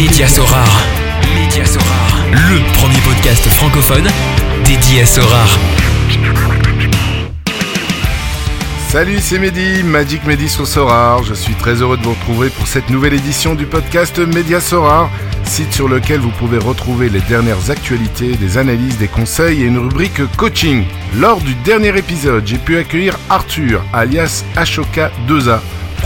Média 0.00 0.28
Sorare. 0.28 0.84
Sorare. 1.66 2.24
Le 2.30 2.72
premier 2.74 3.00
podcast 3.00 3.48
francophone 3.48 4.06
dédié 4.64 5.00
à 5.00 5.06
Sorare. 5.06 5.58
Salut, 8.90 9.18
c'est 9.20 9.40
Mehdi, 9.40 9.82
Magic 9.82 10.24
Mehdi 10.24 10.48
sur. 10.48 11.24
Je 11.24 11.34
suis 11.34 11.54
très 11.54 11.82
heureux 11.82 11.96
de 11.96 12.04
vous 12.04 12.12
retrouver 12.12 12.48
pour 12.48 12.68
cette 12.68 12.90
nouvelle 12.90 13.14
édition 13.14 13.56
du 13.56 13.66
podcast 13.66 14.20
Média 14.20 14.60
Sorar, 14.60 15.10
site 15.42 15.72
sur 15.72 15.88
lequel 15.88 16.20
vous 16.20 16.30
pouvez 16.30 16.58
retrouver 16.58 17.08
les 17.08 17.20
dernières 17.22 17.72
actualités, 17.72 18.36
des 18.36 18.56
analyses, 18.56 18.98
des 18.98 19.08
conseils 19.08 19.62
et 19.62 19.66
une 19.66 19.78
rubrique 19.78 20.22
coaching. 20.36 20.84
Lors 21.16 21.40
du 21.40 21.56
dernier 21.64 21.98
épisode, 21.98 22.46
j'ai 22.46 22.58
pu 22.58 22.76
accueillir 22.76 23.18
Arthur, 23.28 23.82
alias 23.92 24.44
Ashoka 24.54 25.10
2A 25.28 25.58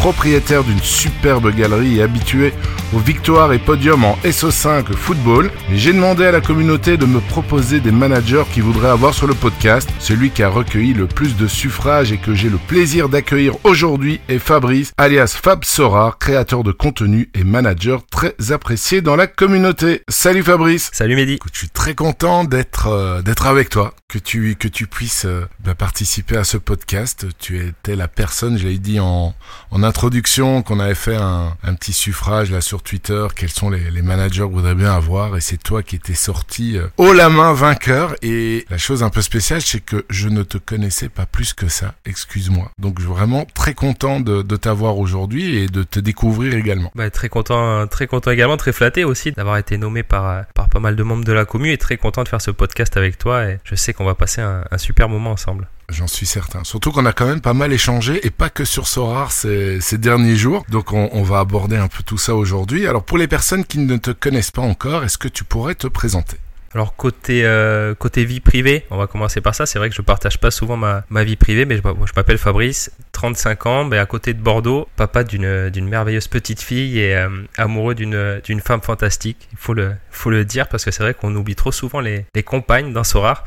propriétaire 0.03 0.65
d'une 0.65 0.83
superbe 0.83 1.55
galerie 1.55 2.01
et 2.01 2.03
habitué 2.03 2.53
aux 2.93 2.99
victoires 2.99 3.53
et 3.53 3.61
podiums 3.61 4.05
en 4.05 4.19
SO5 4.25 4.93
football, 4.95 5.49
j'ai 5.73 5.93
demandé 5.93 6.25
à 6.25 6.33
la 6.33 6.41
communauté 6.41 6.97
de 6.97 7.07
me 7.07 7.21
proposer 7.21 7.79
des 7.79 7.93
managers 7.93 8.43
qui 8.53 8.61
voudraient 8.61 8.91
avoir 8.91 9.15
sur 9.15 9.29
le 9.29 9.35
podcast. 9.35 9.89
Celui 10.01 10.31
qui 10.31 10.43
a 10.43 10.49
recueilli 10.49 10.93
le 10.93 11.07
plus 11.07 11.37
de 11.37 11.47
suffrages 11.47 12.11
et 12.11 12.19
que 12.19 12.35
j'ai 12.35 12.51
le 12.51 12.59
plaisir 12.59 13.09
d'accueillir 13.09 13.55
aujourd'hui 13.63 14.21
est 14.29 14.41
Fabrice, 14.41 14.93
alias 14.99 15.39
Fab 15.41 15.65
Sora, 15.65 16.17
créateur 16.19 16.65
de 16.65 16.73
contenu 16.73 17.31
et 17.35 17.45
manager 17.45 18.05
très 18.11 18.35
apprécié 18.51 19.03
dans 19.03 19.15
la 19.15 19.29
communauté. 19.29 20.03
Salut 20.09 20.43
Fabrice 20.43 20.91
Salut 20.93 21.15
Mehdi 21.15 21.39
Je 21.53 21.59
suis 21.59 21.71
très 21.71 21.95
content 21.95 22.43
d'être 22.43 22.89
euh, 22.89 23.23
d'être 23.23 23.47
avec 23.47 23.69
toi, 23.69 23.95
que 24.09 24.19
tu, 24.19 24.57
que 24.57 24.67
tu 24.67 24.89
puisses 24.89 25.27
euh, 25.27 25.47
bah, 25.61 25.77
participer 25.77 26.37
à 26.37 26.45
ce 26.45 26.57
podcast. 26.57 27.27
Tu 27.39 27.65
étais 27.65 27.95
la 27.95 28.09
personne, 28.09 28.59
je 28.59 28.67
l'ai 28.67 28.79
dit 28.79 28.99
en, 28.99 29.35
en 29.71 29.83
introduction, 29.93 30.63
qu'on 30.63 30.81
avait 30.81 30.95
fait 30.95 31.17
un, 31.17 31.55
petit 31.79 31.93
suffrage 31.93 32.51
là 32.51 32.63
sur 32.63 32.83
Twitter, 32.83 33.27
quels 33.37 33.51
sont 33.51 33.69
les, 33.69 34.01
managers 34.01 34.45
que 34.45 34.55
voudrais 34.55 34.75
bien 34.75 34.91
avoir, 34.91 35.37
et 35.37 35.43
c'est 35.43 35.63
toi 35.63 35.83
qui 35.83 35.97
étais 35.97 36.15
sorti 36.15 36.79
euh, 36.79 36.87
haut 36.97 37.13
la 37.13 37.29
main 37.29 37.53
vainqueur. 37.53 38.15
Et 38.23 38.65
la 38.71 38.79
chose 38.79 39.03
un 39.03 39.11
peu 39.11 39.21
spéciale, 39.21 39.61
c'est 39.61 39.81
que 39.81 40.07
je 40.09 40.31
ne 40.31 40.45
te 40.45 40.57
connaissais 40.57 41.11
pas 41.11 41.27
plus 41.27 41.53
que 41.53 41.69
ça, 41.69 41.95
excuse-moi. 42.07 42.71
Donc 42.79 43.01
je 43.01 43.05
suis 43.05 43.13
vraiment 43.13 43.47
très 43.55 43.75
content 43.75 44.21
de, 44.21 44.43
t'avoir 44.57 44.97
aujourd'hui 44.97 45.59
et 45.59 45.67
de 45.67 45.83
te 45.83 46.01
découvrir 46.01 46.55
également. 46.55 46.91
bah, 46.95 47.11
Très 47.11 47.29
content, 47.29 47.87
très 47.87 48.07
content 48.07 48.31
également, 48.31 48.57
très 48.57 48.73
flatté 48.73 49.05
aussi 49.05 49.33
d'avoir 49.33 49.59
été 49.59 49.77
nommé 49.77 50.03
par, 50.03 50.27
euh, 50.27 50.43
par 50.55 50.71
pas 50.71 50.81
mal 50.81 50.97
de 50.97 51.03
membres 51.03 51.25
de 51.25 51.33
la 51.33 51.45
commu 51.45 51.71
et 51.71 51.77
très 51.77 51.99
content 51.99 52.23
de 52.23 52.29
faire 52.29 52.41
ce 52.41 52.51
podcast 52.51 52.97
avec 52.97 53.19
toi 53.19 53.45
et 53.45 53.59
je 53.65 53.75
sais 53.75 53.93
qu'on 53.93 54.07
va 54.07 54.15
passer 54.15 54.41
un, 54.41 54.65
un 54.71 54.79
super 54.79 55.11
moment 55.11 55.33
ensemble. 55.33 55.69
J'en 55.93 56.07
suis 56.07 56.25
certain. 56.25 56.65
Surtout 56.65 56.91
qu'on 56.91 57.05
a 57.05 57.13
quand 57.13 57.27
même 57.27 57.43
pas 57.43 57.53
mal 57.53 57.71
échangé 57.71 58.27
et 58.27 58.31
pas 58.31 58.49
que 58.49 58.65
sur 58.65 58.89
Sorar 58.89 59.31
ces, 59.31 59.79
derniers 59.99 60.37
jours. 60.37 60.65
Donc 60.71 60.93
on, 60.93 61.23
va 61.23 61.39
aborder 61.39 61.77
un 61.77 61.89
peu 61.89 62.03
tout 62.03 62.17
ça 62.17 62.35
aujourd'hui. 62.35 62.87
Alors 62.87 63.05
pour 63.05 63.19
les 63.19 63.29
personnes 63.29 63.65
qui 63.65 63.79
ne 63.79 63.97
te 63.99 64.11
connaissent 64.11 64.51
pas 64.51 64.63
encore, 64.63 65.05
est-ce 65.05 65.19
que 65.19 65.29
tu 65.29 65.45
pourrais 65.45 65.75
te 65.75 65.87
présenter? 65.87 66.39
Alors 66.75 66.97
côté 66.97 67.45
euh, 67.45 67.95
côté 67.95 68.25
vie 68.25 68.41
privée, 68.41 68.87
on 68.91 68.97
va 68.97 69.07
commencer 69.07 69.43
par 69.43 69.55
ça. 69.55 69.67
C'est 69.67 69.79
vrai 69.79 69.91
que 69.91 69.95
je 69.95 70.01
partage 70.01 70.41
pas 70.41 70.51
souvent 70.51 70.79
ma, 70.79 71.05
ma 71.11 71.23
vie 71.23 71.37
privée, 71.37 71.67
mais 71.67 71.77
je 71.77 72.13
m'appelle 72.17 72.39
Fabrice, 72.39 72.91
35 73.13 73.67
ans, 73.67 73.85
mais 73.85 73.99
à 73.99 74.07
côté 74.07 74.33
de 74.33 74.41
Bordeaux, 74.41 74.89
papa 74.97 75.23
d'une 75.25 75.69
d'une 75.69 75.87
merveilleuse 75.87 76.29
petite 76.29 76.63
fille 76.63 76.99
et 76.99 77.15
euh, 77.15 77.29
amoureux 77.59 77.95
d'une 77.95 78.41
d'une 78.43 78.61
femme 78.61 78.81
fantastique. 78.81 79.49
Il 79.53 79.59
faut 79.59 79.75
le 79.75 79.93
faut 80.11 80.31
le 80.31 80.47
dire 80.47 80.69
parce 80.69 80.87
que 80.87 80.91
c'est 80.91 81.03
vrai 81.03 81.13
qu'on 81.13 81.37
oublie 81.37 81.57
trop 81.57 81.73
souvent 81.73 82.01
les, 82.01 82.25
les 82.35 82.43
compagnes 82.43 82.95
dans 82.95 83.05
Sorar. 83.05 83.45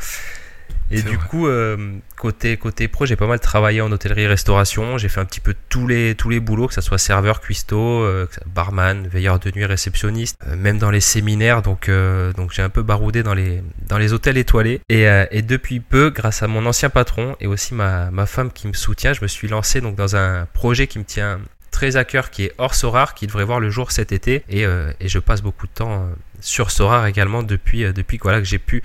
Et 0.92 1.02
du 1.02 1.16
vrai. 1.16 1.28
coup, 1.30 1.48
euh, 1.48 1.98
côté 2.16 2.58
côté 2.58 2.88
pro, 2.88 3.06
j'ai 3.06 3.16
pas 3.16 3.28
mal 3.28 3.40
travaillé 3.40 3.82
en 3.82 3.92
hôtellerie-restauration. 3.92 4.98
J'ai 4.98 5.10
fait 5.10 5.20
un 5.20 5.26
petit 5.26 5.40
peu 5.40 5.56
tous 5.70 5.88
les 5.88 6.16
tous 6.16 6.30
les 6.30 6.40
boulots, 6.40 6.68
que 6.68 6.74
ça 6.74 6.82
soit 6.82 6.98
serveur, 6.98 7.42
cuistot, 7.42 8.04
euh, 8.04 8.28
barman, 8.46 9.08
veilleur 9.08 9.40
de 9.40 9.52
nuit, 9.52 9.66
réceptionniste, 9.66 10.38
euh, 10.48 10.56
même 10.56 10.78
dans 10.78 10.92
les 10.92 11.02
séminaires. 11.02 11.62
Donc 11.62 11.90
euh, 11.90 12.34
donc 12.34 12.52
j'ai 12.54 12.62
un 12.62 12.70
peu 12.70 12.84
baroudé 12.84 13.24
dans 13.24 13.34
les 13.34 13.64
dans 13.88 13.98
les 13.98 14.14
hôtels 14.14 14.38
étoilés. 14.38 14.82
Et, 14.90 15.08
euh, 15.10 15.26
et 15.32 15.42
depuis 15.42 15.80
peu, 15.80 16.10
grâce 16.12 16.44
à 16.44 16.48
mon 16.48 16.66
ancien 16.66 16.90
patron 16.90 17.36
et 17.40 17.48
aussi 17.48 17.74
ma 17.74 18.12
ma 18.12 18.26
femme 18.26 18.52
qui 18.52 18.68
me 18.68 18.74
soutient, 18.74 19.14
je 19.14 19.22
me 19.22 19.28
suis 19.28 19.48
lancé 19.48 19.82
donc 19.82 19.96
dans 19.96 20.16
un 20.16 20.46
projet 20.54 20.88
qui 20.88 21.00
me 21.00 21.04
tient 21.04 21.40
très 21.72 21.98
à 21.98 22.06
cœur, 22.06 22.30
qui 22.30 22.46
est 22.46 22.54
hors 22.58 22.74
Sorar, 22.74 23.16
qui 23.16 23.28
devrait 23.28 23.44
voir 23.44 23.60
le 23.60 23.70
jour 23.70 23.92
cet 23.92 24.14
été. 24.14 24.44
Et, 24.48 24.66
euh, 24.66 24.94
et 25.02 25.10
je 25.10 25.20
passe 25.20 25.42
beaucoup 25.42 25.68
de 25.68 25.74
temps 25.74 26.08
sur 26.40 26.72
Sorar 26.72 27.06
également 27.08 27.44
depuis 27.44 27.84
depuis 27.92 28.18
que, 28.18 28.24
voilà 28.24 28.40
que 28.40 28.46
j'ai 28.46 28.60
pu 28.60 28.82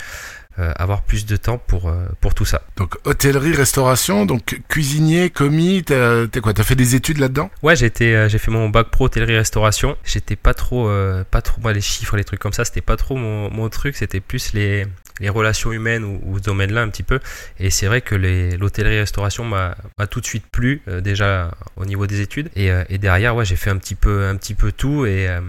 avoir 0.56 1.03
plus 1.03 1.27
de 1.27 1.37
temps 1.37 1.59
pour, 1.59 1.88
euh, 1.88 2.06
pour 2.21 2.34
tout 2.34 2.44
ça. 2.44 2.62
Donc 2.77 2.97
hôtellerie, 3.05 3.55
restauration, 3.55 4.27
donc 4.27 4.61
cuisinier, 4.69 5.31
commis, 5.31 5.83
t'as 5.84 6.27
quoi 6.43 6.53
T'as 6.53 6.65
fait 6.65 6.75
des 6.75 6.94
études 6.94 7.19
là-dedans? 7.19 7.50
Ouais, 7.62 7.77
j'ai 7.77 7.91
euh, 8.00 8.28
j'ai 8.28 8.38
fait 8.38 8.50
mon 8.50 8.69
bac 8.69 8.88
pro 8.88 9.06
hôtellerie 9.06 9.37
restauration. 9.37 9.97
J'étais 10.05 10.37
pas 10.37 10.55
trop, 10.55 10.88
euh, 10.88 11.25
pas 11.31 11.41
trop, 11.43 11.61
moi 11.61 11.72
les 11.72 11.81
chiffres, 11.81 12.16
les 12.16 12.25
trucs 12.25 12.41
comme 12.41 12.53
ça, 12.53 12.65
c'était 12.65 12.81
pas 12.81 12.97
trop 12.97 13.16
mon, 13.16 13.50
mon 13.50 13.69
truc. 13.69 13.97
C'était 13.97 14.21
plus 14.21 14.53
les, 14.53 14.87
les 15.21 15.28
relations 15.28 15.72
humaines 15.72 16.05
ou, 16.05 16.21
ou 16.25 16.38
ce 16.38 16.43
domaine-là 16.43 16.82
un 16.82 16.88
petit 16.88 17.03
peu. 17.05 17.21
Et 17.59 17.71
c'est 17.71 17.87
vrai 17.87 18.00
que 18.00 18.15
les- 18.15 18.56
l'hôtellerie 18.56 18.99
restauration 18.99 19.44
m'a, 19.44 19.77
m'a 19.99 20.06
tout 20.06 20.21
de 20.21 20.27
suite 20.27 20.47
plu 20.50 20.82
euh, 20.88 21.00
déjà 21.00 21.53
au 21.77 21.84
niveau 21.84 22.06
des 22.06 22.21
études. 22.21 22.50
Et, 22.56 22.71
euh, 22.71 22.84
et 22.88 22.99
derrière, 22.99 23.37
ouais, 23.37 23.44
j'ai 23.44 23.56
fait 23.56 23.71
un 23.71 23.77
petit 23.78 23.94
peu, 23.94 24.25
un 24.27 24.37
petit 24.37 24.55
peu 24.55 24.72
tout 24.72 25.06
et 25.06 25.28
euh, 25.28 25.41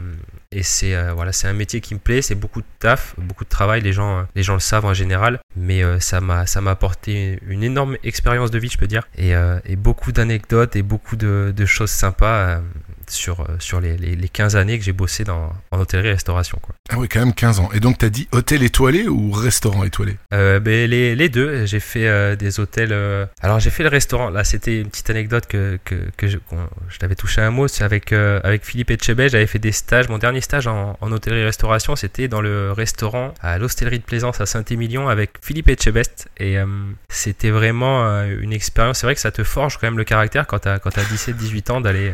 et 0.54 0.64
c'est 0.64 0.96
euh, 0.96 1.14
voilà, 1.14 1.32
c'est 1.32 1.48
un 1.48 1.54
métier 1.54 1.80
qui 1.80 1.94
me 1.94 2.00
plaît, 2.00 2.22
c'est 2.22 2.36
beaucoup 2.36 2.62
de 2.62 2.68
taf, 2.80 3.16
beaucoup 3.18 3.46
de 3.46 3.50
travail, 3.50 3.82
les 3.82 3.94
gens 3.94 4.20
euh, 4.20 4.24
les 4.36 4.44
gens 4.44 4.54
le 4.54 4.60
savent 4.60 4.86
en 4.86 4.94
général, 4.94 5.40
mais 5.56 5.84
euh, 5.84 6.00
ça 6.00 6.20
m'a 6.20 6.46
ça 6.46 6.60
m'a 6.60 6.72
apporté 6.72 7.40
une 7.48 7.64
énorme 7.64 7.98
expérience 8.04 8.52
de 8.52 8.60
vie, 8.60 8.70
je 8.70 8.78
peux 8.78 8.88
dire, 8.88 9.08
et, 9.18 9.34
beaucoup 9.78 10.12
d'anecdotes 10.12 10.76
et 10.76 10.84
beaucoup 10.84 11.16
de, 11.16 11.54
de 11.56 11.66
choses 11.66 11.90
sympas 11.90 12.62
sur 13.12 13.42
euh, 13.42 13.46
sur 13.60 13.80
les, 13.82 13.98
les, 13.98 14.16
les 14.16 14.30
15 14.30 14.56
années 14.56 14.78
que 14.80 14.84
j'ai 14.86 14.92
bossé 14.94 15.24
dans 15.24 15.52
en 15.72 15.80
hôtellerie 15.80 16.12
restauration 16.12 16.58
quoi. 16.62 16.76
Ah 16.90 16.96
oui, 16.98 17.08
quand 17.08 17.20
même 17.20 17.34
15 17.34 17.60
ans. 17.60 17.70
Et 17.74 17.80
donc 17.80 17.98
t'as 17.98 18.10
dit 18.10 18.28
hôtel 18.32 18.64
étoilé 18.64 19.08
ou 19.08 19.32
restaurant 19.32 19.84
étoilé? 19.84 20.18
Euh, 20.34 20.60
ben, 20.60 20.90
les, 20.90 21.16
les 21.16 21.30
deux, 21.30 21.66
j'ai 21.66 21.80
fait 21.80 22.08
euh, 22.08 22.36
des 22.36 22.60
hôtels. 22.60 22.92
euh, 22.92 23.26
Alors 23.42 23.60
j'ai 23.60 23.70
fait 23.70 23.84
le 23.84 23.90
restaurant. 23.90 24.30
Là, 24.30 24.44
c'était 24.44 24.80
une 24.82 24.88
petite 24.90 25.10
anecdote 25.10 25.46
que, 25.48 25.80
que, 25.86 25.96
que 26.18 26.28
je, 26.28 26.38
je 26.90 26.98
t'avais 26.98 27.16
touché 27.16 27.42
un 27.42 27.52
mot. 27.52 27.68
C'est 27.68 27.84
avec 27.84 28.12
avec 28.14 28.66
Philippe 28.66 28.92
Etchebet. 28.92 29.30
J'avais 29.30 29.48
fait 29.48 29.60
des 29.60 29.72
stages. 29.72 30.10
Mon 30.10 30.18
dernier 30.18 30.42
stage 30.42 30.68
en, 30.68 30.98
en 31.00 31.12
hôtellerie-restauration, 31.12 31.96
c'était 31.96 32.28
dans 32.28 32.42
le 32.42 32.72
restaurant 32.72 33.34
à 33.42 33.58
l'hostellerie 33.58 34.00
de 34.00 34.04
Plaisance 34.04 34.42
à 34.42 34.46
Saint-Émilion 34.46 35.08
avec 35.10 35.32
Philippe 35.42 35.70
Etchebest. 35.70 36.30
Et 36.38 36.58
c'était 37.10 37.50
vraiment 37.52 38.06
une 38.24 38.54
expérience. 38.54 39.00
C'est 39.00 39.08
vrai 39.08 39.16
que 39.16 39.22
ça 39.22 39.32
te 39.32 39.44
forge 39.44 39.78
quand 39.78 39.88
même 39.88 39.98
le 39.98 40.04
caractère 40.04 40.48
quand 40.48 40.60
t'as 40.60 40.80
quand 40.80 40.92
t'as 40.92 41.04
17-18 41.04 41.72
ans 41.72 41.82
d'aller 41.82 42.14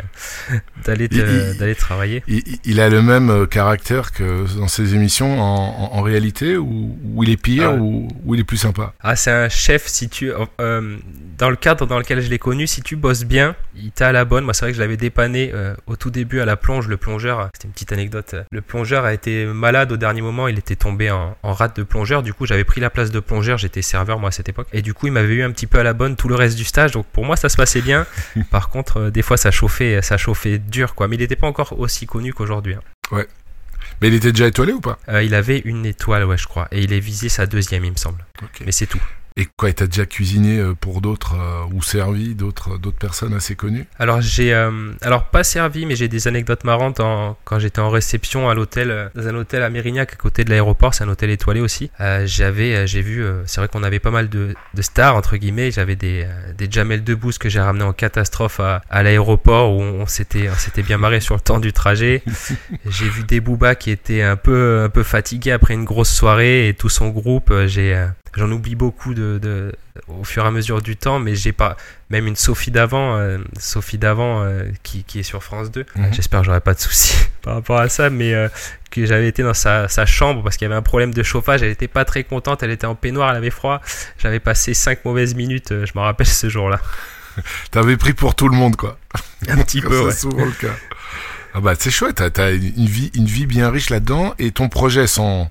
d'aller 0.96 1.75
travailler. 1.75 2.24
il, 2.28 2.44
il 2.64 2.80
a 2.80 2.90
le 2.90 3.02
même 3.02 3.30
euh, 3.30 3.46
caractère 3.46 4.12
que 4.12 4.46
dans 4.58 4.68
ses 4.68 4.96
émissions 4.96 5.40
en, 5.42 5.92
en, 5.94 5.98
en 5.98 6.02
réalité 6.02 6.58
ou, 6.58 6.98
ou 7.14 7.24
il 7.24 7.30
est 7.30 7.38
pire 7.38 7.72
Ah 7.72 7.75
ou, 7.75 8.08
ou 8.25 8.36
il 8.36 8.42
est 8.42 8.46
plus 8.46 8.58
sympa? 8.58 8.94
Ah, 9.02 9.16
c'est 9.16 9.31
un 9.31 9.50
chef, 9.50 9.88
si 9.88 10.09
tu. 10.09 10.31
euh, 10.59 10.98
dans 11.38 11.50
le 11.50 11.56
cadre 11.56 11.86
dans 11.86 11.98
lequel 12.00 12.22
je 12.22 12.30
l'ai 12.30 12.40
connu, 12.40 12.68
si 12.68 12.81
tu 12.81 12.96
bosses 12.96 13.24
bien, 13.25 13.56
il 13.75 13.92
t'a 13.92 14.08
à 14.08 14.12
la 14.12 14.25
bonne. 14.25 14.44
Moi, 14.44 14.53
c'est 14.53 14.66
vrai 14.66 14.72
que 14.72 14.78
je 14.78 14.81
l'avais 14.81 14.98
dépanné 14.98 15.52
euh, 15.53 15.75
au 15.86 15.96
tout 15.96 16.09
début 16.09 16.40
à 16.40 16.46
la 16.46 16.56
plonge. 16.58 16.88
Le 16.88 16.98
plongeur, 16.98 17.50
c'était 17.54 17.68
une 17.68 17.74
petite 17.74 17.92
anecdote. 17.92 18.36
Le 18.52 18.62
plongeur 18.62 19.06
a 19.06 19.14
été 19.14 19.46
malade 19.46 19.92
au 19.92 19.98
dernier 19.98 20.22
moment. 20.22 20.48
Il 20.48 20.58
était 20.58 20.75
tombé 20.75 21.12
en, 21.12 21.36
en 21.44 21.54
rate 21.54 21.75
de 21.78 21.84
plongeur. 21.84 22.24
Du 22.24 22.34
coup, 22.34 22.46
j'avais 22.46 22.64
pris 22.64 22.81
la 22.81 22.90
place 22.90 23.12
de 23.12 23.19
plongeur. 23.19 23.58
J'étais 23.58 23.81
serveur, 23.81 24.19
moi, 24.19 24.30
à 24.30 24.31
cette 24.31 24.50
époque. 24.50 24.68
Et 24.74 24.81
du 24.81 24.94
coup, 24.94 25.08
il 25.08 25.14
m'avait 25.14 25.36
eu 25.36 25.44
un 25.44 25.52
petit 25.52 25.68
peu 25.68 25.80
à 25.80 25.84
la 25.84 25.94
bonne 25.94 26.16
tout 26.16 26.28
le 26.28 26.36
reste 26.36 26.58
du 26.58 26.64
stage. 26.64 26.92
Donc, 26.92 27.06
pour 27.08 27.25
moi, 27.25 27.36
ça 27.36 27.50
se 27.50 27.58
passait 27.58 27.81
bien. 27.81 28.06
Par 28.52 28.69
contre, 28.69 28.98
euh, 29.00 29.12
des 29.12 29.22
fois, 29.22 29.38
ça 29.38 29.52
chauffait, 29.52 30.02
ça 30.02 30.18
chauffait 30.18 30.58
dur, 30.58 30.77
quoi. 30.86 31.08
Mais 31.08 31.16
il 31.16 31.20
n'était 31.20 31.36
pas 31.36 31.48
encore 31.48 31.80
aussi 31.80 32.06
connu 32.06 32.34
qu'aujourd'hui. 32.34 32.76
hein. 32.76 33.24
Mais 34.02 34.10
il 34.10 34.14
était 34.14 34.32
déjà 34.32 34.48
étoilé 34.48 34.74
ou 34.74 34.82
pas? 34.82 35.00
Euh, 35.10 35.24
il 35.24 35.34
avait 35.34 35.60
une 35.60 35.86
étoile, 35.86 36.26
ouais, 36.26 36.38
je 36.38 36.48
crois. 36.48 36.68
Et 36.72 36.82
il 36.82 36.94
est 36.94 37.00
visé 37.00 37.30
sa 37.30 37.46
deuxième, 37.48 37.84
il 37.86 37.92
me 37.92 37.98
semble. 37.98 38.24
Mais 38.66 38.72
c'est 38.72 38.86
tout. 38.86 39.02
Et 39.40 39.48
quoi, 39.56 39.72
t'as 39.72 39.86
déjà 39.86 40.06
cuisiné 40.06 40.58
euh, 40.58 40.74
pour 40.74 41.00
d'autres 41.00 41.36
euh, 41.36 41.74
ou 41.74 41.84
servi 41.84 42.34
d'autres 42.34 42.80
d'autres 42.80 42.98
personnes 42.98 43.34
assez 43.36 43.56
connues? 43.56 43.86
Alors 44.00 44.20
j'ai 44.20 44.53
euh, 44.53 44.92
alors 45.02 45.25
pas 45.25 45.44
servi 45.44 45.86
mais 45.86 45.96
j'ai 45.96 46.08
des 46.08 46.28
anecdotes 46.28 46.64
marrantes 46.64 47.00
en, 47.00 47.38
quand 47.44 47.59
j'étais 47.59 47.80
en 47.80 47.90
réception 47.92 48.50
à 48.50 48.56
l'hôtel 48.56 48.89
euh, 48.89 49.10
dans 49.13 49.28
un 49.28 49.36
hôtel 49.36 49.62
à 49.62 49.69
Mérignac 49.69 50.12
à 50.13 50.16
côté 50.16 50.44
de 50.44 50.50
l'aéroport 50.50 50.95
c'est 50.95 51.04
un 51.04 51.10
hôtel 51.10 51.30
étoilé 51.30 51.62
aussi. 51.62 51.92
Euh, 52.01 52.24
j'avais 52.25 52.75
euh, 52.75 52.88
j'ai 52.88 53.01
vu 53.01 53.24
euh, 53.24 53.44
c'est 53.45 53.62
vrai 53.62 53.68
qu'on 53.68 53.84
avait 53.84 54.00
pas 54.00 54.10
mal 54.12 54.28
de, 54.28 54.56
de 54.74 54.81
stars 54.81 55.16
entre 55.16 55.38
guillemets. 55.38 55.69
J'avais 55.69 55.95
des 55.95 56.24
euh, 56.25 56.54
des 56.57 56.68
Jamel 56.69 57.04
Debbouze 57.04 57.38
que 57.38 57.48
j'ai 57.48 57.60
ramené 57.60 57.84
en 57.84 57.94
catastrophe 57.94 58.60
à, 58.60 58.81
à 58.89 59.04
l'aéroport 59.04 59.72
où 59.72 59.81
on 59.81 60.07
s'était 60.07 60.50
on 60.50 60.56
s'était 60.57 60.84
bien 60.84 60.98
marré 60.98 61.19
sur 61.19 61.36
le 61.36 61.42
temps 61.42 61.60
du 61.60 61.74
trajet. 61.74 62.24
J'ai 62.89 63.07
vu 63.10 63.24
des 63.24 63.39
Booba 63.39 63.75
qui 63.75 63.92
étaient 63.92 64.24
un 64.24 64.36
peu 64.36 64.81
un 64.84 64.89
peu 64.89 65.04
fatigués 65.04 65.51
après 65.51 65.75
une 65.75 65.86
grosse 65.86 66.12
soirée 66.12 66.69
et 66.69 66.74
tout 66.74 66.89
son 66.89 67.10
groupe 67.10 67.51
euh, 67.51 67.68
j'ai 67.68 67.94
euh, 67.95 68.07
j'en 68.35 68.51
oublie 68.51 68.75
beaucoup 68.75 69.13
de, 69.13 69.39
de 69.41 69.74
au 70.07 70.24
fur 70.24 70.44
et 70.44 70.47
à 70.47 70.51
mesure 70.51 70.81
du 70.81 70.95
temps 70.95 71.19
mais 71.19 71.35
j'ai 71.35 71.53
pas 71.53 71.75
même 72.09 72.27
une 72.27 72.35
Sophie 72.35 72.71
d'avant, 72.71 73.18
euh, 73.18 73.38
Sophie 73.59 73.97
d'avant 73.97 74.44
euh, 74.44 74.63
qui, 74.83 75.03
qui 75.03 75.19
est 75.19 75.24
sur 75.24 75.44
France 75.44 75.71
2. 75.71 75.85
Mhm. 75.95 76.13
J'espère 76.13 76.39
que 76.41 76.45
j'aurai 76.45 76.62
pas 76.62 76.74
de 76.74 76.79
soucis 76.79 77.18
par 77.41 77.56
rapport 77.56 77.79
à 77.79 77.89
ça, 77.89 78.09
mais 78.09 78.33
euh, 78.33 78.47
que 78.91 79.06
j'avais 79.06 79.27
été 79.27 79.44
dans 79.44 79.53
sa, 79.53 79.88
sa 79.88 80.06
chambre 80.06 80.41
parce 80.44 80.56
qu'il 80.56 80.65
y 80.65 80.69
avait 80.71 80.77
un 80.77 80.81
problème 80.81 81.13
de 81.13 81.24
chauffage. 81.24 81.63
Elle 81.63 81.69
était 81.71 81.89
pas 81.89 82.06
très 82.06 82.24
contente, 82.24 82.63
elle 82.63 82.71
était 82.71 82.88
en 82.88 82.95
peignoir, 82.95 83.31
elle 83.31 83.38
avait 83.38 83.50
froid. 83.50 83.81
J'avais 84.18 84.39
passé 84.39 84.74
cinq 84.74 85.03
mauvaises 85.03 85.35
minutes, 85.35 85.69
je 85.69 85.91
me 85.95 86.00
rappelle 86.00 86.27
ce 86.27 86.47
jour-là. 86.47 86.79
T'avais 87.71 87.97
pris 87.97 88.13
pour 88.13 88.35
tout 88.35 88.47
le 88.47 88.56
monde, 88.56 88.75
quoi. 88.75 88.97
Un 89.47 89.57
petit 89.57 89.81
peu, 89.81 89.89
c'est 89.89 90.06
ouais. 90.06 90.12
souvent 90.12 90.45
le 90.45 90.51
cas. 90.51 90.74
Ah 91.57 91.59
bah 91.59 91.74
c'est 91.80 91.89
chouette, 91.89 92.18
t'as, 92.18 92.30
t'as 92.30 92.51
une 92.54 92.86
vie, 92.86 93.09
une 93.15 93.25
vie 93.25 93.48
bien 93.48 93.71
riche 93.71 93.89
là-dedans 93.89 94.36
et 94.38 94.51
ton 94.51 94.69
projet 94.69 95.07
sans, 95.07 95.50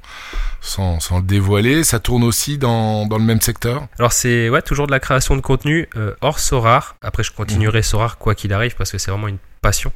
sans, 0.60 1.00
sans 1.00 1.16
le 1.16 1.24
dévoiler, 1.24 1.82
ça 1.82 1.98
tourne 1.98 2.22
aussi 2.22 2.58
dans, 2.58 3.06
dans 3.06 3.18
le 3.18 3.24
même 3.24 3.40
secteur? 3.40 3.88
Alors 3.98 4.12
c'est 4.12 4.48
ouais 4.48 4.62
toujours 4.62 4.86
de 4.86 4.92
la 4.92 5.00
création 5.00 5.34
de 5.34 5.40
contenu 5.40 5.88
euh, 5.96 6.14
hors 6.20 6.38
Sorar. 6.38 6.94
Après 7.02 7.24
je 7.24 7.32
continuerai 7.32 7.82
Sorar 7.82 8.18
quoi 8.18 8.36
qu'il 8.36 8.52
arrive 8.52 8.76
parce 8.76 8.92
que 8.92 8.98
c'est 8.98 9.10
vraiment 9.10 9.26
une 9.26 9.38
passion. 9.62 9.90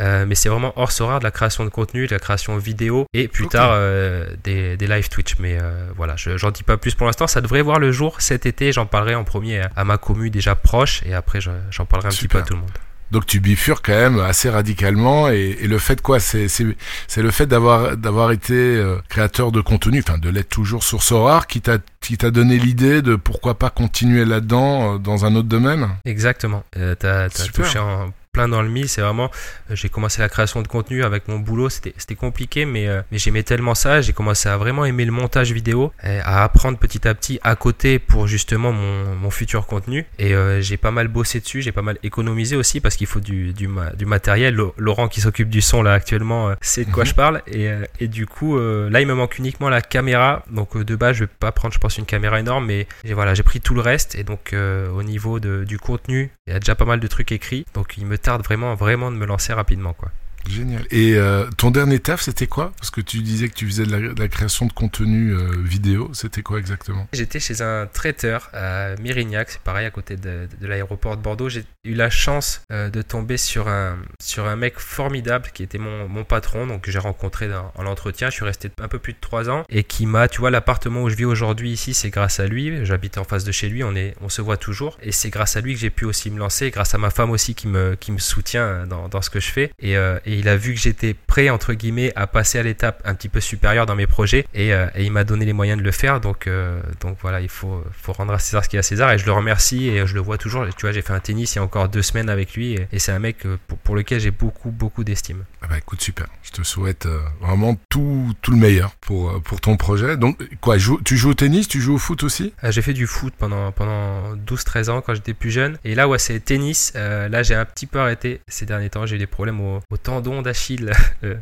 Euh, 0.00 0.24
mais 0.26 0.34
c'est 0.34 0.48
vraiment 0.48 0.72
hors 0.74 0.90
Sorar 0.90 1.20
de 1.20 1.24
la 1.24 1.30
création 1.30 1.62
de 1.64 1.68
contenu, 1.68 2.08
de 2.08 2.12
la 2.12 2.18
création 2.18 2.56
vidéo 2.56 3.06
et 3.14 3.28
plus 3.28 3.46
tard 3.46 3.70
euh, 3.74 4.26
des, 4.42 4.76
des 4.76 4.86
live 4.88 5.08
Twitch. 5.08 5.36
Mais 5.38 5.56
euh, 5.62 5.86
voilà, 5.96 6.16
je, 6.16 6.36
j'en 6.36 6.50
dis 6.50 6.64
pas 6.64 6.78
plus 6.78 6.96
pour 6.96 7.06
l'instant. 7.06 7.28
Ça 7.28 7.40
devrait 7.40 7.62
voir 7.62 7.78
le 7.78 7.92
jour 7.92 8.20
cet 8.20 8.44
été. 8.44 8.72
J'en 8.72 8.86
parlerai 8.86 9.14
en 9.14 9.22
premier 9.22 9.60
à, 9.60 9.70
à 9.76 9.84
ma 9.84 9.98
commu 9.98 10.30
déjà 10.30 10.56
proche 10.56 11.02
et 11.06 11.14
après 11.14 11.40
je- 11.40 11.50
j'en 11.70 11.84
parlerai 11.86 12.08
un 12.08 12.10
petit 12.10 12.26
peu 12.28 12.38
à 12.38 12.42
tout 12.42 12.54
le 12.54 12.60
monde. 12.60 12.70
Donc 13.14 13.26
tu 13.26 13.38
bifurques 13.38 13.86
quand 13.86 13.92
même 13.92 14.18
assez 14.18 14.50
radicalement 14.50 15.28
et, 15.28 15.56
et 15.60 15.68
le 15.68 15.78
fait 15.78 16.02
quoi 16.02 16.18
c'est, 16.18 16.48
c'est, 16.48 16.66
c'est 17.06 17.22
le 17.22 17.30
fait 17.30 17.46
d'avoir, 17.46 17.96
d'avoir 17.96 18.32
été 18.32 18.54
euh, 18.54 18.96
créateur 19.08 19.52
de 19.52 19.60
contenu, 19.60 20.02
enfin 20.04 20.18
de 20.18 20.28
l'être 20.28 20.48
toujours 20.48 20.82
sur 20.82 21.04
Sorar 21.04 21.46
qui 21.46 21.60
t'a, 21.60 21.78
qui 22.00 22.18
t'a 22.18 22.32
donné 22.32 22.58
l'idée 22.58 23.02
de 23.02 23.14
pourquoi 23.14 23.56
pas 23.56 23.70
continuer 23.70 24.24
là-dedans 24.24 24.94
euh, 24.94 24.98
dans 24.98 25.24
un 25.26 25.36
autre 25.36 25.46
domaine? 25.46 25.90
Exactement. 26.04 26.64
Euh, 26.76 26.96
t'as 26.96 27.28
t'as 27.28 27.44
Super. 27.44 27.64
touché 27.66 27.78
en 27.78 28.12
plein 28.34 28.48
dans 28.48 28.60
le 28.60 28.68
mille. 28.68 28.88
C'est 28.88 29.00
vraiment, 29.00 29.30
euh, 29.70 29.74
j'ai 29.76 29.88
commencé 29.88 30.20
la 30.20 30.28
création 30.28 30.60
de 30.60 30.68
contenu 30.68 31.02
avec 31.04 31.28
mon 31.28 31.38
boulot. 31.38 31.68
C'était 31.70 32.14
compliqué, 32.16 32.66
mais, 32.66 32.86
euh, 32.88 33.00
mais 33.10 33.16
j'aimais 33.18 33.42
tellement 33.44 33.74
ça. 33.74 34.00
J'ai 34.02 34.12
commencé 34.12 34.48
à 34.50 34.56
vraiment 34.58 34.84
aimer 34.84 35.04
le 35.06 35.12
montage 35.12 35.52
vidéo, 35.52 35.92
et 36.02 36.18
à 36.18 36.42
apprendre 36.44 36.76
petit 36.78 37.06
à 37.08 37.14
petit 37.14 37.38
à 37.42 37.56
côté 37.56 37.98
pour 37.98 38.26
justement 38.26 38.72
mon, 38.72 39.14
mon 39.14 39.30
futur 39.30 39.66
contenu. 39.66 40.04
Et 40.18 40.34
euh, 40.34 40.60
j'ai 40.60 40.76
pas 40.76 40.90
mal 40.90 41.08
bossé 41.08 41.40
dessus. 41.40 41.62
J'ai 41.62 41.72
pas 41.72 41.82
mal 41.82 41.96
économisé 42.02 42.56
aussi 42.56 42.80
parce 42.80 42.96
qu'il 42.96 43.06
faut 43.06 43.20
du, 43.20 43.52
du, 43.54 43.68
ma- 43.68 43.90
du 43.92 44.04
matériel. 44.04 44.58
Laurent 44.76 45.08
qui 45.08 45.20
s'occupe 45.20 45.48
du 45.48 45.60
son 45.62 45.82
là 45.82 45.92
actuellement 45.92 46.50
euh, 46.50 46.54
sait 46.60 46.84
de 46.84 46.90
quoi 46.90 47.04
Mhm. 47.04 47.08
je 47.08 47.14
parle. 47.14 47.42
Et, 47.46 47.68
euh, 47.68 47.84
et 48.00 48.08
du 48.08 48.26
coup, 48.26 48.58
là, 48.58 49.00
il 49.00 49.06
me 49.06 49.14
manque 49.14 49.38
uniquement 49.38 49.68
la 49.68 49.80
caméra. 49.80 50.42
Donc 50.50 50.76
de 50.76 50.96
base, 50.96 51.16
je 51.16 51.24
vais 51.24 51.30
pas 51.38 51.52
prendre, 51.52 51.72
je 51.72 51.78
pense, 51.78 51.96
une 51.98 52.04
caméra 52.06 52.40
énorme, 52.40 52.66
mais 52.66 52.86
voilà, 53.12 53.34
j'ai 53.34 53.42
pris 53.44 53.60
tout 53.60 53.74
le 53.74 53.80
reste. 53.80 54.14
Et 54.16 54.24
donc 54.24 54.52
au 54.54 55.02
niveau 55.02 55.38
de- 55.40 55.64
du 55.64 55.78
contenu, 55.78 56.30
il 56.46 56.52
y 56.52 56.56
a 56.56 56.58
déjà 56.60 56.74
pas 56.74 56.84
mal 56.84 56.98
de 57.00 57.06
trucs 57.06 57.30
écrits. 57.32 57.64
Donc 57.74 57.94
il 57.98 58.06
me 58.06 58.18
tarde 58.24 58.42
vraiment, 58.42 58.74
vraiment 58.74 59.12
de 59.12 59.16
me 59.16 59.26
lancer 59.26 59.52
rapidement, 59.52 59.92
quoi. 59.92 60.10
Génial. 60.48 60.84
Et 60.90 61.14
euh, 61.14 61.48
ton 61.56 61.70
dernier 61.70 61.98
taf, 61.98 62.22
c'était 62.22 62.46
quoi? 62.46 62.72
Parce 62.78 62.90
que 62.90 63.00
tu 63.00 63.18
disais 63.20 63.48
que 63.48 63.54
tu 63.54 63.66
faisais 63.66 63.86
de 63.86 64.14
la, 64.18 64.28
création 64.28 64.66
de 64.66 64.72
contenu 64.72 65.32
euh, 65.32 65.50
vidéo. 65.58 66.10
C'était 66.12 66.42
quoi 66.42 66.58
exactement? 66.58 67.06
J'étais 67.12 67.40
chez 67.40 67.62
un 67.62 67.86
traiteur 67.86 68.50
à 68.52 68.94
Mérignac, 68.96 69.50
c'est 69.50 69.60
pareil 69.60 69.86
à 69.86 69.90
côté 69.90 70.16
de, 70.16 70.48
l'aéroport 70.60 71.16
de 71.16 71.22
Bordeaux. 71.22 71.48
J'ai 71.48 71.64
eu 71.84 71.94
la 71.94 72.10
chance 72.10 72.62
euh, 72.72 72.90
de 72.90 73.02
tomber 73.02 73.36
sur 73.36 73.68
un, 73.68 73.96
sur 74.20 74.46
un 74.46 74.56
mec 74.56 74.78
formidable 74.78 75.50
qui 75.52 75.62
était 75.62 75.78
mon, 75.78 76.08
mon 76.08 76.24
patron, 76.24 76.66
donc 76.66 76.82
que 76.82 76.90
j'ai 76.90 76.98
rencontré 76.98 77.48
en 77.74 77.86
entretien. 77.86 78.30
Je 78.30 78.34
suis 78.34 78.44
resté 78.44 78.70
un 78.80 78.88
peu 78.88 78.98
plus 78.98 79.12
de 79.12 79.18
trois 79.20 79.50
ans 79.50 79.64
et 79.68 79.84
qui 79.84 80.06
m'a, 80.06 80.28
tu 80.28 80.40
vois, 80.40 80.50
l'appartement 80.50 81.02
où 81.02 81.08
je 81.08 81.16
vis 81.16 81.24
aujourd'hui 81.24 81.70
ici, 81.72 81.94
c'est 81.94 82.10
grâce 82.10 82.40
à 82.40 82.46
lui. 82.46 82.84
J'habite 82.84 83.18
en 83.18 83.24
face 83.24 83.44
de 83.44 83.52
chez 83.52 83.68
lui, 83.68 83.84
on, 83.84 83.94
est, 83.94 84.14
on 84.20 84.28
se 84.28 84.42
voit 84.42 84.56
toujours 84.56 84.98
et 85.02 85.12
c'est 85.12 85.30
grâce 85.30 85.56
à 85.56 85.60
lui 85.60 85.74
que 85.74 85.80
j'ai 85.80 85.90
pu 85.90 86.04
aussi 86.04 86.30
me 86.30 86.38
lancer, 86.38 86.70
grâce 86.70 86.94
à 86.94 86.98
ma 86.98 87.10
femme 87.10 87.30
aussi 87.30 87.54
qui 87.54 87.68
me, 87.68 87.94
qui 87.94 88.12
me 88.12 88.18
soutient 88.18 88.86
dans, 88.86 89.08
dans 89.08 89.22
ce 89.22 89.30
que 89.30 89.40
je 89.40 89.50
fais. 89.50 89.70
Et, 89.78 89.96
euh, 89.96 90.18
et 90.34 90.38
il 90.38 90.48
a 90.48 90.56
vu 90.56 90.74
que 90.74 90.80
j'étais 90.80 91.14
prêt, 91.14 91.48
entre 91.48 91.74
guillemets, 91.74 92.12
à 92.16 92.26
passer 92.26 92.58
à 92.58 92.64
l'étape 92.64 93.00
un 93.04 93.14
petit 93.14 93.28
peu 93.28 93.38
supérieure 93.38 93.86
dans 93.86 93.94
mes 93.94 94.08
projets 94.08 94.46
et, 94.52 94.74
euh, 94.74 94.88
et 94.96 95.04
il 95.04 95.12
m'a 95.12 95.22
donné 95.22 95.44
les 95.44 95.52
moyens 95.52 95.78
de 95.78 95.84
le 95.84 95.92
faire. 95.92 96.20
Donc, 96.20 96.48
euh, 96.48 96.80
donc 97.00 97.18
voilà, 97.22 97.40
il 97.40 97.48
faut, 97.48 97.84
faut 97.92 98.12
rendre 98.12 98.32
à 98.32 98.40
César 98.40 98.64
ce 98.64 98.68
qui 98.68 98.74
est 98.74 98.80
à 98.80 98.82
César 98.82 99.12
et 99.12 99.18
je 99.18 99.26
le 99.26 99.32
remercie 99.32 99.88
et 99.88 100.04
je 100.08 100.14
le 100.14 100.20
vois 100.20 100.36
toujours. 100.36 100.66
Tu 100.76 100.80
vois, 100.82 100.90
j'ai 100.90 101.02
fait 101.02 101.12
un 101.12 101.20
tennis 101.20 101.54
il 101.54 101.56
y 101.56 101.58
a 101.60 101.62
encore 101.62 101.88
deux 101.88 102.02
semaines 102.02 102.28
avec 102.28 102.54
lui 102.54 102.72
et, 102.72 102.88
et 102.90 102.98
c'est 102.98 103.12
un 103.12 103.20
mec 103.20 103.46
euh, 103.46 103.56
pour, 103.68 103.78
pour 103.78 103.94
lequel 103.94 104.18
j'ai 104.18 104.32
beaucoup, 104.32 104.72
beaucoup 104.72 105.04
d'estime. 105.04 105.44
ah 105.62 105.68
bah 105.68 105.78
écoute, 105.78 106.02
super. 106.02 106.26
Je 106.42 106.50
te 106.50 106.62
souhaite 106.64 107.06
vraiment 107.40 107.76
tout, 107.88 108.32
tout 108.42 108.50
le 108.50 108.56
meilleur 108.56 108.92
pour, 109.00 109.40
pour 109.42 109.60
ton 109.60 109.76
projet. 109.76 110.16
Donc, 110.16 110.36
quoi, 110.60 110.76
tu 111.04 111.16
joues 111.16 111.30
au 111.30 111.34
tennis, 111.34 111.68
tu 111.68 111.80
joues 111.80 111.94
au 111.94 111.98
foot 111.98 112.24
aussi? 112.24 112.52
J'ai 112.64 112.82
fait 112.82 112.92
du 112.92 113.06
foot 113.06 113.34
pendant, 113.38 113.70
pendant 113.70 114.34
12-13 114.36 114.90
ans 114.90 115.00
quand 115.00 115.14
j'étais 115.14 115.34
plus 115.34 115.50
jeune. 115.50 115.78
Et 115.84 115.94
là, 115.94 116.08
ouais, 116.08 116.18
c'est 116.18 116.40
tennis. 116.40 116.92
Là, 116.94 117.42
j'ai 117.42 117.54
un 117.54 117.64
petit 117.64 117.86
peu 117.86 117.98
arrêté 117.98 118.40
ces 118.48 118.66
derniers 118.66 118.90
temps. 118.90 119.06
J'ai 119.06 119.16
eu 119.16 119.18
des 119.18 119.26
problèmes 119.26 119.60
au, 119.60 119.80
au 119.90 119.96
tendon 120.24 120.42
d'Achille. 120.42 120.92
le, 121.22 121.38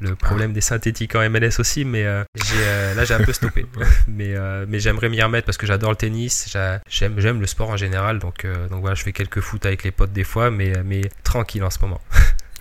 le 0.00 0.14
problème 0.14 0.52
des 0.52 0.60
synthétiques 0.60 1.14
en 1.14 1.28
MLS 1.30 1.58
aussi. 1.58 1.84
Mais 1.84 2.04
euh, 2.04 2.22
euh, 2.56 2.94
là, 2.94 3.04
j'ai 3.04 3.14
un 3.14 3.22
peu 3.24 3.32
stoppé. 3.32 3.64
mais 4.08 4.34
euh, 4.34 4.66
mais 4.68 4.78
j'aimerais 4.80 5.08
m'y 5.08 5.22
remettre 5.22 5.46
parce 5.46 5.56
que 5.58 5.66
j'adore 5.66 5.90
le 5.90 5.96
tennis. 5.96 6.48
J'a- 6.52 6.80
J'aime, 6.90 7.18
j'aime 7.18 7.40
le 7.40 7.46
sport 7.46 7.70
en 7.70 7.76
général. 7.76 8.18
Donc, 8.18 8.46
donc 8.70 8.80
voilà, 8.80 8.94
je 8.94 9.02
fais 9.02 9.12
quelques 9.12 9.40
foot 9.40 9.64
avec 9.66 9.84
les 9.84 9.90
potes 9.90 10.12
des 10.12 10.24
fois. 10.24 10.50
Mais, 10.50 10.72
mais 10.84 11.02
tranquille 11.24 11.64
en 11.64 11.70
ce 11.70 11.78
moment. 11.80 12.00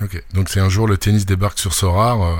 Ok. 0.02 0.22
Donc, 0.34 0.50
c'est 0.50 0.60
un 0.60 0.70
jour 0.70 0.88
le 0.88 0.98
tennis 0.98 1.26
débarque 1.26 1.58
sur 1.60 1.74
Sorar, 1.74 2.22
euh, 2.22 2.36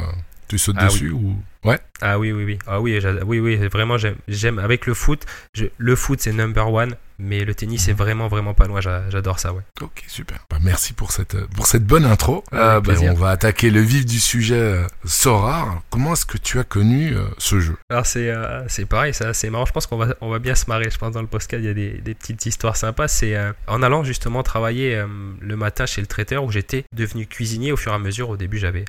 tu 0.48 0.58
sautes 0.58 0.76
Ah 0.80 0.86
dessus 0.88 1.12
ou? 1.12 1.42
Ouais. 1.66 1.80
Ah 2.02 2.20
oui, 2.20 2.32
oui, 2.32 2.44
oui. 2.46 2.60
Ah 2.68 2.80
oui, 2.82 3.00
oui, 3.26 3.40
oui, 3.40 3.56
vraiment, 3.68 3.98
j'aime, 4.28 4.60
avec 4.60 4.86
le 4.86 4.94
foot. 4.94 5.26
je- 5.54 5.66
le 5.78 5.96
foot, 5.96 6.20
c'est 6.22 6.34
number 6.34 6.72
one. 6.72 6.96
Mais 7.18 7.46
le 7.46 7.56
tennis, 7.56 7.86
c'est 7.86 7.94
vraiment, 7.94 8.28
vraiment 8.28 8.54
pas 8.54 8.68
loin. 8.68 8.82
J'a- 8.82 9.10
J'adore 9.10 9.40
ça, 9.40 9.54
ouais. 9.54 9.62
Ok, 9.82 10.04
super. 10.06 10.38
Bah, 10.52 10.58
merci 10.62 10.92
pour 10.92 11.14
cette, 11.14 11.46
pour 11.56 11.66
cette 11.66 11.86
bonne 11.86 12.04
intro. 12.04 12.44
Euh, 12.52 12.82
bah, 12.82 12.94
on 13.04 13.14
va 13.14 13.30
attaquer 13.30 13.70
le 13.70 13.80
vif 13.80 14.06
du 14.06 14.20
sujet 14.20 14.56
euh, 14.60 14.86
Sorar. 15.06 15.82
Comment 15.90 16.12
est-ce 16.12 16.26
que 16.26 16.38
tu 16.38 16.60
as 16.60 16.66
connu 16.66 17.16
euh, 17.16 17.24
ce 17.38 17.62
jeu? 17.62 17.78
Alors 17.90 18.06
c'est 18.06 18.34
c'est 18.68 18.86
pareil, 18.86 19.14
ça 19.14 19.34
c'est 19.34 19.50
marrant. 19.50 19.66
Je 19.66 19.72
pense 19.72 19.88
qu'on 19.88 19.96
va 19.96 20.14
on 20.20 20.30
va 20.30 20.40
bien 20.40 20.56
se 20.56 20.66
marrer. 20.68 20.90
Je 20.90 20.98
pense 20.98 21.14
dans 21.14 21.22
le 21.22 21.28
podcast 21.28 21.64
il 21.64 21.68
y 21.68 21.70
a 21.70 21.74
des, 21.74 21.92
des 22.02 22.14
petites 22.16 22.46
histoires 22.48 22.76
sympas. 22.76 23.08
C'est 23.08 23.38
en 23.68 23.82
allant 23.82 24.04
justement 24.04 24.44
travailler 24.44 25.02
le 25.40 25.56
matin 25.56 25.86
chez 25.86 26.02
le 26.02 26.08
traiteur 26.08 26.44
où 26.44 26.52
j'étais 26.52 26.84
devenu 26.94 27.28
cuisinier 27.28 27.72
au 27.72 27.78
fur 27.78 27.94
et 27.94 27.96
à 27.96 28.00
mesure. 28.00 28.28
Au 28.30 28.36
début 28.36 28.58
j'avais 28.58 28.84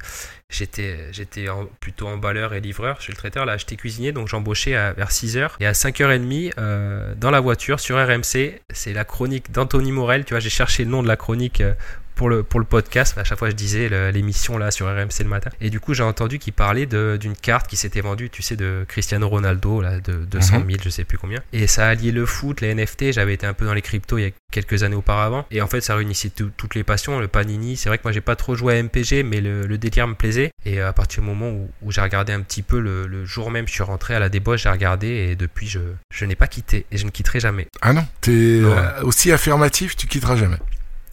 j'étais 0.50 1.46
plutôt 1.80 2.08
emballeur 2.08 2.54
et 2.54 2.60
livreur 2.66 3.00
chez 3.00 3.12
le 3.12 3.16
traiteur. 3.16 3.46
Là 3.46 3.56
j'étais 3.56 3.76
cuisinier 3.76 4.12
donc 4.12 4.28
j'embauchais 4.28 4.72
vers 4.72 5.10
6h 5.10 5.52
et 5.60 5.66
à 5.66 5.72
5h30 5.72 6.52
euh, 6.58 7.14
dans 7.16 7.30
la 7.30 7.40
voiture 7.40 7.80
sur 7.80 7.96
RMC. 7.96 8.60
C'est 8.70 8.92
la 8.92 9.04
chronique 9.04 9.50
d'Anthony 9.52 9.92
Morel. 9.92 10.24
Tu 10.24 10.34
vois 10.34 10.40
j'ai 10.40 10.50
cherché 10.50 10.84
le 10.84 10.90
nom 10.90 11.02
de 11.02 11.08
la 11.08 11.16
chronique. 11.16 11.62
Pour 12.16 12.28
le, 12.28 12.42
pour 12.42 12.58
le 12.58 12.66
podcast, 12.66 13.16
à 13.18 13.22
chaque 13.24 13.38
fois 13.38 13.50
je 13.50 13.54
disais 13.54 13.88
l'émission 14.10 14.58
là 14.58 14.70
sur 14.72 14.86
RMC 14.86 15.20
le 15.20 15.28
matin. 15.28 15.50
Et 15.60 15.70
du 15.70 15.78
coup 15.78 15.94
j'ai 15.94 16.02
entendu 16.02 16.38
qu'il 16.40 16.52
parlait 16.52 16.86
de- 16.86 17.16
d'une 17.20 17.36
carte 17.36 17.68
qui 17.68 17.76
s'était 17.76 18.00
vendue, 18.00 18.28
tu 18.30 18.42
sais, 18.42 18.56
de 18.56 18.84
Cristiano 18.88 19.28
Ronaldo, 19.28 19.80
là, 19.80 20.00
de 20.00 20.24
200 20.24 20.64
000, 20.66 20.80
je 20.82 20.88
sais 20.88 21.04
plus 21.04 21.18
combien. 21.18 21.40
Et 21.52 21.66
ça 21.68 21.86
alliait 21.86 22.10
le 22.12 22.26
foot, 22.26 22.60
les 22.62 22.74
NFT, 22.74 23.12
j'avais 23.12 23.34
été 23.34 23.46
un 23.46 23.52
peu 23.54 23.66
dans 23.66 23.74
les 23.74 23.82
cryptos 23.82 24.18
il 24.18 24.22
y 24.22 24.26
a 24.26 24.30
quelques 24.50 24.82
années 24.82 24.96
auparavant. 24.96 25.46
Et 25.50 25.60
en 25.62 25.66
fait 25.68 25.80
ça 25.82 25.94
réunissait 25.94 26.30
tout- 26.30 26.50
toutes 26.56 26.74
les 26.74 26.82
passions, 26.84 27.20
le 27.20 27.28
panini. 27.28 27.76
C'est 27.76 27.88
vrai 27.88 27.98
que 27.98 28.02
moi 28.04 28.12
j'ai 28.12 28.20
pas 28.22 28.34
trop 28.36 28.54
joué 28.56 28.74
à 28.78 28.82
MPG, 28.82 29.22
mais 29.22 29.40
le, 29.40 29.66
le 29.66 29.78
délire 29.78 30.08
me 30.08 30.14
plaisait. 30.14 30.50
Et 30.64 30.80
à 30.80 30.92
partir 30.92 31.22
du 31.22 31.28
moment 31.28 31.50
où, 31.50 31.70
où 31.82 31.92
j'ai 31.92 32.00
regardé 32.00 32.32
un 32.32 32.40
petit 32.40 32.62
peu, 32.62 32.80
le, 32.80 33.06
le 33.06 33.24
jour 33.26 33.50
même 33.50 33.68
je 33.68 33.72
suis 33.72 33.82
rentré 33.82 34.14
à 34.14 34.18
la 34.18 34.28
débauche, 34.30 34.62
j'ai 34.62 34.70
regardé 34.70 35.08
et 35.08 35.36
depuis 35.36 35.68
je, 35.68 35.80
je 36.14 36.24
n'ai 36.24 36.34
pas 36.36 36.46
quitté 36.46 36.86
et 36.90 36.96
je 36.96 37.04
ne 37.04 37.10
quitterai 37.10 37.40
jamais. 37.40 37.66
Ah 37.82 37.92
non, 37.92 38.06
t'es 38.22 38.30
euh, 38.32 39.02
aussi 39.02 39.30
affirmatif, 39.32 39.96
tu 39.96 40.06
quitteras 40.06 40.36
jamais. 40.36 40.56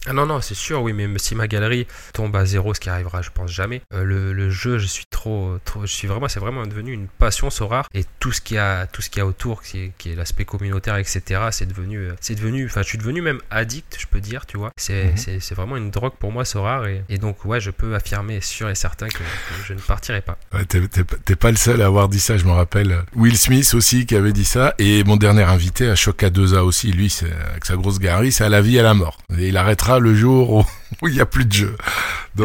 Ah 0.06 0.12
non, 0.12 0.26
non, 0.26 0.40
c'est 0.40 0.54
sûr, 0.54 0.82
oui, 0.82 0.92
mais 0.92 1.06
si 1.18 1.34
ma 1.34 1.48
galerie 1.48 1.86
tombe 2.12 2.34
à 2.36 2.44
zéro, 2.44 2.74
ce 2.74 2.80
qui 2.80 2.90
arrivera, 2.90 3.22
je 3.22 3.30
pense 3.30 3.50
jamais, 3.50 3.80
euh, 3.94 4.04
le, 4.04 4.32
le 4.32 4.50
jeu, 4.50 4.78
je 4.78 4.86
suis 4.86 5.06
trop, 5.06 5.56
trop, 5.64 5.82
je 5.82 5.92
suis 5.92 6.06
vraiment, 6.08 6.28
c'est 6.28 6.40
vraiment 6.40 6.66
devenu 6.66 6.92
une 6.92 7.06
passion, 7.08 7.48
so 7.50 7.66
rare, 7.66 7.86
et 7.94 8.04
tout 8.20 8.32
ce 8.32 8.40
qu'il 8.40 8.56
y 8.56 8.60
a, 8.60 8.86
tout 8.86 9.00
ce 9.02 9.08
qu'il 9.10 9.20
y 9.20 9.22
a 9.22 9.26
autour, 9.26 9.62
qui 9.62 9.78
est, 9.78 9.92
qui 9.98 10.10
est 10.12 10.14
l'aspect 10.14 10.44
communautaire, 10.44 10.96
etc., 10.96 11.22
c'est 11.50 11.66
devenu, 11.66 11.98
euh, 11.98 12.12
c'est 12.20 12.34
devenu, 12.34 12.66
enfin, 12.66 12.82
je 12.82 12.88
suis 12.88 12.98
devenu 12.98 13.22
même 13.22 13.40
addict, 13.50 13.96
je 13.98 14.06
peux 14.06 14.20
dire, 14.20 14.46
tu 14.46 14.58
vois, 14.58 14.70
c'est, 14.76 15.04
Mhm. 15.04 15.40
c'est 15.40 15.54
vraiment 15.54 15.76
une 15.76 15.90
drogue 15.90 16.14
pour 16.18 16.32
moi, 16.32 16.44
so 16.44 16.62
rare, 16.62 16.86
et, 16.86 17.02
et 17.08 17.18
donc, 17.18 17.44
ouais, 17.44 17.60
je 17.60 17.70
peux 17.70 17.94
affirmer 17.94 18.40
sûr 18.40 18.68
et 18.68 18.74
certain 18.74 19.08
que, 19.08 19.18
que 19.18 19.22
je 19.66 19.72
ne 19.74 19.80
partirai 19.80 20.20
pas. 20.20 20.36
Ouais, 20.52 20.64
t'es, 20.66 21.36
pas- 21.36 21.50
le 21.50 21.56
seul 21.56 21.80
à 21.82 21.86
avoir 21.86 22.08
dit 22.08 22.20
ça, 22.20 22.36
je 22.36 22.44
me 22.44 22.50
rappelle. 22.50 23.04
Will 23.16 23.36
Smith 23.38 23.72
aussi 23.74 24.06
qui 24.06 24.16
avait 24.16 24.32
dit 24.32 24.44
ça. 24.44 24.74
Et 24.78 25.04
mon 25.04 25.16
dernier 25.16 25.42
invité, 25.44 25.88
à 25.88 25.94
Choca 25.94 26.30
2A 26.30 26.62
aussi, 26.62 26.90
lui, 26.92 27.08
c'est, 27.10 27.30
avec 27.50 27.64
sa 27.64 27.76
grosse 27.76 27.98
galerie, 27.98 28.32
c'est 28.32 28.44
à 28.44 28.48
la 28.48 28.60
vie 28.60 28.76
et 28.76 28.80
à 28.80 28.82
la 28.82 28.94
mort. 28.94 29.18
Et 29.38 29.48
il 29.48 29.56
arrêtera 29.56 29.93
le 29.98 30.14
jour 30.14 30.66
où 31.02 31.08
il 31.08 31.14
n'y 31.14 31.20
a 31.20 31.26
plus 31.26 31.44
de 31.44 31.52
jeu. 31.52 31.76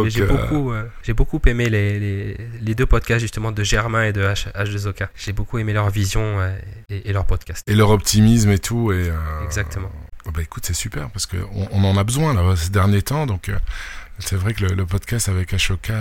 J'ai 0.08 0.22
euh, 0.22 0.27
beaucoup, 0.27 0.72
euh, 0.72 0.84
j'ai 1.03 1.13
beaucoup 1.13 1.41
aimé 1.48 1.70
les, 1.70 2.00
les, 2.00 2.38
les 2.62 2.75
deux 2.75 2.86
podcasts 2.86 3.22
justement 3.22 3.51
de 3.51 3.63
Germain 3.63 4.03
et 4.03 4.13
de 4.13 4.22
H, 4.22 4.51
H2OK. 4.53 5.08
J'ai 5.15 5.34
beaucoup 5.34 5.58
aimé 5.58 5.74
leur 5.74 5.89
vision 5.89 6.22
euh, 6.39 6.56
et, 6.89 7.10
et 7.10 7.13
leur 7.13 7.25
podcast. 7.25 7.68
et 7.68 7.75
leur 7.75 7.89
optimisme 7.89 8.51
et 8.51 8.60
tout. 8.60 8.91
Et, 8.91 9.12
Exactement. 9.44 9.91
euh, 10.27 10.32
bah 10.32 10.41
écoute, 10.41 10.65
c'est 10.65 10.75
super 10.75 11.10
parce 11.10 11.25
que 11.25 11.38
on, 11.72 11.84
en 11.84 11.98
a 11.98 12.03
besoin 12.03 12.34
là 12.34 12.56
ces 12.56 12.70
derniers 12.70 13.01
temps. 13.01 13.25
Donc 13.25 13.51
c'est 14.19 14.35
vrai 14.35 14.53
que 14.53 14.65
le, 14.65 14.85
podcast 14.85 15.29
avec 15.29 15.53
Ashoka 15.53 15.95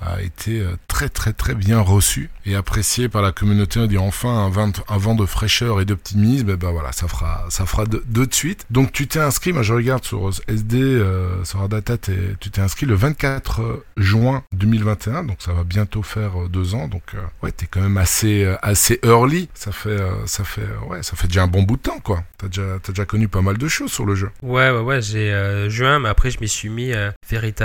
a 0.00 0.20
été 0.22 0.60
euh, 0.60 0.76
très 0.88 1.08
très 1.08 1.32
très 1.32 1.54
bien 1.54 1.80
reçu 1.80 2.30
et 2.46 2.54
apprécié 2.54 3.08
par 3.08 3.22
la 3.22 3.32
communauté. 3.32 3.80
On 3.80 3.86
dit 3.86 3.98
enfin 3.98 4.28
un 4.46 4.98
vent, 4.98 5.14
de 5.14 5.26
fraîcheur 5.26 5.80
et 5.80 5.84
d'optimisme. 5.84 6.50
Et 6.50 6.56
ben 6.56 6.70
voilà, 6.70 6.92
ça 6.92 7.08
fera 7.08 7.44
ça 7.48 7.66
fera 7.66 7.84
deux, 7.86 8.02
de 8.26 8.34
suite. 8.34 8.66
Donc 8.70 8.92
tu 8.92 9.06
t'es 9.06 9.20
inscrit. 9.20 9.52
Moi 9.52 9.62
je 9.62 9.72
regarde 9.74 10.04
sur 10.04 10.30
SD 10.48 10.78
euh, 10.80 11.42
sur 11.44 11.60
Ardata, 11.60 11.96
t'es- 11.98 12.36
tu 12.40 12.50
t'es 12.50 12.60
inscrit 12.60 12.86
le 12.86 12.94
24 12.94 13.82
juin 13.96 14.42
2021. 14.52 15.24
Donc 15.24 15.36
ça 15.40 15.52
va 15.52 15.64
bientôt 15.64 16.02
faire 16.02 16.42
euh, 16.44 16.48
deux 16.48 16.74
ans. 16.74 16.88
Donc 16.88 17.02
euh, 17.14 17.18
ouais, 17.42 17.52
t'es 17.52 17.66
quand 17.66 17.80
même 17.80 17.96
assez 17.98 18.44
euh, 18.44 18.56
assez 18.62 19.00
early. 19.04 19.48
Ça 19.54 19.72
fait 19.72 19.88
euh, 19.90 20.26
ça 20.26 20.44
fait 20.44 20.62
euh, 20.62 20.86
ouais, 20.88 21.02
ça 21.02 21.16
fait 21.16 21.26
déjà 21.28 21.42
un 21.42 21.48
bon 21.48 21.62
bout 21.62 21.76
de 21.76 21.82
temps 21.82 21.98
quoi. 22.00 22.22
T'as 22.38 22.48
déjà 22.48 22.78
t'as 22.82 22.92
déjà 22.92 23.04
connu 23.04 23.28
pas 23.28 23.42
mal 23.42 23.58
de 23.58 23.68
choses 23.68 23.92
sur 23.92 24.04
le 24.06 24.14
jeu. 24.14 24.30
Ouais, 24.42 24.70
ouais, 24.70 24.80
ouais, 24.80 25.02
j'ai 25.02 25.32
euh, 25.32 25.68
juin, 25.70 25.98
mais 26.00 26.08
après 26.08 26.30
je 26.30 26.38
m'y 26.40 26.48
suis 26.48 26.68
mis 26.68 26.92
euh, 26.92 27.10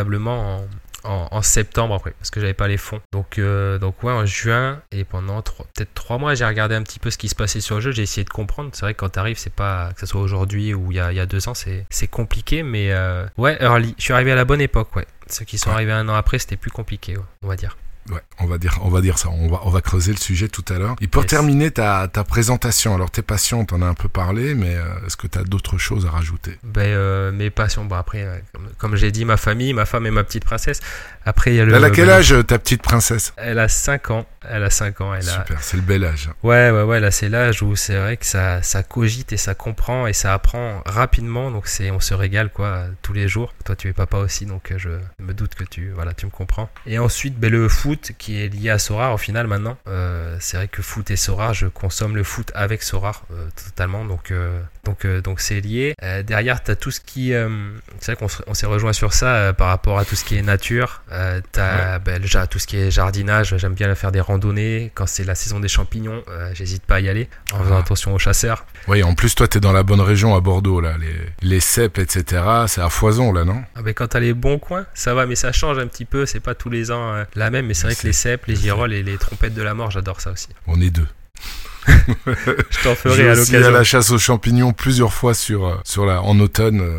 véritablement 0.04 0.58
en, 1.04 1.10
en, 1.12 1.28
en 1.32 1.42
septembre 1.42 1.96
après, 1.96 2.12
parce 2.12 2.30
que 2.30 2.40
j'avais 2.40 2.54
pas 2.54 2.68
les 2.68 2.78
fonds. 2.78 3.00
Donc, 3.12 3.38
euh, 3.40 3.78
donc 3.80 4.04
ouais, 4.04 4.12
en 4.12 4.26
juin 4.26 4.82
et 4.92 5.04
pendant 5.06 5.42
peut-être 5.42 5.94
trois 5.94 6.18
mois, 6.18 6.36
j'ai 6.36 6.46
regardé 6.46 6.76
un 6.76 6.84
petit 6.84 7.00
peu 7.00 7.10
ce 7.12 7.18
qui 7.18 7.30
se 7.30 7.36
passait 7.36 7.62
sur 7.62 7.76
le 7.76 7.82
jeu. 7.82 7.92
J'ai 7.92 8.04
essayé 8.04 8.24
de 8.26 8.30
comprendre. 8.30 8.70
C'est 8.74 8.82
vrai 8.82 8.94
que 8.94 9.00
quand 9.00 9.10
t'arrives, 9.10 9.38
c'est 9.38 9.54
pas 9.54 9.92
que 9.94 10.00
ce 10.02 10.06
soit 10.06 10.22
aujourd'hui 10.22 10.74
ou 10.74 10.92
il 10.92 10.96
y 10.98 11.00
a, 11.00 11.12
y 11.14 11.20
a 11.20 11.26
deux 11.26 11.48
ans, 11.48 11.54
c'est 11.54 11.86
c'est 11.90 12.08
compliqué, 12.08 12.64
mais 12.64 12.92
euh, 12.92 13.26
ouais, 13.38 13.58
early. 13.62 13.96
Je 13.98 14.04
suis 14.04 14.14
arrivé 14.14 14.32
à 14.32 14.36
la 14.36 14.46
bonne 14.46 14.62
époque, 14.62 14.96
ouais. 14.96 15.06
Ceux 15.28 15.46
qui 15.46 15.58
sont 15.58 15.70
Ouais. 15.70 15.76
arrivés 15.76 15.92
un 15.92 16.10
an 16.10 16.16
après, 16.16 16.40
c'était 16.40 16.58
plus 16.58 16.72
compliqué, 16.72 17.16
ouais, 17.18 17.24
on 17.44 17.48
va 17.48 17.56
dire. 17.56 17.78
Ouais, 18.10 18.22
on 18.40 18.46
va 18.48 18.58
dire, 18.58 18.80
on 18.82 18.90
va 18.90 19.02
dire 19.02 19.18
ça. 19.20 19.30
On 19.30 19.48
va, 19.50 19.60
on 19.64 19.70
va 19.70 19.82
creuser 19.82 20.12
le 20.12 20.18
sujet 20.18 20.48
tout 20.48 20.66
à 20.70 20.80
l'heure. 20.80 20.96
Et 21.02 21.08
pour 21.08 21.22
Yes. 21.24 21.30
terminer 21.30 21.70
ta, 21.72 22.08
ta 22.08 22.24
présentation, 22.24 22.96
alors 22.96 23.12
t'es 23.12 23.22
patient, 23.22 23.66
t'en 23.66 23.82
as 23.82 23.86
un 23.86 23.94
peu 23.94 24.10
parlé, 24.10 24.56
mais 24.56 24.76
euh, 24.76 24.84
est-ce 25.06 25.16
que 25.18 25.28
t'as 25.28 25.44
d'autres 25.44 25.78
choses 25.78 26.06
à 26.06 26.10
rajouter? 26.10 26.58
Ben, 26.64 26.82
euh, 26.88 27.32
mes 27.32 27.50
passions, 27.52 27.86
bon 27.86 27.96
après, 27.96 28.24
euh, 28.24 28.38
comme, 28.54 28.68
comme 28.78 28.96
j'ai 28.96 29.12
dit, 29.12 29.26
ma 29.26 29.38
famille, 29.38 29.74
ma 29.74 29.86
femme 29.86 30.08
et 30.08 30.12
ma 30.12 30.24
petite 30.24 30.44
princesse. 30.46 30.80
Après, 31.26 31.52
il 31.54 31.58
y 31.58 31.60
a 31.62 31.66
le. 31.66 31.74
Elle 31.74 31.84
a 31.86 31.90
quel 31.92 32.10
âge 32.10 32.34
ta 32.48 32.58
petite 32.58 32.82
princesse? 32.82 33.34
Elle 33.38 33.60
a 33.60 33.68
5 33.68 34.10
ans. 34.12 34.26
Elle 34.48 34.64
a 34.64 34.70
5 34.70 35.02
ans. 35.02 35.14
Elle 35.14 35.28
a, 35.28 35.34
Super, 35.34 35.62
c'est 35.64 35.78
le 35.78 35.84
bel 35.84 36.04
âge. 36.06 36.30
Ouais, 36.44 36.70
ouais, 36.72 36.84
ouais, 36.84 37.00
là 37.00 37.12
c'est 37.12 37.30
l'âge 37.30 37.62
où 37.62 37.76
c'est 37.76 37.98
vrai 37.98 38.18
que 38.18 38.26
ça, 38.26 38.62
ça 38.62 38.84
cogite 38.84 39.34
et 39.34 39.38
ça 39.38 39.54
comprend 39.56 40.08
et 40.08 40.14
ça 40.14 40.34
apprend 40.34 40.82
rapidement, 40.86 41.52
donc 41.52 41.68
c'est, 41.68 41.92
on 41.92 42.00
se 42.00 42.14
régale 42.14 42.50
quoi 42.50 42.86
tous 43.02 43.14
les 43.14 43.28
jours. 43.28 43.54
Toi 43.66 43.76
tu 43.76 43.90
es 43.90 43.94
papa 43.94 44.18
aussi, 44.18 44.46
donc 44.46 44.72
euh, 44.72 44.78
je 44.78 44.90
me 45.22 45.34
doute 45.34 45.56
que 45.56 45.64
tu, 45.64 45.92
voilà, 45.92 46.14
tu 46.14 46.26
me 46.26 46.32
comprends. 46.32 46.70
Et 46.86 47.00
ensuite, 47.00 47.38
ben, 47.40 47.52
le 47.52 47.68
foot 47.70 48.12
qui 48.18 48.42
est 48.42 48.48
lié 48.48 48.70
à 48.70 48.80
Sora 48.80 49.14
au 49.14 49.18
final 49.18 49.48
maintenant. 49.48 49.78
Euh, 49.88 50.38
c'est 50.40 50.58
vrai 50.58 50.68
que 50.68 50.82
foot 50.82 51.12
et 51.12 51.16
Sora, 51.16 51.54
je 51.54 51.68
consomme 51.68 52.16
le 52.16 52.24
foot 52.24 52.52
avec 52.56 52.84
Sora 52.84 53.12
euh, 53.32 53.48
totalement, 53.66 54.06
donc 54.06 54.32
euh, 54.32 54.62
donc 54.86 55.06
donc 55.06 55.40
c'est 55.42 55.60
lié. 55.62 55.94
Derrière, 56.26 56.64
t'as 56.64 56.76
tout 56.76 56.92
ce 56.92 57.00
qui, 57.00 57.34
c'est 58.00 58.12
vrai 58.14 58.16
qu'on 58.16 58.28
se- 58.28 58.42
on 58.48 58.54
s'est 58.54 58.66
rejoint 58.66 58.94
sur 58.94 59.14
ça 59.14 59.54
par 59.54 59.68
rapport 59.68 60.00
à 60.00 60.06
tout 60.06 60.16
ce 60.16 60.24
qui 60.24 60.38
est 60.38 60.42
nature. 60.42 61.04
Euh, 61.12 61.42
t'as 61.52 62.00
ben, 62.00 62.20
déjà 62.22 62.48
tout 62.48 62.58
ce 62.60 62.66
qui 62.68 62.78
est 62.78 62.90
jardinage. 62.92 63.56
J'aime 63.58 63.74
bien 63.74 63.94
faire 63.96 64.12
des 64.12 64.22
quand 64.96 65.06
c'est 65.08 65.24
la 65.24 65.36
saison 65.36 65.60
des 65.60 65.68
champignons. 65.68 66.24
euh, 66.30 66.52
J'hésite 66.54 66.84
pas 66.84 66.96
à 66.96 67.00
y 67.00 67.10
aller 67.10 67.30
en 67.54 67.64
faisant 67.64 67.76
Ah. 67.76 67.80
attention 67.80 68.14
aux 68.14 68.20
chasseurs. 68.20 68.66
Oui, 68.88 69.04
en 69.04 69.14
plus, 69.14 69.36
toi, 69.36 69.48
t'es 69.48 69.60
dans 69.60 69.72
la 69.72 69.84
bonne 69.84 70.02
région 70.02 70.36
à 70.36 70.40
Bordeaux, 70.40 70.82
là. 70.82 70.96
Les, 70.98 71.16
les 71.48 71.60
cèpes, 71.60 71.98
etc., 72.00 72.42
c'est 72.68 72.82
à 72.82 72.90
foison, 72.90 73.32
là, 73.32 73.44
non? 73.46 73.64
Ah 73.76 73.82
ben, 73.82 73.94
quand 73.94 74.08
t'as 74.08 74.20
les 74.20 74.34
bons 74.34 74.60
coins, 74.60 74.86
ça 74.94 75.14
va, 75.14 75.26
mais 75.26 75.36
ça 75.36 75.52
change 75.52 75.78
un 75.78 75.88
petit 75.88 76.06
peu. 76.06 76.26
C'est 76.26 76.40
pas 76.40 76.56
tous 76.56 76.70
les 76.70 76.92
ans 76.92 77.14
euh, 77.14 77.24
la 77.36 77.50
même, 77.52 77.66
mais 77.68 77.74
c'est 77.74 77.88
vrai 77.88 77.96
que 77.96 78.06
les 78.08 78.14
cèpes, 78.14 78.46
les 78.48 78.56
girolles 78.56 78.94
et 78.94 79.04
les 79.04 79.18
trompettes 79.18 79.54
de 79.54 79.62
la 79.62 79.74
mort, 79.74 79.92
j'adore 79.92 80.22
ça 80.22 80.32
aussi. 80.32 80.48
On 80.68 80.80
est 80.82 80.90
deux. 80.90 81.08
Je 81.88 82.84
t'en 82.84 82.96
ferai 82.96 83.30
à 83.30 83.34
aussi 83.34 83.56
à 83.56 83.60
l'occasion. 83.60 83.72
la 83.72 83.84
chasse 83.84 84.12
aux 84.12 84.18
champignons 84.20 84.74
plusieurs 84.74 85.14
fois 85.14 85.34
sur, 85.34 85.66
euh, 85.66 85.76
sur 85.84 86.06
la, 86.06 86.22
en 86.22 86.40
automne. 86.40 86.82
euh, 86.82 86.98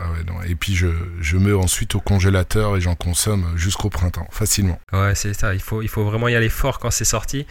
ah 0.00 0.10
ouais, 0.12 0.24
non. 0.26 0.42
Et 0.48 0.54
puis, 0.54 0.74
je, 0.74 0.88
je 1.20 1.36
mets 1.36 1.52
ensuite 1.52 1.94
au 1.94 2.00
congélateur 2.00 2.76
et 2.76 2.80
j'en 2.80 2.94
consomme 2.94 3.46
jusqu'au 3.56 3.90
printemps, 3.90 4.26
facilement. 4.30 4.78
Ouais, 4.92 5.14
c'est 5.14 5.34
ça. 5.34 5.54
Il 5.54 5.60
faut, 5.60 5.82
il 5.82 5.88
faut 5.88 6.04
vraiment 6.04 6.28
y 6.28 6.34
aller 6.34 6.48
fort 6.48 6.78
quand 6.78 6.90
c'est 6.90 7.04
sorti 7.04 7.46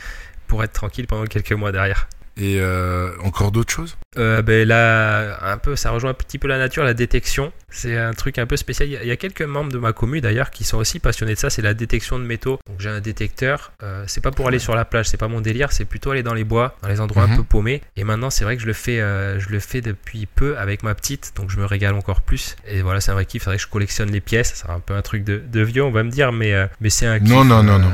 pour 0.48 0.64
être 0.64 0.74
tranquille 0.74 1.08
pendant 1.08 1.26
quelques 1.26 1.54
mois 1.54 1.72
derrière. 1.72 2.08
Et 2.38 2.58
euh, 2.60 3.12
encore 3.24 3.52
d'autres 3.52 3.72
choses? 3.74 3.98
Euh, 4.18 4.42
ben 4.42 4.68
là, 4.68 5.38
un 5.44 5.58
peu, 5.58 5.76
ça 5.76 5.92
rejoint 5.92 6.12
un 6.12 6.14
petit 6.16 6.38
peu 6.38 6.48
la 6.48 6.58
nature, 6.58 6.84
la 6.84 6.94
détection. 6.94 7.52
C'est 7.70 7.98
un 7.98 8.14
truc 8.14 8.38
un 8.38 8.46
peu 8.46 8.58
spécial. 8.58 8.88
Il 8.90 9.08
y 9.08 9.12
a- 9.12 9.16
quelques 9.18 9.42
membres 9.42 9.72
de 9.72 9.78
ma 9.78 9.94
commune 9.94 10.22
d'ailleurs 10.22 10.50
qui 10.52 10.64
sont 10.64 10.78
aussi 10.78 11.00
passionnés 11.00 11.34
de 11.36 11.40
ça. 11.40 11.50
C'est 11.50 11.62
la 11.62 11.74
détection 11.74 12.20
de 12.20 12.24
métaux. 12.26 12.60
Donc 12.68 12.80
j'ai 12.80 12.90
un 12.90 13.00
détecteur. 13.00 13.72
Euh, 13.84 14.04
c'est 14.08 14.22
pas 14.22 14.32
pour 14.32 14.48
aller 14.48 14.60
sur 14.60 14.76
la 14.76 14.86
plage, 14.86 15.08
c'est 15.08 15.18
pas 15.18 15.28
mon 15.28 15.42
délire. 15.42 15.72
C'est 15.72 15.86
plutôt 15.86 16.12
aller 16.12 16.24
dans 16.24 16.34
les 16.34 16.44
bois, 16.44 16.76
dans 16.82 16.90
les 16.90 17.00
endroits 17.00 17.28
Mhm. 17.28 17.34
un 17.34 17.36
peu 17.38 17.44
paumés. 17.44 17.82
Et 17.96 18.04
maintenant, 18.04 18.30
c'est 18.30 18.44
vrai 18.44 18.56
que 18.56 18.62
je 18.62 18.68
le 18.68 18.74
fais, 18.74 19.00
euh, 19.00 19.40
je 19.40 19.50
le 19.50 19.60
fais 19.60 19.82
depuis 19.82 20.26
peu 20.26 20.58
avec 20.58 20.84
ma 20.84 20.96
petite. 20.96 21.34
Donc 21.36 21.50
je 21.52 21.58
me 21.58 21.66
régale 21.66 21.94
encore 21.96 22.22
plus. 22.22 22.56
Et 22.68 22.82
voilà, 22.82 23.00
c'est 23.02 23.12
un 23.12 23.16
vrai 23.16 23.26
kiff. 23.26 23.44
C'est 23.44 23.50
vrai 23.50 23.58
que 23.58 23.64
je 23.64 23.68
collectionne 23.68 24.10
les 24.12 24.22
pièces. 24.22 24.54
C'est 24.56 24.70
un 24.72 24.80
peu 24.80 24.94
un 24.96 25.02
truc 25.02 25.24
de, 25.24 25.38
de 25.46 25.62
vieux, 25.62 25.84
on 25.84 25.92
va 25.92 26.04
me 26.04 26.10
dire, 26.12 26.32
mais 26.32 26.54
mais 26.82 26.90
c'est 26.90 27.06
un 27.06 27.20
kiff. 27.20 27.30
Non, 27.30 27.44
non, 27.46 27.62
non, 27.64 27.78
non. 27.80 27.92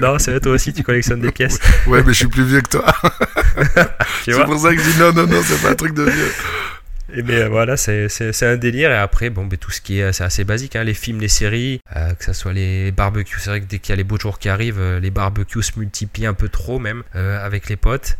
Non, 0.00 0.18
c'est 0.18 0.30
vrai, 0.32 0.40
toi 0.40 0.52
aussi, 0.52 0.72
tu 0.72 0.82
collectionnes 0.82 1.20
des 1.20 1.32
pièces. 1.32 1.58
Ouais, 1.86 2.02
mais 2.02 2.12
je 2.12 2.18
suis 2.18 2.26
plus 2.28 2.44
vieux 2.44 2.60
que 2.60 2.68
toi. 2.70 2.84
C'est 4.24 4.44
pour 4.44 4.58
ça 4.58 4.74
que 4.74 4.80
je 4.82 4.90
dis 4.90 4.98
non, 4.98 5.12
non, 5.12 5.26
non, 5.26 5.40
c'est 5.44 5.60
pas 5.62 5.70
un 5.70 5.74
truc 5.74 5.94
de 5.94 6.04
vieux. 6.04 6.32
Et 7.14 7.22
mais 7.22 7.42
euh, 7.42 7.48
voilà, 7.48 7.76
c'est 7.76 8.08
un 8.42 8.56
délire. 8.56 8.90
Et 8.90 8.96
après, 8.96 9.28
bon, 9.30 9.48
tout 9.48 9.70
ce 9.70 9.80
qui 9.80 9.98
est, 10.00 10.12
c'est 10.12 10.24
assez 10.24 10.44
basique, 10.44 10.76
hein, 10.76 10.84
les 10.84 10.94
films, 10.94 11.20
les 11.20 11.28
séries, 11.28 11.80
euh, 11.96 12.14
que 12.14 12.24
ça 12.24 12.32
soit 12.32 12.52
les 12.52 12.90
barbecues. 12.92 13.38
C'est 13.40 13.50
vrai 13.50 13.60
que 13.60 13.66
dès 13.66 13.78
qu'il 13.78 13.90
y 13.90 13.92
a 13.94 13.96
les 13.96 14.04
beaux 14.04 14.18
jours 14.18 14.38
qui 14.38 14.48
arrivent, 14.48 14.78
euh, 14.80 15.00
les 15.00 15.10
barbecues 15.10 15.62
se 15.62 15.72
multiplient 15.78 16.26
un 16.26 16.34
peu 16.34 16.48
trop 16.48 16.78
même 16.78 17.02
euh, 17.16 17.44
avec 17.44 17.68
les 17.68 17.76
potes. 17.76 18.16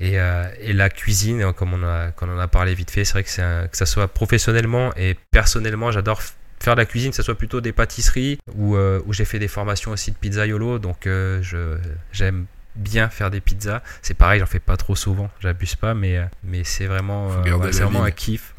Et, 0.00 0.18
euh, 0.18 0.44
et 0.60 0.72
la 0.72 0.90
cuisine, 0.90 1.42
hein, 1.42 1.52
comme 1.52 1.74
on, 1.74 1.84
a, 1.84 2.10
comme 2.10 2.30
on 2.30 2.36
en 2.36 2.40
a 2.40 2.48
parlé 2.48 2.74
vite 2.74 2.90
fait, 2.90 3.04
c'est 3.04 3.12
vrai 3.12 3.22
que, 3.22 3.30
c'est 3.30 3.42
un- 3.42 3.68
que 3.68 3.76
ça 3.76 3.86
soit 3.86 4.08
professionnellement 4.08 4.92
et 4.96 5.16
personnellement, 5.30 5.92
j'adore 5.92 6.20
faire 6.62 6.74
de 6.74 6.80
la 6.80 6.86
cuisine, 6.86 7.10
que 7.10 7.16
ce 7.16 7.22
soit 7.22 7.36
plutôt 7.36 7.60
des 7.60 7.72
pâtisseries 7.72 8.38
ou 8.54 8.76
euh, 8.76 9.00
où 9.06 9.12
j'ai 9.12 9.24
fait 9.24 9.38
des 9.38 9.48
formations 9.48 9.90
aussi 9.90 10.10
de 10.10 10.16
pizzaiolo. 10.16 10.78
Donc 10.78 11.06
euh, 11.06 11.42
je 11.42 11.76
j'aime 12.12 12.46
bien 12.74 13.08
faire 13.08 13.30
des 13.30 13.40
pizzas. 13.40 13.82
C'est 14.00 14.14
pareil, 14.14 14.40
j'en 14.40 14.46
fais 14.46 14.60
pas 14.60 14.76
trop 14.76 14.96
souvent, 14.96 15.30
j'abuse 15.40 15.74
pas, 15.74 15.94
mais, 15.94 16.18
euh, 16.18 16.24
mais 16.44 16.64
c'est 16.64 16.86
vraiment, 16.86 17.30
euh, 17.30 17.42
ouais, 17.56 17.70
vraiment 17.70 18.04
un 18.04 18.10
kiff. 18.10 18.54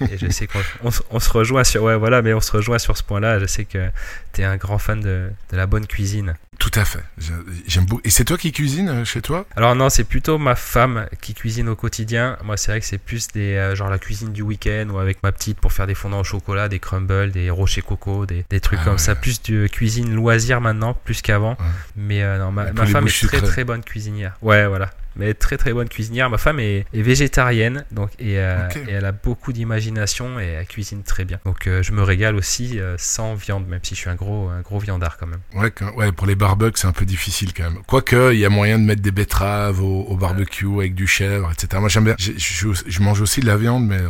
Et 0.00 0.18
je 0.18 0.28
sais 0.30 0.46
qu'on 0.46 0.60
on, 0.82 0.90
se- 0.90 1.02
on 1.10 1.20
se 1.20 1.30
rejoint 1.30 1.64
sur 1.64 1.82
ouais 1.84 1.96
voilà 1.96 2.22
mais 2.22 2.32
on 2.34 2.40
se 2.40 2.52
rejoint 2.52 2.78
sur 2.78 2.96
ce 2.96 3.02
point-là 3.02 3.38
je 3.38 3.46
sais 3.46 3.64
que 3.64 3.88
tu 4.32 4.40
es 4.42 4.44
un 4.44 4.56
grand 4.56 4.78
fan 4.78 5.00
de, 5.00 5.30
de 5.50 5.56
la 5.56 5.66
bonne 5.66 5.86
cuisine 5.86 6.34
Tout 6.58 6.70
à 6.74 6.84
fait. 6.84 7.02
J'ai- 7.18 7.32
J'aime 7.68 7.84
beaucoup. 7.86 8.02
Et 8.04 8.10
c'est 8.10 8.24
toi 8.24 8.36
qui 8.36 8.50
cuisines 8.52 8.88
euh, 8.88 9.04
chez 9.04 9.22
toi? 9.22 9.46
Alors 9.56 9.74
non 9.76 9.88
c'est 9.90 10.04
plutôt 10.04 10.38
ma 10.38 10.56
femme 10.56 11.06
qui 11.20 11.32
cuisine 11.34 11.68
au 11.68 11.76
quotidien 11.76 12.36
moi 12.44 12.56
c'est 12.56 12.72
vrai 12.72 12.80
que 12.80 12.86
c'est 12.86 12.98
plus 12.98 13.28
des 13.28 13.54
euh, 13.54 13.74
genre 13.76 13.88
la 13.90 13.98
cuisine 13.98 14.32
du 14.32 14.42
week-end 14.42 14.88
ou 14.90 14.98
avec 14.98 15.22
ma 15.22 15.30
petite 15.32 15.60
pour 15.60 15.72
faire 15.72 15.86
des 15.86 15.94
fondants 15.94 16.20
au 16.20 16.24
chocolat 16.24 16.68
des 16.68 16.78
crumbles 16.80 17.30
des 17.30 17.50
rochers 17.50 17.82
coco 17.82 18.26
des, 18.26 18.44
des 18.50 18.60
trucs 18.60 18.80
Ah 18.82 18.84
comme 18.84 18.92
ouais. 18.94 18.98
ça 18.98 19.14
plus 19.14 19.40
de 19.42 19.66
cuisine 19.68 20.14
loisir 20.14 20.60
maintenant 20.60 20.94
plus 20.94 21.22
qu'avant 21.22 21.56
Ouais. 21.58 21.64
mais 21.96 22.22
euh, 22.22 22.38
non 22.38 22.50
ma, 22.52 22.72
ma 22.72 22.86
femme 22.86 23.06
est 23.06 23.26
très 23.26 23.40
très 23.40 23.64
bonne 23.64 23.82
cuisinière 23.82 24.36
ouais 24.42 24.66
voilà 24.66 24.90
mais 25.18 25.34
très 25.34 25.56
très 25.56 25.72
bonne 25.72 25.88
cuisinière. 25.88 26.30
Ma 26.30 26.38
femme 26.38 26.60
est, 26.60 26.86
est 26.94 27.02
végétarienne 27.02 27.84
donc 27.90 28.10
et, 28.18 28.38
euh, 28.38 28.68
et 28.88 28.92
elle 28.92 29.04
a 29.04 29.12
beaucoup 29.12 29.52
d'imagination 29.52 30.38
et 30.40 30.44
elle 30.46 30.66
cuisine 30.66 31.02
très 31.02 31.24
bien. 31.24 31.38
Donc 31.44 31.66
euh, 31.66 31.82
je 31.82 31.92
me 31.92 32.02
régale 32.02 32.36
aussi 32.36 32.78
euh, 32.80 32.94
sans 32.98 33.34
viande, 33.34 33.66
même 33.68 33.80
si 33.82 33.94
je 33.94 34.00
suis 34.00 34.10
un 34.10 34.14
gros 34.14 34.48
un 34.48 34.60
gros 34.60 34.78
viandard 34.78 35.16
quand 35.18 35.26
même. 35.26 35.40
Ouais, 35.54 35.70
quand- 35.70 35.92
ouais, 35.94 36.12
pour 36.12 36.26
les 36.26 36.34
barbecues, 36.34 36.80
c'est 36.80 36.86
un 36.86 36.92
peu 36.92 37.04
difficile 37.04 37.52
quand 37.54 37.64
même. 37.64 37.78
Quoique, 37.86 38.32
il 38.32 38.38
y 38.38 38.44
a 38.44 38.48
moyen 38.48 38.78
de 38.78 38.84
mettre 38.84 39.02
des 39.02 39.10
betteraves 39.12 39.82
au, 39.82 40.02
au 40.04 40.16
barbecue 40.16 40.66
avec 40.78 40.94
du 40.94 41.06
chèvre, 41.06 41.50
etc. 41.52 41.68
Moi, 41.80 41.88
j'aime 41.88 42.04
bien. 42.04 42.14
Je, 42.18 42.68
je 42.86 43.00
mange 43.00 43.20
aussi 43.20 43.40
de 43.40 43.46
la 43.46 43.56
viande, 43.56 43.86
mais 43.86 44.00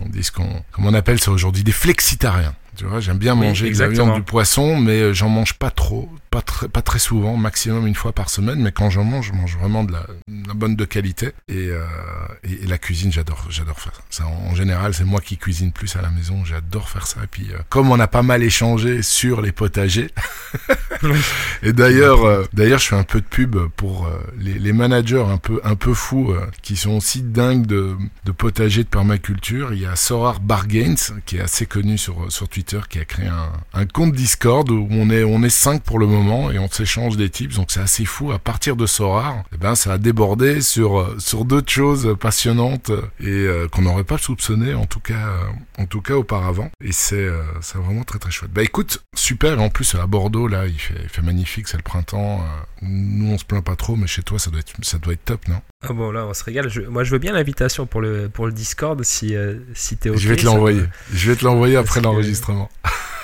on 0.00 0.08
dit 0.08 0.22
ce 0.22 0.30
qu'on, 0.32 0.62
comme 0.72 0.86
on 0.86 0.94
appelle 0.94 1.20
ça 1.20 1.30
aujourd'hui, 1.30 1.64
des 1.64 1.72
flexitariens. 1.72 2.54
Tu 2.76 2.84
vois, 2.84 3.00
j'aime 3.00 3.18
bien 3.18 3.34
Oui, 3.34 3.46
manger 3.48 3.62
de 3.62 3.64
la 3.66 3.68
exactement. 3.86 4.04
viande, 4.12 4.16
du 4.20 4.22
poisson, 4.22 4.76
mais 4.78 5.12
j'en 5.12 5.28
mange 5.28 5.54
pas 5.54 5.70
trop, 5.72 6.08
pas 6.30 6.42
très, 6.42 6.68
pas 6.68 6.82
très 6.82 6.98
souvent, 6.98 7.36
maximum 7.36 7.86
une 7.86 7.94
fois 7.94 8.12
par 8.12 8.30
semaine. 8.30 8.60
Mais 8.60 8.72
quand 8.72 8.90
j'en 8.90 9.04
mange, 9.04 9.28
je 9.28 9.32
mange 9.32 9.56
vraiment 9.56 9.84
de 9.84 9.92
la, 9.92 10.06
de 10.28 10.48
la 10.48 10.54
bonne 10.54 10.76
de 10.76 10.84
qualité. 10.84 11.32
Et, 11.48 11.68
euh, 11.68 11.84
et, 12.44 12.64
et 12.64 12.66
la 12.66 12.78
cuisine, 12.78 13.12
j'adore, 13.12 13.46
j'adore 13.50 13.80
faire 13.80 13.92
ça. 14.10 14.26
En, 14.26 14.50
en 14.50 14.54
général, 14.54 14.94
c'est 14.94 15.04
moi 15.04 15.20
qui 15.20 15.36
cuisine 15.36 15.72
plus 15.72 15.96
à 15.96 16.02
la 16.02 16.10
maison. 16.10 16.44
J'adore 16.44 16.88
faire 16.88 17.06
ça. 17.06 17.20
Et 17.24 17.26
puis, 17.26 17.48
euh, 17.52 17.58
comme 17.68 17.90
on 17.90 17.98
a 17.98 18.06
pas 18.06 18.22
mal 18.22 18.42
échangé 18.42 19.02
sur 19.02 19.40
les 19.40 19.52
potagers, 19.52 20.10
et 21.62 21.72
d'ailleurs, 21.72 22.24
euh, 22.24 22.44
d'ailleurs, 22.52 22.78
je 22.78 22.88
fais 22.88 22.96
un 22.96 23.04
peu 23.04 23.20
de 23.20 23.26
pub 23.26 23.56
pour 23.76 24.08
les, 24.38 24.54
les 24.58 24.72
managers 24.72 25.24
un 25.28 25.38
peu, 25.38 25.60
un 25.64 25.76
peu 25.76 25.94
fous 25.94 26.34
qui 26.62 26.76
sont 26.76 26.92
aussi 26.92 27.22
dingues 27.22 27.66
de, 27.66 27.96
de 28.24 28.32
potager 28.32 28.84
de 28.84 28.88
permaculture. 28.88 29.72
Il 29.72 29.80
y 29.80 29.86
a 29.86 29.96
Sorar 29.96 30.40
Bargains 30.40 30.94
qui 31.26 31.36
est 31.36 31.40
assez 31.40 31.66
connu 31.66 31.98
sur, 31.98 32.30
sur 32.30 32.48
Twitter, 32.48 32.80
qui 32.88 32.98
a 32.98 33.04
créé 33.04 33.26
un, 33.26 33.52
un 33.74 33.86
compte 33.86 34.12
Discord 34.12 34.70
où 34.70 34.88
on 34.90 35.10
est, 35.10 35.24
on 35.24 35.42
est 35.42 35.50
cinq 35.50 35.82
pour 35.82 35.98
le 35.98 36.06
moment 36.06 36.17
et 36.52 36.58
on 36.58 36.68
s'échange 36.68 37.16
des 37.16 37.30
tips. 37.30 37.54
Donc 37.56 37.70
c'est 37.70 37.80
assez 37.80 38.04
fou. 38.04 38.32
À 38.32 38.38
partir 38.38 38.76
de 38.76 38.86
Sorar, 38.86 39.44
eh 39.54 39.56
ben, 39.56 39.74
ça 39.74 39.92
a 39.92 39.98
débordé 39.98 40.60
sur, 40.60 40.98
euh, 41.00 41.16
sur 41.18 41.44
d'autres 41.44 41.70
choses 41.70 42.16
passionnantes 42.18 42.90
et 43.20 43.26
euh, 43.28 43.68
qu'on 43.68 43.82
n'aurait 43.82 44.04
pas 44.04 44.18
soupçonné 44.18 44.74
en 44.74 44.86
tout 44.86 45.00
cas, 45.00 45.14
euh, 45.28 45.82
en 45.82 45.86
tout 45.86 46.00
cas 46.00 46.14
auparavant. 46.14 46.70
Et 46.84 46.92
c'est, 46.92 47.14
euh, 47.16 47.42
c'est 47.60 47.78
vraiment 47.78 48.02
très 48.02 48.18
très 48.18 48.30
chouette. 48.30 48.52
Bah 48.52 48.62
écoute, 48.62 49.02
super. 49.14 49.60
En 49.60 49.68
plus 49.70 49.94
à 49.94 50.06
Bordeaux 50.06 50.48
là, 50.48 50.66
il 50.66 50.78
fait, 50.78 50.94
il 51.02 51.08
fait 51.08 51.22
magnifique. 51.22 51.68
C'est 51.68 51.76
le 51.76 51.82
printemps. 51.82 52.44
Nous 52.82 53.32
on 53.32 53.38
se 53.38 53.44
plaint 53.44 53.64
pas 53.64 53.76
trop, 53.76 53.96
mais 53.96 54.06
chez 54.06 54.22
toi 54.22 54.38
ça 54.38 54.50
doit 54.50 54.60
être, 54.60 54.72
ça 54.82 54.98
doit 54.98 55.12
être 55.12 55.24
top, 55.24 55.46
non? 55.48 55.60
Ah 55.88 55.92
bon 55.92 56.10
là 56.10 56.26
on 56.26 56.34
se 56.34 56.42
régale. 56.44 56.68
Je- 56.68 56.82
moi 56.82 57.04
je 57.04 57.10
veux 57.12 57.18
bien 57.18 57.32
l'invitation 57.32 57.86
pour 57.86 58.00
le 58.00 58.28
pour 58.28 58.46
le 58.46 58.52
Discord 58.52 59.02
si 59.04 59.34
si 59.74 59.96
t'es 59.96 60.10
ok. 60.10 60.16
Je 60.18 60.28
vais 60.28 60.36
te 60.36 60.44
l'envoyer. 60.44 60.82
Je 61.12 61.30
vais 61.30 61.36
te 61.36 61.44
l'envoyer 61.44 61.76
après 61.76 62.00
que- 62.00 62.04
l'enregistrement. 62.04 62.68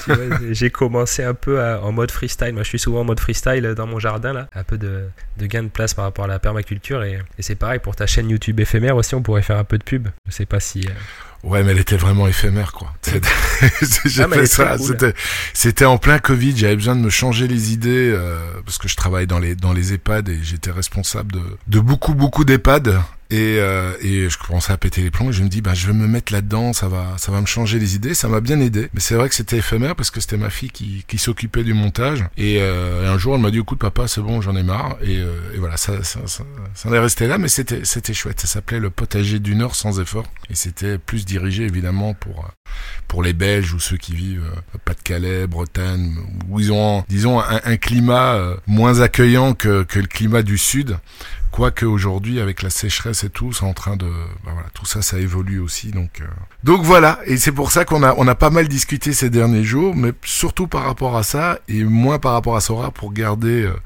Tu 0.05 0.13
vois, 0.13 0.39
j'ai 0.53 0.71
commencé 0.71 1.23
un 1.25 1.35
peu 1.35 1.61
à- 1.61 1.81
en 1.83 1.93
mode 1.93 2.11
freestyle. 2.11 2.53
Moi, 2.53 2.63
je 2.63 2.69
suis 2.69 2.79
souvent 2.79 3.01
en 3.01 3.05
mode 3.05 3.21
freestyle 3.21 3.75
dans 3.77 3.87
mon 3.87 3.99
jardin, 3.99 4.33
là. 4.33 4.49
Un 4.55 4.63
peu 4.65 4.79
de, 4.79 5.05
de 5.39 5.47
gain 5.47 5.63
de 5.65 5.69
place 5.69 5.95
par 5.95 6.05
rapport 6.05 6.25
à 6.27 6.29
la 6.29 6.39
permaculture. 6.39 7.03
Et, 7.03 7.19
et 7.39 7.43
c'est 7.43 7.55
pareil 7.57 7.81
pour 7.81 7.97
ta 7.97 8.07
chaîne 8.07 8.29
YouTube 8.31 8.61
éphémère 8.61 8.97
aussi, 8.97 9.15
on 9.15 9.23
pourrait 9.23 9.43
faire 9.43 9.59
un 9.59 9.65
peu 9.65 9.79
de 9.79 9.85
pub. 9.85 10.09
Je 10.29 10.33
sais 10.33 10.47
pas 10.47 10.61
si. 10.61 10.81
euh, 10.87 10.91
Ouais, 11.43 11.63
mais 11.63 11.73
elle 11.73 11.79
était 11.81 11.99
vraiment 11.99 12.27
éphémère, 12.27 12.73
quoi. 12.73 12.91
C'était- 13.03 13.29
J'ai 14.07 14.23
Ah, 14.23 14.29
très 14.29 14.47
ça. 14.47 14.77
cool. 14.79 14.87
C'était, 14.87 15.13
c'était 15.53 15.85
en 15.85 15.99
plein 15.99 16.19
Covid. 16.19 16.57
J'avais 16.57 16.77
besoin 16.77 16.97
de 16.97 17.03
me 17.03 17.11
changer 17.11 17.47
les 17.49 17.73
idées 17.73 18.11
euh, 18.15 18.39
parce 18.65 18.79
que 18.79 18.89
je 18.89 18.97
travaille 18.97 19.27
dans 19.27 19.39
les 19.39 19.55
dans 19.55 19.75
les 19.75 19.93
EHPAD 19.93 20.31
et 20.31 20.39
j'étais 20.43 20.71
responsable 20.71 21.33
de 21.33 21.41
de 21.69 21.81
beaucoup 21.81 22.15
beaucoup 22.15 22.45
d'EHPAD 22.47 22.99
Et, 23.31 23.57
euh, 23.59 23.93
et 24.01 24.29
je 24.29 24.39
commençais 24.39 24.73
à 24.73 24.77
péter 24.77 25.03
les 25.03 25.11
plombs 25.11 25.31
et 25.31 25.33
je 25.33 25.43
me 25.43 25.49
dis, 25.49 25.61
bah, 25.61 25.75
je 25.75 25.87
vais 25.87 25.93
me 25.93 26.07
mettre 26.07 26.33
là-dedans, 26.33 26.73
ça 26.73 26.89
va, 26.89 27.15
ça 27.19 27.33
va 27.33 27.41
me 27.41 27.47
changer 27.47 27.79
les 27.79 27.95
idées. 27.95 28.15
Ça 28.15 28.29
m'a 28.29 28.41
bien 28.41 28.61
aidé. 28.61 28.89
Mais 28.95 29.01
c'est 29.01 29.15
vrai 29.15 29.29
que 29.29 29.35
c'était 29.35 29.59
éphémère 29.59 29.97
parce 29.97 30.11
que 30.11 30.21
c'était 30.21 30.37
ma 30.37 30.51
fille 30.51 30.71
qui, 30.71 31.05
qui 31.09 31.19
s'occupait 31.19 31.65
du 31.65 31.75
montage. 31.75 32.25
Et, 32.37 32.59
euh, 32.61 33.13
un 33.13 33.19
jour, 33.19 33.35
elle 33.35 33.41
m'a 33.41 33.51
dit, 33.51 33.59
écoute, 33.59 33.79
papa, 33.79 34.09
c'est 34.09 34.21
bon, 34.21 34.41
j'en 34.41 34.57
ai 34.57 34.63
marre. 34.63 34.97
Et, 35.03 35.19
euh, 35.19 35.55
et 35.55 35.59
voilà, 35.59 35.77
ça, 35.77 36.03
ça, 36.05 36.21
ça, 36.27 36.45
ça, 36.75 36.89
en 36.89 36.93
est 36.93 36.99
resté 36.99 37.27
là, 37.27 37.39
mais 37.39 37.49
c'était, 37.49 37.85
c'était 37.85 38.15
chouette. 38.15 38.41
Ça 38.41 38.47
s'appelait 38.47 38.81
le 38.81 38.91
potager 38.91 39.39
du 39.39 39.55
Nord 39.55 39.75
sans 39.75 40.01
effort. 40.01 40.27
Et 40.51 40.55
c'était 40.55 40.99
plus 40.99 41.25
dirigé, 41.25 41.65
évidemment, 41.65 42.15
pour, 42.15 42.51
pour 43.09 43.23
les 43.23 43.33
Belges 43.33 43.73
ou 43.75 43.81
ceux 43.81 43.97
qui 43.97 44.15
vivent 44.15 44.45
euh, 44.45 44.79
Pas-de-Calais, 44.85 45.47
Bretagne, 45.47 46.15
où 46.49 46.61
ils 46.61 46.73
ont, 46.73 47.05
disons, 47.09 47.41
un, 47.41 47.61
un 47.65 47.77
climat 47.77 48.35
euh, 48.35 48.57
moins 48.67 49.01
accueillant 49.01 49.55
que, 49.55 49.85
que 49.85 49.99
le 49.99 50.07
climat 50.07 50.43
du 50.43 50.59
Sud. 50.59 50.99
Quoique 51.55 51.87
aujourd'hui, 51.87 52.41
avec 52.41 52.63
la 52.63 52.71
sécheresse 52.71 53.23
et 53.23 53.31
tout, 53.31 53.53
c'est 53.53 53.65
en 53.65 53.75
train 53.75 53.95
de, 53.95 54.11
bah 54.45 54.51
voilà, 54.53 54.67
tout 54.75 54.87
ça, 54.87 55.03
ça 55.03 55.21
évolue 55.21 55.61
aussi. 55.61 55.93
Donc, 55.93 56.21
euh... 56.21 56.25
donc 56.65 56.83
voilà. 56.83 57.21
Et 57.27 57.37
c'est 57.37 57.53
pour 57.53 57.71
ça 57.71 57.85
qu'on 57.85 58.03
a, 58.03 58.13
on 58.17 58.27
a 58.27 58.35
pas 58.35 58.51
mal 58.51 58.67
discuté 58.67 59.13
ces 59.13 59.31
derniers 59.31 59.63
jours, 59.63 59.95
mais 59.95 60.13
surtout 60.25 60.67
par 60.67 60.83
rapport 60.83 61.17
à 61.17 61.23
ça 61.23 61.61
et 61.69 61.85
moins 61.85 62.19
par 62.19 62.33
rapport 62.33 62.57
à 62.57 62.61
Sora 62.61 62.91
pour 62.91 63.13
garder. 63.13 63.63
Euh, 63.67 63.77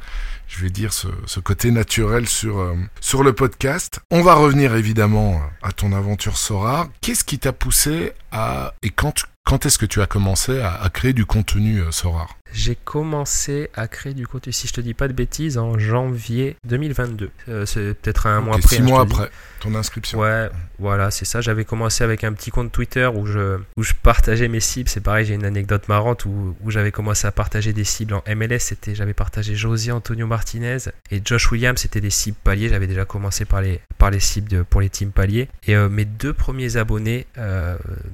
je 0.47 0.63
vais 0.63 0.71
dire 0.71 0.95
ce, 0.95 1.09
ce 1.27 1.41
côté 1.41 1.71
naturel 1.71 2.27
sur 2.27 2.59
euh, 2.59 2.75
sur 3.03 3.23
le 3.23 3.35
podcast. 3.35 4.01
On 4.11 4.23
va 4.23 4.33
revenir 4.33 4.75
évidemment 4.75 5.43
à 5.63 5.73
ton 5.73 5.93
aventure 5.93 6.39
Sora. 6.39 6.89
Qu'est-ce 7.03 7.23
qui 7.23 7.39
t'a 7.39 7.53
poussé 7.53 8.15
à 8.33 8.73
et 8.83 8.89
quand 8.89 9.27
quand 9.49 9.65
est-ce 9.65 9.79
que 9.79 9.87
tu 9.87 10.03
as 10.03 10.07
commencé 10.07 10.61
à, 10.61 10.75
à 10.75 10.91
créer 10.91 11.15
du 11.15 11.25
contenu 11.25 11.81
euh, 11.81 11.91
Sorar 11.91 12.37
J'ai 12.53 12.77
commencé 12.77 13.71
à 13.75 13.89
créer 13.89 14.13
du 14.13 14.27
contenu, 14.27 14.53
si 14.53 14.67
je 14.67 14.75
te 14.75 14.83
dis 14.83 14.93
pas 14.93 15.09
de 15.09 15.15
bêtises, 15.15 15.57
en 15.57 15.79
janvier 15.79 16.57
2022. 16.67 17.31
Euh, 17.49 17.65
c'est 17.65 17.95
peut-être 17.95 18.27
un 18.27 18.41
okay, 18.41 18.45
mois 18.45 18.57
après. 18.57 18.77
Six 18.77 18.83
mois 18.83 19.01
après 19.01 19.31
ton 19.61 19.75
inscription. 19.75 20.19
Ouais, 20.19 20.51
voilà, 20.79 21.11
c'est 21.11 21.25
ça. 21.25 21.41
J'avais 21.41 21.65
commencé 21.65 22.05
avec 22.05 22.25
un 22.25 22.35
petit 22.35 22.51
compte 22.51 22.71
Twitter 22.71 23.07
où 23.07 23.25
je, 23.25 23.59
où 23.79 23.83
je 23.83 23.95
partageais 23.95 24.49
mes 24.49 24.61
cibles. 24.61 24.91
C'est 24.91 25.01
pareil, 25.01 25.25
j'ai 25.25 25.35
une 25.35 25.47
anecdote 25.47 25.89
marrante 25.89 26.27
où, 26.27 26.55
où 26.63 26.71
j'avais 26.71 26.93
commencé 26.93 27.27
à 27.27 27.33
partager 27.33 27.73
des 27.73 27.85
cibles 27.85 28.15
en 28.15 28.23
MLS. 28.29 28.59
C'était, 28.59 28.95
j'avais 28.95 29.15
partagé 29.15 29.55
José 29.55 29.93
Antonio 29.93 30.27
Martinez 30.27 30.77
et 31.11 31.23
Josh 31.25 31.51
Williams. 31.51 31.81
C'était 31.81 32.03
des 32.03 32.11
cibles 32.11 32.37
paliers. 32.45 32.69
J'avais 32.69 32.87
déjà 32.87 33.07
commencé 33.07 33.47
par 33.47 33.63
les, 33.63 33.81
par 33.97 34.11
les 34.11 34.21
cibles 34.21 34.51
de, 34.51 34.61
pour 34.61 34.83
les 34.83 34.91
teams 34.91 35.11
paliers. 35.11 35.49
Et 35.67 35.75
euh, 35.75 35.89
mes 35.89 36.05
deux 36.05 36.35
premiers 36.35 36.77
abonnés, 36.77 37.27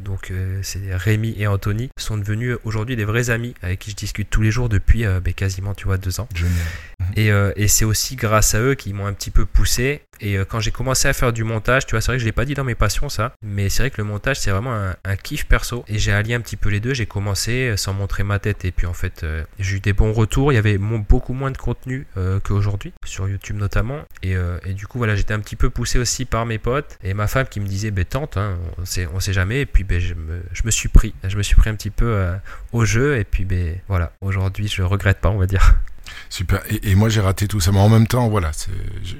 donc 0.05 0.33
c'est 0.63 0.95
Rémi 0.95 1.24
et 1.39 1.47
Anthony, 1.47 1.89
sont 1.99 2.19
devenus 2.19 2.57
aujourd'hui 2.65 2.97
des 2.97 3.05
vrais 3.05 3.31
amis 3.31 3.55
avec 3.63 3.79
qui 3.79 3.91
je 3.91 3.97
discute 3.97 4.29
tous 4.29 4.43
les 4.43 4.51
jours 4.51 4.69
depuis 4.69 5.05
ben, 5.05 5.33
quasiment, 5.35 5.75
tu 5.75 5.87
vois, 5.87 5.97
deux 5.97 6.21
ans. 6.21 6.29
Génial. 6.35 6.55
Et, 7.17 7.29
et 7.29 7.69
c'est 7.69 7.85
aussi 7.85 8.17
grâce 8.17 8.55
à 8.55 8.61
eux 8.61 8.75
qui 8.75 8.93
m'ont 8.93 9.07
un 9.07 9.13
petit 9.13 9.31
peu 9.31 9.45
poussé. 9.45 10.03
Et 10.21 10.37
quand 10.49 10.59
j'ai 10.59 10.71
commencé 10.71 11.07
à 11.07 11.13
faire 11.13 11.33
du 11.33 11.45
montage, 11.45 11.87
tu 11.87 11.93
vois, 11.93 12.01
c'est 12.01 12.07
vrai 12.07 12.17
que 12.17 12.21
je 12.21 12.25
l'ai 12.25 12.33
pas 12.33 12.45
dit 12.45 12.55
dans 12.55 12.65
mes 12.65 12.75
passions 12.75 13.09
ça, 13.09 13.35
mais 13.43 13.69
c'est 13.69 13.83
vrai 13.83 13.91
que 13.91 13.99
le 13.99 14.05
montage 14.05 14.41
c'est 14.41 14.51
vraiment 14.51 14.73
un, 14.73 14.97
un, 15.05 15.17
kiff 15.17 15.47
perso 15.47 15.85
et 15.87 15.99
j'ai 15.99 16.13
allié 16.13 16.35
un 16.35 16.41
petit 16.41 16.57
peu 16.57 16.71
les 16.71 16.81
deux. 16.81 16.95
J'ai 16.95 17.07
commencé 17.07 17.77
sans 17.77 17.93
montrer 17.93 18.25
ma 18.25 18.39
tête 18.39 18.65
et 18.65 18.73
puis 18.73 18.87
en 18.87 18.93
fait 18.93 19.23
euh, 19.23 19.45
j'ai 19.59 19.77
eu 19.77 19.81
des 19.81 19.93
bons 19.93 20.13
retours. 20.13 20.53
Il 20.53 20.55
y 20.55 20.59
avait 20.59 20.79
beaucoup 20.79 21.35
moins 21.35 21.51
de 21.51 21.59
contenu 21.59 22.07
euh, 22.17 22.41
qu'aujourd'hui 22.41 22.93
sur 23.05 23.29
YouTube 23.29 23.57
notamment 23.57 24.01
et, 24.23 24.37
euh, 24.37 24.59
et, 24.65 24.73
du 24.73 24.87
coup 24.87 24.99
voilà 24.99 25.17
j'étais 25.17 25.35
un 25.35 25.41
petit 25.41 25.57
peu 25.57 25.71
poussé 25.71 25.99
aussi 25.99 26.25
par 26.25 26.47
mes 26.47 26.59
potes 26.59 26.99
et 27.03 27.15
ma 27.15 27.27
femme 27.27 27.47
qui 27.47 27.61
me 27.61 27.67
disait 27.67 27.91
ben 27.91 28.05
tente, 28.05 28.37
hein, 28.37 28.59
on 28.79 28.85
sait 28.85 29.09
on 29.13 29.21
sait 29.21 29.33
jamais 29.33 29.61
et 29.61 29.67
puis 29.67 29.85
ben 29.85 30.01
je 30.01 30.15
me, 30.15 30.43
je 30.53 30.63
me 30.65 30.71
suis 30.71 30.89
pris, 30.89 31.04
je 31.25 31.37
me 31.37 31.43
suis 31.43 31.57
pris 31.57 31.69
un 31.71 31.75
petit 31.75 31.91
peu 31.91 32.27
au 32.73 32.85
jeu 32.85 33.19
et 33.19 33.25
puis 33.25 33.45
ben 33.45 33.77
voilà 33.89 34.13
aujourd'hui 34.21 34.69
je 34.69 34.83
regrette 34.83 35.19
pas 35.19 35.31
on 35.31 35.39
va 35.39 35.47
dire. 35.47 35.75
Super. 36.29 36.63
Et, 36.83 36.95
moi, 36.95 37.09
j'ai 37.09 37.21
raté 37.21 37.47
tout 37.49 37.61
ça. 37.61 37.73
Mais 37.73 37.79
en 37.79 37.89
même 37.89 38.07
temps, 38.07 38.29
voilà, 38.29 38.51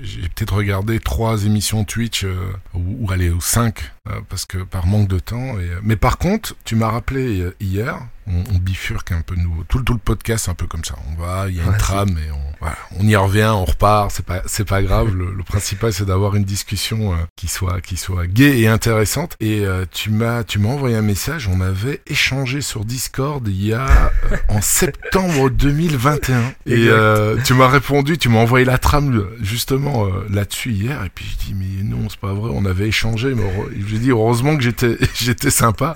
j'ai 0.03 0.29
peut-être 0.29 0.55
regardé 0.55 0.99
trois 1.01 1.45
émissions 1.45 1.85
Twitch, 1.85 2.25
euh, 2.25 2.53
ou, 2.75 3.07
ou 3.07 3.13
allez, 3.13 3.31
ou 3.31 3.41
cinq, 3.41 3.93
euh, 4.09 4.21
parce 4.29 4.47
que 4.47 4.59
par 4.59 4.87
manque 4.87 5.09
de 5.09 5.19
temps. 5.19 5.57
Euh, 5.59 5.81
mais 5.83 5.97
par 5.97 6.19
contre, 6.19 6.57
tu 6.65 6.77
m'as 6.77 6.89
rappelé 6.89 7.53
hier, 7.61 8.01
on, 8.27 8.55
on, 8.55 8.59
bifurque 8.59 9.13
un 9.13 9.23
peu 9.23 9.35
nous, 9.37 9.65
tout, 9.69 9.83
tout 9.83 9.93
le 9.93 9.99
podcast, 9.99 10.49
un 10.49 10.55
peu 10.55 10.67
comme 10.67 10.85
ça. 10.85 10.95
On 11.11 11.21
va, 11.21 11.49
il 11.49 11.57
y 11.57 11.61
a 11.61 11.65
une 11.65 11.71
ouais, 11.71 11.77
trame 11.77 12.19
et 12.19 12.31
on, 12.31 12.55
voilà, 12.61 12.77
on 12.99 13.07
y 13.07 13.17
revient, 13.17 13.53
on 13.55 13.65
repart. 13.65 14.11
C'est 14.11 14.25
pas, 14.25 14.43
c'est 14.47 14.65
pas 14.65 14.83
grave. 14.83 15.15
Le, 15.15 15.33
le 15.33 15.43
principal, 15.43 15.93
c'est 15.93 16.07
d'avoir 16.07 16.35
une 16.35 16.45
discussion 16.45 17.13
euh, 17.13 17.17
qui 17.37 17.49
soit, 17.49 17.81
qui 17.81 17.97
soit 17.97 18.27
gaie 18.27 18.61
et 18.61 18.69
intéressante. 18.69 19.37
Et 19.41 19.65
euh, 19.67 19.85
tu 19.91 20.11
m'as, 20.11 20.45
tu 20.45 20.59
m'as 20.59 20.71
envoyé 20.71 20.97
un 20.97 21.03
message. 21.03 21.49
On 21.49 21.61
avait 21.61 22.01
échangé 22.07 22.61
sur 22.61 22.85
Discord 22.85 23.47
il 23.47 23.67
y 23.67 23.73
a 23.73 23.87
euh, 24.33 24.37
en 24.49 24.61
septembre 24.61 25.51
2021. 25.51 26.41
Et 26.67 26.89
euh, 26.89 27.37
tu 27.45 27.55
m'as 27.55 27.69
répondu, 27.69 28.17
tu 28.19 28.29
m'as 28.29 28.39
envoyé 28.39 28.65
la 28.65 28.79
trame 28.79 29.27
justement 29.41 30.09
là-dessus 30.31 30.73
hier. 30.73 31.05
Et 31.05 31.11
puis 31.15 31.27
je 31.27 31.47
dis 31.47 31.55
mais 31.55 31.83
non, 31.83 32.09
c'est 32.09 32.21
pas 32.21 32.33
vrai. 32.33 32.51
On 32.55 32.65
avait 32.65 32.89
échangé. 32.89 33.35
Mais 33.35 33.45
j'ai 33.87 33.99
dit 33.99 34.11
heureusement 34.11 34.57
que 34.57 34.63
j'étais, 34.63 34.97
j'étais 35.15 35.51
sympa. 35.51 35.95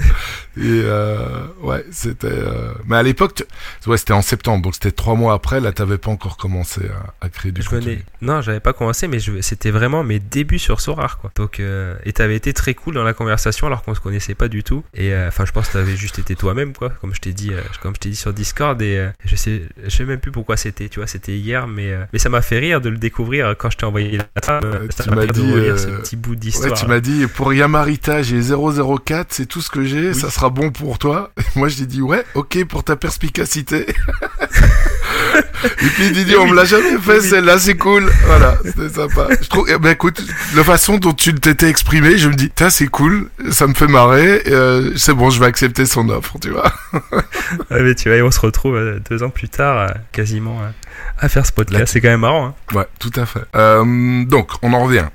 Et 0.58 0.82
ouais, 1.62 1.84
c'était. 1.90 2.28
mais 2.86 2.96
à 2.96 3.02
l'époque, 3.02 3.44
ouais, 3.86 3.96
c'était 3.96 4.12
en 4.12 4.22
septembre, 4.22 4.62
donc 4.62 4.74
c'était 4.74 4.92
trois 4.92 5.14
mois 5.14 5.34
après. 5.34 5.60
Là, 5.60 5.72
t'avais 5.72 5.98
pas 5.98 6.10
encore 6.10 6.36
commencé 6.36 6.82
à, 7.20 7.26
à 7.26 7.28
créer 7.28 7.52
du 7.52 7.62
je 7.62 7.68
contenu. 7.68 7.84
Venais... 7.84 8.04
Non, 8.22 8.40
j'avais 8.40 8.60
pas 8.60 8.72
commencé, 8.72 9.08
mais 9.08 9.18
je... 9.18 9.40
c'était 9.40 9.70
vraiment 9.70 10.04
mes 10.04 10.18
débuts 10.18 10.58
sur 10.58 10.80
Sorar, 10.80 11.18
quoi. 11.18 11.30
Donc, 11.36 11.60
euh... 11.60 11.94
et 12.04 12.12
t'avais 12.12 12.36
été 12.36 12.52
très 12.52 12.74
cool 12.74 12.94
dans 12.94 13.04
la 13.04 13.14
conversation 13.14 13.66
alors 13.66 13.82
qu'on 13.82 13.94
se 13.94 14.00
connaissait 14.00 14.34
pas 14.34 14.48
du 14.48 14.62
tout. 14.62 14.84
Et 14.94 15.14
enfin, 15.16 15.44
je 15.44 15.52
pense 15.52 15.68
que 15.68 15.74
t'avais 15.74 15.96
juste 15.96 16.18
été 16.18 16.36
toi-même, 16.36 16.72
quoi. 16.72 16.90
Comme 16.90 17.14
je 17.14 17.20
t'ai 17.20 17.32
dit, 17.32 17.52
comme 17.82 17.94
je 17.94 18.00
t'ai 18.00 18.10
dit 18.10 18.16
sur 18.16 18.32
Discord. 18.32 18.80
Et 18.82 18.98
euh, 18.98 19.10
je 19.24 19.36
sais, 19.36 19.62
je 19.84 19.90
sais 19.90 20.04
même 20.04 20.20
plus 20.20 20.32
pourquoi 20.32 20.56
c'était. 20.56 20.88
Tu 20.88 21.00
vois, 21.00 21.06
c'était 21.06 21.36
hier, 21.36 21.66
mais 21.66 21.92
euh, 21.92 22.04
mais 22.12 22.18
ça 22.18 22.28
m'a 22.28 22.42
fait 22.42 22.58
rire 22.58 22.80
de 22.80 22.88
le 22.88 22.98
découvrir 22.98 23.54
quand 23.58 23.70
je 23.70 23.78
t'ai 23.78 23.86
envoyé 23.86 24.18
la 24.18 24.40
trame. 24.40 24.88
tu 25.02 25.10
m'as 25.10 25.26
dit 25.26 25.52
ce 25.76 26.00
petit 26.00 26.16
bout 26.16 26.36
d'histoire. 26.36 26.72
Ouais, 26.72 26.78
tu 26.78 26.86
m'as 26.86 27.00
dit 27.00 27.26
pour 27.26 27.52
Yamarita, 27.52 28.22
j'ai 28.22 28.40
004, 28.40 29.28
c'est 29.30 29.46
tout 29.46 29.60
ce 29.60 29.70
que 29.70 29.84
j'ai. 29.84 30.08
Oui. 30.08 30.14
Ça 30.14 30.30
sera 30.30 30.47
bon 30.50 30.70
pour 30.70 30.98
toi. 30.98 31.30
Et 31.38 31.42
moi, 31.58 31.68
je 31.68 31.78
t'ai 31.78 31.86
dit 31.86 32.02
ouais, 32.02 32.24
ok 32.34 32.64
pour 32.64 32.84
ta 32.84 32.96
perspicacité. 32.96 33.86
Et 35.64 35.86
puis 35.86 36.10
Didier, 36.12 36.36
on 36.36 36.46
me 36.46 36.54
l'a 36.54 36.64
jamais 36.64 36.98
fait, 36.98 37.20
celle-là, 37.20 37.58
c'est 37.58 37.76
cool. 37.76 38.10
Voilà, 38.26 38.56
c'était 38.64 38.88
sympa. 38.88 39.26
Je 39.40 39.48
trouve, 39.48 39.68
eh 39.68 39.78
ben 39.78 39.90
écoute, 39.90 40.22
la 40.54 40.62
façon 40.62 40.98
dont 40.98 41.12
tu 41.12 41.34
t'étais 41.34 41.68
exprimé, 41.68 42.16
je 42.16 42.28
me 42.28 42.34
dis, 42.34 42.50
c'est 42.70 42.86
cool, 42.86 43.28
ça 43.50 43.66
me 43.66 43.74
fait 43.74 43.88
marrer, 43.88 44.42
euh, 44.48 44.92
c'est 44.96 45.14
bon, 45.14 45.30
je 45.30 45.40
vais 45.40 45.46
accepter 45.46 45.84
son 45.86 46.08
offre, 46.10 46.36
tu 46.40 46.50
vois. 46.50 46.72
ouais, 47.70 47.82
mais 47.82 47.94
tu 47.94 48.08
vois, 48.08 48.26
on 48.26 48.30
se 48.30 48.40
retrouve 48.40 48.76
euh, 48.76 49.00
deux 49.10 49.22
ans 49.22 49.30
plus 49.30 49.48
tard, 49.48 49.78
euh, 49.78 49.88
quasiment, 50.12 50.60
à 51.18 51.28
faire 51.28 51.44
ce 51.44 51.52
podcast. 51.52 51.92
C'est 51.92 52.00
quand 52.00 52.08
même 52.08 52.20
marrant. 52.20 52.46
Hein. 52.46 52.76
Ouais, 52.76 52.86
tout 52.98 53.12
à 53.16 53.26
fait. 53.26 53.44
Euh, 53.56 54.24
donc, 54.24 54.50
on 54.62 54.72
en 54.72 54.84
revient. 54.84 55.06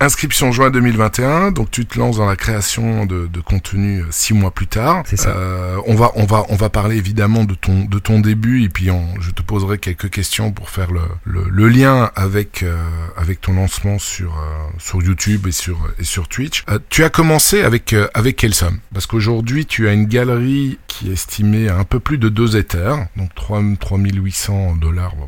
Inscription 0.00 0.52
juin 0.52 0.70
2021, 0.70 1.50
donc 1.50 1.72
tu 1.72 1.84
te 1.84 1.98
lances 1.98 2.18
dans 2.18 2.26
la 2.26 2.36
création 2.36 3.04
de, 3.04 3.26
de 3.26 3.40
contenu 3.40 4.04
six 4.10 4.32
mois 4.32 4.52
plus 4.52 4.68
tard. 4.68 5.02
C'est 5.06 5.16
ça. 5.16 5.30
Euh, 5.30 5.76
on 5.86 5.96
va 5.96 6.12
on 6.14 6.24
va 6.24 6.44
on 6.50 6.54
va 6.54 6.68
parler 6.68 6.96
évidemment 6.96 7.42
de 7.44 7.54
ton 7.54 7.84
de 7.84 7.98
ton 7.98 8.20
début 8.20 8.62
et 8.62 8.68
puis 8.68 8.92
on, 8.92 9.20
je 9.20 9.32
te 9.32 9.42
poserai 9.42 9.78
quelques 9.78 10.08
questions 10.08 10.52
pour 10.52 10.70
faire 10.70 10.92
le, 10.92 11.00
le, 11.24 11.42
le 11.48 11.68
lien 11.68 12.12
avec 12.14 12.62
euh, 12.62 12.76
avec 13.16 13.40
ton 13.40 13.54
lancement 13.54 13.98
sur 13.98 14.38
euh, 14.38 14.68
sur 14.78 15.02
YouTube 15.02 15.48
et 15.48 15.52
sur 15.52 15.78
et 15.98 16.04
sur 16.04 16.28
Twitch. 16.28 16.64
Euh, 16.70 16.78
tu 16.90 17.02
as 17.02 17.10
commencé 17.10 17.62
avec 17.62 17.94
avec 18.14 18.36
quelle 18.36 18.54
somme 18.54 18.78
Parce 18.94 19.06
qu'aujourd'hui 19.06 19.66
tu 19.66 19.88
as 19.88 19.92
une 19.92 20.06
galerie 20.06 20.78
qui 20.86 21.10
est 21.10 21.14
estimée 21.14 21.68
à 21.68 21.76
un 21.76 21.84
peu 21.84 21.98
plus 21.98 22.18
de 22.18 22.28
2 22.28 22.56
Ethers, 22.56 23.06
donc 23.16 23.34
3 23.34 23.62
3800 23.80 24.76
dollars. 24.76 25.16
Bon, 25.16 25.26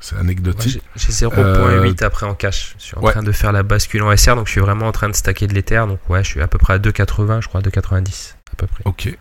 c'est 0.00 0.16
anecdotique. 0.16 0.82
Ouais, 0.96 1.02
J'ai 1.08 1.26
0.8 1.26 2.04
après 2.04 2.26
en 2.26 2.34
cash. 2.34 2.74
Je 2.78 2.84
suis 2.84 2.96
en 2.96 3.02
ouais. 3.02 3.12
train 3.12 3.22
de 3.22 3.32
faire 3.32 3.52
la 3.52 3.62
bascule 3.62 3.99
donc 4.00 4.46
je 4.46 4.52
suis 4.52 4.60
vraiment 4.60 4.86
en 4.86 4.92
train 4.92 5.08
de 5.08 5.14
stacker 5.14 5.46
de 5.46 5.54
l'Ether. 5.54 5.84
Donc 5.86 5.98
ouais, 6.08 6.22
je 6.24 6.30
suis 6.30 6.42
à 6.42 6.48
peu 6.48 6.58
près 6.58 6.74
à 6.74 6.78
2,80, 6.78 7.42
je 7.42 7.48
crois, 7.48 7.60
2,90 7.60 8.34
à 8.52 8.56
peu 8.56 8.66
près. 8.66 8.82
Ok. 8.84 9.16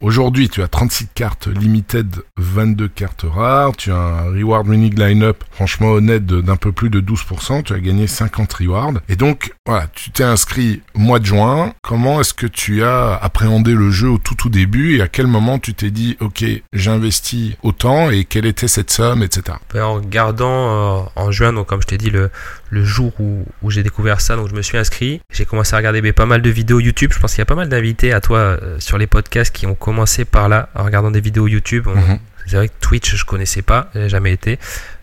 Aujourd'hui, 0.00 0.48
tu 0.48 0.62
as 0.62 0.68
36 0.68 1.08
cartes 1.14 1.46
limited, 1.46 2.16
22 2.36 2.88
cartes 2.88 3.24
rares. 3.28 3.76
Tu 3.76 3.92
as 3.92 3.96
un 3.96 4.30
reward 4.30 4.68
winning 4.68 4.98
line-up, 4.98 5.44
franchement 5.50 5.88
honnête, 5.88 6.26
d'un 6.26 6.56
peu 6.56 6.72
plus 6.72 6.90
de 6.90 7.00
12%. 7.00 7.62
Tu 7.64 7.72
as 7.72 7.80
gagné 7.80 8.06
50 8.06 8.52
rewards. 8.54 8.94
Et 9.08 9.16
donc, 9.16 9.52
voilà, 9.66 9.86
tu 9.94 10.10
t'es 10.10 10.24
inscrit 10.24 10.82
mois 10.94 11.18
de 11.18 11.26
juin. 11.26 11.72
Comment 11.82 12.20
est-ce 12.20 12.34
que 12.34 12.46
tu 12.46 12.82
as 12.82 13.14
appréhendé 13.14 13.72
le 13.72 13.90
jeu 13.90 14.08
au 14.08 14.18
tout 14.18 14.34
tout 14.34 14.48
début 14.48 14.96
et 14.96 15.02
à 15.02 15.08
quel 15.08 15.26
moment 15.26 15.58
tu 15.58 15.74
t'es 15.74 15.90
dit, 15.90 16.16
ok, 16.20 16.44
j'investis 16.72 17.56
autant 17.62 18.10
et 18.10 18.24
quelle 18.24 18.46
était 18.46 18.68
cette 18.68 18.90
somme, 18.90 19.22
etc. 19.22 19.58
Ben, 19.72 19.84
en 19.84 19.94
regardant 19.94 21.00
euh, 21.00 21.08
en 21.16 21.30
juin, 21.30 21.52
donc 21.52 21.66
comme 21.66 21.82
je 21.82 21.86
t'ai 21.86 21.98
dit, 21.98 22.10
le, 22.10 22.30
le 22.70 22.84
jour 22.84 23.12
où, 23.20 23.44
j'ai 23.70 23.82
découvert 23.82 24.20
ça, 24.20 24.36
donc 24.36 24.48
je 24.48 24.54
me 24.54 24.62
suis 24.62 24.78
inscrit. 24.78 25.20
J'ai 25.32 25.44
commencé 25.44 25.74
à 25.74 25.78
regarder 25.78 26.00
ben, 26.00 26.12
pas 26.12 26.26
mal 26.26 26.42
de 26.42 26.50
vidéos 26.50 26.80
YouTube. 26.80 27.12
Je 27.12 27.18
pense 27.18 27.32
qu'il 27.32 27.40
y 27.40 27.42
a 27.42 27.46
pas 27.46 27.54
mal 27.54 27.68
d'invités 27.68 28.12
à 28.12 28.20
toi 28.20 28.38
euh, 28.38 28.80
sur 28.80 28.98
les 28.98 29.06
podcasts 29.06 29.57
ont 29.66 29.74
commencé 29.74 30.24
par 30.24 30.48
là, 30.48 30.68
en 30.74 30.84
regardant 30.84 31.10
des 31.10 31.20
vidéos 31.20 31.46
YouTube. 31.46 31.86
-hmm. 31.86 32.18
C'est 32.48 32.56
vrai 32.56 32.68
que 32.68 32.74
Twitch, 32.80 33.14
je 33.14 33.24
connaissais 33.24 33.62
pas, 33.62 33.90
j'ai 33.94 34.08
jamais 34.08 34.32
été. 34.32 34.58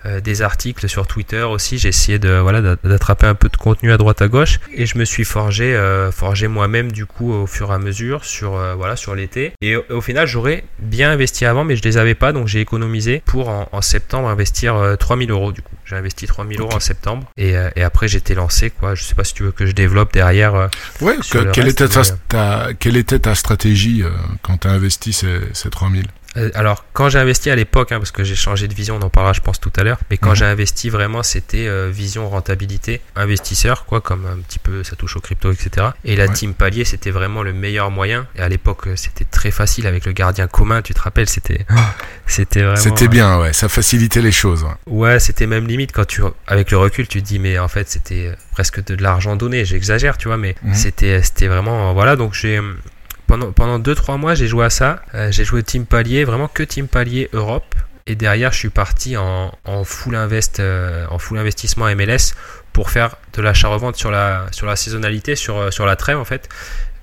Euh, 0.06 0.22
des 0.22 0.44
articles 0.44 0.88
sur 0.88 1.08
Twitter 1.08 1.42
aussi. 1.42 1.80
J'ai 1.80 1.90
essayé 1.90 2.20
de 2.20 2.38
voilà 2.38 2.62
d'attraper 2.62 3.26
un 3.26 3.34
peu 3.34 3.50
de 3.50 3.58
contenu 3.58 3.92
à 3.92 3.98
droite 3.98 4.22
à 4.22 4.28
gauche 4.28 4.60
et 4.72 4.86
je 4.86 5.00
me 5.00 5.06
suis 5.06 5.24
forgé 5.24 5.76
euh, 5.76 6.12
forgé 6.12 6.48
moi-même 6.48 6.92
du 6.92 7.08
coup 7.08 7.34
au 7.34 7.48
fur 7.48 7.72
et 7.72 7.74
à 7.74 7.80
mesure 7.80 8.24
sur 8.24 8.56
euh, 8.56 8.76
voilà 8.76 8.96
sur 8.96 9.16
l'été. 9.16 9.54
Et 9.62 9.76
au, 9.76 10.02
final, 10.02 10.28
j'aurais 10.28 10.64
bien 10.78 11.12
investi 11.12 11.46
avant, 11.46 11.64
mais 11.64 11.76
je 11.76 11.82
les 11.82 11.98
avais 11.98 12.14
pas, 12.14 12.34
donc 12.34 12.48
j'ai 12.48 12.62
économisé 12.62 13.24
pour 13.26 13.50
en, 13.50 13.82
septembre 13.82 14.28
investir 14.28 14.96
3000 15.00 15.32
euros 15.32 15.52
du 15.52 15.62
coup. 15.64 15.74
J'ai 15.86 15.96
investi 15.96 16.28
3000 16.28 16.60
euros 16.60 16.74
en 16.74 16.80
septembre 16.80 17.28
et, 17.38 17.56
et 17.76 17.82
après 17.82 18.08
j'étais 18.08 18.36
lancé 18.36 18.70
quoi. 18.70 18.94
Je 18.94 19.04
sais 19.04 19.16
pas 19.16 19.24
si 19.24 19.34
tu 19.34 19.44
veux 19.44 19.52
que 19.52 19.66
je 19.66 19.72
développe 19.72 20.14
derrière. 20.14 20.70
ouais. 21.02 21.16
quelle, 21.54 21.68
était 21.68 21.88
ta, 22.30 22.74
quelle 22.80 22.98
était 22.98 23.20
ta 23.20 23.34
stratégie 23.34 24.04
quand 24.44 24.60
tu 24.60 24.68
as 24.68 24.72
investi 24.72 25.14
ces, 25.14 25.40
ces 25.54 25.70
3000 25.70 26.06
euh, 26.06 26.25
alors, 26.54 26.86
quand 26.94 27.10
j'ai 27.10 27.20
investi 27.20 27.50
à 27.50 27.56
l'époque, 27.56 27.92
hein, 27.92 27.98
parce 27.98 28.12
que 28.12 28.24
j'ai 28.24 28.36
changé 28.36 28.68
de 28.68 28.74
vision, 28.74 28.98
on 28.98 29.02
en 29.02 29.10
parlera, 29.10 29.34
je 29.34 29.42
pense, 29.42 29.60
tout 29.60 29.72
à 29.78 29.84
l'heure, 29.84 30.00
mais 30.10 30.18
quand 30.18 30.32
mhm. 30.32 30.36
j'ai 30.36 30.46
investi 30.46 30.90
vraiment, 30.90 31.24
c'était 31.24 31.68
euh, 31.68 31.90
vision 31.92 32.30
rentabilité, 32.30 33.02
investisseur, 33.16 33.86
quoi, 33.86 34.02
comme 34.02 34.26
un 34.26 34.38
petit 34.38 34.60
peu 34.60 34.84
ça 34.84 34.96
touche 34.96 35.16
au 35.16 35.22
crypto, 35.22 35.52
etc. 35.52 35.88
Et 36.04 36.16
la 36.16 36.28
team 36.28 36.54
palier, 36.54 36.84
c'était 36.86 37.12
vraiment 37.12 37.44
le 37.44 37.54
meilleur 37.54 37.90
moyen. 37.92 38.28
Et 38.36 38.42
à 38.42 38.50
l'époque, 38.50 38.88
euh, 38.88 38.96
c'était 38.96 39.26
très 39.26 39.52
facile 39.52 39.88
avec 39.88 40.06
le 40.06 40.12
gardien 40.12 40.48
commun, 40.48 40.82
tu 40.82 40.94
te 40.94 41.02
rappelles, 41.02 41.30
c'était, 41.30 41.66
c'était 42.28 42.64
vraiment. 42.64 42.76
C'était 42.76 43.08
bien, 43.08 43.40
ouais, 43.40 43.54
ça 43.54 43.70
facilitait 43.70 44.22
les 44.22 44.32
choses. 44.32 44.66
Ouais, 44.88 45.20
c'était 45.20 45.48
même 45.48 45.68
limite 45.68 45.92
quand 45.94 46.06
tu, 46.06 46.22
avec 46.48 46.72
le 46.72 46.78
recul, 46.78 47.08
tu 47.08 47.22
te 47.22 47.28
dis, 47.28 47.40
mais 47.40 47.60
en 47.60 47.68
fait, 47.68 47.90
c'était 47.90 48.34
presque 48.52 48.84
de, 48.84 48.96
l'argent 49.02 49.36
donné. 49.36 49.66
J'exagère, 49.66 50.18
tu 50.18 50.28
vois, 50.28 50.38
mais 50.38 50.56
mhm. 50.64 50.74
c'était, 50.74 51.22
c'était 51.22 51.48
vraiment, 51.48 51.94
voilà, 51.94 52.16
donc 52.16 52.34
j'ai 52.34 52.60
pendant, 53.28 53.52
pendant 53.52 53.80
2-3 53.80 54.18
mois, 54.18 54.36
j'ai 54.36 54.48
joué 54.48 54.66
à 54.66 54.70
ça. 54.70 55.02
Euh, 55.14 55.32
j'ai 55.32 55.46
joué 55.46 55.64
Team 55.64 55.86
Palier, 55.86 56.24
vraiment 56.24 56.48
que 56.48 56.64
Team 56.64 56.88
Palier 56.88 57.30
Europe. 57.34 57.76
Et 58.08 58.16
derrière, 58.16 58.52
je 58.52 58.60
suis 58.60 58.70
parti 58.70 59.18
en, 59.18 59.52
en 59.66 59.84
full, 59.84 60.16
invest, 60.16 60.60
euh, 60.60 61.06
en 61.10 61.18
full 61.18 61.40
investissement 61.40 61.86
MLS 61.96 62.36
pour 62.72 62.92
faire 62.92 63.16
de 63.34 63.42
l'achat-revente 63.42 63.96
sur 63.96 64.12
la, 64.12 64.46
sur 64.52 64.68
la 64.68 64.76
saisonnalité, 64.76 65.36
sur, 65.36 65.58
euh, 65.58 65.72
sur 65.72 65.86
la 65.86 65.96
trêve 65.96 66.20
en 66.20 66.26
fait 66.26 66.50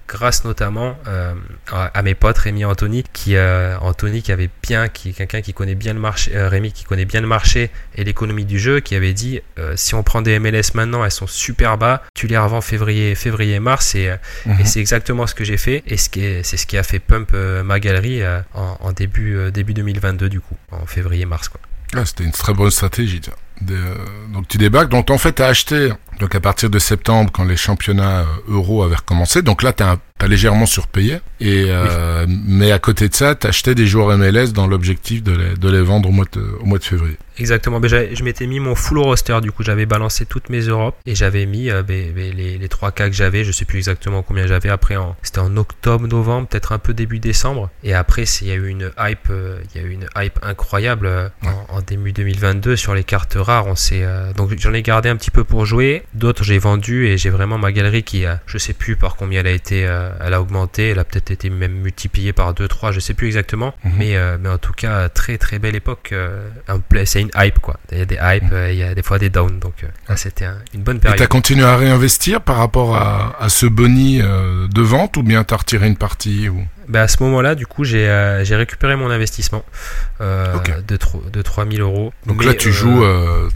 grâce 0.08 0.44
notamment 0.44 0.96
euh, 1.06 1.34
à, 1.70 2.02
mes 2.02 2.14
potes 2.14 2.38
Rémi 2.38 2.62
et 2.62 2.64
Anthony, 2.64 3.04
qui 3.12 3.36
euh, 3.36 3.78
Anthony 3.80 4.22
qui 4.22 4.32
avait 4.32 4.50
bien, 4.62 4.88
qui 4.88 5.10
est 5.10 5.12
quelqu'un 5.12 5.40
qui 5.40 5.54
connaît 5.54 5.74
bien 5.74 5.94
le 5.94 6.00
marché, 6.00 6.34
euh, 6.34 6.48
Rémi 6.48 6.72
qui 6.72 6.84
connaît 6.84 7.04
bien 7.04 7.20
le 7.20 7.26
marché 7.26 7.70
et 7.94 8.04
l'économie 8.04 8.44
du 8.44 8.58
jeu, 8.58 8.80
qui 8.80 8.94
avait 8.94 9.14
dit 9.14 9.40
si 9.76 9.94
on 9.94 10.02
prend 10.02 10.22
des 10.22 10.38
MLS 10.38 10.74
maintenant, 10.74 11.04
elles 11.04 11.10
sont 11.10 11.26
super 11.26 11.78
bas, 11.78 12.02
tu 12.14 12.26
les 12.26 12.38
revends 12.38 12.60
février, 12.60 13.14
février, 13.14 13.60
mars 13.60 13.94
et, 13.94 14.10
mhm. 14.46 14.64
c'est 14.64 14.80
exactement 14.80 15.26
ce 15.26 15.34
que 15.34 15.44
j'ai 15.44 15.56
fait 15.56 15.82
et 15.86 15.96
c'est 15.96 16.56
ce 16.56 16.66
qui 16.66 16.76
a 16.76 16.82
fait 16.82 16.98
pump 16.98 17.32
ma 17.64 17.80
galerie 17.80 18.22
en, 18.54 18.92
début 18.92 19.50
début 19.52 19.74
2022 19.74 20.28
du 20.28 20.40
coup, 20.40 20.56
en 20.70 20.86
février, 20.86 21.24
mars 21.26 21.48
quoi. 21.48 21.60
Ah, 21.94 22.06
c'était 22.06 22.24
une 22.24 22.32
très 22.32 22.54
bonne 22.54 22.70
stratégie. 22.70 23.20
Donc 24.32 24.48
tu 24.48 24.58
débarques, 24.58 24.90
donc 24.90 25.10
en 25.10 25.18
fait 25.18 25.34
tu 25.34 25.42
as 25.42 25.46
acheté 25.46 25.92
donc 26.22 26.34
à 26.36 26.40
partir 26.40 26.70
de 26.70 26.78
septembre, 26.78 27.30
quand 27.32 27.44
les 27.44 27.56
championnats 27.56 28.20
euh, 28.20 28.24
euros 28.54 28.82
avaient 28.82 28.94
recommencé, 28.96 29.42
donc 29.42 29.62
là, 29.62 29.72
tu 29.72 29.82
as, 29.82 29.98
légèrement 30.28 30.66
surpayé. 30.66 31.18
Et, 31.40 31.64
euh, 31.66 32.26
Mais 32.28 32.70
à 32.70 32.78
côté 32.78 33.08
de 33.08 33.14
ça, 33.14 33.34
tu 33.34 33.48
achetais 33.48 33.74
des 33.74 33.88
joueurs 33.88 34.16
MLS 34.16 34.52
dans 34.52 34.68
l'objectif 34.68 35.20
de 35.24 35.32
les, 35.32 35.56
de 35.56 35.68
les 35.68 35.82
vendre 35.82 36.10
au 36.10 36.12
mois 36.12 36.26
de, 36.30 36.40
au 36.60 36.64
mois 36.64 36.78
de 36.78 36.84
février. 36.84 37.16
Exactement. 37.38 37.80
Mais 37.80 37.88
je 37.88 38.22
m'étais 38.22 38.46
mis 38.46 38.60
mon 38.60 38.76
full 38.76 38.98
roster, 38.98 39.40
du 39.42 39.50
coup, 39.50 39.64
j'avais 39.64 39.84
balancé 39.84 40.24
toutes 40.24 40.48
mes 40.48 40.60
Europes 40.60 40.94
et 41.06 41.16
j'avais 41.16 41.44
mis 41.44 41.70
euh, 41.70 41.82
les, 41.88 42.12
les, 42.58 42.68
3 42.68 42.92
cas 42.92 43.08
que 43.08 43.16
j'avais. 43.16 43.42
Je 43.42 43.50
sais 43.50 43.64
plus 43.64 43.78
exactement 43.78 44.22
combien 44.22 44.46
j'avais. 44.46 44.68
Après, 44.68 44.94
c'était 45.24 45.40
en 45.40 45.56
octobre, 45.56 46.06
novembre, 46.06 46.46
peut-être 46.46 46.70
un 46.70 46.78
peu 46.78 46.94
début 46.94 47.18
décembre. 47.18 47.70
Et 47.82 47.92
après, 47.92 48.22
il 48.42 48.46
y 48.46 48.52
a 48.52 48.54
eu 48.54 48.68
une 48.68 48.92
hype, 49.00 49.28
il 49.74 49.80
y 49.80 49.84
a 49.84 49.88
eu 49.88 49.90
une 49.90 50.06
hype 50.16 50.38
incroyable 50.42 51.32
en, 51.68 51.80
début 51.80 52.12
2022 52.12 52.76
sur 52.76 52.94
les 52.94 53.02
cartes 53.02 53.34
rares. 53.36 53.51
On 53.66 53.76
s'est, 53.76 54.04
donc 54.36 54.50
j'en 54.58 54.72
ai 54.72 54.82
gardé 54.82 55.08
un 55.08 55.16
petit 55.16 55.30
peu 55.30 55.44
pour 55.44 55.66
jouer. 55.66 56.02
D'autres, 56.14 56.44
j'ai 56.44 56.58
vendu 56.58 57.06
et 57.06 57.18
j'ai 57.18 57.30
vraiment 57.30 57.58
ma 57.58 57.72
galerie 57.72 58.02
qui 58.02 58.26
a, 58.26 58.40
je 58.46 58.58
sais 58.58 58.72
plus 58.72 58.96
par 58.96 59.16
combien 59.16 59.40
elle 59.40 59.46
a 59.46 59.50
été, 59.50 59.86
euh, 59.86 60.10
elle 60.20 60.34
a 60.34 60.40
augmenté, 60.40 60.90
elle 60.90 60.98
a 60.98 61.04
peut-être 61.04 61.30
été 61.30 61.50
même 61.50 61.72
multipliée 61.72 62.32
par 62.32 62.54
2, 62.54 62.68
3, 62.68 62.92
je 62.92 63.00
sais 63.00 63.14
plus 63.14 63.26
exactement. 63.26 63.74
Mhm. 63.84 63.92
Mais, 63.98 64.16
euh, 64.16 64.36
mais 64.40 64.48
en 64.48 64.58
tout 64.58 64.72
cas, 64.72 65.08
très 65.08 65.38
très 65.38 65.58
belle 65.58 65.76
époque. 65.76 66.10
Euh, 66.12 66.48
c'est 67.04 67.20
une 67.20 67.30
hype 67.36 67.58
quoi. 67.58 67.78
Il 67.90 67.98
y 67.98 68.00
a 68.02 68.04
des 68.04 68.18
hypes, 68.22 68.52
mhm. 68.52 68.68
il 68.70 68.76
y 68.76 68.82
a 68.82 68.94
des 68.94 69.02
fois 69.02 69.18
des 69.18 69.30
downs. 69.30 69.58
Donc 69.58 69.74
c'était 70.16 70.46
une 70.74 70.82
bonne 70.82 71.00
période. 71.00 71.16
Et 71.16 71.18
tu 71.18 71.24
as 71.24 71.28
continué 71.28 71.64
à 71.64 71.76
réinvestir 71.76 72.40
par 72.40 72.56
rapport 72.56 72.96
à, 72.96 73.36
à 73.40 73.48
ce 73.48 73.66
boni 73.66 74.18
de 74.18 74.82
vente 74.82 75.16
ou 75.16 75.22
bien 75.22 75.44
tu 75.44 75.54
as 75.54 75.56
retiré 75.56 75.86
une 75.86 75.96
partie 75.96 76.48
ou... 76.48 76.64
Bah, 76.88 77.02
à 77.02 77.08
ce 77.08 77.22
moment-là, 77.22 77.54
du 77.54 77.66
coup, 77.66 77.84
j'ai 77.84 78.08
euh, 78.08 78.42
récupéré 78.50 78.96
mon 78.96 79.10
investissement 79.10 79.64
euh, 80.20 80.58
de, 80.86 80.98
de 81.30 81.42
3000 81.42 81.80
euros. 81.80 82.12
Donc 82.26 82.44
là, 82.44 82.54
tu 82.54 82.68
euh, 82.68 82.72
joues 82.72 83.04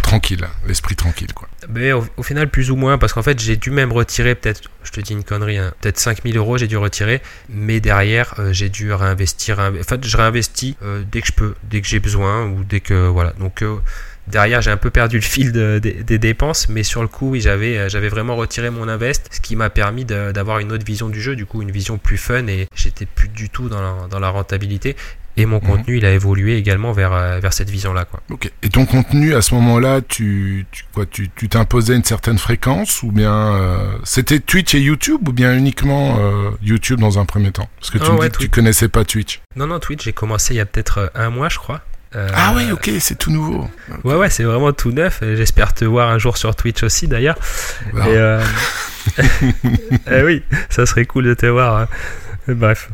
tranquille, 0.02 0.46
l'esprit 0.66 0.96
tranquille. 0.96 1.32
Quoi. 1.34 1.48
Mais 1.68 1.92
au, 1.92 2.22
final, 2.22 2.48
plus 2.48 2.70
ou 2.70 2.76
moins, 2.76 2.98
parce 2.98 3.12
qu'en 3.12 3.22
fait, 3.22 3.38
j'ai 3.40 3.56
dû 3.56 3.70
même 3.70 3.92
retirer, 3.92 4.34
peut-être, 4.34 4.62
je 4.82 4.92
te 4.92 5.00
dis 5.00 5.12
une 5.12 5.24
connerie, 5.24 5.58
hein, 5.58 5.72
peut-être 5.80 5.98
5000 5.98 6.36
euros, 6.36 6.58
j'ai 6.58 6.68
dû 6.68 6.76
retirer, 6.76 7.20
mais 7.48 7.80
derrière, 7.80 8.34
j'ai 8.50 8.68
dû 8.68 8.92
réinvestir. 8.92 9.58
En 9.58 9.72
fait, 9.82 10.06
je 10.06 10.16
réinvestis 10.16 10.76
dès 11.10 11.20
que 11.20 11.26
je 11.26 11.32
peux, 11.32 11.54
dès 11.64 11.80
que 11.80 11.88
j'ai 11.88 12.00
besoin, 12.00 12.46
ou 12.46 12.64
dès 12.64 12.80
que. 12.80 13.08
Voilà. 13.08 13.32
Donc 13.38 13.64
Derrière, 14.28 14.60
j'ai 14.60 14.70
un 14.70 14.76
peu 14.76 14.90
perdu 14.90 15.16
le 15.16 15.22
fil 15.22 15.52
des 15.52 16.18
dépenses, 16.18 16.68
mais 16.68 16.82
sur 16.82 17.02
le 17.02 17.08
coup, 17.08 17.30
oui, 17.30 17.40
j'avais, 17.40 17.78
euh, 17.78 17.88
j'avais 17.88 18.08
vraiment 18.08 18.36
retiré 18.36 18.70
mon 18.70 18.88
invest, 18.88 19.28
ce 19.30 19.40
qui 19.40 19.56
m'a 19.56 19.70
permis 19.70 20.04
d'avoir 20.04 20.58
une 20.58 20.72
autre 20.72 20.84
vision 20.84 21.08
du 21.08 21.20
jeu, 21.20 21.36
du 21.36 21.46
coup, 21.46 21.62
une 21.62 21.70
vision 21.70 21.98
plus 21.98 22.16
fun, 22.16 22.46
et 22.48 22.66
j'étais 22.74 23.06
plus 23.06 23.28
du 23.28 23.48
tout 23.50 23.68
dans 23.68 23.80
la, 23.80 24.08
dans 24.08 24.18
la 24.18 24.28
rentabilité. 24.28 24.96
Et 25.38 25.44
mon 25.44 25.56
mhm. 25.56 25.66
contenu, 25.66 25.98
il 25.98 26.06
a 26.06 26.12
évolué 26.12 26.56
également 26.56 26.92
vers, 26.92 27.12
euh, 27.12 27.40
vers 27.40 27.52
cette 27.52 27.68
vision-là. 27.68 28.06
Quoi. 28.06 28.20
Ok. 28.30 28.50
Et 28.62 28.70
ton 28.70 28.86
contenu, 28.86 29.34
à 29.34 29.42
ce 29.42 29.54
moment-là, 29.54 30.00
tu, 30.00 30.66
tu, 30.72 30.84
quoi, 30.94 31.04
tu, 31.04 31.28
tu 31.36 31.50
t'imposais 31.50 31.94
une 31.94 32.04
certaine 32.04 32.38
fréquence 32.38 33.02
ou 33.02 33.12
bien 33.12 33.52
euh, 33.52 33.98
c'était 34.02 34.40
Twitch 34.40 34.74
et 34.74 34.80
YouTube 34.80 35.28
ou 35.28 35.32
bien 35.32 35.54
uniquement 35.54 36.18
YouTube 36.62 37.00
dans 37.00 37.18
un 37.18 37.26
premier 37.26 37.52
temps? 37.52 37.68
Parce 37.78 37.90
que 37.90 37.98
tu, 37.98 38.10
ah 38.10 38.28
tu 38.30 38.48
connaissais 38.48 38.88
pas 38.88 39.04
Twitch. 39.04 39.42
Non, 39.56 39.66
non, 39.66 39.78
Twitch, 39.78 40.04
j'ai 40.04 40.14
commencé 40.14 40.54
il 40.54 40.56
y 40.56 40.60
a 40.60 40.66
peut-être 40.66 41.12
un 41.14 41.28
mois, 41.28 41.50
je 41.50 41.58
crois. 41.58 41.82
Euh, 42.14 42.28
ah 42.34 42.52
oui, 42.56 42.70
ok, 42.70 42.90
c'est 43.00 43.18
tout 43.18 43.30
nouveau. 43.30 43.68
Ouais, 44.04 44.14
ouais, 44.14 44.30
c'est 44.30 44.44
vraiment 44.44 44.72
tout 44.72 44.92
neuf. 44.92 45.20
J'espère 45.22 45.74
te 45.74 45.84
voir 45.84 46.08
un 46.10 46.18
jour 46.18 46.36
sur 46.36 46.54
Twitch 46.54 46.82
aussi, 46.82 47.08
d'ailleurs. 47.08 47.36
Et 47.94 47.98
euh... 48.06 48.42
eh 50.10 50.22
oui, 50.22 50.42
ça 50.70 50.86
serait 50.86 51.04
cool 51.04 51.24
de 51.24 51.34
te 51.34 51.46
voir. 51.46 51.88
Hein. 52.48 52.54
Bref, 52.54 52.90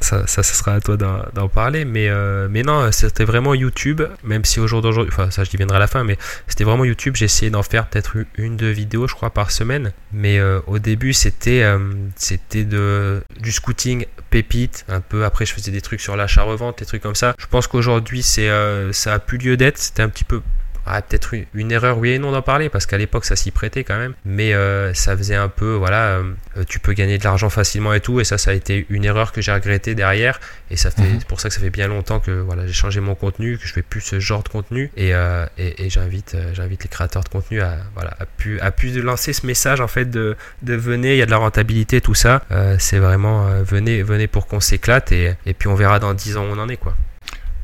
ça, 0.00 0.26
ça, 0.26 0.42
sera 0.42 0.74
à 0.74 0.80
toi 0.80 0.96
d'en 0.96 1.48
parler. 1.48 1.84
Mais, 1.84 2.08
euh, 2.08 2.48
mais 2.50 2.62
non, 2.62 2.90
c'était 2.92 3.24
vraiment 3.24 3.54
YouTube, 3.54 4.02
même 4.24 4.44
si 4.44 4.60
au 4.60 4.66
jour 4.66 4.82
d'aujourd'hui, 4.82 5.12
enfin 5.12 5.30
ça 5.30 5.44
je 5.44 5.56
viendrai 5.56 5.76
à 5.76 5.80
la 5.80 5.86
fin, 5.86 6.04
mais 6.04 6.16
c'était 6.46 6.64
vraiment 6.64 6.84
YouTube. 6.84 7.16
J'ai 7.16 7.26
essayé 7.26 7.50
d'en 7.50 7.62
faire 7.62 7.88
peut-être 7.88 8.16
une, 8.36 8.56
deux 8.56 8.70
vidéos, 8.70 9.06
je 9.06 9.14
crois, 9.14 9.30
par 9.30 9.50
semaine. 9.50 9.92
Mais 10.12 10.38
euh, 10.38 10.60
au 10.66 10.78
début, 10.78 11.12
c'était 11.12 11.62
euh, 11.62 13.20
du 13.40 13.52
scouting 13.52 14.06
pépite, 14.30 14.84
un 14.88 15.00
peu. 15.00 15.24
Après, 15.24 15.46
je 15.46 15.52
faisais 15.52 15.72
des 15.72 15.80
trucs 15.80 16.00
sur 16.00 16.16
l'achat-revente, 16.16 16.78
des 16.78 16.86
trucs 16.86 17.02
comme 17.02 17.14
ça. 17.14 17.34
Je 17.38 17.46
pense 17.46 17.66
qu'aujourd'hui, 17.66 18.22
ça 18.22 19.14
a 19.14 19.18
plus 19.18 19.38
lieu 19.38 19.56
d'être. 19.56 19.78
C'était 19.78 20.02
un 20.02 20.08
petit 20.08 20.24
peu 20.24 20.40
ah, 20.86 21.00
peut-être 21.00 21.34
une, 21.54 21.70
erreur, 21.70 21.98
oui 21.98 22.10
et 22.10 22.18
non 22.18 22.32
d'en 22.32 22.42
parler, 22.42 22.68
parce 22.68 22.86
qu'à 22.86 22.98
l'époque 22.98 23.24
ça 23.24 23.36
s'y 23.36 23.50
prêtait 23.50 23.84
quand 23.84 23.98
même, 23.98 24.14
mais 24.24 24.52
euh, 24.54 24.92
ça 24.94 25.16
faisait 25.16 25.36
un 25.36 25.48
peu, 25.48 25.74
voilà, 25.74 26.18
euh, 26.56 26.64
tu 26.68 26.80
peux 26.80 26.92
gagner 26.92 27.18
de 27.18 27.24
l'argent 27.24 27.50
facilement 27.50 27.92
et 27.94 28.00
tout, 28.00 28.20
et 28.20 28.24
ça, 28.24 28.38
ça 28.38 28.50
a 28.50 28.54
été 28.54 28.86
une 28.90 29.04
erreur 29.04 29.32
que 29.32 29.40
j'ai 29.40 29.52
regretté 29.52 29.94
derrière, 29.94 30.40
et 30.70 30.76
ça 30.76 30.90
fait, 30.90 31.02
mhm. 31.02 31.22
pour 31.24 31.40
ça 31.40 31.48
que 31.48 31.54
ça 31.54 31.60
fait 31.60 31.70
bien 31.70 31.88
longtemps 31.88 32.20
que 32.20 32.32
voilà, 32.32 32.66
j'ai 32.66 32.72
changé 32.72 33.00
mon 33.00 33.14
contenu, 33.14 33.58
que 33.58 33.66
je 33.66 33.72
fais 33.72 33.82
plus 33.82 34.00
ce 34.00 34.18
genre 34.18 34.42
de 34.42 34.48
contenu, 34.48 34.90
et, 34.96 35.14
euh, 35.14 35.46
et, 35.56 35.88
j'invite, 35.88 36.36
j'invite 36.52 36.82
les 36.82 36.88
créateurs 36.88 37.22
de 37.22 37.28
contenu 37.28 37.60
à, 37.60 37.76
voilà, 37.94 38.16
à 38.18 38.26
pu, 38.26 38.60
à 38.60 38.70
pu 38.70 38.90
lancer 39.00 39.32
ce 39.32 39.46
message 39.46 39.80
en 39.80 39.88
fait 39.88 40.10
de, 40.10 40.36
de 40.62 40.74
venez, 40.74 41.14
il 41.14 41.18
y 41.18 41.22
a 41.22 41.26
de 41.26 41.30
la 41.30 41.36
rentabilité, 41.36 42.00
tout 42.00 42.14
ça, 42.14 42.42
c'est 42.78 42.98
vraiment 42.98 43.46
venez, 43.62 44.02
venez 44.02 44.26
pour 44.26 44.46
qu'on 44.46 44.60
s'éclate, 44.60 45.12
et, 45.12 45.34
et 45.46 45.54
puis 45.54 45.68
on 45.68 45.74
verra 45.74 45.98
dans 45.98 46.14
10 46.14 46.36
ans 46.36 46.44
où 46.44 46.52
on 46.52 46.58
en 46.58 46.68
est 46.68 46.76
quoi. 46.76 46.96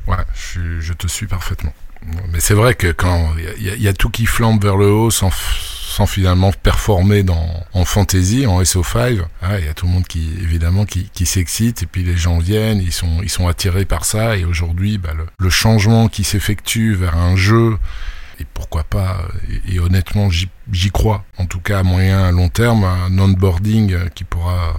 Ouais, 0.06 0.16
je, 0.34 0.80
je 0.80 0.92
te 0.94 1.06
suis 1.06 1.26
parfaitement. 1.26 1.74
Mais 2.32 2.40
c'est 2.40 2.54
vrai 2.54 2.74
que 2.74 2.92
quand 2.92 3.34
il 3.58 3.82
y, 3.82 3.88
a 3.88 3.92
tout 3.92 4.10
qui 4.10 4.26
flambe 4.26 4.62
vers 4.62 4.76
le 4.76 4.90
haut 4.90 5.10
sans, 5.10 5.30
sans 5.32 6.06
finalement 6.06 6.52
performer 6.52 7.22
dans, 7.22 7.48
en 7.72 7.84
fantasy, 7.84 8.46
en 8.46 8.62
SO5, 8.62 9.20
il 9.58 9.64
y 9.64 9.68
a 9.68 9.74
tout 9.74 9.86
le 9.86 9.92
monde 9.92 10.06
qui 10.06 10.30
évidemment 10.40 10.84
qui, 10.84 11.10
qui 11.12 11.26
s'excite 11.26 11.82
et 11.82 11.86
puis 11.86 12.04
les 12.04 12.16
gens 12.16 12.38
viennent, 12.38 12.80
ils 12.80 12.92
sont, 12.92 13.20
ils 13.22 13.28
sont 13.28 13.48
attirés 13.48 13.84
par 13.84 14.04
ça. 14.04 14.36
Et 14.36 14.44
aujourd'hui 14.44 14.98
bah, 14.98 15.10
le, 15.38 15.50
changement 15.50 16.08
qui 16.08 16.24
s'effectue 16.24 16.94
vers 16.94 17.16
un 17.16 17.36
jeu 17.36 17.76
et 18.40 18.46
pourquoi 18.54 18.84
pas, 18.84 19.18
et, 19.68 19.80
honnêtement 19.80 20.28
j'y 20.30 20.90
crois, 20.92 21.24
en 21.38 21.46
tout 21.46 21.58
cas 21.58 21.80
à 21.80 21.82
moyen 21.82 22.22
à 22.22 22.30
long 22.30 22.48
terme, 22.48 22.84
un 22.84 23.18
onboarding 23.18 24.10
qui 24.10 24.22
pourra, 24.22 24.74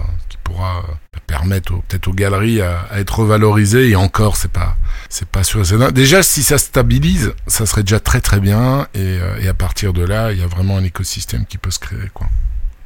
pourra 0.50 0.82
permettre 1.26 1.74
peut-être 1.88 2.08
aux 2.08 2.12
galeries 2.12 2.60
à, 2.60 2.88
être 2.96 3.20
revalorisées. 3.20 3.90
Et 3.90 3.96
encore 3.96 4.36
c'est 4.36 4.50
pas 4.50 4.76
c'est 5.08 5.28
pas 5.28 5.44
sûr. 5.44 5.62
Déjà 5.92 6.22
si 6.22 6.42
ça 6.42 6.58
stabilise 6.58 7.32
ça 7.46 7.66
serait 7.66 7.82
déjà 7.82 8.00
très 8.00 8.20
très 8.20 8.40
bien. 8.40 8.86
Et, 8.94 9.18
euh, 9.20 9.40
et, 9.40 9.48
à 9.48 9.54
partir 9.54 9.92
de 9.92 10.04
là 10.04 10.32
il 10.32 10.38
y 10.38 10.42
a 10.42 10.46
vraiment 10.46 10.76
un 10.76 10.84
écosystème 10.84 11.46
qui 11.46 11.58
peut 11.58 11.70
se 11.70 11.78
créer 11.78 12.10
quoi 12.12 12.26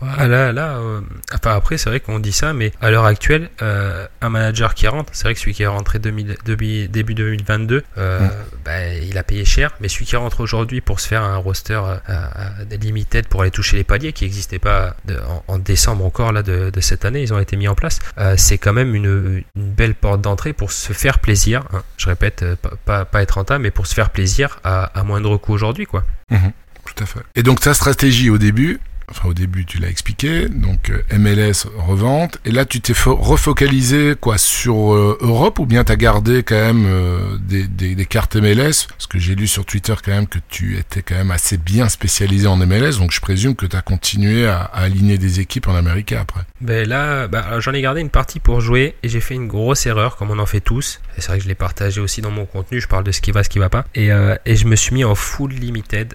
Voilà, 0.01 0.53
là, 0.53 0.77
euh, 0.77 1.01
enfin 1.35 1.55
après, 1.57 1.79
c'est 1.79 1.89
vrai 1.89 2.01
qu'on 2.01 2.19
dit 2.19 2.33
ça, 2.33 2.53
mais 2.53 2.73
à 2.83 2.91
l'heure 2.91 3.07
actuelle, 3.07 3.49
euh, 3.63 4.07
un 4.21 4.29
manager 4.29 4.75
qui 4.75 4.87
rentre, 4.87 5.11
c'est 5.15 5.25
vrai 5.25 5.35
que 5.35 5.41
celui 5.41 5.55
qui 5.55 5.63
est 5.63 5.67
rentré 5.67 5.99
2000, 5.99 6.37
début, 6.45 6.89
début 6.89 7.15
2022, 7.15 7.85
euh, 7.97 8.21
Mm. 8.21 8.31
bah, 8.65 8.89
il 8.95 9.17
a 9.17 9.23
payé 9.23 9.45
cher, 9.45 9.71
mais 9.81 9.89
celui 9.89 10.05
qui 10.05 10.17
rentre 10.17 10.41
aujourd'hui 10.41 10.81
pour 10.81 11.01
se 11.01 11.09
faire 11.09 11.23
un 11.23 11.37
roster 11.37 11.81
euh, 12.11 12.77
limited 12.81 13.29
pour 13.29 13.43
aller 13.43 13.51
toucher 13.51 13.77
les 13.77 13.85
paliers 13.85 14.13
qui 14.13 14.25
n'existaient 14.25 14.59
pas 14.59 14.95
de- 15.07 15.19
en, 15.29 15.45
en 15.49 15.59
décembre 15.59 16.05
encore 16.05 16.33
là 16.33 16.43
de, 16.43 16.71
de 16.71 16.81
cette 16.81 17.05
année, 17.05 17.23
ils 17.23 17.33
ont 17.33 17.39
été 17.39 17.57
mis 17.57 17.69
en 17.69 17.75
place, 17.75 17.99
euh, 18.19 18.35
c'est 18.37 18.59
quand 18.59 18.73
même 18.75 18.95
une, 18.95 19.43
une 19.57 19.73
belle 19.73 19.95
porte 19.95 20.21
d'entrée 20.21 20.53
pour 20.53 20.71
se 20.73 20.93
faire 20.93 21.19
plaisir. 21.19 21.65
hein. 21.73 21.83
Je 21.97 22.07
répète, 22.07 22.43
euh, 22.43 22.57
pas, 22.57 22.73
pas, 22.85 23.05
pas 23.07 23.23
être 23.23 23.33
rentable, 23.33 23.63
mais 23.63 23.71
pour 23.71 23.87
se 23.87 23.95
faire 23.95 24.11
plaisir 24.11 24.59
à, 24.65 24.85
à 24.99 25.03
moindre 25.05 25.37
coût 25.39 25.53
aujourd'hui, 25.55 25.87
quoi. 25.87 26.05
Tout 26.31 27.03
à 27.03 27.07
fait. 27.07 27.21
Et 27.35 27.43
donc 27.43 27.61
ta 27.61 27.73
stratégie 27.73 28.29
au 28.29 28.37
début, 28.39 28.79
enfin 29.11 29.29
au 29.29 29.35
début 29.35 29.65
tu 29.65 29.79
l'as 29.79 29.89
expliqué, 29.89 30.49
donc 30.49 30.91
euh, 30.91 31.03
MLS 31.19 31.67
revente, 31.77 32.39
et 32.45 32.51
là 32.51 32.65
tu 32.65 32.81
t'es 32.81 32.93
fo- 32.93 33.19
refocalisé 33.19 34.15
quoi 34.21 34.39
sur 34.39 34.95
euh, 34.95 35.19
Europe 35.21 35.59
ou 35.59 35.67
bien 35.67 35.85
t'as 35.85 35.97
gardé 35.97 36.43
quand 36.43 36.55
même 36.55 36.87
euh, 36.87 37.37
des, 37.39 38.07
cartes 38.07 38.37
MLS 38.37 38.87
Parce 38.89 39.07
que 39.09 39.19
j'ai 39.19 39.35
lu 39.35 39.47
sur 39.47 39.65
Twitter 39.65 39.95
quand 40.05 40.13
même 40.13 40.27
que 40.27 40.39
tu 40.49 40.77
étais 40.77 41.03
quand 41.03 41.15
même 41.15 41.31
assez 41.31 41.57
bien 41.57 41.89
spécialisé 41.89 42.47
en 42.47 42.57
MLS, 42.57 42.99
donc 42.99 43.13
je 43.13 43.21
présume 43.21 43.57
que 43.57 43.67
tu 43.67 43.77
as 43.77 43.83
continué 43.83 44.47
à, 44.47 44.63
aligner 44.63 45.19
des 45.19 45.41
équipes 45.41 45.69
en 45.69 45.75
Amérique 45.75 46.13
après. 46.13 46.43
Ben 46.61 46.89
là, 46.89 47.29
bah, 47.29 47.61
j'en 47.61 47.73
ai 47.73 47.81
gardé 47.83 48.01
une 48.01 48.11
partie 48.11 48.41
pour 48.41 48.61
jouer 48.61 48.95
et 49.03 49.09
j'ai 49.09 49.21
fait 49.21 49.35
une 49.35 49.49
grosse 49.49 49.87
erreur, 49.87 50.17
comme 50.17 50.31
on 50.31 50.39
en 50.39 50.47
fait 50.47 50.61
tous. 50.61 51.01
C'est 51.17 51.27
vrai 51.29 51.39
que 51.39 51.45
je 51.45 51.49
l'ai 51.49 51.55
partagé 51.55 52.01
aussi 52.01 52.21
dans 52.21 52.31
mon 52.31 52.47
contenu. 52.47 52.81
Je 52.81 52.89
parle 52.89 53.05
de 53.05 53.13
ce 53.13 53.21
qui 53.21 53.31
va, 53.33 53.43
ce 53.43 53.49
qui 53.49 53.59
va 53.59 53.69
pas. 53.69 53.85
Et, 53.95 54.09
et 54.47 54.57
je 54.57 54.67
me 54.67 54.77
suis 54.77 54.95
mis 54.95 55.05
en 55.05 55.15
full 55.15 55.53
limited 55.53 56.15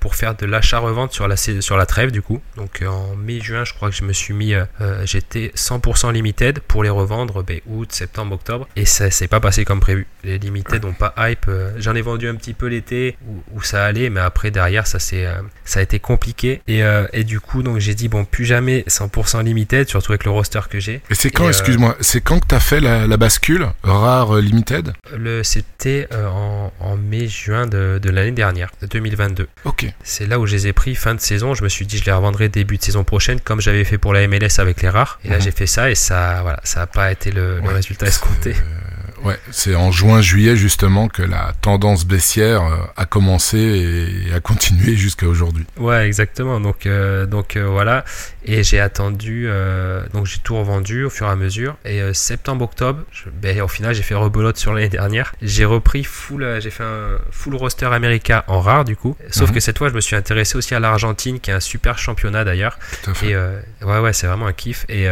pour 0.00 0.14
faire 0.14 0.34
de 0.36 0.46
l'achat-revente 0.46 1.12
sur 1.12 1.28
la, 1.28 1.36
sur 1.36 1.76
la 1.76 1.86
trêve 1.86 2.10
du 2.10 2.22
coup. 2.22 2.27
Donc 2.56 2.82
euh, 2.82 2.86
en 2.86 3.16
mai-juin, 3.16 3.64
je 3.64 3.72
crois 3.72 3.90
que 3.90 3.96
je 3.96 4.04
me 4.04 4.12
suis 4.12 4.34
mis, 4.34 4.54
euh, 4.54 4.64
euh, 4.80 5.02
j'étais 5.06 5.52
100% 5.56 6.12
limited 6.12 6.60
pour 6.60 6.82
les 6.82 6.90
revendre 6.90 7.42
ben, 7.42 7.60
août, 7.66 7.92
septembre, 7.92 8.34
octobre. 8.34 8.68
Et 8.76 8.84
ça 8.84 9.10
s'est 9.10 9.28
pas 9.28 9.40
passé 9.40 9.64
comme 9.64 9.80
prévu. 9.80 10.06
Les 10.24 10.38
limited 10.38 10.84
n'ont 10.84 10.92
pas 10.92 11.14
hype. 11.18 11.50
J'en 11.78 11.94
ai 11.94 12.02
vendu 12.02 12.28
un 12.28 12.34
petit 12.34 12.54
peu 12.54 12.66
l'été 12.66 13.16
où, 13.26 13.56
où 13.56 13.62
ça 13.62 13.84
allait, 13.84 14.10
mais 14.10 14.20
après 14.20 14.50
derrière, 14.50 14.86
ça 14.86 14.98
c'est, 14.98 15.26
ça 15.64 15.80
a 15.80 15.82
été 15.82 15.98
compliqué. 15.98 16.60
Et, 16.66 16.82
et 17.12 17.24
du 17.24 17.40
coup, 17.40 17.62
donc 17.62 17.78
j'ai 17.78 17.94
dit 17.94 18.08
bon, 18.08 18.24
plus 18.24 18.44
jamais 18.44 18.84
100% 18.88 19.44
limited, 19.44 19.88
surtout 19.88 20.12
avec 20.12 20.24
le 20.24 20.30
roster 20.30 20.60
que 20.68 20.80
j'ai. 20.80 21.00
Et 21.10 21.14
c'est 21.14 21.30
quand, 21.30 21.46
euh, 21.46 21.48
excuse-moi, 21.48 21.96
c'est 22.00 22.20
quand 22.20 22.40
que 22.40 22.46
t'as 22.46 22.60
fait 22.60 22.80
la, 22.80 23.06
la 23.06 23.16
bascule 23.16 23.68
rare 23.82 24.36
limited? 24.36 24.92
Le, 25.16 25.42
c'était 25.42 26.08
en, 26.12 26.72
en 26.80 26.96
mai-juin 26.96 27.66
de, 27.66 27.98
de 28.02 28.10
l'année 28.10 28.32
dernière, 28.32 28.70
de 28.82 28.86
2022. 28.86 29.48
Ok. 29.64 29.86
C'est 30.02 30.26
là 30.26 30.38
où 30.38 30.46
je 30.46 30.54
les 30.54 30.66
ai 30.68 30.72
pris 30.72 30.94
fin 30.94 31.14
de 31.14 31.20
saison. 31.20 31.54
Je 31.54 31.62
me 31.62 31.68
suis 31.68 31.86
dit 31.86 31.98
je 31.98 32.04
les 32.04 32.12
revendrai 32.18 32.48
début 32.48 32.76
de 32.76 32.82
saison 32.82 33.04
prochaine, 33.04 33.40
comme 33.40 33.60
j'avais 33.60 33.84
fait 33.84 33.98
pour 33.98 34.12
la 34.12 34.26
MLS 34.28 34.58
avec 34.58 34.82
les 34.82 34.88
rares. 34.90 35.18
Et 35.24 35.28
là 35.30 35.36
Mhm. 35.36 35.42
j'ai 35.42 35.50
fait 35.50 35.66
ça 35.66 35.90
et 35.90 35.94
ça, 35.94 36.40
voilà, 36.42 36.60
ça 36.64 36.80
n'a 36.80 36.86
pas 36.86 37.10
été 37.10 37.30
le, 37.30 37.60
résultat 37.64 38.06
escompté. 38.06 38.50
Euh, 38.50 38.87
ouais, 39.28 39.38
c'est 39.50 39.74
en 39.74 39.90
juin-juillet 39.92 40.56
justement 40.56 41.08
que 41.08 41.22
la 41.22 41.52
tendance 41.60 42.04
baissière 42.04 42.62
euh, 42.64 42.76
a 42.96 43.04
commencé 43.06 43.58
et 43.58 44.32
a 44.34 44.40
continué 44.40 44.96
jusqu'à 45.04 45.26
aujourd'hui. 45.26 45.64
Ouais, 45.76 46.06
exactement. 46.06 46.60
Donc, 46.60 46.86
euh, 46.86 47.26
donc 47.26 47.56
euh, 47.56 47.66
voilà. 47.66 48.04
Et 48.44 48.62
j'ai 48.64 48.80
attendu. 48.80 49.44
euh, 49.48 50.02
donc 50.12 50.26
j'ai 50.26 50.38
tout 50.38 50.56
revendu 50.56 51.04
au 51.04 51.10
fur 51.10 51.26
et 51.26 51.30
à 51.30 51.36
mesure. 51.36 51.76
Et 51.84 52.00
septembre-octobre, 52.14 53.02
ben, 53.42 53.60
au 53.60 53.68
final, 53.68 53.94
j'ai 53.94 54.02
fait 54.02 54.14
rebelote 54.14 54.56
sur 54.56 54.72
l'année 54.72 54.88
dernière. 54.88 55.32
J'ai 55.42 55.64
repris 55.64 56.04
full. 56.04 56.58
j'ai 56.60 56.70
fait 56.70 56.84
un 56.84 57.18
full 57.30 57.54
roster 57.56 57.86
américain 57.86 58.42
en 58.46 58.60
rare 58.60 58.84
du 58.84 58.96
coup. 58.96 59.16
Sauf 59.30 59.48
Mhm. 59.50 59.54
que 59.54 59.60
cette 59.60 59.78
fois, 59.78 59.88
je 59.88 59.94
me 59.94 60.00
suis 60.00 60.16
intéressé 60.16 60.56
aussi 60.56 60.74
à 60.74 60.80
l'Argentine, 60.80 61.40
qui 61.40 61.50
est 61.50 61.54
un 61.54 61.60
super 61.60 61.98
championnat 61.98 62.44
d'ailleurs. 62.44 62.78
Et 63.22 63.36
ouais, 63.36 63.98
ouais, 63.98 64.12
c'est 64.12 64.26
vraiment 64.26 64.46
un 64.46 64.52
kiff. 64.52 64.86
Et, 64.88 65.06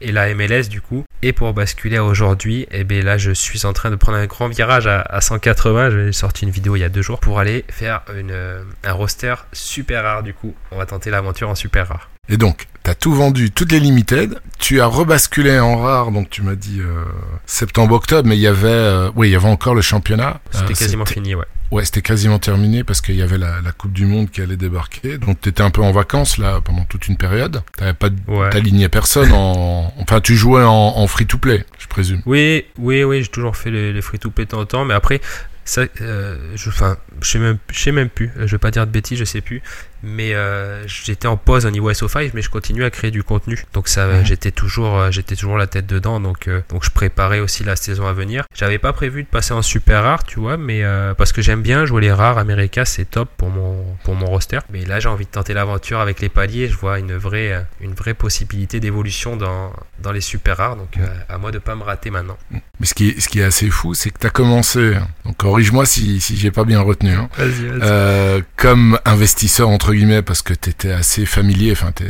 et 0.00 0.12
la 0.12 0.34
MLS 0.34 0.68
du 0.68 0.80
coup. 0.80 1.04
Et 1.24 1.32
pour 1.32 1.52
basculer 1.54 1.98
à 1.98 2.04
aujourd'hui, 2.04 2.66
et 2.72 2.82
ben 2.84 3.04
là, 3.04 3.16
je 3.16 3.30
suis 3.30 3.61
en 3.66 3.72
train 3.72 3.90
de 3.90 3.96
prendre 3.96 4.18
un 4.18 4.26
grand 4.26 4.48
virage 4.48 4.86
à, 4.86 5.00
à 5.00 5.20
180. 5.20 5.90
J'ai 5.90 6.12
sorti 6.12 6.44
une 6.44 6.50
vidéo 6.50 6.76
il 6.76 6.80
y 6.80 6.84
a 6.84 6.88
deux 6.88 7.02
jours 7.02 7.20
pour 7.20 7.38
aller 7.38 7.64
faire 7.70 8.02
une, 8.14 8.30
euh, 8.30 8.64
un 8.84 8.92
roster 8.92 9.34
super 9.52 10.02
rare 10.02 10.22
du 10.22 10.34
coup. 10.34 10.54
On 10.70 10.78
va 10.78 10.86
tenter 10.86 11.10
l'aventure 11.10 11.48
en 11.48 11.54
super 11.54 11.88
rare. 11.88 12.10
Et 12.28 12.36
donc, 12.36 12.66
t'as 12.82 12.94
tout 12.94 13.12
vendu, 13.14 13.50
toutes 13.50 13.72
les 13.72 13.80
limited. 13.80 14.38
Tu 14.58 14.80
as 14.80 14.86
rebasculé 14.86 15.58
en 15.58 15.76
rare, 15.78 16.10
donc 16.12 16.30
tu 16.30 16.42
m'as 16.42 16.54
dit 16.54 16.80
euh, 16.80 17.04
septembre-octobre, 17.46 18.28
mais 18.28 18.36
il 18.36 18.40
y 18.40 18.46
avait, 18.46 18.68
euh, 18.68 19.10
oui, 19.16 19.28
il 19.28 19.32
y 19.32 19.36
avait 19.36 19.48
encore 19.48 19.74
le 19.74 19.82
championnat. 19.82 20.40
C'était 20.50 20.64
Euh, 20.64 20.68
quasiment 20.68 21.04
c'était- 21.06 21.20
fini, 21.20 21.34
ouais. 21.34 21.44
Ouais, 21.70 21.84
c'était 21.86 22.02
quasiment 22.02 22.38
terminé 22.38 22.84
parce 22.84 23.00
qu'il 23.00 23.14
y 23.16 23.22
avait 23.22 23.38
la, 23.38 23.62
la 23.62 23.72
Coupe 23.72 23.94
du 23.94 24.04
Monde 24.04 24.30
qui 24.30 24.42
allait 24.42 24.58
débarquer. 24.58 25.16
Donc 25.16 25.40
t'étais 25.40 25.62
un 25.62 25.70
peu 25.70 25.80
en 25.80 25.90
vacances 25.90 26.36
là 26.36 26.60
pendant 26.62 26.84
toute 26.84 27.08
une 27.08 27.16
période. 27.16 27.62
T'avais 27.78 27.94
pas, 27.94 28.10
Ouais. 28.28 28.50
t'alignais 28.50 28.90
personne 28.90 29.32
en, 29.32 29.90
enfin 29.98 30.20
tu 30.20 30.36
jouais 30.36 30.62
en, 30.64 30.70
en 30.70 31.06
free 31.06 31.24
to 31.26 31.38
play, 31.38 31.64
je 31.78 31.86
présume. 31.86 32.20
Oui, 32.26 32.66
oui, 32.78 33.04
oui, 33.04 33.22
j'ai 33.22 33.28
toujours 33.28 33.56
fait 33.56 33.70
les, 33.70 33.92
les 33.94 34.02
free-to-play 34.02 34.44
de 34.44 34.50
temps 34.50 34.60
en 34.60 34.66
temps, 34.66 34.84
mais 34.84 34.92
après, 34.92 35.22
ça, 35.64 35.82
euh, 36.02 36.36
je, 36.56 36.68
enfin, 36.68 36.98
je 37.22 37.28
sais 37.30 37.38
même, 37.38 37.56
je 37.72 37.78
sais 37.78 37.92
même 37.92 38.10
plus. 38.10 38.30
Je 38.36 38.50
vais 38.52 38.58
pas 38.58 38.70
dire 38.70 38.86
de 38.86 38.92
bêtises, 38.92 39.18
je 39.18 39.24
sais 39.24 39.40
plus. 39.40 39.62
Mais 40.02 40.34
euh, 40.34 40.86
j'étais 40.86 41.28
en 41.28 41.36
pause 41.36 41.64
au 41.66 41.70
niveau 41.70 41.90
SO5, 41.92 42.30
mais 42.34 42.42
je 42.42 42.50
continue 42.50 42.84
à 42.84 42.90
créer 42.90 43.10
du 43.10 43.22
contenu. 43.22 43.64
Donc 43.72 43.88
ça, 43.88 44.22
j'étais 44.24 44.50
toujours, 44.50 44.98
euh, 44.98 45.10
j'étais 45.10 45.36
toujours 45.36 45.56
la 45.56 45.66
tête 45.66 45.86
dedans. 45.86 46.18
Donc, 46.20 46.48
euh, 46.48 46.60
donc 46.70 46.84
je 46.84 46.90
préparais 46.90 47.38
aussi 47.40 47.62
la 47.64 47.76
saison 47.76 48.06
à 48.06 48.12
venir. 48.12 48.44
J'avais 48.54 48.78
pas 48.78 48.92
prévu 48.92 49.22
de 49.22 49.28
passer 49.28 49.52
en 49.54 49.62
super 49.62 50.02
rare, 50.02 50.24
tu 50.24 50.40
vois, 50.40 50.56
mais 50.56 50.82
euh, 50.82 51.14
parce 51.14 51.32
que 51.32 51.40
j'aime 51.42 51.62
bien 51.62 51.84
jouer 51.84 52.00
les 52.02 52.12
rares 52.12 52.38
américains, 52.38 52.84
c'est 52.84 53.04
top 53.04 53.28
pour 53.36 53.50
mon, 53.50 53.84
pour 54.04 54.14
mon 54.14 54.26
roster. 54.26 54.58
Mais 54.72 54.84
là, 54.84 54.98
j'ai 55.00 55.08
envie 55.08 55.24
de 55.26 55.30
tenter 55.30 55.54
l'aventure 55.54 56.00
avec 56.00 56.20
les 56.20 56.28
paliers. 56.28 56.68
Je 56.68 56.76
vois 56.76 56.98
une 56.98 57.14
vraie, 57.16 57.64
une 57.80 57.94
vraie 57.94 58.14
possibilité 58.14 58.80
d'évolution 58.80 59.36
dans, 59.36 59.72
dans 60.00 60.12
les 60.12 60.20
super 60.20 60.56
rares. 60.56 60.76
Donc 60.76 60.98
à 61.28 61.38
moi 61.38 61.50
de 61.52 61.58
pas 61.58 61.74
me 61.76 61.82
rater 61.82 62.10
maintenant. 62.10 62.36
Mais 62.80 62.86
ce 62.86 62.94
qui 62.94 63.10
est, 63.10 63.20
ce 63.20 63.28
qui 63.28 63.38
est 63.40 63.44
assez 63.44 63.70
fou, 63.70 63.94
c'est 63.94 64.10
que 64.10 64.18
t'as 64.18 64.30
commencé. 64.30 64.94
hein. 64.96 65.06
Donc 65.24 65.36
corrige-moi 65.36 65.86
si, 65.86 66.20
si 66.20 66.36
j'ai 66.36 66.50
pas 66.50 66.64
bien 66.64 66.80
retenu. 66.80 67.12
hein. 67.12 67.28
Vas-y, 67.38 67.66
vas-y. 67.68 67.80
Euh, 67.82 68.40
comme 68.56 68.98
investisseur 69.04 69.68
entre 69.68 69.91
guillemets 69.94 70.22
parce 70.22 70.42
que 70.42 70.54
t'étais 70.54 70.92
assez 70.92 71.26
familier. 71.26 71.72
Enfin, 71.72 71.92
t'es 71.92 72.06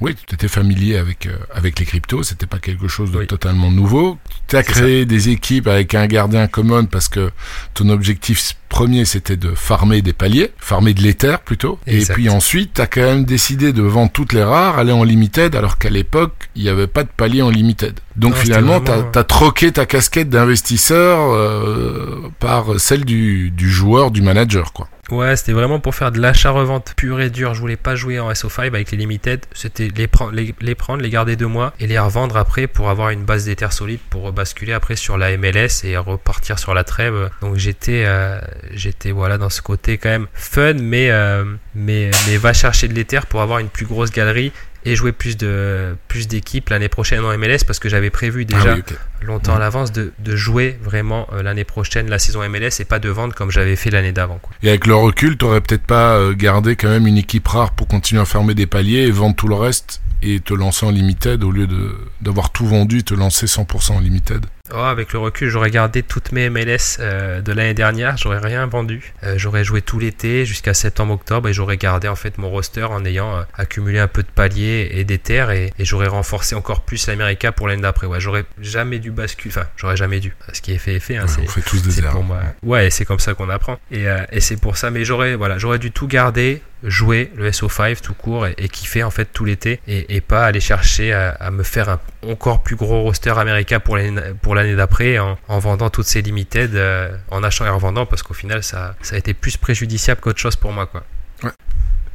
oui, 0.00 0.14
tu 0.26 0.34
étais 0.34 0.48
familier 0.48 0.98
avec, 0.98 1.26
euh, 1.26 1.36
avec 1.54 1.78
les 1.78 1.86
cryptos, 1.86 2.22
c'était 2.22 2.46
pas 2.46 2.58
quelque 2.58 2.86
chose 2.86 3.12
de 3.12 3.18
Oui. 3.18 3.26
totalement 3.26 3.70
nouveau. 3.70 4.18
Tu 4.46 4.56
as 4.56 4.62
créé 4.62 5.06
des 5.06 5.30
équipes 5.30 5.68
avec 5.68 5.94
un 5.94 6.06
gardien 6.06 6.46
common 6.48 6.84
parce 6.84 7.08
que 7.08 7.30
ton 7.72 7.88
objectif 7.88 8.54
premier 8.68 9.06
c'était 9.06 9.38
de 9.38 9.54
farmer 9.54 10.02
des 10.02 10.12
paliers, 10.12 10.50
farmer 10.58 10.92
de 10.92 11.00
l'éther 11.00 11.40
plutôt. 11.40 11.78
Exact. 11.86 12.10
Et 12.10 12.14
puis 12.14 12.28
ensuite, 12.28 12.74
tu 12.74 12.80
as 12.82 12.86
quand 12.86 13.00
même 13.00 13.24
décidé 13.24 13.72
de 13.72 13.80
vendre 13.82 14.12
toutes 14.12 14.34
les 14.34 14.42
rares, 14.42 14.78
aller 14.78 14.92
en 14.92 15.02
limited 15.02 15.54
alors 15.56 15.78
qu'à 15.78 15.88
l'époque, 15.88 16.34
il 16.54 16.64
n'y 16.64 16.68
avait 16.68 16.86
pas 16.86 17.02
de 17.02 17.08
palier 17.16 17.40
en 17.40 17.48
limited. 17.48 17.98
Donc 18.16 18.34
Non, 18.34 18.36
finalement, 18.40 18.80
tu 18.80 18.90
as, 18.90 19.24
troqué 19.24 19.72
ta 19.72 19.86
casquette 19.86 20.28
d'investisseur 20.28 21.32
euh, 21.32 22.30
par 22.38 22.78
celle 22.78 23.06
du, 23.06 23.50
du 23.50 23.70
joueur, 23.70 24.10
du 24.10 24.20
manager 24.20 24.74
quoi. 24.74 24.88
Ouais, 25.10 25.36
c'était 25.36 25.52
vraiment 25.52 25.78
pour 25.78 25.94
faire 25.94 26.10
de 26.10 26.20
l'achat-revente 26.20 26.94
pur 26.96 27.20
et 27.20 27.30
dur. 27.30 27.54
Je 27.54 27.60
voulais 27.60 27.76
pas 27.76 27.94
jouer 27.94 28.18
en 28.18 28.30
SO5 28.32 28.66
avec 28.66 28.90
les 28.90 28.98
limited. 28.98 29.44
C'était 29.52 29.88
les, 29.94 30.08
prendre, 30.08 30.32
les, 30.32 30.54
les 30.60 30.74
prendre, 30.74 31.02
les 31.02 31.10
garder 31.10 31.36
deux 31.36 31.46
mois 31.46 31.72
et 31.78 31.86
les 31.86 31.98
revendre 31.98 32.36
après 32.36 32.66
pour 32.66 32.90
avoir 32.90 33.10
une 33.10 33.24
base 33.24 33.44
d'éther 33.44 33.72
solide 33.72 34.00
pour 34.10 34.32
basculer 34.32 34.72
après 34.72 34.96
sur 34.96 35.16
la 35.16 35.36
MLS 35.36 35.84
et 35.84 35.96
repartir 35.96 36.58
sur 36.58 36.74
la 36.74 36.82
trêve. 36.82 37.30
Donc 37.40 37.56
j'étais, 37.56 38.04
euh, 38.06 38.40
j'étais 38.72 39.12
voilà 39.12 39.38
dans 39.38 39.50
ce 39.50 39.62
côté 39.62 39.96
quand 39.96 40.08
même 40.08 40.26
fun, 40.34 40.74
mais 40.74 41.10
euh, 41.10 41.44
mais 41.74 42.10
mais 42.26 42.36
va 42.36 42.52
chercher 42.52 42.88
de 42.88 42.94
l'éther 42.94 43.26
pour 43.26 43.42
avoir 43.42 43.60
une 43.60 43.68
plus 43.68 43.86
grosse 43.86 44.10
galerie 44.10 44.52
et 44.86 44.94
jouer 44.96 45.12
plus 45.12 45.36
de 45.36 45.96
plus 46.08 46.28
d'équipes 46.28 46.68
l'année 46.70 46.88
prochaine 46.88 47.22
en 47.24 47.36
MLS 47.36 47.64
parce 47.66 47.78
que 47.78 47.88
j'avais 47.88 48.10
prévu 48.10 48.44
déjà 48.44 48.72
Ah 48.72 48.74
oui, 48.76 48.80
ok. 48.88 48.96
longtemps 49.22 49.56
à 49.56 49.58
l'avance 49.58 49.92
de, 49.92 50.12
de 50.18 50.36
jouer 50.36 50.78
vraiment 50.82 51.26
euh, 51.32 51.42
l'année 51.42 51.64
prochaine 51.64 52.08
la 52.08 52.18
saison 52.18 52.48
MLS 52.48 52.80
et 52.80 52.84
pas 52.84 52.98
de 52.98 53.08
vendre 53.08 53.34
comme 53.34 53.50
j'avais 53.50 53.76
fait 53.76 53.90
l'année 53.90 54.12
d'avant. 54.12 54.38
quoi. 54.40 54.52
Et 54.62 54.68
avec 54.68 54.86
le 54.86 54.94
recul, 54.94 55.36
t'aurais 55.36 55.60
peut-être 55.60 55.84
pas 55.84 56.16
euh, 56.16 56.34
gardé 56.34 56.76
quand 56.76 56.88
même 56.88 57.06
une 57.06 57.18
équipe 57.18 57.46
rare 57.48 57.72
pour 57.72 57.88
continuer 57.88 58.22
à 58.22 58.24
fermer 58.24 58.54
des 58.54 58.66
paliers 58.66 59.02
et 59.02 59.10
vendre 59.10 59.34
tout 59.36 59.48
le 59.48 59.56
reste 59.56 60.00
et 60.22 60.40
te 60.40 60.54
lancer 60.54 60.86
en 60.86 60.90
limited 60.90 61.44
au 61.44 61.50
lieu 61.50 61.66
de 61.66 61.94
d'avoir 62.22 62.50
tout 62.50 62.66
vendu 62.66 62.98
et 62.98 63.02
te 63.02 63.12
lancer 63.14 63.46
100% 63.46 63.92
en 63.92 64.00
limited? 64.00 64.46
Oh, 64.74 64.78
avec 64.78 65.12
le 65.12 65.18
recul, 65.20 65.48
j'aurais 65.48 65.70
gardé 65.70 66.02
toutes 66.02 66.32
mes 66.32 66.50
MLS 66.50 66.98
euh, 67.00 67.40
de 67.40 67.52
l'année 67.52 67.74
dernière, 67.74 68.16
j'aurais 68.16 68.38
rien 68.38 68.66
vendu. 68.66 69.12
Euh, 69.22 69.34
j'aurais 69.36 69.62
joué 69.64 69.80
tout 69.82 69.98
l'été 69.98 70.44
jusqu'à 70.44 70.74
septembre-octobre 70.74 71.48
et 71.48 71.52
j'aurais 71.52 71.76
gardé 71.76 72.08
en 72.08 72.16
fait 72.16 72.36
mon 72.38 72.50
roster 72.50 72.82
en 72.84 73.04
ayant 73.04 73.36
euh, 73.36 73.42
accumulé 73.56 73.98
un 73.98 74.08
peu 74.08 74.22
de 74.22 74.28
paliers 74.28 74.88
et 74.92 75.04
des 75.04 75.18
terres 75.18 75.50
et, 75.50 75.72
et 75.78 75.84
j'aurais 75.84 76.08
renforcé 76.08 76.54
encore 76.54 76.82
plus 76.82 77.06
l'America 77.06 77.52
pour 77.52 77.68
l'année 77.68 77.82
d'après. 77.82 78.06
Ouais, 78.06 78.20
j'aurais 78.20 78.44
jamais 78.60 78.98
dû 78.98 79.10
basculer, 79.10 79.54
enfin, 79.56 79.66
j'aurais 79.76 79.96
jamais 79.96 80.20
dû. 80.20 80.34
Ce 80.52 80.60
qui 80.60 80.72
est 80.72 80.78
fait 80.78 80.94
est 80.96 81.00
fait. 81.00 81.16
Hein, 81.16 81.22
Ouais, 81.22 81.28
c'est- 81.28 81.40
on 81.42 81.46
fait 81.48 81.60
tous 81.62 81.82
des 81.82 81.90
c'est 81.90 82.00
erreurs. 82.00 82.12
pour 82.12 82.24
moi. 82.24 82.40
Ouais, 82.62 82.90
c'est 82.90 83.04
comme 83.04 83.20
ça 83.20 83.34
qu'on 83.34 83.48
apprend. 83.50 83.78
Et, 83.90 84.08
euh, 84.08 84.18
et 84.32 84.40
c'est 84.40 84.56
pour 84.60 84.76
ça. 84.76 84.90
Mais 84.90 85.04
j'aurais, 85.04 85.36
voilà, 85.36 85.58
j'aurais 85.58 85.78
dû 85.78 85.92
tout 85.92 86.06
garder, 86.08 86.62
jouer 86.82 87.32
le 87.36 87.50
SO5 87.50 88.00
tout 88.00 88.14
court 88.14 88.46
et, 88.46 88.68
kiffer 88.68 89.02
en 89.02 89.10
fait 89.10 89.26
tout 89.32 89.44
l'été 89.44 89.80
et, 89.86 90.20
pas 90.20 90.44
aller 90.46 90.60
chercher 90.60 91.12
à, 91.12 91.50
me 91.50 91.62
faire 91.62 91.88
un 91.88 92.00
encore 92.26 92.62
plus 92.62 92.76
gros 92.76 93.02
roster 93.02 93.30
américain 93.30 93.80
pour 93.80 93.96
l'année 93.96 94.76
d'après 94.76 95.18
en, 95.18 95.38
en 95.48 95.58
vendant 95.58 95.90
toutes 95.90 96.06
ces 96.06 96.22
limited, 96.22 96.74
euh, 96.74 97.16
en 97.30 97.42
achetant 97.42 97.66
et 97.66 97.70
en 97.70 97.78
vendant 97.78 98.06
parce 98.06 98.22
qu'au 98.22 98.34
final 98.34 98.62
ça, 98.62 98.94
ça 99.02 99.14
a 99.14 99.18
été 99.18 99.34
plus 99.34 99.56
préjudiciable 99.56 100.20
qu'autre 100.20 100.40
chose 100.40 100.56
pour 100.56 100.72
moi 100.72 100.86
quoi. 100.86 101.04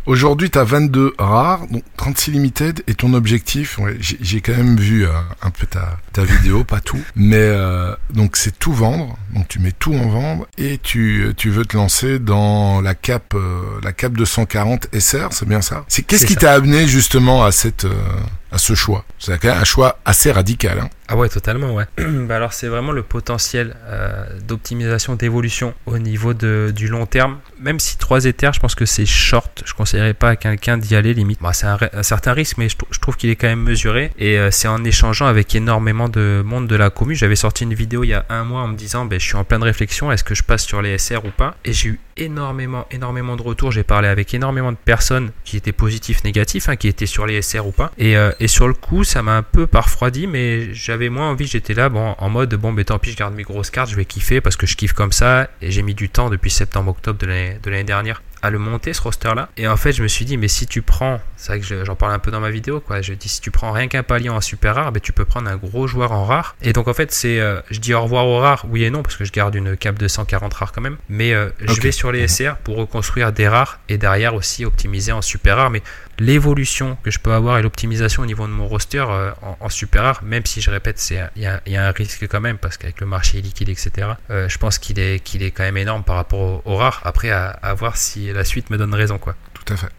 Aujourd'hui, 0.07 0.49
tu 0.49 0.57
as 0.57 0.63
22 0.63 1.13
rares, 1.19 1.67
donc 1.67 1.83
36 1.97 2.31
limited, 2.31 2.83
et 2.87 2.95
ton 2.95 3.13
objectif, 3.13 3.77
ouais, 3.77 3.97
j'ai 3.99 4.41
quand 4.41 4.55
même 4.55 4.77
vu 4.77 5.05
euh, 5.05 5.11
un 5.43 5.51
peu 5.51 5.67
ta, 5.67 5.97
ta 6.11 6.23
vidéo, 6.23 6.63
pas 6.63 6.79
tout, 6.79 6.99
mais 7.15 7.37
euh, 7.37 7.93
donc 8.11 8.35
c'est 8.35 8.57
tout 8.57 8.73
vendre, 8.73 9.15
donc 9.35 9.47
tu 9.47 9.59
mets 9.59 9.71
tout 9.71 9.93
en 9.93 10.09
vendre, 10.09 10.47
et 10.57 10.79
tu, 10.79 11.31
tu 11.37 11.51
veux 11.51 11.65
te 11.65 11.77
lancer 11.77 12.17
dans 12.17 12.81
la 12.81 12.95
cap, 12.95 13.35
euh, 13.35 13.61
la 13.83 13.93
cap 13.93 14.13
240 14.13 14.87
SR, 14.99 15.27
c'est 15.31 15.47
bien 15.47 15.61
ça? 15.61 15.85
C'est 15.87 16.01
Qu'est-ce 16.01 16.25
qui 16.25 16.35
t'a 16.35 16.53
amené 16.53 16.87
justement 16.87 17.43
à, 17.43 17.51
cette, 17.51 17.85
euh, 17.85 17.93
à 18.51 18.57
ce 18.57 18.75
choix 18.75 19.05
C'est 19.19 19.37
quand 19.39 19.49
même 19.49 19.57
un 19.59 19.63
choix 19.63 19.99
assez 20.05 20.31
radical. 20.31 20.79
Hein. 20.79 20.89
Ah 21.07 21.15
ouais, 21.17 21.29
totalement, 21.29 21.73
ouais. 21.73 21.85
bah 21.97 22.35
alors 22.37 22.53
c'est 22.53 22.67
vraiment 22.67 22.91
le 22.91 23.03
potentiel 23.03 23.75
euh, 23.85 24.25
d'optimisation, 24.47 25.15
d'évolution 25.15 25.73
au 25.85 25.97
niveau 25.97 26.33
de, 26.33 26.71
du 26.75 26.87
long 26.87 27.05
terme. 27.05 27.39
Même 27.59 27.79
si 27.79 27.97
3 27.97 28.25
éthers, 28.25 28.53
je 28.53 28.59
pense 28.59 28.75
que 28.75 28.85
c'est 28.85 29.05
short, 29.05 29.63
je 29.65 29.73
conseillerais 29.73 30.13
pas 30.13 30.29
à 30.29 30.35
quelqu'un 30.35 30.77
d'y 30.77 30.95
aller 30.95 31.13
limite. 31.13 31.39
Bah, 31.41 31.53
c'est 31.53 31.67
un, 31.67 31.77
certain 32.03 32.33
risque, 32.33 32.57
mais 32.57 32.69
je, 32.69 32.77
trou- 32.77 32.87
je 32.91 32.99
trouve 32.99 33.17
qu'il 33.17 33.29
est 33.29 33.35
quand 33.35 33.47
même 33.47 33.63
mesuré. 33.63 34.11
Et 34.17 34.37
euh, 34.37 34.51
c'est 34.51 34.67
en 34.67 34.83
échangeant 34.83 35.25
avec 35.27 35.53
énormément 35.55 36.07
de 36.09 36.41
monde 36.45 36.67
de 36.67 36.75
la 36.75 36.89
commu. 36.89 37.15
J'avais 37.15 37.35
sorti 37.35 37.63
une 37.63 37.73
vidéo 37.73 38.03
il 38.03 38.07
y 38.09 38.13
a 38.13 38.25
un 38.29 38.43
mois 38.43 38.61
en 38.61 38.67
me 38.67 38.75
disant, 38.75 39.05
ben, 39.05 39.19
je 39.19 39.25
suis 39.25 39.35
en 39.35 39.43
pleine 39.43 39.63
réflexion, 39.63 40.11
est-ce 40.11 40.23
que 40.23 40.35
je 40.35 40.43
passe 40.43 40.63
sur 40.65 40.81
les 40.81 40.97
SR 40.97 41.25
ou 41.25 41.31
pas? 41.31 41.55
Et 41.65 41.73
j'ai 41.73 41.89
eu 41.89 41.99
énormément, 42.17 42.85
énormément 42.91 43.35
de 43.35 43.41
retours. 43.41 43.71
J'ai 43.71 43.83
parlé 43.83 44.07
avec 44.07 44.33
énormément 44.33 44.71
de 44.71 44.77
personnes 44.77 45.31
qui 45.43 45.57
étaient 45.57 45.71
positifs, 45.71 46.23
négatifs, 46.23 46.69
hein, 46.69 46.75
qui 46.75 46.87
étaient 46.87 47.05
sur 47.05 47.25
les 47.25 47.41
SR 47.41 47.67
ou 47.67 47.71
pas. 47.71 47.91
Et, 47.97 48.17
euh, 48.17 48.31
et 48.39 48.47
sur 48.47 48.67
le 48.67 48.73
coup, 48.73 49.03
ça 49.03 49.21
m'a 49.21 49.35
un 49.37 49.43
peu 49.43 49.67
parfroidi, 49.67 50.27
mais 50.27 50.73
j'avais 50.73 51.09
moins 51.09 51.29
envie. 51.29 51.47
J'étais 51.47 51.73
là, 51.73 51.89
en 51.91 52.29
mode, 52.29 52.53
bon, 52.55 52.73
ben 52.73 52.85
tant 52.85 52.99
pis, 52.99 53.11
je 53.11 53.17
garde 53.17 53.33
mes 53.33 53.43
grosses 53.43 53.69
cartes, 53.69 53.89
je 53.89 53.95
vais 53.95 54.05
kiffer 54.05 54.41
parce 54.41 54.55
que 54.55 54.65
je 54.65 54.75
kiffe 54.75 54.93
comme 54.93 55.11
ça. 55.11 55.49
Et 55.61 55.71
j'ai 55.71 55.81
mis 55.81 55.95
du 55.95 56.09
temps 56.09 56.29
depuis 56.29 56.51
septembre-octobre 56.51 57.19
de 57.19 57.69
l'année 57.69 57.83
dernière 57.83 58.21
à 58.41 58.49
le 58.49 58.57
monter 58.59 58.93
ce 58.93 59.01
roster 59.01 59.33
là 59.35 59.49
et 59.57 59.67
en 59.67 59.77
fait 59.77 59.91
je 59.93 60.01
me 60.03 60.07
suis 60.07 60.25
dit 60.25 60.35
mais 60.37 60.47
si 60.47 60.65
tu 60.67 60.81
prends 60.81 61.21
c'est 61.35 61.49
vrai 61.53 61.59
que 61.59 61.65
je- 61.65 61.85
j'en 61.85 61.95
parle 61.95 62.13
un 62.13 62.19
peu 62.19 62.31
dans 62.31 62.39
ma 62.39 62.49
vidéo 62.49 62.79
quoi. 62.79 63.01
Je 63.01 63.13
dis 63.13 63.29
si 63.29 63.41
tu 63.41 63.51
prends 63.51 63.71
rien 63.71 63.87
qu'un 63.87 64.03
palier 64.03 64.29
en 64.29 64.41
super 64.41 64.75
rare 64.75 64.91
ben 64.91 64.99
tu 64.99 65.13
peux 65.13 65.25
prendre 65.25 65.49
un 65.49 65.57
gros 65.57 65.87
joueur 65.87 66.11
en 66.11 66.25
rare. 66.25 66.55
Et 66.61 66.73
donc 66.73 66.87
en 66.87 66.93
fait 66.93 67.11
c'est 67.11 67.39
euh, 67.39 67.61
je 67.69 67.79
dis 67.79 67.93
au 67.93 68.01
revoir 68.01 68.25
au 68.27 68.39
rare 68.39 68.65
oui 68.69 68.83
et 68.83 68.89
non 68.89 69.03
parce 69.03 69.15
que 69.15 69.25
je 69.25 69.31
garde 69.31 69.53
une 69.55 69.75
cap 69.77 69.97
de 69.97 70.07
140 70.07 70.53
rares 70.53 70.71
quand 70.71 70.81
même. 70.81 70.97
Mais 71.09 71.33
euh, 71.33 71.49
je 71.59 71.79
vais 71.81 71.91
sur 71.91 72.11
les 72.11 72.27
SR 72.27 72.57
pour 72.63 72.77
reconstruire 72.77 73.31
des 73.31 73.47
rares 73.47 73.79
et 73.89 73.97
derrière 73.97 74.33
aussi 74.35 74.65
optimiser 74.65 75.11
en 75.11 75.21
super 75.21 75.57
rare. 75.57 75.69
Mais 75.69 75.81
l'évolution 76.21 76.97
que 77.03 77.09
je 77.09 77.19
peux 77.19 77.33
avoir 77.33 77.57
et 77.57 77.63
l'optimisation 77.63 78.21
au 78.23 78.25
niveau 78.25 78.45
de 78.45 78.51
mon 78.51 78.67
roster 78.67 79.03
euh, 79.09 79.31
en, 79.59 79.69
super 79.69 80.03
rare 80.03 80.23
même 80.23 80.45
si 80.45 80.61
je 80.61 80.69
répète 80.69 81.01
il 81.35 81.41
y 81.41 81.45
a, 81.47 81.87
un 81.87 81.91
risque 81.91 82.27
quand 82.27 82.41
même 82.41 82.57
parce 82.57 82.77
qu'avec 82.77 82.99
le 82.99 83.07
marché 83.07 83.41
liquide 83.41 83.69
etc 83.69 84.07
euh, 84.29 84.47
je 84.47 84.57
pense 84.59 84.77
qu'il 84.77 84.99
est 84.99 85.19
qu'il 85.19 85.41
est 85.41 85.51
quand 85.51 85.63
même 85.63 85.77
énorme 85.77 86.03
par 86.03 86.17
rapport 86.17 86.39
au, 86.39 86.61
au 86.65 86.75
rare. 86.75 87.01
Après 87.05 87.31
à, 87.31 87.49
à 87.49 87.73
voir 87.73 87.97
si 87.97 88.31
la 88.31 88.45
suite 88.45 88.69
me 88.69 88.77
donne 88.77 88.93
raison 88.93 89.17
quoi 89.17 89.35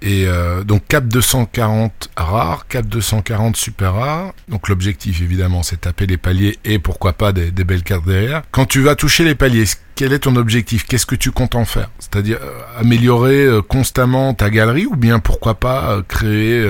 Et 0.00 0.26
euh, 0.26 0.64
donc 0.64 0.86
cap 0.88 1.06
240 1.06 2.10
rare, 2.16 2.66
cap 2.66 2.86
240 2.86 3.56
super 3.56 3.94
rare. 3.94 4.32
Donc 4.48 4.68
l'objectif 4.68 5.20
évidemment 5.20 5.62
c'est 5.62 5.82
taper 5.82 6.06
les 6.06 6.16
paliers 6.16 6.58
et 6.64 6.78
pourquoi 6.78 7.12
pas 7.12 7.32
des, 7.32 7.50
belles 7.50 7.82
cartes 7.82 8.06
derrière. 8.06 8.42
Quand 8.50 8.66
tu 8.66 8.80
vas 8.80 8.94
toucher 8.94 9.24
les 9.24 9.34
paliers, 9.34 9.64
quel 9.94 10.12
est 10.12 10.20
ton 10.20 10.36
objectif? 10.36 10.84
Qu'est-ce 10.86 11.06
que 11.06 11.14
tu 11.14 11.30
comptes 11.30 11.54
en 11.54 11.64
faire? 11.64 11.90
C'est-à-dire 11.98 12.38
euh, 12.42 12.80
améliorer 12.80 13.44
euh, 13.44 13.62
constamment 13.62 14.34
ta 14.34 14.50
galerie 14.50 14.86
ou 14.86 14.96
bien 14.96 15.18
pourquoi 15.18 15.54
pas 15.54 16.02
créer, 16.08 16.62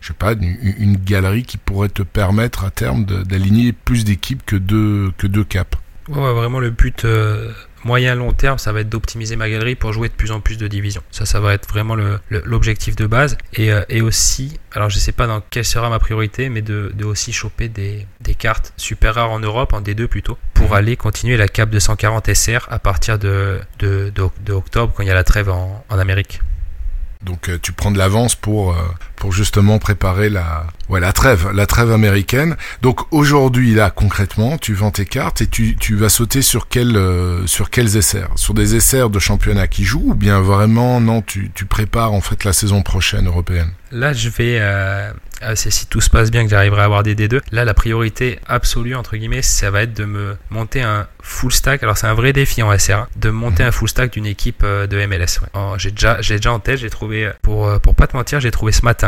je 0.00 0.06
sais 0.06 0.14
pas, 0.14 0.32
une, 0.32 0.96
galerie 0.96 1.42
qui 1.42 1.56
pourrait 1.56 1.88
te 1.88 2.02
permettre 2.02 2.64
à 2.64 2.70
terme 2.70 3.04
d'aligner 3.04 3.72
plus 3.72 4.04
d'équipes 4.04 4.44
que 4.44 4.56
deux 4.56 5.12
que 5.18 5.26
deux 5.26 5.44
caps? 5.44 5.78
Ouais, 6.08 6.18
ouais, 6.18 6.32
vraiment 6.32 6.60
le 6.60 6.70
but 6.70 7.04
euh, 7.04 7.52
moyen 7.84 8.14
long 8.14 8.32
terme, 8.32 8.58
ça 8.58 8.72
va 8.72 8.80
être 8.80 8.88
d'optimiser 8.88 9.36
ma 9.36 9.48
galerie 9.48 9.74
pour 9.74 9.92
jouer 9.92 10.08
de 10.08 10.14
plus 10.14 10.30
en 10.30 10.40
plus 10.40 10.56
de 10.56 10.66
divisions. 10.68 11.02
Ça, 11.10 11.26
ça 11.26 11.40
va 11.40 11.54
être 11.54 11.68
vraiment 11.68 11.96
l'objectif 12.30 12.96
de 12.96 13.06
base. 13.06 13.36
Et, 13.54 13.72
euh, 13.72 13.82
et 13.88 14.00
aussi, 14.00 14.58
alors 14.72 14.90
je 14.90 14.98
sais 14.98 15.12
pas 15.12 15.26
dans 15.26 15.40
quelle 15.40 15.64
sera 15.64 15.88
ma 15.90 15.98
priorité, 15.98 16.48
mais 16.48 16.62
de, 16.62 16.92
de 16.94 17.04
aussi 17.04 17.32
choper 17.32 17.68
des, 17.68 18.06
des 18.20 18.34
cartes 18.34 18.72
super 18.76 19.14
rares 19.16 19.30
en 19.30 19.40
Europe, 19.40 19.72
en 19.72 19.80
D2 19.80 20.06
plutôt, 20.06 20.38
pour 20.54 20.74
aller 20.74 20.96
continuer 20.96 21.36
la 21.36 21.48
cap 21.48 21.70
240 21.70 22.32
SR 22.34 22.66
à 22.70 22.78
partir 22.78 23.18
de, 23.18 23.60
de, 23.78 24.10
de, 24.14 24.28
de 24.44 24.52
octobre 24.52 24.92
quand 24.96 25.02
il 25.02 25.08
y 25.08 25.12
a 25.12 25.14
la 25.14 25.24
trêve 25.24 25.50
en, 25.50 25.84
en 25.88 25.98
Amérique. 25.98 26.40
Donc 27.22 27.48
euh, 27.48 27.58
tu 27.60 27.72
prends 27.72 27.90
de 27.90 27.98
l'avance 27.98 28.34
pour 28.34 28.76
pour 29.18 29.32
justement 29.32 29.78
préparer 29.78 30.28
la 30.30 30.66
ouais 30.88 31.00
la 31.00 31.12
trêve 31.12 31.50
la 31.52 31.66
trêve 31.66 31.92
américaine. 31.92 32.56
Donc 32.82 33.00
aujourd'hui 33.12 33.74
là 33.74 33.90
concrètement 33.90 34.58
tu 34.58 34.74
vends 34.74 34.90
tes 34.90 35.06
cartes 35.06 35.42
et 35.42 35.46
tu 35.46 35.76
tu 35.76 35.96
vas 35.96 36.08
sauter 36.08 36.42
sur 36.42 36.68
quel 36.68 36.96
euh, 36.96 37.46
sur 37.46 37.70
quels 37.70 37.96
essais? 37.96 38.24
Sur 38.36 38.54
des 38.54 38.76
essais 38.76 39.08
de 39.08 39.18
championnat 39.18 39.66
qui 39.66 39.84
jouent 39.84 40.10
ou 40.10 40.14
bien 40.14 40.40
vraiment 40.40 41.00
non 41.00 41.22
tu 41.22 41.50
tu 41.54 41.66
prépares 41.66 42.12
en 42.12 42.20
fait 42.20 42.44
la 42.44 42.52
saison 42.52 42.82
prochaine 42.82 43.26
européenne? 43.26 43.72
Là, 43.90 44.12
je 44.12 44.28
vais, 44.28 44.58
euh, 44.60 45.10
euh, 45.42 45.54
c'est 45.54 45.70
si 45.70 45.86
tout 45.86 46.00
se 46.00 46.10
passe 46.10 46.30
bien 46.30 46.44
que 46.44 46.50
j'arriverai 46.50 46.82
à 46.82 46.84
avoir 46.84 47.02
des 47.02 47.14
D2. 47.14 47.40
Là, 47.52 47.64
la 47.64 47.72
priorité 47.72 48.38
absolue, 48.46 48.94
entre 48.94 49.16
guillemets, 49.16 49.40
ça 49.40 49.70
va 49.70 49.82
être 49.82 49.94
de 49.94 50.04
me 50.04 50.36
monter 50.50 50.82
un 50.82 51.06
full 51.22 51.52
stack. 51.52 51.82
Alors, 51.82 51.96
c'est 51.96 52.06
un 52.06 52.14
vrai 52.14 52.32
défi 52.34 52.62
en 52.62 52.76
SR, 52.76 52.92
hein, 52.92 53.08
de 53.16 53.30
monter 53.30 53.62
un 53.62 53.72
full 53.72 53.88
stack 53.88 54.12
d'une 54.12 54.26
équipe 54.26 54.62
euh, 54.62 54.86
de 54.86 54.98
MLS. 55.06 55.40
ouais. 55.40 55.78
J'ai 55.78 55.90
déjà, 55.90 56.20
j'ai 56.20 56.36
déjà 56.36 56.52
en 56.52 56.60
tête, 56.60 56.78
j'ai 56.78 56.90
trouvé, 56.90 57.30
pour, 57.42 57.80
pour 57.80 57.94
pas 57.94 58.06
te 58.06 58.16
mentir, 58.16 58.40
j'ai 58.40 58.50
trouvé 58.50 58.72
ce 58.72 58.84
matin. 58.84 59.07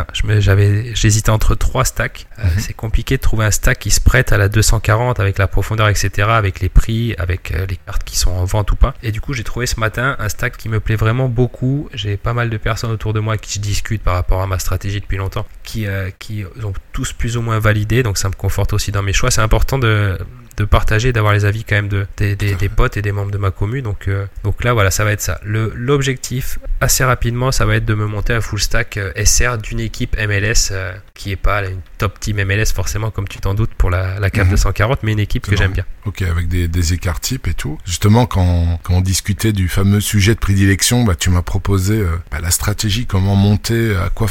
J'hésitais 0.93 1.29
entre 1.29 1.55
trois 1.55 1.85
stacks. 1.85 2.27
Euh, 2.39 2.43
C'est 2.57 2.73
compliqué 2.73 3.17
de 3.17 3.21
trouver 3.21 3.45
un 3.45 3.51
stack 3.51 3.79
qui 3.79 3.91
se 3.91 4.01
prête 4.01 4.31
à 4.31 4.37
la 4.37 4.49
240 4.49 5.19
avec 5.19 5.37
la 5.37 5.47
profondeur, 5.47 5.87
etc., 5.87 6.27
avec 6.29 6.59
les 6.59 6.69
prix, 6.69 7.15
avec 7.17 7.51
euh, 7.51 7.65
les 7.67 7.77
cartes 7.77 8.03
qui 8.03 8.17
sont 8.17 8.31
en 8.31 8.45
vente 8.45 8.71
ou 8.71 8.75
pas. 8.75 8.93
Et 9.03 9.11
du 9.11 9.21
coup, 9.21 9.33
j'ai 9.33 9.43
trouvé 9.43 9.65
ce 9.65 9.79
matin 9.79 10.15
un 10.19 10.29
stack 10.29 10.57
qui 10.57 10.69
me 10.69 10.79
plaît 10.79 10.95
vraiment 10.95 11.29
beaucoup. 11.29 11.89
J'ai 11.93 12.17
pas 12.17 12.33
mal 12.33 12.49
de 12.49 12.57
personnes 12.57 12.91
autour 12.91 13.13
de 13.13 13.19
moi 13.19 13.37
qui 13.37 13.59
discutent 13.59 14.03
par 14.03 14.15
rapport 14.15 14.41
à 14.41 14.47
ma 14.47 14.59
stratégie 14.59 15.01
depuis 15.01 15.17
longtemps, 15.17 15.45
qui, 15.63 15.87
euh, 15.87 16.09
qui 16.19 16.43
ont 16.63 16.73
tous 16.91 17.13
plus 17.13 17.37
ou 17.37 17.41
moins 17.41 17.59
validé, 17.59 18.03
donc 18.03 18.17
ça 18.17 18.29
me 18.29 18.35
conforte 18.35 18.73
aussi 18.73 18.91
dans 18.91 19.03
mes 19.03 19.13
choix. 19.13 19.31
C'est 19.31 19.41
important 19.41 19.79
de, 19.79 20.17
de 20.61 20.65
partager, 20.65 21.11
d'avoir 21.11 21.33
les 21.33 21.45
avis 21.45 21.63
quand 21.63 21.75
même 21.75 21.87
de, 21.87 22.05
des, 22.17 22.35
des, 22.35 22.53
des 22.55 22.69
potes 22.69 22.95
et 22.97 23.01
des 23.01 23.11
membres 23.11 23.31
de 23.31 23.37
ma 23.39 23.49
commu. 23.51 23.81
Donc, 23.81 24.07
euh, 24.07 24.25
donc 24.43 24.63
là, 24.63 24.73
voilà, 24.73 24.91
ça 24.91 25.03
va 25.03 25.11
être 25.11 25.21
ça. 25.21 25.39
Le- 25.43 25.73
L'objectif, 25.75 26.59
assez 26.79 27.03
rapidement, 27.03 27.51
ça 27.51 27.65
va 27.65 27.75
être 27.75 27.85
de 27.85 27.93
me 27.95 28.05
monter 28.05 28.33
un 28.33 28.41
full 28.41 28.59
stack 28.61 28.97
euh, 28.97 29.11
SR 29.25 29.57
d'une 29.57 29.79
équipe 29.79 30.15
MLS 30.17 30.69
euh, 30.71 30.93
qui 31.15 31.31
est 31.31 31.35
pas 31.35 31.65
une 31.65 31.81
top 31.97 32.19
team 32.19 32.37
MLS 32.43 32.67
forcément, 32.73 33.09
comme 33.11 33.27
tu 33.27 33.39
t'en 33.39 33.53
doutes, 33.55 33.73
pour 33.75 33.89
la, 33.89 34.19
la 34.19 34.29
CAP 34.29 34.45
Mhm. 34.45 34.51
240, 34.51 35.03
mais 35.03 35.11
une 35.13 35.19
équipe 35.19 35.47
que 35.47 35.55
j'aime 35.57 35.71
bien. 35.73 35.85
Ok 36.05 36.21
avec 36.23 36.47
des 36.47 36.67
des 36.67 36.93
écarts 36.93 37.19
types 37.19 37.47
et 37.47 37.53
tout. 37.53 37.77
Justement 37.85 38.25
quand 38.25 38.79
quand 38.83 38.95
on 38.95 39.01
discutait 39.01 39.53
du 39.53 39.67
fameux 39.69 40.01
sujet 40.01 40.33
de 40.35 40.39
prédilection, 40.39 41.03
bah 41.03 41.15
tu 41.15 41.29
m'as 41.29 41.41
proposé 41.43 41.99
euh, 41.99 42.07
bah, 42.31 42.39
la 42.41 42.51
stratégie 42.51 43.05
comment 43.05 43.35
monter 43.35 43.95
à 43.95 44.09
quoi 44.09 44.27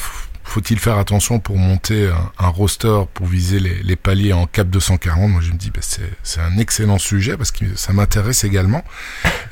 faut-il 0.51 0.79
faire 0.79 0.99
attention 0.99 1.39
pour 1.39 1.57
monter 1.57 2.11
un, 2.39 2.49
roster 2.49 3.03
pour 3.15 3.27
viser 3.27 3.61
les, 3.61 3.97
paliers 3.97 4.33
en 4.33 4.47
cap 4.47 4.69
240 4.69 5.31
Moi, 5.31 5.41
je 5.41 5.53
me 5.53 5.57
dis, 5.57 5.71
c'est 5.81 6.03
c'est 6.23 6.41
un 6.41 6.59
excellent 6.59 6.99
sujet 6.99 7.37
parce 7.37 7.53
que 7.53 7.65
ça 7.77 7.93
m'intéresse 7.93 8.45
également. 8.45 8.85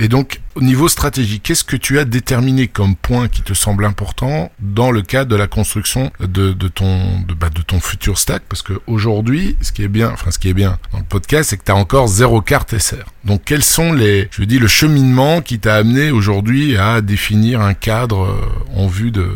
Et 0.01 0.09
donc, 0.09 0.41
au 0.59 0.61
niveau 0.61 0.89
stratégique, 0.89 1.45
qu'est-ce 1.45 1.63
que 1.63 1.77
tu 1.77 2.01
as 2.01 2.05
déterminé 2.05 2.67
comme 2.67 2.97
point 2.97 3.29
qui 3.29 3.43
te 3.43 3.55
semble 3.55 3.85
important 3.85 4.51
dans 4.59 4.91
le 4.91 5.03
cadre 5.03 5.31
de 5.31 5.37
la 5.37 5.47
construction 5.47 6.11
de, 6.19 6.53
ton 6.69 7.21
bah, 7.39 7.49
de 7.49 7.63
ton 7.63 7.79
futur 7.79 8.19
stack? 8.19 8.43
Parce 8.49 8.63
que 8.63 8.73
aujourd'hui, 8.89 9.57
ce 9.61 9.71
qui 9.71 9.85
est 9.85 9.89
bien, 9.89 10.11
enfin 10.11 10.33
ce 10.33 10.39
qui 10.41 10.49
est 10.49 10.55
bien 10.55 10.79
dans 10.93 10.99
le 10.99 11.05
podcast, 11.05 11.51
c'est 11.51 11.59
que 11.59 11.65
tu 11.65 11.71
as 11.71 11.77
encore 11.77 12.09
zéro 12.09 12.41
carte 12.41 12.77
SR. 12.77 13.05
Donc, 13.25 13.43
quels 13.45 13.63
sont 13.63 13.93
les, 13.93 14.29
je 14.33 14.43
dis, 14.43 14.59
le 14.59 14.67
cheminement 14.67 15.43
qui 15.43 15.61
t'a 15.61 15.77
amené 15.77 16.11
aujourd'hui 16.11 16.77
à 16.77 17.03
définir 17.03 17.61
un 17.61 17.75
cadre 17.75 18.25
euh, 18.25 18.75
en 18.75 18.89
vue 18.89 19.11
de, 19.13 19.29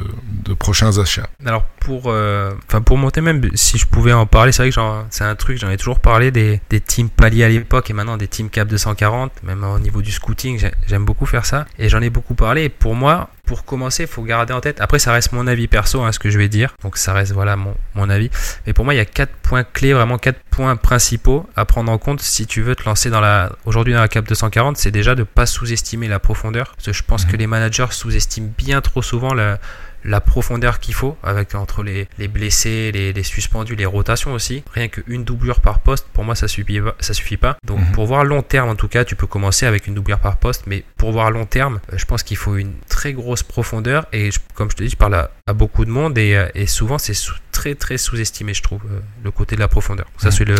prochains 0.58 0.98
achats? 0.98 1.28
Alors 1.46 1.64
pour, 1.80 2.04
euh, 2.06 2.52
pour 2.84 2.98
monter 2.98 3.20
même, 3.20 3.48
si 3.54 3.78
je 3.78 3.86
pouvais 3.86 4.12
en 4.12 4.26
parler, 4.26 4.50
c'est 4.52 4.62
vrai 4.62 4.70
que 4.70 4.80
c'est 5.10 5.24
un 5.24 5.34
truc, 5.34 5.58
j'en 5.58 5.70
ai 5.70 5.76
toujours 5.76 6.00
parlé 6.00 6.30
des, 6.30 6.60
des 6.70 6.80
teams 6.80 7.08
paliers 7.08 7.44
à 7.44 7.48
l'époque 7.48 7.90
et 7.90 7.92
maintenant 7.92 8.16
des 8.16 8.28
teams 8.28 8.50
cap 8.50 8.68
240, 8.68 9.32
même 9.44 9.62
au 9.64 9.78
niveau 9.78 10.02
du 10.02 10.10
scouting, 10.12 10.58
j'ai- 10.58 10.72
j'aime 10.86 11.04
beaucoup 11.04 11.11
faire 11.26 11.46
ça 11.46 11.66
et 11.78 11.88
j'en 11.88 12.00
ai 12.00 12.10
beaucoup 12.10 12.34
parlé. 12.34 12.64
Et 12.64 12.68
pour 12.68 12.94
moi, 12.94 13.30
pour 13.44 13.64
commencer, 13.64 14.04
il 14.04 14.08
faut 14.08 14.22
garder 14.22 14.52
en 14.52 14.60
tête. 14.60 14.80
Après, 14.80 14.98
ça 14.98 15.12
reste 15.12 15.32
mon 15.32 15.46
avis 15.46 15.68
perso, 15.68 16.02
hein, 16.02 16.12
ce 16.12 16.18
que 16.18 16.30
je 16.30 16.38
vais 16.38 16.48
dire, 16.48 16.74
donc 16.82 16.96
ça 16.96 17.12
reste 17.12 17.32
voilà 17.32 17.56
mon, 17.56 17.74
mon 17.94 18.08
avis. 18.08 18.30
Mais 18.66 18.72
pour 18.72 18.84
moi, 18.84 18.94
il 18.94 18.98
y 18.98 19.00
a 19.00 19.04
quatre 19.04 19.32
points 19.32 19.64
clés, 19.64 19.92
vraiment 19.92 20.18
quatre 20.18 20.40
points 20.50 20.76
principaux 20.76 21.48
à 21.56 21.64
prendre 21.64 21.90
en 21.90 21.98
compte 21.98 22.20
si 22.20 22.46
tu 22.46 22.62
veux 22.62 22.74
te 22.74 22.84
lancer 22.84 23.10
dans 23.10 23.20
la 23.20 23.52
aujourd'hui 23.64 23.94
dans 23.94 24.00
la 24.00 24.08
cap 24.08 24.26
240. 24.26 24.76
C'est 24.76 24.90
déjà 24.90 25.14
de 25.14 25.22
pas 25.22 25.46
sous-estimer 25.46 26.08
la 26.08 26.18
profondeur, 26.18 26.72
parce 26.76 26.86
que 26.86 26.92
je 26.92 27.02
pense 27.02 27.24
que 27.24 27.36
les 27.36 27.46
managers 27.46 27.86
sous-estiment 27.90 28.50
bien 28.56 28.80
trop 28.80 29.02
souvent 29.02 29.34
la 29.34 29.58
la 30.04 30.20
profondeur 30.20 30.80
qu'il 30.80 30.94
faut 30.94 31.16
avec 31.22 31.54
entre 31.54 31.82
les, 31.82 32.08
les 32.18 32.28
blessés, 32.28 32.90
les, 32.92 33.12
les 33.12 33.22
suspendus, 33.22 33.76
les 33.76 33.86
rotations 33.86 34.32
aussi. 34.32 34.64
Rien 34.72 34.88
qu'une 34.88 35.24
doublure 35.24 35.60
par 35.60 35.80
poste, 35.80 36.06
pour 36.12 36.24
moi 36.24 36.34
ça 36.34 36.48
suffit. 36.48 36.80
Ça 37.00 37.14
suffit 37.14 37.36
pas. 37.36 37.56
Donc 37.66 37.80
Mhm. 37.80 37.92
pour 37.92 38.06
voir 38.06 38.24
long 38.24 38.42
terme 38.42 38.68
en 38.68 38.74
tout 38.76 38.88
cas, 38.88 39.04
tu 39.04 39.16
peux 39.16 39.26
commencer 39.26 39.66
avec 39.66 39.86
une 39.86 39.94
doublure 39.94 40.18
par 40.18 40.36
poste, 40.36 40.64
mais 40.66 40.84
pour 40.96 41.12
voir 41.12 41.30
long 41.30 41.46
terme, 41.46 41.80
euh, 41.92 41.98
je 41.98 42.04
pense 42.04 42.22
qu'il 42.22 42.36
faut 42.36 42.56
une 42.56 42.74
très 42.88 43.12
grosse 43.12 43.42
profondeur 43.42 44.06
et 44.12 44.30
comme 44.54 44.70
je 44.70 44.76
te 44.76 44.82
dis, 44.82 44.90
je 44.90 44.96
parle 44.96 45.14
à, 45.14 45.52
beaucoup 45.52 45.84
de 45.84 45.90
monde 45.90 46.16
et, 46.16 46.34
euh, 46.36 46.48
et 46.54 46.66
souvent 46.66 46.98
c'est 46.98 47.14
très 47.52 47.74
très 47.74 47.98
sous-estimé, 47.98 48.54
je 48.54 48.62
trouve, 48.62 48.80
euh, 48.90 49.00
le 49.22 49.30
côté 49.30 49.54
de 49.54 49.60
la 49.60 49.68
profondeur. 49.68 50.06
Ça, 50.16 50.30
c'est 50.30 50.44
le, 50.44 50.56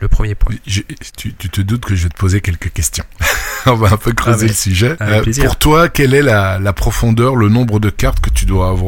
le, 0.00 0.08
premier 0.08 0.34
point. 0.34 0.54
tu, 0.66 0.84
tu, 1.16 1.32
te 1.34 1.60
doutes 1.62 1.84
que 1.86 1.94
je 1.94 2.04
vais 2.04 2.08
te 2.10 2.16
poser 2.16 2.40
quelques 2.42 2.70
questions. 2.70 3.04
On 3.66 3.74
va 3.74 3.92
un 3.94 3.96
peu 3.96 4.12
creuser 4.12 4.46
ah, 4.46 4.48
le 4.48 4.54
sujet. 4.54 4.96
pour 5.44 5.56
toi, 5.56 5.88
quelle 5.88 6.12
est 6.12 6.22
la, 6.22 6.58
la, 6.58 6.72
profondeur, 6.74 7.34
le 7.36 7.48
nombre 7.48 7.80
de 7.80 7.88
cartes 7.88 8.20
que 8.20 8.28
tu 8.28 8.44
dois 8.44 8.68
avoir? 8.68 8.83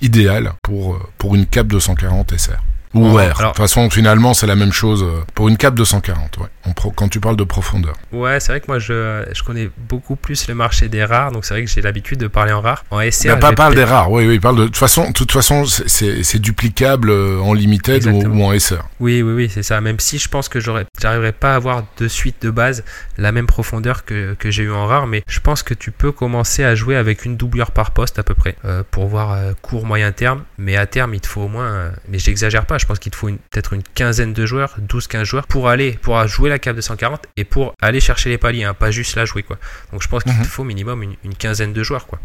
Idéal 0.00 0.52
pour, 0.62 0.98
pour 1.18 1.34
une 1.34 1.46
cape 1.46 1.68
240 1.68 2.36
SR 2.36 2.71
ou 2.94 3.18
De 3.18 3.46
toute 3.46 3.56
façon, 3.56 3.88
finalement, 3.88 4.34
c'est 4.34 4.46
la 4.46 4.54
même 4.54 4.72
chose 4.72 5.02
euh, 5.02 5.24
pour 5.34 5.48
une 5.48 5.56
cape 5.56 5.74
240, 5.74 6.38
ouais. 6.38 6.72
quand 6.94 7.08
tu 7.08 7.20
parles 7.20 7.36
de 7.36 7.44
profondeur. 7.44 7.94
Ouais, 8.12 8.38
c'est 8.38 8.52
vrai 8.52 8.60
que 8.60 8.66
moi, 8.68 8.78
je, 8.78 9.24
je 9.32 9.42
connais 9.42 9.70
beaucoup 9.88 10.16
plus 10.16 10.46
le 10.48 10.54
marché 10.54 10.88
des 10.88 11.04
rares, 11.04 11.32
donc 11.32 11.44
c'est 11.44 11.54
vrai 11.54 11.64
que 11.64 11.70
j'ai 11.70 11.80
l'habitude 11.80 12.18
de 12.18 12.26
parler 12.26 12.52
en 12.52 12.60
rares. 12.60 12.84
En 12.90 13.00
SR, 13.00 13.28
bah, 13.28 13.36
pas 13.36 13.52
parle 13.52 13.74
des 13.74 13.84
rares, 13.84 14.10
oui, 14.10 14.26
oui, 14.26 14.38
parle 14.38 14.56
de, 14.56 14.62
de 14.62 14.66
toute 14.66 14.76
façon, 14.76 15.08
de 15.08 15.12
toute 15.12 15.32
façon, 15.32 15.64
c'est 15.64 16.38
duplicable 16.38 17.10
euh, 17.10 17.40
en 17.40 17.54
limited 17.54 18.06
ou, 18.06 18.42
en 18.42 18.58
SR. 18.58 18.82
Oui, 19.00 19.22
oui, 19.22 19.32
oui, 19.32 19.50
c'est 19.52 19.62
ça. 19.62 19.80
Même 19.80 19.98
si 19.98 20.18
je 20.18 20.28
pense 20.28 20.48
que 20.48 20.60
j'aurais, 20.60 20.84
j'arriverai 21.00 21.32
pas 21.32 21.52
à 21.52 21.56
avoir 21.56 21.84
de 21.98 22.08
suite 22.08 22.42
de 22.42 22.50
base 22.50 22.84
la 23.16 23.32
même 23.32 23.46
profondeur 23.46 24.04
que, 24.04 24.34
que 24.34 24.50
j'ai 24.50 24.64
eu 24.64 24.72
en 24.72 24.86
rare, 24.86 25.06
mais 25.06 25.22
je 25.26 25.40
pense 25.40 25.62
que 25.62 25.72
tu 25.72 25.92
peux 25.92 26.12
commencer 26.12 26.62
à 26.62 26.74
jouer 26.74 26.96
avec 26.96 27.24
une 27.24 27.36
doublure 27.36 27.70
par 27.70 27.92
poste 27.92 28.18
à 28.18 28.22
peu 28.22 28.34
près 28.34 28.56
euh, 28.66 28.82
pour 28.90 29.06
voir 29.06 29.38
court, 29.62 29.86
moyen 29.86 30.12
terme, 30.12 30.42
mais 30.58 30.76
à 30.76 30.86
terme, 30.86 31.14
il 31.14 31.20
te 31.20 31.26
faut 31.26 31.42
au 31.42 31.48
moins, 31.48 31.90
mais 32.08 32.18
j'exagère 32.18 32.66
pas, 32.66 32.78
je 32.82 32.86
pense 32.86 32.98
qu'il 32.98 33.12
te 33.12 33.16
faut 33.16 33.28
peut-être 33.28 33.74
une 33.74 33.82
quinzaine 33.94 34.32
de 34.32 34.44
joueurs, 34.44 34.76
12-15 34.88 35.24
joueurs, 35.24 35.46
pour 35.46 35.68
aller, 35.68 35.92
pour 36.02 36.26
jouer 36.26 36.50
la 36.50 36.58
cave 36.58 36.74
de 36.74 36.80
140 36.80 37.22
et 37.36 37.44
pour 37.44 37.74
aller 37.80 38.00
chercher 38.00 38.28
les 38.28 38.38
paliers, 38.38 38.64
hein, 38.64 38.74
pas 38.74 38.90
juste 38.90 39.14
la 39.14 39.24
jouer. 39.24 39.44
Quoi. 39.44 39.56
Donc 39.92 40.02
je 40.02 40.08
pense 40.08 40.24
qu'il 40.24 40.32
te 40.32 40.38
mhm. 40.38 40.44
faut 40.44 40.64
minimum 40.64 41.04
une, 41.22 41.34
quinzaine 41.36 41.72
de 41.72 41.82
joueurs. 41.84 42.06
Quoi. 42.08 42.18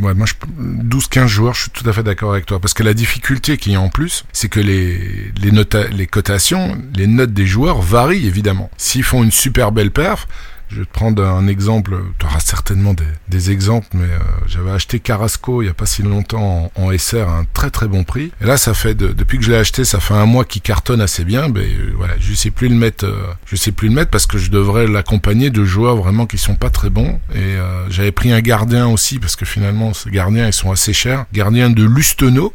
Ouais, 0.00 0.12
moi, 0.12 0.26
12-15 0.60 1.26
joueurs, 1.28 1.54
je 1.54 1.62
suis 1.62 1.70
tout 1.70 1.88
à 1.88 1.94
fait 1.94 2.02
d'accord 2.02 2.32
avec 2.32 2.44
toi. 2.44 2.60
Parce 2.60 2.74
que 2.74 2.82
la 2.82 2.92
difficulté 2.92 3.56
qu'il 3.56 3.72
y 3.72 3.74
a 3.74 3.80
en 3.80 3.88
plus, 3.88 4.24
c'est 4.34 4.50
que 4.50 4.60
les, 4.60 5.32
les, 5.40 5.50
les 5.90 6.06
cotations, 6.06 6.78
les 6.94 7.06
notes 7.06 7.32
des 7.32 7.46
joueurs 7.46 7.80
varient 7.80 8.26
évidemment. 8.26 8.70
S'ils 8.76 9.04
font 9.04 9.22
une 9.22 9.32
super 9.32 9.72
belle 9.72 9.90
perf, 9.90 10.28
je 10.72 10.80
vais 10.80 10.86
te 10.86 10.92
prendre 10.92 11.24
un 11.24 11.46
exemple, 11.46 11.96
tu 12.18 12.26
auras 12.26 12.40
certainement 12.40 12.94
des, 13.28 13.50
exemples, 13.50 13.88
mais 13.94 14.04
euh, 14.04 14.18
j'avais 14.46 14.70
acheté 14.70 15.00
Carrasco 15.00 15.62
il 15.62 15.64
n'y 15.64 15.70
a 15.70 15.74
pas 15.74 15.86
si 15.86 16.02
longtemps 16.02 16.70
en, 16.76 16.96
SR 16.96 17.28
à 17.28 17.38
un 17.38 17.44
très 17.44 17.70
très 17.70 17.88
bon 17.88 18.04
prix. 18.04 18.30
Et 18.40 18.44
là, 18.44 18.56
ça 18.56 18.72
fait 18.72 18.94
depuis 18.94 19.38
que 19.38 19.44
je 19.44 19.50
l'ai 19.50 19.56
acheté, 19.56 19.84
ça 19.84 19.98
fait 20.00 20.14
un 20.14 20.26
mois 20.26 20.44
qu'il 20.44 20.62
cartonne 20.62 21.00
assez 21.00 21.24
bien. 21.24 21.50
Euh, 21.50 21.92
voilà, 21.96 22.14
je 22.20 22.34
sais 22.34 22.50
plus 22.50 22.68
le 22.68 22.92
euh, 23.02 23.12
je 23.46 23.56
sais 23.56 23.72
plus 23.72 23.88
le 23.88 23.94
mettre 23.94 24.10
parce 24.10 24.26
que 24.26 24.38
je 24.38 24.50
devrais 24.50 24.86
l'accompagner 24.86 25.50
de 25.50 25.64
joueurs 25.64 25.96
vraiment 25.96 26.26
qui 26.26 26.38
sont 26.38 26.54
pas 26.54 26.70
très 26.70 26.90
bons. 26.90 27.20
Et 27.34 27.56
j'avais 27.88 28.12
pris 28.12 28.32
un 28.32 28.40
gardien 28.40 28.86
aussi 28.86 29.18
parce 29.18 29.36
que 29.36 29.44
finalement, 29.44 29.94
ces 29.94 30.10
gardiens 30.10 30.46
ils 30.46 30.52
sont 30.52 30.70
assez 30.70 30.92
chers. 30.92 31.26
Gardien 31.32 31.70
de 31.70 31.84
Lustenau, 31.84 32.52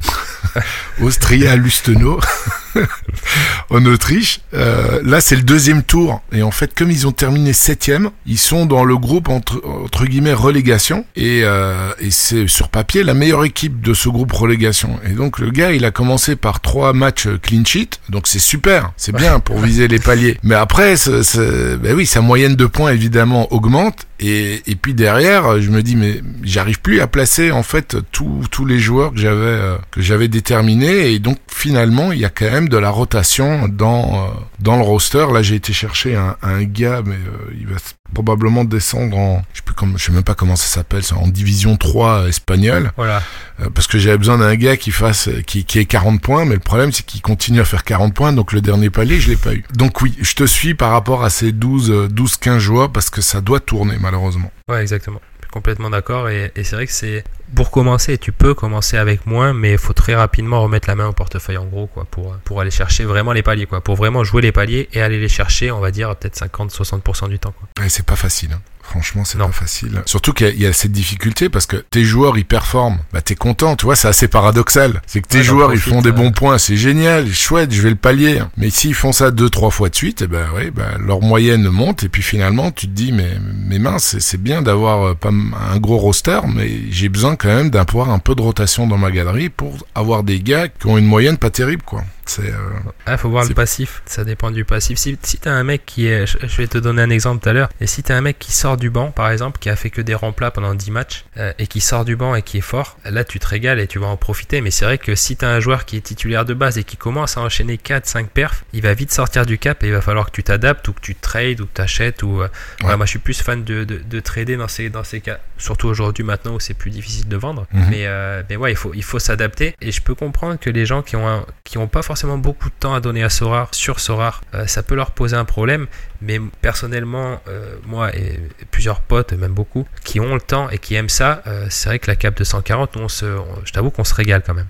Austria 1.01 1.55
Lustenau. 1.55 2.20
en 3.69 3.86
Autriche. 3.86 4.39
Euh, 4.53 5.01
là, 5.03 5.21
c'est 5.21 5.36
le 5.36 5.43
deuxième 5.43 5.84
tour. 5.84 6.21
Et 6.32 6.43
en 6.43 6.51
fait, 6.51 6.73
comme 6.78 6.91
ils 6.91 7.07
ont 7.07 7.11
terminé 7.11 7.53
septième, 7.53 8.09
ils 8.25 8.38
sont 8.38 8.65
dans 8.65 8.84
le 8.84 8.97
groupe 8.97 9.30
entre, 9.30 9.61
entre 9.65 10.05
guillemets 10.05 10.34
relégation. 10.34 11.05
Et, 11.15 11.41
euh, 11.43 11.91
et 11.99 12.11
c'est 12.11 12.47
sur 12.47 12.69
papier 12.69 13.03
la 13.03 13.13
meilleure 13.13 13.45
équipe 13.45 13.82
de 13.82 13.93
ce 13.93 14.09
groupe 14.09 14.32
relégation. 14.32 14.99
Et 15.05 15.13
donc 15.13 15.39
le 15.39 15.51
gars, 15.51 15.71
il 15.71 15.86
a 15.86 15.91
commencé 15.91 16.36
par 16.36 16.59
trois 16.59 16.93
matchs 16.93 17.28
clean 17.41 17.65
sheet. 17.65 17.99
Donc 18.09 18.28
c'est 18.28 18.39
super, 18.39 18.91
c'est 18.97 19.15
bien 19.15 19.39
pour 19.47 19.59
viser 19.59 19.88
les 19.88 19.99
paliers. 19.99 20.38
Mais 20.43 20.55
après, 20.55 20.95
ben 21.05 21.93
oui, 21.95 22.05
sa 22.05 22.21
moyenne 22.21 22.55
de 22.55 22.65
points 22.65 22.91
évidemment 22.91 23.51
augmente. 23.53 24.07
Et, 24.19 24.63
et 24.65 24.75
puis 24.75 24.93
derrière, 24.93 25.61
je 25.61 25.69
me 25.69 25.84
dis 25.84 25.95
mais 25.95 26.21
j'arrive 26.43 26.82
plus 26.82 27.01
à 27.01 27.07
placer 27.07 27.51
en 27.51 27.61
fait 27.61 27.97
tous 28.11 28.41
tous 28.49 28.65
les 28.65 28.80
joueurs 28.80 29.13
que 29.13 29.19
j'avais 29.19 29.36
euh, 29.36 29.78
que 29.91 30.01
j'avais 30.01 30.28
déterminés. 30.28 31.11
Et 31.11 31.19
donc 31.19 31.38
finalement, 31.47 32.11
il 32.11 32.19
y 32.19 32.25
a 32.25 32.30
quand 32.30 32.49
même 32.49 32.66
de 32.70 32.78
la 32.78 32.89
rotation 32.89 33.68
dans 33.68 34.28
euh, 34.28 34.30
dans 34.59 34.78
le 34.78 34.84
roster. 34.84 35.26
Là, 35.34 35.41
j'ai 35.41 35.55
été 35.55 35.74
chercher 35.74 36.15
un, 36.15 36.36
un 36.41 36.63
gars, 36.63 37.01
mais 37.05 37.15
euh, 37.15 37.53
il 37.59 37.68
va 37.68 37.78
probablement 38.13 38.63
descendre 38.63 39.18
en 39.18 39.43
je 39.53 39.59
sais 39.59 39.63
plus 39.63 39.76
je 39.97 40.03
sais 40.03 40.11
même 40.11 40.24
pas 40.24 40.34
comment 40.34 40.55
ça 40.55 40.68
s'appelle, 40.68 41.03
en 41.15 41.28
division 41.28 41.78
3 41.78 42.28
espagnole. 42.28 42.91
Voilà. 42.97 43.22
Euh, 43.59 43.70
parce 43.74 43.88
que 43.88 43.97
j'avais 43.97 44.18
besoin 44.18 44.38
d'un 44.38 44.55
gars 44.55 44.78
qui 44.78 44.91
fasse 44.91 45.30
qui 45.45 45.65
qui 45.65 45.80
ait 45.80 45.86
40 45.86 46.22
points, 46.22 46.45
mais 46.45 46.55
le 46.55 46.59
problème 46.59 46.91
c'est 46.91 47.05
qu'il 47.05 47.22
continue 47.22 47.59
à 47.59 47.65
faire 47.65 47.84
40 47.84 48.13
points, 48.13 48.34
donc 48.34 48.53
le 48.53 48.61
dernier 48.61 48.89
palier, 48.89 49.20
je 49.20 49.30
l'ai 49.30 49.36
pas 49.36 49.53
eu. 49.53 49.63
Donc 49.74 50.01
oui, 50.01 50.15
je 50.22 50.34
te 50.34 50.45
suis 50.45 50.74
par 50.74 50.91
rapport 50.91 51.24
à 51.24 51.30
ces 51.30 51.51
12 51.51 52.09
12 52.09 52.38
15 52.38 52.57
joueurs 52.59 52.91
parce 52.91 53.09
que 53.09 53.22
ça 53.22 53.41
doit 53.41 53.59
tourner 53.59 53.97
malheureusement. 53.99 54.51
Ouais, 54.70 54.82
exactement 54.82 55.22
complètement 55.58 55.89
d'accord. 55.89 56.30
Et, 56.30 56.51
c'est 56.55 56.76
vrai 56.76 56.86
que 56.86 56.93
c'est 56.93 57.24
pour 57.55 57.72
commencer, 57.72 58.20
tu 58.20 58.32
peux 58.32 58.53
commencer 58.53 58.95
avec 58.95 59.26
moins, 59.26 59.53
mais 59.53 59.72
il 59.72 59.78
faut 59.80 59.93
très 59.93 60.14
rapidement 60.14 60.62
remettre 60.62 60.88
la 60.88 60.95
main 60.95 61.08
au 61.08 61.14
portefeuille 61.14 61.58
en 61.58 61.66
gros, 61.66 61.88
quoi, 61.88 62.05
pour, 62.05 62.36
pour 62.43 62.62
aller 62.62 62.70
chercher 62.70 63.05
vraiment 63.05 63.34
les 63.34 63.41
paliers, 63.41 63.66
quoi, 63.66 63.82
pour 63.82 63.95
vraiment 63.95 64.24
jouer 64.24 64.43
les 64.43 64.51
paliers 64.51 64.88
et 64.93 65.01
aller 65.01 65.20
les 65.20 65.30
chercher, 65.30 65.72
on 65.72 65.80
va 65.80 65.89
dire 65.89 66.16
peut-être 66.16 66.38
50-60% 66.38 67.30
du 67.30 67.39
temps. 67.39 67.53
Quoi. 67.58 67.89
c'est 67.89 68.05
pas 68.05 68.16
facile. 68.16 68.51
Hein. 68.53 68.62
Franchement, 68.90 69.26
c'est 69.26 69.38
pas 69.38 69.52
facile. 69.52 70.02
Surtout 70.06 70.32
qu'il 70.32 70.62
y, 70.62 70.66
a 70.66 70.72
cette 70.72 70.94
difficulté 70.94 71.50
parce 71.50 71.66
que 71.66 71.76
tes 71.76 72.06
joueurs 72.06 72.38
ils 72.38 72.46
performent, 72.46 73.00
bah 73.12 73.22
t'es 73.22 73.36
content, 73.36 73.76
tu 73.76 73.86
vois, 73.86 73.98
c'est 73.98 74.08
assez 74.08 74.30
paradoxal. 74.30 75.02
C'est 75.06 75.22
que 75.22 75.28
tes 75.28 75.44
joueurs 75.44 75.74
ils 75.74 75.80
font 75.80 76.02
des 76.02 76.14
bons 76.14 76.32
points, 76.32 76.58
c'est 76.58 76.78
génial, 76.78 77.32
chouette, 77.34 77.74
je 77.74 77.82
vais 77.82 77.90
le 77.90 77.98
pallier. 77.98 78.42
Mais 78.56 78.70
s'ils 78.70 78.94
font 78.94 79.12
ça 79.12 79.32
deux 79.32 79.50
trois 79.50 79.72
fois 79.72 79.90
de 79.90 79.96
suite, 79.96 80.22
et 80.22 80.26
eh 80.26 80.28
ben 80.28 80.48
oui, 80.56 80.72
ben 80.72 80.98
leur 81.06 81.22
moyenne 81.22 81.68
monte 81.68 82.04
et 82.04 82.10
puis 82.10 82.22
finalement 82.22 82.72
tu 82.72 82.88
te 82.88 82.94
dis 82.94 83.12
mais 83.12 83.38
mais 83.66 83.78
mince, 83.78 84.18
c'est 84.20 84.42
bien 84.42 84.62
d'avoir 84.62 85.08
euh, 85.08 85.14
pas 85.16 85.30
un 85.30 85.78
gros 85.80 85.98
roster, 85.98 86.40
mais 86.48 86.70
j'ai 86.90 87.10
besoin 87.10 87.36
quand 87.36 87.50
même 87.50 87.70
d'avoir 87.70 88.10
un 88.10 88.20
peu 88.20 88.36
de 88.36 88.42
rotation 88.42 88.88
dans 88.88 88.98
ma 88.98 89.12
galerie 89.12 89.50
pour 89.50 89.78
avoir 89.96 90.24
des 90.24 90.40
gars 90.40 90.70
qui 90.70 90.88
ont 90.88 90.98
une 90.98 91.06
moyenne 91.06 91.38
pas 91.38 91.50
terrible 91.50 91.84
quoi. 91.84 92.04
C'est. 92.28 92.51
Euh, 92.51 92.69
ah, 93.05 93.17
faut 93.17 93.30
voir 93.30 93.45
le 93.45 93.53
passif. 93.53 94.01
Ça 94.05 94.23
dépend 94.23 94.51
du 94.51 94.65
passif. 94.65 94.97
Si, 94.97 95.17
si 95.21 95.38
t'as 95.38 95.51
un 95.51 95.63
mec 95.63 95.86
qui 95.86 96.07
est, 96.07 96.25
je 96.25 96.57
vais 96.57 96.67
te 96.67 96.78
donner 96.78 97.01
un 97.01 97.09
exemple 97.09 97.41
tout 97.41 97.49
à 97.49 97.53
l'heure. 97.53 97.69
Et 97.82 97.88
si 97.88 98.03
t'as 98.03 98.15
un 98.15 98.21
mec 98.21 98.38
qui 98.39 98.51
sort 98.51 98.78
du 98.78 98.89
banc, 98.89 99.11
par 99.11 99.32
exemple, 99.32 99.59
qui 99.59 99.69
a 99.69 99.75
fait 99.75 99.89
que 99.89 100.01
des 100.01 100.13
remplats 100.13 100.51
pendant 100.51 100.75
10 100.75 100.91
matchs 100.91 101.25
euh, 101.38 101.53
et 101.57 101.67
qui 101.67 101.82
sort 101.82 102.05
du 102.05 102.15
banc 102.15 102.36
et 102.36 102.41
qui 102.41 102.57
est 102.57 102.61
fort, 102.61 102.97
là 103.05 103.23
tu 103.23 103.39
te 103.39 103.47
régales 103.47 103.80
et 103.80 103.88
tu 103.88 103.99
vas 103.99 104.07
en 104.07 104.17
profiter. 104.17 104.61
Mais 104.61 104.71
c'est 104.71 104.86
vrai 104.86 104.97
que 104.97 105.15
si 105.15 105.38
t'as 105.38 105.49
un 105.49 105.59
joueur 105.59 105.86
qui 105.86 105.97
est 105.97 106.01
titulaire 106.01 106.45
de 106.45 106.53
base 106.53 106.78
et 106.78 106.84
qui 106.84 106.97
commence 106.97 107.38
à 107.38 107.41
enchaîner 107.41 107.78
4-5 107.78 108.28
perfs, 108.28 108.65
il 108.73 108.82
va 108.82 108.93
vite 108.93 109.11
sortir 109.11 109.45
du 109.45 109.57
cap 109.57 109.84
et 109.84 109.88
il 109.88 109.93
va 109.93 110.01
falloir 110.01 110.28
que 110.28 110.32
tu 110.32 110.43
t'adaptes 110.43 110.88
ou 110.88 110.93
que 110.93 111.01
tu 111.01 111.15
trades 111.15 111.61
ou 111.61 111.65
que 111.65 111.73
t'achètes 111.73 112.23
ou. 112.23 112.41
Euh, 112.41 112.47
moi 112.84 113.05
je 113.05 113.11
suis 113.11 113.19
plus 113.19 113.41
fan 113.41 113.63
de, 113.63 113.84
de, 113.84 114.19
trader 114.19 114.57
dans 114.57 114.67
ces 114.67 114.89
dans 114.89 115.03
ces 115.03 115.21
cas. 115.21 115.39
Surtout 115.57 115.88
aujourd'hui 115.88 116.23
maintenant 116.23 116.55
où 116.55 116.59
c'est 116.59 116.73
plus 116.73 116.91
difficile 116.91 117.28
de 117.28 117.38
vendre. 117.38 117.67
Mhm. 117.73 117.88
Mais 117.89 118.07
mais 118.49 118.55
ouais, 118.55 118.71
il 118.71 118.75
faut 118.75 118.93
il 118.93 119.03
faut 119.03 119.19
s'adapter. 119.19 119.75
Et 119.82 119.91
je 119.91 120.01
peux 120.01 120.15
comprendre 120.15 120.59
que 120.59 120.69
les 120.69 120.86
gens 120.86 121.01
qui 121.01 121.15
ont 121.15 121.45
qui 121.63 121.78
ont 121.78 121.88
pas 121.88 122.01
forcément 122.18 122.39
beaucoup 122.39 122.70
de 122.70 122.74
temps 122.74 122.95
à 122.95 122.99
donner 122.99 123.22
à 123.22 123.30
Sorar 123.30 123.76
sur 123.76 123.99
Sorar, 123.99 124.41
euh, 124.55 124.65
ça 124.65 124.82
peut 124.82 124.95
leur 124.95 125.11
poser 125.11 125.36
un 125.36 125.45
problème. 125.45 125.86
Mais 126.20 126.39
personnellement, 126.61 127.39
euh, 127.47 127.76
moi 127.86 128.09
et 128.15 128.39
plusieurs 128.72 129.01
potes, 129.01 129.34
même 129.34 129.53
beaucoup, 129.53 129.86
qui 130.03 130.20
ont 130.20 130.34
le 130.34 130.41
temps 130.41 130.68
et 130.72 130.80
qui 130.80 130.95
aiment 130.95 131.09
ça, 131.09 131.43
euh, 131.45 131.68
c'est 131.70 131.89
vrai 131.89 131.99
que 131.99 132.09
la 132.09 132.15
cape 132.15 132.36
de 132.36 132.43
140, 132.43 132.97
on 132.97 133.07
se, 133.07 133.38
je 133.65 133.72
t'avoue 133.72 133.91
qu'on 133.91 134.03
se 134.03 134.15
régale 134.15 134.41
quand 134.43 134.55
même. 134.55 134.65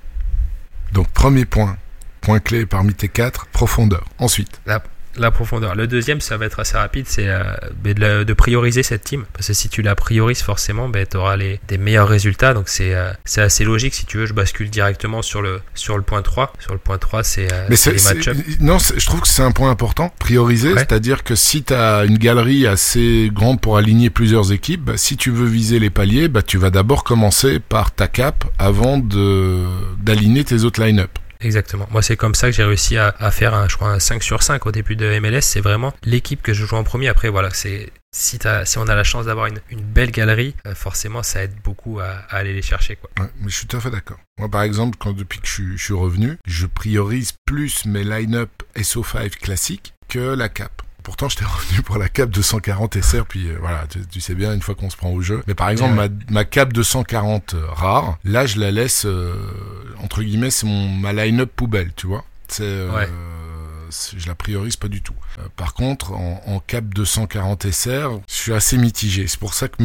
Donc 0.91 1.07
premier 1.11 1.45
point, 1.45 1.77
point 2.19 2.41
clé 2.41 2.65
parmi 2.65 2.93
tes 2.93 3.07
quatre, 3.07 3.45
profondeur. 3.45 4.03
Ensuite 4.19 4.59
la 4.65 4.83
profondeur. 5.31 5.75
Le 5.75 5.87
deuxième, 5.87 6.21
ça 6.21 6.37
va 6.37 6.45
être 6.45 6.59
assez 6.59 6.77
rapide, 6.77 7.05
c'est 7.07 7.27
euh, 7.27 8.23
de, 8.23 8.33
prioriser 8.33 8.83
cette 8.83 9.03
team. 9.03 9.25
Parce 9.33 9.47
que 9.47 9.53
si 9.53 9.69
tu 9.69 9.81
la 9.81 9.95
priorises, 9.95 10.41
forcément, 10.41 10.89
ben, 10.89 11.05
tu 11.09 11.17
auras 11.17 11.35
les, 11.35 11.59
des 11.67 11.77
meilleurs 11.77 12.07
résultats. 12.07 12.53
Donc 12.53 12.69
c'est 12.69 12.93
euh, 12.93 13.11
c'est 13.25 13.41
assez 13.41 13.63
logique. 13.63 13.93
Si 13.93 14.05
tu 14.05 14.17
veux, 14.17 14.25
je 14.25 14.33
bascule 14.33 14.69
directement 14.69 15.21
sur 15.21 15.41
le, 15.41 15.61
sur 15.73 15.97
le 15.97 16.03
point 16.03 16.21
3. 16.21 16.53
Sur 16.59 16.73
le 16.73 16.79
point 16.79 16.97
3, 16.97 17.23
c'est 17.23 17.51
euh, 17.51 17.67
les 17.69 18.03
match 18.03 18.29
Non, 18.59 18.77
je 18.79 19.05
trouve 19.05 19.21
que 19.21 19.27
c'est 19.27 19.43
un 19.43 19.51
point 19.51 19.69
important. 19.69 20.13
Prioriser, 20.19 20.73
c'est-à-dire 20.75 21.23
que 21.23 21.35
si 21.35 21.63
tu 21.63 21.73
as 21.73 22.05
une 22.05 22.17
galerie 22.17 22.67
assez 22.67 23.29
grande 23.33 23.59
pour 23.59 23.77
aligner 23.77 24.09
plusieurs 24.09 24.51
équipes, 24.51 24.85
bah, 24.85 24.93
si 24.97 25.17
tu 25.17 25.31
veux 25.31 25.47
viser 25.47 25.79
les 25.79 25.89
paliers, 25.89 26.27
bah, 26.27 26.41
tu 26.41 26.57
vas 26.57 26.69
d'abord 26.69 27.03
commencer 27.03 27.59
par 27.59 27.91
ta 27.91 28.07
cap 28.07 28.45
avant 28.59 28.97
d'aligner 28.97 30.43
tes 30.43 30.63
autres 30.63 30.81
line-up. 30.81 31.11
Exactement. 31.41 31.87
Moi, 31.91 32.01
c'est 32.01 32.17
comme 32.17 32.35
ça 32.35 32.47
que 32.47 32.53
j'ai 32.53 32.63
réussi 32.63 32.97
à, 32.97 33.31
faire, 33.31 33.53
un, 33.53 33.67
je 33.67 33.75
crois, 33.75 33.89
un 33.89 33.99
5 33.99 34.23
sur 34.23 34.43
5 34.43 34.65
au 34.65 34.71
début 34.71 34.95
de 34.95 35.19
MLS. 35.19 35.41
C'est 35.41 35.61
vraiment 35.61 35.93
l'équipe 36.03 36.41
que 36.41 36.53
je 36.53 36.65
joue 36.65 36.75
en 36.75 36.83
premier. 36.83 37.07
Après, 37.07 37.29
voilà, 37.29 37.49
c'est 37.51 37.91
si, 38.11 38.39
si 38.65 38.77
on 38.77 38.87
a 38.87 38.95
la 38.95 39.03
chance 39.03 39.25
d'avoir 39.25 39.47
une, 39.47 39.59
belle 39.81 40.11
galerie, 40.11 40.55
euh, 40.65 40.73
forcément, 40.73 41.23
ça 41.23 41.43
aide 41.43 41.53
beaucoup 41.63 41.99
à, 41.99 42.23
aller 42.29 42.53
les 42.53 42.61
chercher. 42.61 42.95
Quoi. 42.95 43.09
mais 43.39 43.49
je 43.49 43.55
suis 43.55 43.67
tout 43.67 43.77
à 43.77 43.79
fait 43.79 43.91
d'accord. 43.91 44.17
Moi, 44.39 44.49
par 44.49 44.63
exemple, 44.63 44.97
quand 44.99 45.13
depuis 45.13 45.39
que 45.39 45.47
je, 45.47 45.63
je 45.75 45.83
suis 45.83 45.93
revenu, 45.93 46.37
je 46.45 46.65
priorise 46.65 47.33
plus 47.45 47.85
mes 47.85 48.03
line-up 48.03 48.49
SO5 48.75 49.29
classiques 49.37 49.93
que 50.07 50.19
la 50.19 50.49
cap. 50.49 50.81
Pourtant, 51.07 51.29
j'étais 51.29 51.45
revenu 51.45 51.81
pour 51.83 51.97
la 51.97 52.09
cap 52.09 52.29
240 52.29 53.01
SR, 53.01 53.25
puis 53.25 53.47
euh, 53.47 53.55
voilà, 53.61 53.85
tu, 54.11 54.19
sais 54.19 54.35
bien, 54.35 54.53
une 54.53 54.61
fois 54.61 54.75
qu'on 54.75 54.89
se 54.89 54.97
prend 54.97 55.09
au 55.09 55.21
jeu. 55.21 55.41
Mais 55.47 55.55
par 55.55 55.69
exemple, 55.69 55.93
ma, 55.93 56.09
ma 56.29 56.43
cap 56.43 56.73
240 56.73 57.53
euh, 57.53 57.65
rare, 57.69 58.19
là, 58.25 58.45
je 58.45 58.59
la 58.59 58.71
laisse, 58.71 59.05
euh, 59.05 59.33
entre 60.03 60.21
guillemets, 60.21 60.49
c'est 60.49 60.65
mon 60.65 60.89
ma 60.89 61.13
line-up 61.13 61.49
poubelle, 61.55 61.93
tu 61.95 62.07
vois. 62.07 62.25
C'est, 62.49 62.87
je 64.17 64.27
la 64.27 64.35
priorise 64.35 64.75
pas 64.75 64.89
du 64.89 65.01
tout. 65.01 65.15
Euh, 65.39 65.43
par 65.55 65.73
contre, 65.73 66.13
en, 66.13 66.41
en, 66.45 66.59
cap 66.59 66.85
240 66.85 67.71
SR, 67.71 68.19
je 68.27 68.33
suis 68.33 68.53
assez 68.53 68.77
mitigé. 68.77 69.27
C'est 69.27 69.39
pour 69.39 69.53
ça 69.53 69.67
que 69.67 69.75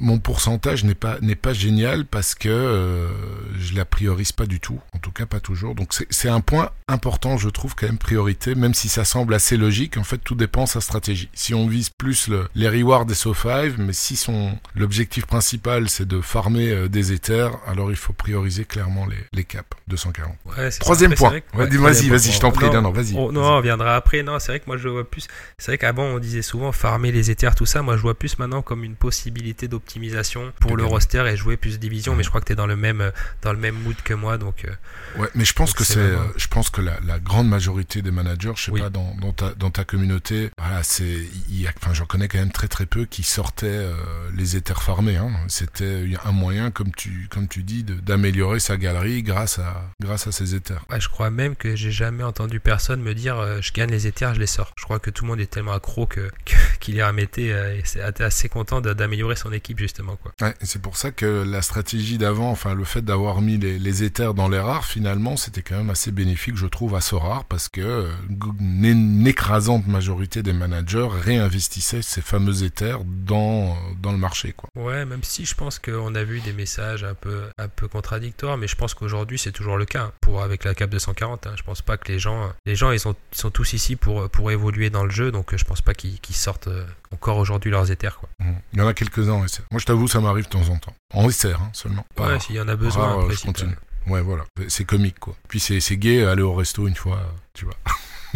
mon 0.00 0.18
pourcentage 0.18 0.84
n'est 0.84 0.94
pas 0.94 1.18
n'est 1.20 1.36
pas 1.36 1.52
génial 1.52 2.04
parce 2.04 2.34
que 2.34 2.48
euh, 2.48 3.08
je 3.58 3.74
la 3.74 3.84
priorise 3.84 4.32
pas 4.32 4.46
du 4.46 4.60
tout. 4.60 4.80
En 4.94 4.98
tout 4.98 5.12
cas, 5.12 5.26
pas 5.26 5.40
toujours. 5.40 5.74
Donc 5.74 5.94
c'est 6.10 6.28
un 6.28 6.40
point 6.40 6.70
important, 6.88 7.36
je 7.36 7.48
trouve, 7.48 7.74
quand 7.74 7.86
même 7.86 7.98
priorité, 7.98 8.54
même 8.54 8.74
si 8.74 8.88
ça 8.88 9.04
semble 9.04 9.34
assez 9.34 9.56
logique. 9.56 9.96
En 9.96 10.04
fait, 10.04 10.18
tout 10.18 10.34
dépend 10.34 10.64
de 10.64 10.68
sa 10.68 10.80
stratégie. 10.80 11.28
Si 11.34 11.54
on 11.54 11.66
vise 11.66 11.90
plus 11.90 12.28
le, 12.28 12.48
les 12.54 12.68
rewards 12.68 13.06
des 13.06 13.14
SO5, 13.14 13.74
mais 13.78 13.92
si 13.92 14.16
son 14.16 14.58
l'objectif 14.74 15.26
principal 15.26 15.88
c'est 15.88 16.06
de 16.06 16.20
farmer 16.20 16.70
euh, 16.70 16.88
des 16.88 17.12
éthers, 17.12 17.52
alors 17.66 17.90
il 17.90 17.96
faut 17.96 18.12
prioriser 18.12 18.64
clairement 18.64 19.06
les, 19.06 19.16
les 19.32 19.44
caps 19.44 19.68
240. 19.88 20.34
Ouais, 20.46 20.70
Troisième 20.70 21.14
point. 21.14 21.40
vas-y, 21.52 22.08
vas-y, 22.08 22.32
je 22.32 22.40
t'en 22.40 22.50
prie. 22.50 22.66
Non, 22.66 22.82
non, 22.82 22.90
vas-y. 22.90 23.14
non, 23.14 23.32
on 23.32 23.60
viendra 23.60 23.96
après. 23.96 24.22
Non, 24.22 24.38
c'est 24.38 24.55
vrai 24.56 24.60
que 24.60 24.66
moi 24.66 24.76
je 24.76 24.88
vois 24.88 25.08
plus. 25.08 25.26
C'est 25.58 25.72
vrai 25.72 25.78
qu'avant 25.78 26.04
on 26.04 26.18
disait 26.18 26.42
souvent 26.42 26.72
farmer 26.72 27.12
les 27.12 27.30
éthers, 27.30 27.54
tout 27.54 27.66
ça. 27.66 27.82
Moi 27.82 27.96
je 27.96 28.02
vois 28.02 28.18
plus 28.18 28.38
maintenant 28.38 28.62
comme 28.62 28.84
une 28.84 28.96
possibilité 28.96 29.68
d'optimisation 29.68 30.52
pour 30.60 30.76
le 30.76 30.84
roster 30.84 31.24
et 31.26 31.36
jouer 31.36 31.56
plus 31.56 31.72
de 31.72 31.76
divisions. 31.78 32.14
Mais 32.14 32.22
je 32.22 32.28
crois 32.28 32.40
que 32.40 32.46
tu 32.46 32.52
es 32.52 32.56
dans 32.56 32.66
le 32.66 32.76
même 32.76 33.12
dans 33.42 33.52
le 33.52 33.58
même 33.58 33.76
mood 33.76 33.96
que 34.02 34.14
moi, 34.14 34.38
donc. 34.38 34.64
Euh, 34.64 35.20
ouais, 35.20 35.28
mais 35.34 35.44
je 35.44 35.52
pense 35.52 35.72
que 35.72 35.84
c'est, 35.84 35.98
euh, 35.98 36.18
je 36.36 36.48
pense 36.48 36.70
que 36.70 36.80
la, 36.80 36.98
la, 37.06 37.18
grande 37.18 37.48
majorité 37.48 38.02
des 38.02 38.10
managers, 38.10 38.52
je 38.56 38.64
sais 38.64 38.72
pas, 38.72 38.90
dans, 38.90 39.14
dans, 39.20 39.32
ta, 39.32 39.54
dans 39.54 39.70
ta 39.70 39.84
communauté, 39.84 40.50
voilà, 40.58 40.82
c'est, 40.82 41.26
enfin, 41.80 41.94
j'en 41.94 42.06
connais 42.06 42.28
quand 42.28 42.38
même 42.38 42.52
très 42.52 42.68
très 42.68 42.86
peu 42.86 43.04
qui 43.04 43.22
sortaient 43.22 43.66
euh, 43.66 43.94
les 44.34 44.56
éthers 44.56 44.82
farmés. 44.82 45.16
Hein. 45.16 45.30
C'était 45.48 46.04
un 46.24 46.32
moyen, 46.32 46.70
comme 46.70 46.92
tu 46.92 47.28
comme 47.30 47.48
tu 47.48 47.62
dis, 47.62 47.84
d'améliorer 47.84 48.60
sa 48.60 48.76
galerie 48.76 49.22
grâce 49.22 49.58
à 49.58 49.90
grâce 50.00 50.26
à 50.26 50.32
ces 50.32 50.54
éthers. 50.54 50.84
je 50.98 51.08
crois 51.08 51.30
même 51.30 51.56
que 51.56 51.76
j'ai 51.76 51.92
jamais 51.92 52.22
entendu 52.22 52.60
personne 52.60 53.00
me 53.02 53.14
dire 53.14 53.60
je 53.60 53.72
gagne 53.72 53.90
les 53.90 54.06
éthers, 54.06 54.34
je 54.34 54.40
les 54.40 54.45
sors. 54.46 54.72
Je 54.78 54.84
crois 54.84 54.98
que 54.98 55.10
tout 55.10 55.24
le 55.24 55.30
monde 55.30 55.40
est 55.40 55.50
tellement 55.50 55.72
accro 55.72 56.06
que 56.06 56.30
qu'il 56.80 56.96
les 56.96 57.04
remettait 57.04 57.48
et 57.78 57.82
c'est 57.84 58.00
assez 58.20 58.48
content 58.48 58.80
d'améliorer 58.80 59.36
son 59.36 59.52
équipe 59.52 59.78
justement 59.78 60.16
quoi. 60.16 60.32
Ouais, 60.40 60.54
c'est 60.62 60.80
pour 60.80 60.96
ça 60.96 61.10
que 61.10 61.44
la 61.46 61.62
stratégie 61.62 62.18
d'avant, 62.18 62.50
enfin 62.50 62.74
le 62.74 62.84
fait 62.84 63.02
d'avoir 63.02 63.40
mis 63.40 63.58
les, 63.58 63.78
les 63.78 64.02
éthers 64.02 64.34
dans 64.34 64.48
les 64.48 64.58
rares, 64.58 64.84
finalement, 64.84 65.36
c'était 65.36 65.62
quand 65.62 65.76
même 65.76 65.90
assez 65.90 66.10
bénéfique, 66.10 66.56
je 66.56 66.66
trouve, 66.66 66.94
à 66.94 67.00
rare 67.18 67.44
parce 67.44 67.68
que 67.68 67.80
euh, 67.80 68.10
une 68.82 69.26
écrasante 69.26 69.86
majorité 69.86 70.42
des 70.42 70.52
managers 70.52 71.08
réinvestissaient 71.10 72.02
ces 72.02 72.20
fameux 72.20 72.62
éthers 72.64 73.00
dans, 73.04 73.76
dans 74.02 74.12
le 74.12 74.18
marché. 74.18 74.52
Quoi. 74.52 74.70
Ouais, 74.74 75.04
même 75.04 75.22
si 75.22 75.44
je 75.44 75.54
pense 75.54 75.78
qu'on 75.78 76.14
a 76.14 76.24
vu 76.24 76.40
des 76.40 76.52
messages 76.52 77.04
un 77.04 77.14
peu, 77.14 77.44
un 77.58 77.68
peu 77.68 77.88
contradictoires, 77.88 78.56
mais 78.56 78.68
je 78.68 78.76
pense 78.76 78.94
qu'aujourd'hui, 78.94 79.38
c'est 79.38 79.52
toujours 79.52 79.76
le 79.76 79.84
cas 79.84 80.04
hein, 80.04 80.12
pour, 80.20 80.42
avec 80.42 80.64
la 80.64 80.74
cap 80.74 80.90
240. 80.90 81.46
Hein. 81.46 81.54
Je 81.56 81.62
pense 81.62 81.82
pas 81.82 81.96
que 81.96 82.10
les 82.10 82.18
gens, 82.18 82.52
les 82.64 82.76
gens 82.76 82.90
ils 82.90 83.00
sont, 83.00 83.14
sont 83.32 83.50
tous 83.50 83.72
ici 83.72 83.96
pour, 83.96 84.28
pour 84.30 84.35
évoluer 84.50 84.90
dans 84.90 85.04
le 85.04 85.10
jeu, 85.10 85.30
donc 85.30 85.54
je 85.56 85.64
pense 85.64 85.80
pas 85.80 85.94
qu'ils 85.94 86.18
sortent 86.30 86.68
euh, 86.68 86.84
encore 87.12 87.38
aujourd'hui 87.38 87.70
leurs 87.70 87.90
éthers. 87.90 88.18
Quoi. 88.18 88.28
Mmh. 88.38 88.52
Il 88.72 88.78
y 88.78 88.82
en 88.82 88.86
a 88.86 88.94
quelques-uns 88.94 89.36
Moi, 89.36 89.46
je 89.78 89.84
t'avoue, 89.84 90.08
ça 90.08 90.20
m'arrive 90.20 90.44
de 90.44 90.50
temps 90.50 90.68
en 90.68 90.78
temps. 90.78 90.94
En 91.14 91.28
SR 91.30 91.60
hein, 91.60 91.70
seulement. 91.72 92.04
ouais, 92.18 92.40
s'il 92.40 92.56
y 92.56 92.60
en 92.60 92.68
a 92.68 92.76
besoin, 92.76 93.20
après, 93.20 93.34
je 93.34 93.42
continue. 93.42 93.76
Ouais, 94.06 94.20
voilà. 94.20 94.44
C'est 94.68 94.84
comique, 94.84 95.18
quoi. 95.18 95.34
Puis 95.48 95.60
c'est 95.60 95.96
gay 95.96 96.24
aller 96.24 96.42
au 96.42 96.54
resto 96.54 96.86
une 96.86 96.94
fois, 96.94 97.20
tu 97.54 97.64
vois. 97.64 97.74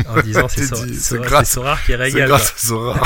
En 0.08 0.20
disant 0.22 0.48
c'est 0.48 0.66
Sora, 1.44 1.76
qui 1.84 1.94
régale. 1.94 2.22
C'est 2.22 2.26
grâce 2.26 2.54
à 2.54 2.58
Sora. 2.58 3.00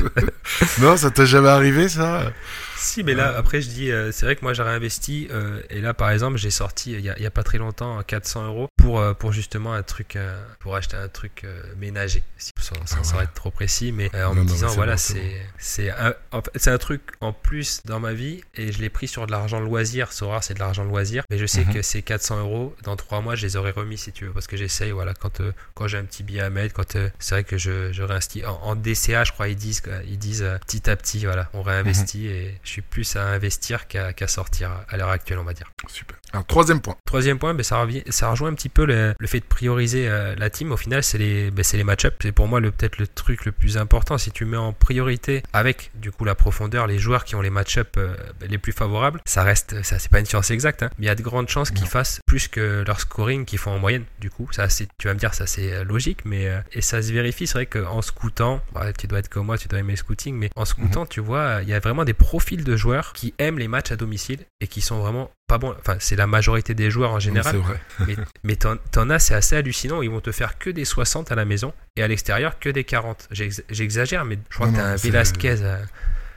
non, 0.80 0.96
ça 0.96 1.10
t'a 1.10 1.24
jamais 1.24 1.48
arrivé, 1.48 1.88
ça? 1.88 2.32
Si, 2.80 3.02
mais 3.02 3.14
là, 3.14 3.34
après, 3.36 3.60
je 3.60 3.68
dis, 3.68 3.90
euh, 3.90 4.10
c'est 4.12 4.26
vrai 4.26 4.36
que 4.36 4.42
moi, 4.42 4.54
j'ai 4.54 4.62
réinvesti. 4.62 5.28
Euh, 5.30 5.60
et 5.70 5.80
là, 5.80 5.94
par 5.94 6.10
exemple, 6.10 6.38
j'ai 6.38 6.50
sorti, 6.50 6.92
il 6.92 7.02
n'y 7.02 7.26
a, 7.26 7.30
pas 7.30 7.42
très 7.42 7.58
longtemps, 7.58 8.02
400 8.02 8.46
euros 8.46 8.68
pour, 8.76 9.00
euh, 9.00 9.14
pour 9.14 9.32
justement 9.32 9.72
un 9.72 9.82
truc, 9.82 10.18
pour 10.58 10.74
acheter 10.74 10.96
un 10.96 11.08
truc 11.08 11.46
ménager. 11.78 12.22
Sans, 12.38 12.74
sans, 12.86 13.18
ah 13.18 13.24
être 13.24 13.34
trop 13.34 13.50
précis, 13.50 13.92
mais 13.92 14.10
en 14.22 14.34
me 14.34 14.44
disant, 14.44 14.68
voilà, 14.68 14.96
c'est 14.96 15.42
c'est 15.58 15.90
un, 15.90 16.14
un 16.32 16.78
truc 16.78 17.02
en 17.20 17.32
plus 17.32 17.80
dans 17.84 18.00
ma 18.00 18.12
vie. 18.12 18.40
Et 18.54 18.72
je 18.72 18.80
l'ai 18.80 18.90
pris 18.90 19.08
sur 19.08 19.26
de 19.26 19.30
l'argent 19.30 19.60
loisir. 19.60 20.12
Sora, 20.12 20.42
c'est 20.42 20.54
de 20.54 20.58
l'argent 20.58 20.84
loisir. 20.84 21.24
Mais 21.30 21.38
je 21.38 21.46
sais 21.46 21.64
mhm. 21.64 21.74
que 21.74 21.82
ces 21.82 22.02
400 22.02 22.40
euros, 22.40 22.74
dans 22.82 22.96
3 22.96 23.20
mois, 23.20 23.34
je 23.34 23.46
les 23.46 23.56
aurais 23.56 23.70
remis 23.70 23.98
si 23.98 24.12
tu 24.12 24.26
veux. 24.26 24.32
Parce 24.32 24.46
que 24.46 24.56
j'essaye, 24.56 24.90
voilà, 24.90 25.14
quand, 25.14 25.42
quand 25.74 25.86
j'ai 25.86 25.98
un 25.98 26.04
petit 26.04 26.22
billet 26.22 26.40
à 26.40 26.50
mettre, 26.50 26.74
quand 26.74 26.96
c'est 27.18 27.34
vrai 27.34 27.44
que 27.44 27.58
je, 27.58 27.92
je 27.92 28.02
réinvestis. 28.02 28.44
En, 28.44 28.74
DCA, 28.74 29.24
je 29.24 29.32
crois, 29.32 29.48
ils 29.48 29.56
disent, 29.56 29.82
ils 30.06 30.18
disent 30.18 30.46
petit 30.66 30.88
à 30.88 30.96
petit, 30.96 31.24
voilà, 31.24 31.50
on 31.52 31.62
réinvestit. 31.62 32.24
Mhm. 32.24 32.30
Et 32.30 32.54
je 32.70 32.74
suis 32.74 32.82
plus 32.82 33.16
à 33.16 33.26
investir 33.26 33.88
qu'à 33.88 34.28
sortir 34.28 34.70
à 34.88 34.96
l'heure 34.96 35.10
actuelle, 35.10 35.40
on 35.40 35.44
va 35.44 35.54
dire. 35.54 35.72
Super. 35.88 36.19
Alors, 36.32 36.46
troisième 36.46 36.80
point. 36.80 36.96
Troisième 37.04 37.38
point, 37.38 37.54
ben, 37.54 37.62
ça, 37.62 37.80
revient, 37.80 38.02
ça 38.08 38.30
rejoint 38.30 38.50
un 38.50 38.54
petit 38.54 38.68
peu 38.68 38.84
le, 38.84 39.14
fait 39.26 39.40
de 39.40 39.44
prioriser 39.44 40.08
euh, 40.08 40.34
la 40.36 40.50
team. 40.50 40.72
Au 40.72 40.76
final, 40.76 41.02
c'est 41.02 41.18
les, 41.18 41.50
ben, 41.50 41.64
les 41.72 41.84
match-ups. 41.84 42.16
C'est 42.20 42.32
pour 42.32 42.48
moi 42.48 42.60
peut-être 42.60 42.98
le 42.98 43.06
truc 43.06 43.44
le 43.44 43.52
plus 43.52 43.78
important. 43.78 44.18
Si 44.18 44.30
tu 44.30 44.44
mets 44.44 44.56
en 44.56 44.72
priorité 44.72 45.42
avec 45.52 45.90
du 45.94 46.10
coup 46.10 46.24
la 46.24 46.34
profondeur 46.34 46.86
les 46.86 46.98
joueurs 46.98 47.24
qui 47.24 47.34
ont 47.34 47.40
les 47.40 47.50
match-ups 47.50 47.90
euh, 47.96 48.14
ben, 48.40 48.48
les 48.48 48.58
plus 48.58 48.72
favorables, 48.72 49.20
ça 49.24 49.42
reste, 49.42 49.82
ça 49.82 49.98
c'est 49.98 50.10
pas 50.10 50.20
une 50.20 50.26
science 50.26 50.50
exacte, 50.50 50.82
hein, 50.82 50.90
mais 50.98 51.06
il 51.06 51.08
y 51.08 51.10
a 51.10 51.14
de 51.14 51.22
grandes 51.22 51.48
chances 51.48 51.70
qu'ils 51.70 51.86
fassent 51.86 52.20
plus 52.26 52.48
que 52.48 52.84
leur 52.86 53.00
scoring 53.00 53.44
qu'ils 53.44 53.58
font 53.58 53.72
en 53.72 53.78
moyenne. 53.78 54.04
Du 54.20 54.30
coup, 54.30 54.48
ça, 54.52 54.68
tu 54.68 55.08
vas 55.08 55.14
me 55.14 55.18
dire, 55.18 55.34
ça 55.34 55.46
c'est 55.46 55.72
euh, 55.72 55.84
logique, 55.84 56.24
mais 56.24 56.48
et 56.72 56.80
ça 56.80 57.02
se 57.02 57.12
vérifie. 57.12 57.46
C'est 57.46 57.54
vrai 57.54 57.66
qu'en 57.66 58.02
scoutant, 58.02 58.60
bah, 58.72 58.92
tu 58.92 59.06
dois 59.06 59.18
être 59.18 59.28
comme 59.28 59.46
moi, 59.46 59.58
tu 59.58 59.68
dois 59.68 59.78
aimer 59.78 59.92
le 59.92 59.96
scouting, 59.96 60.36
mais 60.36 60.50
en 60.56 60.64
scoutant, 60.64 61.02
mhm. 61.02 61.08
tu 61.08 61.20
vois, 61.20 61.60
il 61.62 61.68
y 61.68 61.74
a 61.74 61.80
vraiment 61.80 62.04
des 62.04 62.14
profils 62.14 62.62
de 62.62 62.76
joueurs 62.76 63.12
qui 63.12 63.34
aiment 63.38 63.58
les 63.58 63.68
matchs 63.68 63.92
à 63.92 63.96
domicile 63.96 64.40
et 64.60 64.66
qui 64.66 64.80
sont 64.80 64.98
vraiment 64.98 65.30
pas 65.50 65.58
bons. 65.58 65.74
Enfin, 65.78 65.96
c'est 65.98 66.16
la 66.16 66.26
majorité 66.26 66.74
des 66.74 66.90
joueurs 66.90 67.12
en 67.12 67.18
général. 67.18 67.56
vrai. 67.56 67.80
mais, 68.06 68.16
mais 68.44 68.56
t'en 68.56 69.10
as, 69.10 69.18
c'est 69.18 69.34
assez 69.34 69.56
hallucinant. 69.56 70.00
Ils 70.00 70.10
vont 70.10 70.20
te 70.20 70.32
faire 70.32 70.58
que 70.58 70.70
des 70.70 70.84
60 70.84 71.32
à 71.32 71.34
la 71.34 71.44
maison 71.44 71.72
et 71.96 72.02
à 72.02 72.08
l'extérieur 72.08 72.58
que 72.58 72.68
des 72.68 72.84
40. 72.84 73.28
J'exagère, 73.30 74.24
mais 74.24 74.38
je 74.48 74.54
crois 74.54 74.68
que 74.68 74.76
t'as 74.76 74.92
un 74.92 74.96
Velasquez. 74.96 75.62
À, 75.62 75.78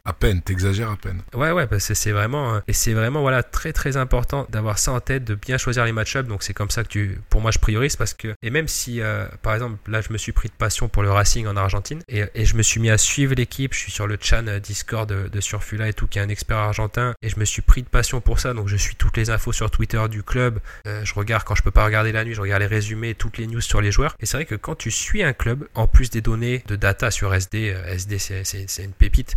à 0.05 0.11
peine, 0.11 0.41
t'exagères 0.41 0.91
à 0.91 0.97
peine. 0.97 1.21
Ouais, 1.33 1.51
ouais, 1.51 1.65
parce 1.65 1.87
que 1.87 1.93
c'est 1.93 2.11
vraiment, 2.11 2.55
euh, 2.55 2.59
et 2.67 2.73
c'est 2.73 2.93
vraiment, 2.93 3.21
voilà, 3.21 3.41
très 3.41 3.71
très 3.71 3.95
important 3.95 4.45
d'avoir 4.49 4.77
ça 4.77 4.91
en 4.91 4.99
tête, 4.99 5.23
de 5.23 5.33
bien 5.33 5.57
choisir 5.57 5.85
les 5.85 5.93
match-ups. 5.93 6.27
Donc 6.27 6.43
c'est 6.43 6.53
comme 6.53 6.69
ça 6.69 6.83
que 6.83 6.89
tu, 6.89 7.19
pour 7.29 7.39
moi, 7.39 7.51
je 7.51 7.59
priorise 7.59 7.95
parce 7.95 8.13
que, 8.13 8.35
et 8.41 8.49
même 8.49 8.67
si, 8.67 8.99
euh, 8.99 9.25
par 9.41 9.53
exemple, 9.53 9.77
là, 9.89 10.01
je 10.01 10.11
me 10.11 10.17
suis 10.17 10.33
pris 10.33 10.49
de 10.49 10.53
passion 10.53 10.89
pour 10.89 11.03
le 11.03 11.11
Racing 11.11 11.47
en 11.47 11.55
Argentine 11.55 12.01
et, 12.09 12.25
je 12.35 12.55
me 12.55 12.63
suis 12.63 12.81
mis 12.81 12.89
à 12.89 12.97
suivre 12.97 13.33
l'équipe. 13.35 13.73
Je 13.73 13.79
suis 13.79 13.91
sur 13.91 14.05
le 14.05 14.17
chan 14.19 14.45
euh, 14.47 14.59
Discord 14.59 15.09
de, 15.09 15.41
Surfula 15.41 15.87
et 15.87 15.93
tout, 15.93 16.07
qui 16.07 16.19
est 16.19 16.21
un 16.21 16.29
expert 16.29 16.57
argentin, 16.57 17.13
et 17.21 17.29
je 17.29 17.39
me 17.39 17.45
suis 17.45 17.61
pris 17.61 17.81
de 17.81 17.87
passion 17.87 18.21
pour 18.21 18.39
ça. 18.39 18.53
Donc 18.53 18.67
je 18.67 18.75
suis 18.75 18.95
toutes 18.95 19.15
les 19.17 19.29
infos 19.29 19.53
sur 19.53 19.71
Twitter 19.71 20.01
du 20.09 20.23
club. 20.23 20.59
je 20.85 21.13
regarde 21.13 21.43
quand 21.43 21.55
je 21.55 21.63
peux 21.63 21.71
pas 21.71 21.85
regarder 21.85 22.11
la 22.11 22.23
nuit, 22.23 22.33
je 22.33 22.41
regarde 22.41 22.61
les 22.61 22.67
résumés, 22.67 23.13
toutes 23.13 23.37
les 23.37 23.47
news 23.47 23.61
sur 23.61 23.81
les 23.81 23.91
joueurs. 23.91 24.15
Et 24.19 24.25
c'est 24.25 24.37
vrai 24.37 24.45
que 24.45 24.55
quand 24.55 24.75
tu 24.75 24.91
suis 24.91 25.23
un 25.23 25.33
club, 25.33 25.67
en 25.75 25.87
plus 25.87 26.09
des 26.09 26.21
données 26.21 26.63
de 26.67 26.75
data 26.75 27.11
sur 27.11 27.33
SD, 27.33 27.75
SD 27.87 28.19
c'est 28.19 28.83
une 28.83 28.91
pépite 28.91 29.35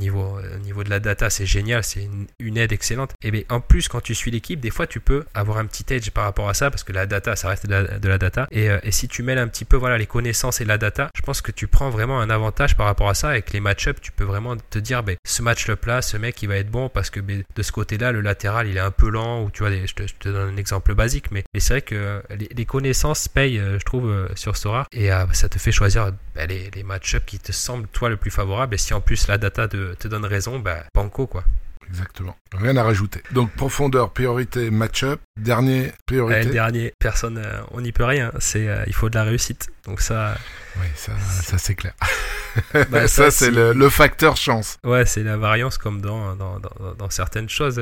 niveau, 0.00 0.38
au 0.38 0.58
niveau 0.58 0.82
de 0.82 0.90
la 0.90 0.98
data, 0.98 1.30
c'est 1.30 1.46
génial, 1.46 1.84
c'est 1.84 2.08
une, 2.38 2.56
aide 2.56 2.72
excellente. 2.72 3.12
Et 3.22 3.30
bien, 3.30 3.42
en 3.48 3.60
plus, 3.60 3.88
quand 3.88 4.00
tu 4.00 4.14
suis 4.14 4.30
l'équipe, 4.30 4.58
des 4.58 4.70
fois, 4.70 4.86
tu 4.86 4.98
peux 4.98 5.24
avoir 5.34 5.58
un 5.58 5.66
petit 5.66 5.84
edge 5.94 6.10
par 6.10 6.24
rapport 6.24 6.48
à 6.48 6.54
ça, 6.54 6.70
parce 6.70 6.82
que 6.82 6.92
la 6.92 7.06
data, 7.06 7.36
ça 7.36 7.48
reste 7.48 7.66
de 7.66 8.08
la, 8.08 8.18
data. 8.18 8.48
Et, 8.50 8.68
euh, 8.70 8.78
et, 8.82 8.90
si 8.90 9.06
tu 9.06 9.22
mêles 9.22 9.38
un 9.38 9.46
petit 9.46 9.64
peu 9.64 9.76
voilà, 9.76 9.98
les 9.98 10.06
connaissances 10.06 10.60
et 10.60 10.64
la 10.64 10.78
data, 10.78 11.10
je 11.14 11.22
pense 11.22 11.40
que 11.42 11.52
tu 11.52 11.68
prends 11.68 11.90
vraiment 11.90 12.20
un 12.20 12.30
avantage 12.30 12.76
par 12.76 12.86
rapport 12.86 13.08
à 13.08 13.14
ça. 13.14 13.30
Avec 13.30 13.52
les 13.52 13.60
match-ups, 13.60 14.00
tu 14.00 14.12
peux 14.12 14.24
vraiment 14.24 14.56
te 14.56 14.78
dire, 14.78 15.02
ben, 15.02 15.16
ce 15.24 15.42
match-up 15.42 15.84
là, 15.84 16.02
ce 16.02 16.16
mec, 16.16 16.42
il 16.42 16.48
va 16.48 16.56
être 16.56 16.70
bon 16.70 16.88
parce 16.88 17.10
que 17.10 17.20
ben, 17.20 17.44
de 17.54 17.62
ce 17.62 17.70
côté-là, 17.70 18.12
le 18.12 18.20
latéral, 18.20 18.66
il 18.66 18.76
est 18.76 18.80
un 18.80 18.90
peu 18.90 19.10
lent, 19.10 19.44
ou 19.44 19.50
tu 19.50 19.62
vois, 19.62 19.70
je, 19.70 19.94
te, 19.94 20.28
donne 20.28 20.54
un 20.54 20.56
exemple 20.56 20.94
basique, 20.94 21.30
mais, 21.30 21.44
mais 21.54 21.60
c'est 21.60 21.74
vrai 21.74 21.82
que 21.82 21.94
euh, 21.94 22.20
les, 22.56 22.64
connaissances 22.64 23.28
payent, 23.28 23.58
euh, 23.58 23.78
je 23.78 23.84
trouve, 23.84 24.28
sur 24.34 24.56
Sora, 24.56 24.86
et 24.92 25.10
ça 25.32 25.48
te 25.48 25.58
fait 25.58 25.72
choisir 25.72 26.12
ben, 26.34 26.48
les, 26.48 26.70
les 26.74 26.82
match-ups 26.82 27.24
qui 27.26 27.38
te 27.38 27.52
semblent, 27.52 27.88
toi, 27.88 28.08
le 28.08 28.16
plus 28.16 28.30
favorable. 28.30 28.74
Et 28.74 28.78
si 28.78 28.94
en 28.94 29.00
plus 29.00 29.26
la 29.28 29.38
data 29.38 29.68
te, 29.94 30.02
te 30.02 30.08
donne 30.08 30.24
raison, 30.24 30.58
bah, 30.58 30.84
banco 30.94 31.26
quoi. 31.26 31.44
Exactement. 31.90 32.36
Rien 32.56 32.76
à 32.76 32.84
rajouter. 32.84 33.20
Donc 33.32 33.50
profondeur, 33.52 34.10
priorité, 34.12 34.70
match-up. 34.70 35.20
Dernier, 35.36 35.92
priorité. 36.06 36.48
Euh, 36.48 36.52
dernier, 36.52 36.92
personne, 37.00 37.38
euh, 37.38 37.60
on 37.72 37.80
n'y 37.80 37.90
peut 37.90 38.04
rien. 38.04 38.32
C'est, 38.38 38.68
euh, 38.68 38.84
il 38.86 38.94
faut 38.94 39.08
de 39.08 39.16
la 39.16 39.24
réussite. 39.24 39.70
Donc 39.86 40.00
ça. 40.00 40.36
Oui, 40.76 40.86
ça, 40.94 41.12
ça 41.18 41.58
c'est 41.58 41.74
clair. 41.74 41.94
Bah, 42.90 43.06
ça, 43.06 43.30
c'est 43.30 43.52
le, 43.52 43.88
facteur 43.90 44.36
chance. 44.36 44.78
Ouais, 44.82 45.06
c'est 45.06 45.22
la 45.22 45.36
variance 45.36 45.78
comme 45.78 46.00
dans, 46.00 46.34
dans, 46.34 46.58
dans, 46.58 47.10
certaines 47.10 47.48
choses. 47.48 47.80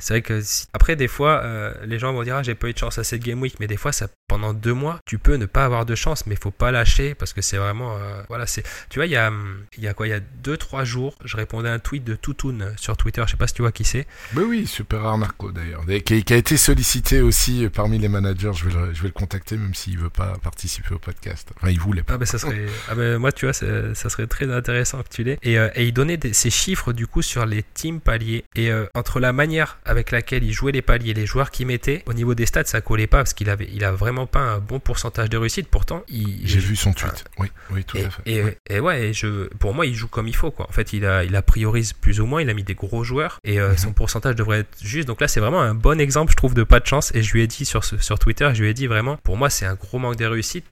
C'est 0.00 0.14
vrai 0.14 0.22
que 0.22 0.42
après, 0.72 0.96
des 0.96 1.06
fois, 1.06 1.44
les 1.84 2.00
gens 2.00 2.12
vont 2.12 2.24
dire 2.24 2.34
ah, 2.34 2.42
j'ai 2.42 2.56
pas 2.56 2.68
eu 2.68 2.72
de 2.72 2.78
chance 2.78 2.98
à 2.98 3.04
cette 3.04 3.22
game 3.22 3.40
week, 3.40 3.60
mais 3.60 3.68
des 3.68 3.76
fois, 3.76 3.92
ça, 3.92 4.08
pendant 4.28 4.52
deux 4.52 4.74
mois, 4.74 5.00
tu 5.06 5.18
peux 5.18 5.36
ne 5.36 5.46
pas 5.46 5.64
avoir 5.64 5.86
de 5.86 5.94
chance, 5.94 6.26
mais 6.26 6.34
il 6.34 6.40
faut 6.40 6.50
pas 6.50 6.70
lâcher 6.70 7.14
parce 7.14 7.32
que 7.32 7.42
c'est 7.42 7.56
vraiment. 7.56 7.96
voilà, 8.28 8.46
c'est. 8.46 8.62
Tu 8.90 8.98
vois, 8.98 9.06
il 9.06 9.12
y 9.12 9.16
a, 9.16 9.32
il 9.76 9.82
y 9.82 9.88
a 9.88 9.94
quoi 9.94 10.06
Il 10.06 10.10
y 10.10 10.14
a 10.14 10.20
deux, 10.20 10.56
trois 10.56 10.84
jours, 10.84 11.16
je 11.24 11.36
répondais 11.36 11.68
à 11.68 11.72
un 11.72 11.78
tweet 11.78 12.04
de 12.04 12.14
Toutoun 12.14 12.74
sur 12.76 12.96
Twitter. 12.96 13.22
Je 13.26 13.32
sais 13.32 13.36
pas 13.36 13.46
si 13.46 13.54
tu 13.54 13.62
vois 13.62 13.72
qui 13.72 13.84
c'est. 13.84 14.06
Mais 14.34 14.42
oui, 14.42 14.66
super 14.66 15.04
Arnaco 15.04 15.50
d'ailleurs, 15.50 15.84
qui, 16.04 16.22
qui, 16.24 16.32
a 16.32 16.36
été 16.36 16.56
sollicité 16.56 17.20
aussi 17.20 17.68
parmi 17.72 17.98
les 17.98 18.08
managers. 18.08 18.52
Je 18.54 18.68
vais 18.68 18.74
le, 18.74 18.94
je 18.94 19.02
vais 19.02 19.08
le 19.08 19.14
contacter 19.14 19.56
même 19.56 19.74
s'il 19.74 19.98
veut 19.98 20.10
pas 20.10 20.34
participer 20.42 20.94
au 20.94 20.98
podcast. 20.98 21.50
Enfin, 21.56 21.70
il 21.70 21.80
voulait 21.80 22.02
pas. 22.02 22.14
Ah, 22.14 22.18
ben, 22.18 22.26
ça 22.26 22.38
serait. 22.38 22.66
ah, 22.88 22.94
ben, 22.94 23.18
moi, 23.18 23.32
tu 23.32 23.46
vois, 23.46 23.52
ça 23.52 24.10
serait 24.10 24.26
très 24.26 24.52
intéressant 24.52 25.02
que 25.02 25.08
tu 25.08 25.24
l'aies. 25.24 25.38
Et, 25.42 25.58
euh, 25.58 25.68
et 25.74 25.86
il 25.86 25.92
donnait 25.92 26.18
ses 26.32 26.50
chiffres 26.50 26.92
du 26.92 27.06
coup 27.06 27.22
sur 27.22 27.46
les 27.46 27.62
teams 27.74 28.00
paliers. 28.00 28.44
Et 28.54 28.70
euh, 28.70 28.86
entre 28.94 29.20
la 29.20 29.32
manière 29.32 29.78
avec 29.84 30.10
laquelle 30.10 30.44
il 30.44 30.52
jouait 30.52 30.72
les 30.72 30.82
paliers, 30.82 31.14
les 31.14 31.26
joueurs 31.26 31.50
qu'il 31.50 31.66
mettait, 31.66 32.02
au 32.06 32.12
niveau 32.12 32.34
des 32.34 32.46
stats, 32.46 32.64
ça 32.64 32.80
collait 32.80 33.06
pas 33.06 33.18
parce 33.18 33.34
qu'il 33.34 33.50
avait, 33.50 33.68
il 33.72 33.84
a 33.84 33.92
vraiment 33.92 34.17
vraiment 34.18 34.26
pas 34.26 34.40
un 34.40 34.58
bon 34.58 34.80
pourcentage 34.80 35.30
de 35.30 35.36
réussite. 35.36 35.68
Pourtant, 35.68 36.02
il. 36.08 36.40
J'ai 36.44 36.58
vu 36.58 36.76
son 36.76 36.92
tweet. 36.92 37.24
oui, 37.38 37.48
oui, 37.70 37.84
tout 37.84 37.96
et, 37.96 38.04
à 38.04 38.10
fait. 38.10 38.58
Et, 38.68 38.80
ouais, 38.80 39.12
je, 39.12 39.46
pour 39.56 39.74
moi, 39.74 39.86
il 39.86 39.94
joue 39.94 40.08
comme 40.08 40.28
il 40.28 40.36
faut. 40.36 40.50
Quoi. 40.50 40.66
En 40.68 40.72
fait, 40.72 40.92
il 40.92 41.04
a, 41.04 41.24
il 41.24 41.34
a 41.36 41.42
priorise 41.42 41.92
plus 41.92 42.20
ou 42.20 42.26
moins. 42.26 42.42
Il 42.42 42.50
a 42.50 42.54
mis 42.54 42.64
des 42.64 42.74
gros 42.74 43.04
joueurs 43.04 43.38
et 43.44 43.60
euh, 43.60 43.76
son 43.76 43.88
mhm. 43.88 43.94
pourcentage 43.94 44.34
devrait 44.34 44.60
être 44.60 44.76
juste. 44.82 45.06
Donc 45.06 45.20
là, 45.20 45.28
c'est 45.28 45.40
vraiment 45.40 45.62
un 45.62 45.74
bon 45.74 46.00
exemple, 46.00 46.32
je 46.32 46.36
trouve, 46.36 46.54
de 46.54 46.62
pas 46.62 46.80
de 46.80 46.86
chance. 46.86 47.14
Et 47.14 47.22
je 47.22 47.32
lui 47.32 47.42
ai 47.42 47.46
dit 47.46 47.64
sur, 47.64 47.84
sur 47.84 48.18
Twitter, 48.18 48.50
je 48.54 48.62
lui 48.62 48.70
ai 48.70 48.74
dit 48.74 48.86
vraiment, 48.86 49.16
pour 49.18 49.36
moi, 49.36 49.50
c'est 49.50 49.66
un 49.66 49.74
gros 49.74 49.98
manque 49.98 50.16
de 50.16 50.26
réussite 50.26 50.66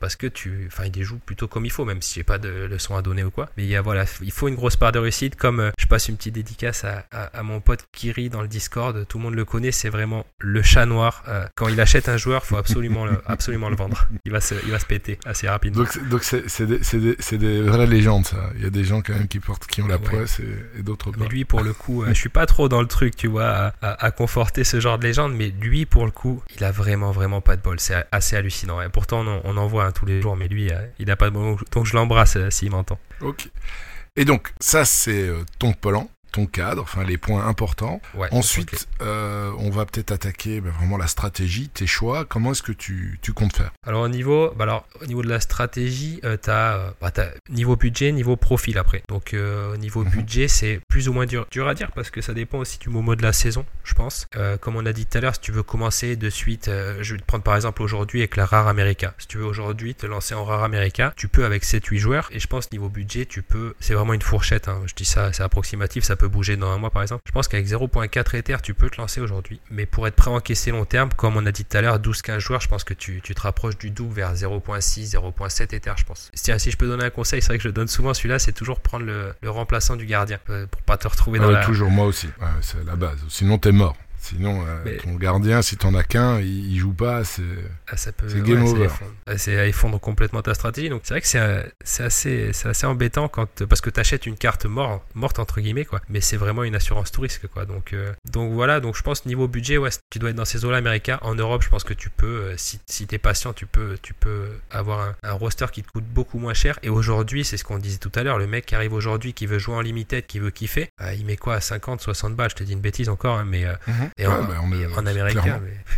parce 0.00 0.16
que 0.16 0.26
tu, 0.26 0.68
enfin, 0.68 0.84
il 0.94 1.02
joue 1.02 1.18
plutôt 1.18 1.48
comme 1.48 1.64
il 1.64 1.70
faut, 1.70 1.84
même 1.84 2.02
si 2.02 2.14
j'ai 2.14 2.24
pas 2.24 2.38
de 2.38 2.48
leçon 2.48 2.96
à 2.96 3.02
donner 3.02 3.24
ou 3.24 3.30
quoi. 3.30 3.48
Mais 3.56 3.64
il 3.64 3.68
y 3.68 3.76
a, 3.76 3.82
voilà, 3.82 4.04
il 4.22 4.32
faut 4.32 4.48
une 4.48 4.54
grosse 4.54 4.76
part 4.76 4.92
de 4.92 4.98
réussite. 4.98 5.36
Comme 5.36 5.60
euh, 5.60 5.70
je 5.78 5.86
passe 5.86 6.08
une 6.08 6.16
petite 6.16 6.34
dédicace 6.34 6.84
à, 6.84 7.04
à, 7.10 7.42
mon 7.42 7.60
pote 7.60 7.84
Kiri 7.92 8.28
dans 8.30 8.42
le 8.42 8.48
Discord, 8.48 9.06
tout 9.06 9.18
le 9.18 9.24
monde 9.24 9.34
le 9.34 9.44
connaît, 9.44 9.72
c'est 9.72 9.88
vraiment 9.88 10.26
le 10.38 10.62
chat 10.62 10.86
noir. 10.86 11.22
Euh, 11.28 11.46
quand 11.54 11.68
il 11.68 11.80
achète 11.80 12.08
un 12.08 12.16
joueur, 12.16 12.44
faut 12.44 12.56
absolument 12.56 12.85
le, 12.88 13.20
absolument 13.26 13.68
le 13.68 13.76
vendre. 13.76 14.08
Il 14.24 14.32
va 14.32 14.40
se, 14.40 14.54
il 14.64 14.70
va 14.70 14.78
se 14.78 14.86
péter 14.86 15.18
assez 15.24 15.48
rapidement. 15.48 15.84
Donc, 16.10 16.22
c'est 16.24 16.66
des, 16.66 16.78
des, 16.78 17.38
des, 17.38 17.60
vraies 17.62 17.86
légendes, 17.86 18.26
ça. 18.26 18.50
Il 18.56 18.62
y 18.62 18.66
a 18.66 18.70
des 18.70 18.84
gens 18.84 19.02
quand 19.02 19.14
même 19.14 19.28
qui 19.28 19.40
portent, 19.40 19.66
qui 19.66 19.82
ont 19.82 19.86
la 19.86 19.98
poisse 19.98 20.40
et, 20.40 20.82
d'autres 20.82 21.10
pas. 21.10 21.18
Mais 21.20 21.28
lui, 21.28 21.44
pour 21.44 21.62
le 21.62 21.72
coup, 21.74 22.02
euh, 22.02 22.08
je 22.08 22.14
suis 22.14 22.28
pas 22.28 22.46
trop 22.46 22.68
dans 22.68 22.80
le 22.80 22.86
truc, 22.86 23.16
tu 23.16 23.28
vois, 23.28 23.72
à, 23.82 24.10
conforter 24.10 24.64
ce 24.64 24.80
genre 24.80 24.98
de 24.98 25.04
légende, 25.04 25.34
mais 25.34 25.52
lui, 25.60 25.86
pour 25.86 26.04
le 26.04 26.10
coup, 26.10 26.42
il 26.56 26.64
a 26.64 26.72
vraiment, 26.72 27.10
vraiment 27.10 27.40
pas 27.40 27.56
de 27.56 27.62
bol. 27.62 27.80
C'est 27.80 28.06
assez 28.12 28.36
hallucinant. 28.36 28.80
Et 28.80 28.88
pourtant, 28.88 29.24
on, 29.44 29.56
en 29.56 29.66
voit 29.66 29.84
un 29.84 29.92
tous 29.92 30.06
les 30.06 30.20
jours, 30.22 30.36
mais 30.36 30.48
lui, 30.48 30.70
il 30.98 31.10
a 31.10 31.16
pas 31.16 31.30
de 31.30 31.34
bol. 31.34 31.56
Donc, 31.72 31.86
je 31.86 31.94
l'embrasse 31.94 32.38
s'il 32.50 32.70
m'entend. 32.70 32.98
Ok. 33.20 33.48
Et 34.18 34.24
donc, 34.24 34.52
ça, 34.60 34.84
c'est 34.84 35.30
ton 35.58 35.72
Polan 35.74 36.08
ton 36.36 36.44
cadre, 36.44 36.82
enfin 36.82 37.02
les 37.02 37.16
points 37.16 37.46
importants. 37.46 38.00
Ensuite, 38.30 38.88
euh, 39.00 39.50
on 39.58 39.70
va 39.70 39.86
peut-être 39.86 40.12
attaquer 40.12 40.60
bah, 40.60 40.68
vraiment 40.78 40.98
la 40.98 41.06
stratégie, 41.06 41.70
tes 41.70 41.86
choix. 41.86 42.26
Comment 42.26 42.52
est-ce 42.52 42.62
que 42.62 42.72
tu, 42.72 43.18
tu, 43.22 43.32
comptes 43.32 43.56
faire? 43.56 43.72
Alors 43.86 44.02
au 44.02 44.08
niveau, 44.08 44.52
bah, 44.54 44.64
alors 44.64 44.86
au 45.00 45.06
niveau 45.06 45.22
de 45.22 45.30
la 45.30 45.40
stratégie, 45.40 46.20
euh, 46.24 46.36
tu 46.36 46.50
as, 46.50 46.74
euh, 46.74 46.90
bah, 47.00 47.10
niveau 47.48 47.76
budget, 47.76 48.12
niveau 48.12 48.36
profil 48.36 48.76
après. 48.76 49.02
Donc 49.08 49.34
au 49.34 49.76
niveau 49.78 50.04
mhm. 50.04 50.10
budget, 50.10 50.48
c'est 50.48 50.80
plus 50.88 51.08
ou 51.08 51.14
moins 51.14 51.24
dur, 51.24 51.46
dur 51.50 51.66
à 51.68 51.74
dire 51.74 51.90
parce 51.92 52.10
que 52.10 52.20
ça 52.20 52.34
dépend 52.34 52.58
aussi 52.58 52.78
du 52.78 52.90
moment 52.90 53.14
de 53.14 53.22
la 53.22 53.32
saison, 53.32 53.64
je 53.84 53.94
pense. 53.94 54.26
comme 54.60 54.76
on 54.76 54.84
a 54.84 54.92
dit 54.92 55.06
tout 55.06 55.16
à 55.16 55.20
l'heure, 55.22 55.34
si 55.34 55.40
tu 55.40 55.52
veux 55.52 55.62
commencer 55.62 56.16
de 56.16 56.28
suite, 56.28 56.70
je 57.00 57.14
vais 57.14 57.20
te 57.20 57.24
prendre 57.24 57.44
par 57.44 57.56
exemple 57.56 57.82
aujourd'hui 57.82 58.20
avec 58.20 58.36
la 58.36 58.44
rare 58.44 58.68
America. 58.68 59.14
Si 59.16 59.26
tu 59.26 59.38
veux 59.38 59.46
aujourd'hui 59.46 59.94
te 59.94 60.04
lancer 60.04 60.34
en 60.34 60.44
rare 60.44 60.64
America, 60.64 61.14
tu 61.16 61.28
peux 61.28 61.46
avec 61.46 61.64
7-8 61.64 61.96
joueurs. 61.96 62.28
Et 62.32 62.40
je 62.40 62.46
pense 62.46 62.70
niveau 62.72 62.90
budget, 62.90 63.24
tu 63.24 63.40
peux, 63.40 63.74
c'est 63.80 63.94
vraiment 63.94 64.12
une 64.12 64.22
fourchette. 64.22 64.68
Hein. 64.68 64.82
je 64.84 64.94
dis 64.94 65.06
ça, 65.06 65.32
c'est 65.32 65.42
approximatif, 65.42 66.04
ça 66.04 66.16
peut 66.16 66.25
bouger 66.28 66.56
dans 66.56 66.70
un 66.70 66.78
mois 66.78 66.90
par 66.90 67.02
exemple. 67.02 67.22
Je 67.26 67.32
pense 67.32 67.48
qu'avec 67.48 67.66
0.4 67.66 68.36
Ether, 68.36 68.56
tu 68.62 68.74
peux 68.74 68.90
te 68.90 69.00
lancer 69.00 69.20
aujourd'hui. 69.20 69.60
Mais 69.70 69.86
pour 69.86 70.06
être 70.06 70.14
prêt 70.14 70.30
à 70.30 70.34
encaisser 70.34 70.70
long 70.70 70.84
terme, 70.84 71.10
comme 71.16 71.36
on 71.36 71.46
a 71.46 71.52
dit 71.52 71.64
tout 71.64 71.76
à 71.76 71.80
l'heure, 71.80 71.98
12-15 71.98 72.38
joueurs, 72.38 72.60
je 72.60 72.68
pense 72.68 72.84
que 72.84 72.94
tu, 72.94 73.20
tu, 73.22 73.34
te 73.34 73.40
rapproches 73.40 73.78
du 73.78 73.90
double 73.90 74.14
vers 74.14 74.34
0.6, 74.34 75.12
0.7 75.12 75.74
Ether, 75.74 75.92
je 75.96 76.04
pense. 76.04 76.30
Si, 76.34 76.70
je 76.70 76.76
peux 76.76 76.86
donner 76.86 77.04
un 77.04 77.10
conseil, 77.10 77.42
c'est 77.42 77.48
vrai 77.48 77.58
que 77.58 77.64
je 77.64 77.68
donne 77.68 77.88
souvent 77.88 78.14
celui-là, 78.14 78.38
c'est 78.38 78.52
toujours 78.52 78.80
prendre 78.80 79.04
le, 79.04 79.34
le, 79.42 79.50
remplaçant 79.50 79.96
du 79.96 80.06
gardien 80.06 80.38
euh, 80.50 80.66
pour 80.66 80.82
pas 80.82 80.96
te 80.96 81.08
retrouver 81.08 81.38
dans 81.38 81.48
ah, 81.48 81.52
la... 81.52 81.64
Toujours 81.64 81.90
moi 81.90 82.06
aussi, 82.06 82.28
c'est 82.60 82.84
la 82.84 82.96
base. 82.96 83.18
Sinon, 83.28 83.58
t'es 83.58 83.72
mort. 83.72 83.96
Sinon, 84.26 84.64
euh, 84.66 84.98
ton 85.04 85.14
gardien, 85.14 85.62
si 85.62 85.76
t'en 85.76 85.94
as 85.94 86.02
qu'un, 86.02 86.40
il, 86.40 86.76
joue 86.76 86.92
pas, 86.92 87.22
c'est 87.22 87.42
ah, 87.88 87.94
game 88.40 88.64
over. 88.64 88.88
C'est 89.36 89.56
à 89.56 89.66
effondre 89.66 90.00
complètement 90.00 90.42
ta 90.42 90.52
stratégie. 90.52 90.88
Donc 90.88 91.02
c'est 91.04 91.14
vrai 91.14 91.20
que 91.20 91.28
c'est 91.28 92.02
assez, 92.02 92.50
assez 92.64 92.86
embêtant 92.86 93.28
quand 93.28 93.64
parce 93.66 93.80
que 93.80 93.88
t'achètes 93.90 94.26
une 94.26 94.36
carte 94.36 94.66
morte, 94.66 95.04
morte 95.14 95.38
entre 95.38 95.60
guillemets 95.60 95.84
quoi. 95.84 96.00
Mais 96.08 96.20
c'est 96.20 96.36
vraiment 96.36 96.64
une 96.64 96.74
assurance 96.74 97.12
tout 97.12 97.20
risque 97.20 97.46
quoi. 97.46 97.66
Donc 97.66 97.92
euh, 97.92 98.12
donc 98.32 98.52
voilà. 98.52 98.80
Donc 98.80 98.96
je 98.96 99.02
pense 99.02 99.26
niveau 99.26 99.46
budget, 99.46 99.78
ouais, 99.78 99.90
tu 100.10 100.18
dois 100.18 100.30
être 100.30 100.36
dans 100.36 100.44
ces 100.44 100.64
eaux-là 100.64 100.78
américains. 100.78 101.18
En 101.22 101.36
Europe, 101.36 101.62
je 101.62 101.68
pense 101.68 101.84
que 101.84 101.94
tu 101.94 102.10
peux, 102.10 102.26
euh, 102.26 102.54
si, 102.56 102.80
si 102.86 103.06
t'es 103.06 103.18
patient, 103.18 103.52
tu 103.52 103.66
peux 103.66 103.96
tu 104.02 104.12
peux 104.12 104.48
avoir 104.72 105.14
un, 105.22 105.32
roster 105.32 105.66
qui 105.72 105.84
te 105.84 105.90
coûte 105.92 106.04
beaucoup 106.04 106.38
moins 106.38 106.54
cher. 106.54 106.80
Et 106.82 106.88
aujourd'hui, 106.88 107.44
c'est 107.44 107.56
ce 107.56 107.64
qu'on 107.64 107.78
disait 107.78 107.98
tout 107.98 108.12
à 108.16 108.24
l'heure, 108.24 108.38
le 108.38 108.48
mec 108.48 108.66
qui 108.66 108.74
arrive 108.74 108.92
aujourd'hui, 108.92 109.34
qui 109.34 109.46
veut 109.46 109.60
jouer 109.60 109.76
en 109.76 109.80
limited, 109.82 110.26
qui 110.26 110.40
veut 110.40 110.50
kiffer, 110.50 110.88
il 111.16 111.24
met 111.26 111.36
quoi 111.36 111.54
à 111.54 111.60
50, 111.60 112.00
60 112.00 112.34
balles. 112.34 112.50
Je 112.50 112.56
te 112.56 112.64
dis 112.64 112.72
une 112.72 112.80
bêtise 112.80 113.08
encore, 113.08 113.38
hein, 113.38 113.44
mais 113.44 113.64
mhm. 113.86 114.10
Et, 114.18 114.26
en, 114.26 114.44
bah, 114.44 114.60
en 114.96 115.06
Amérique 115.06 115.38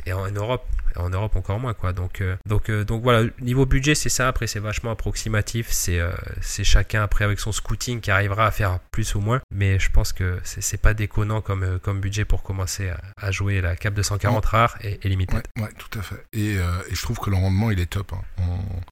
et 0.04 0.12
en 0.12 0.28
Europe, 0.30 0.66
en 0.98 1.10
Europe 1.10 1.36
encore 1.36 1.60
moins 1.60 1.74
quoi. 1.74 1.92
Donc 1.92 2.20
euh, 2.20 2.36
donc 2.46 2.68
euh, 2.68 2.84
donc 2.84 3.02
voilà, 3.02 3.28
niveau 3.40 3.66
budget 3.66 3.94
c'est 3.94 4.08
ça. 4.08 4.28
Après 4.28 4.46
c'est 4.46 4.58
vachement 4.58 4.90
approximatif. 4.90 5.68
C'est 5.70 6.00
euh, 6.00 6.10
c'est 6.40 6.64
chacun 6.64 7.02
après 7.02 7.24
avec 7.24 7.40
son 7.40 7.52
scouting 7.52 8.00
qui 8.00 8.10
arrivera 8.10 8.46
à 8.46 8.50
faire 8.50 8.78
plus 8.90 9.14
ou 9.14 9.20
moins. 9.20 9.40
Mais 9.50 9.78
je 9.78 9.90
pense 9.90 10.12
que 10.12 10.38
c'est 10.44 10.80
pas 10.80 10.94
déconnant 10.94 11.40
comme 11.40 11.78
comme 11.80 12.00
budget 12.00 12.24
pour 12.24 12.42
commencer 12.42 12.90
à, 13.16 13.30
jouer 13.30 13.60
la 13.60 13.76
cap 13.76 13.94
240 13.94 14.44
rare 14.46 14.78
et, 14.82 14.98
et 15.02 15.08
limité. 15.08 15.36
Ouais, 15.58 15.68
tout 15.78 15.98
à 15.98 16.02
fait. 16.02 16.24
Et, 16.32 16.54
et, 16.54 16.60
je 16.92 17.02
trouve 17.02 17.18
que 17.18 17.30
le 17.30 17.36
rendement 17.36 17.70
il 17.70 17.80
est 17.80 17.86
top. 17.86 18.12
Hein. 18.12 18.42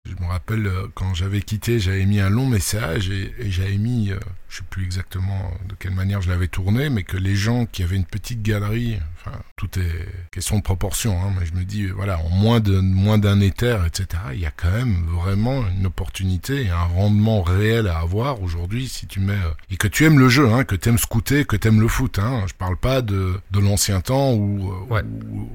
je 0.05 0.15
me 0.23 0.29
rappelle 0.29 0.71
quand 0.95 1.15
j'avais 1.15 1.41
quitté, 1.41 1.81
j'avais 1.81 2.07
mis 2.07 2.21
un 2.21 2.31
long 2.31 2.47
message 2.47 3.11
et, 3.11 3.35
et 3.39 3.51
j'avais 3.51 3.77
mis, 3.77 4.13
je 4.49 4.57
sais 4.57 4.65
plus 4.69 4.85
exactement 4.85 5.53
de 5.69 5.75
quelle 5.75 5.95
manière 5.95 6.23
je 6.23 6.29
l'avais 6.29 6.49
tourné, 6.49 6.91
mais 6.91 7.03
que 7.03 7.17
les 7.17 7.35
gens 7.35 7.67
qui 7.67 7.83
avaient 7.83 7.97
une 7.97 8.05
petite 8.05 8.43
galerie, 8.43 8.99
enfin 9.27 9.39
tout 9.57 9.79
est 9.79 10.07
question 10.31 10.59
de 10.59 10.63
proportion. 10.63 11.21
Hein, 11.23 11.33
mais 11.39 11.47
je 11.47 11.55
me 11.55 11.65
dis 11.65 11.87
voilà, 11.87 12.19
en 12.19 12.29
moins 12.29 12.61
de 12.61 12.79
moins 12.79 13.19
d'un 13.19 13.41
éther, 13.41 13.85
etc. 13.87 14.23
Il 14.35 14.41
y 14.41 14.47
a 14.47 14.51
quand 14.51 14.71
même 14.71 15.07
vraiment 15.07 15.65
une 15.69 15.87
opportunité 15.87 16.67
et 16.67 16.71
un 16.71 16.85
rendement 16.85 17.43
réel 17.43 17.89
à 17.89 17.99
avoir 17.99 18.43
aujourd'hui 18.43 18.89
si 18.89 19.07
tu 19.07 19.21
mets 19.21 19.33
euh, 19.33 19.51
et 19.71 19.77
que 19.77 19.89
tu 19.89 20.05
aimes 20.05 20.19
le 20.19 20.29
jeu, 20.29 20.51
hein, 20.53 20.65
que 20.65 20.77
tu 20.77 20.89
aimes 20.89 20.99
scouter, 20.99 21.45
que 21.45 21.57
tu 21.57 21.69
aimes 21.69 21.81
le 21.81 21.89
foot. 21.89 22.19
Hein. 22.19 22.45
Je 22.47 22.55
parle 22.55 22.77
pas 22.77 23.03
de, 23.03 23.35
de 23.51 23.61
l'ancien 23.61 24.01
temps 24.01 24.33
où 24.33 24.73
euh, 24.91 25.03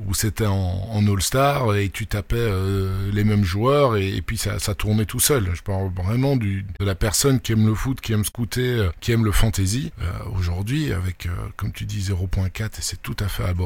où, 0.07 0.13
c'était 0.13 0.45
en, 0.45 0.53
en 0.91 1.07
All-Star 1.07 1.75
et 1.75 1.89
tu 1.89 2.05
tapais 2.05 2.35
euh, 2.37 3.11
les 3.11 3.23
mêmes 3.23 3.43
joueurs 3.43 3.97
et, 3.97 4.21
puis 4.21 4.37
ça, 4.37 4.59
ça 4.59 4.75
tournait 4.75 5.05
tout 5.05 5.19
seul. 5.19 5.49
Je 5.53 5.61
parle 5.61 5.91
vraiment 5.93 6.35
du, 6.35 6.65
de 6.79 6.85
la 6.85 6.95
personne 6.95 7.39
qui 7.39 7.53
aime 7.53 7.65
le 7.65 7.73
foot, 7.73 8.01
qui 8.01 8.13
aime 8.13 8.25
scouter, 8.25 8.89
qui 8.99 9.11
aime 9.11 9.25
le 9.25 9.31
fantasy. 9.31 9.91
aujourd'hui, 10.35 10.91
avec 10.93 11.27
comme 11.55 11.71
tu 11.71 11.85
dis 11.85 12.09
0.4 12.09 12.65
et 12.65 12.69
c'est 12.81 13.01
tout 13.01 13.15
à 13.19 13.27
fait 13.27 13.43
abordable, 13.43 13.60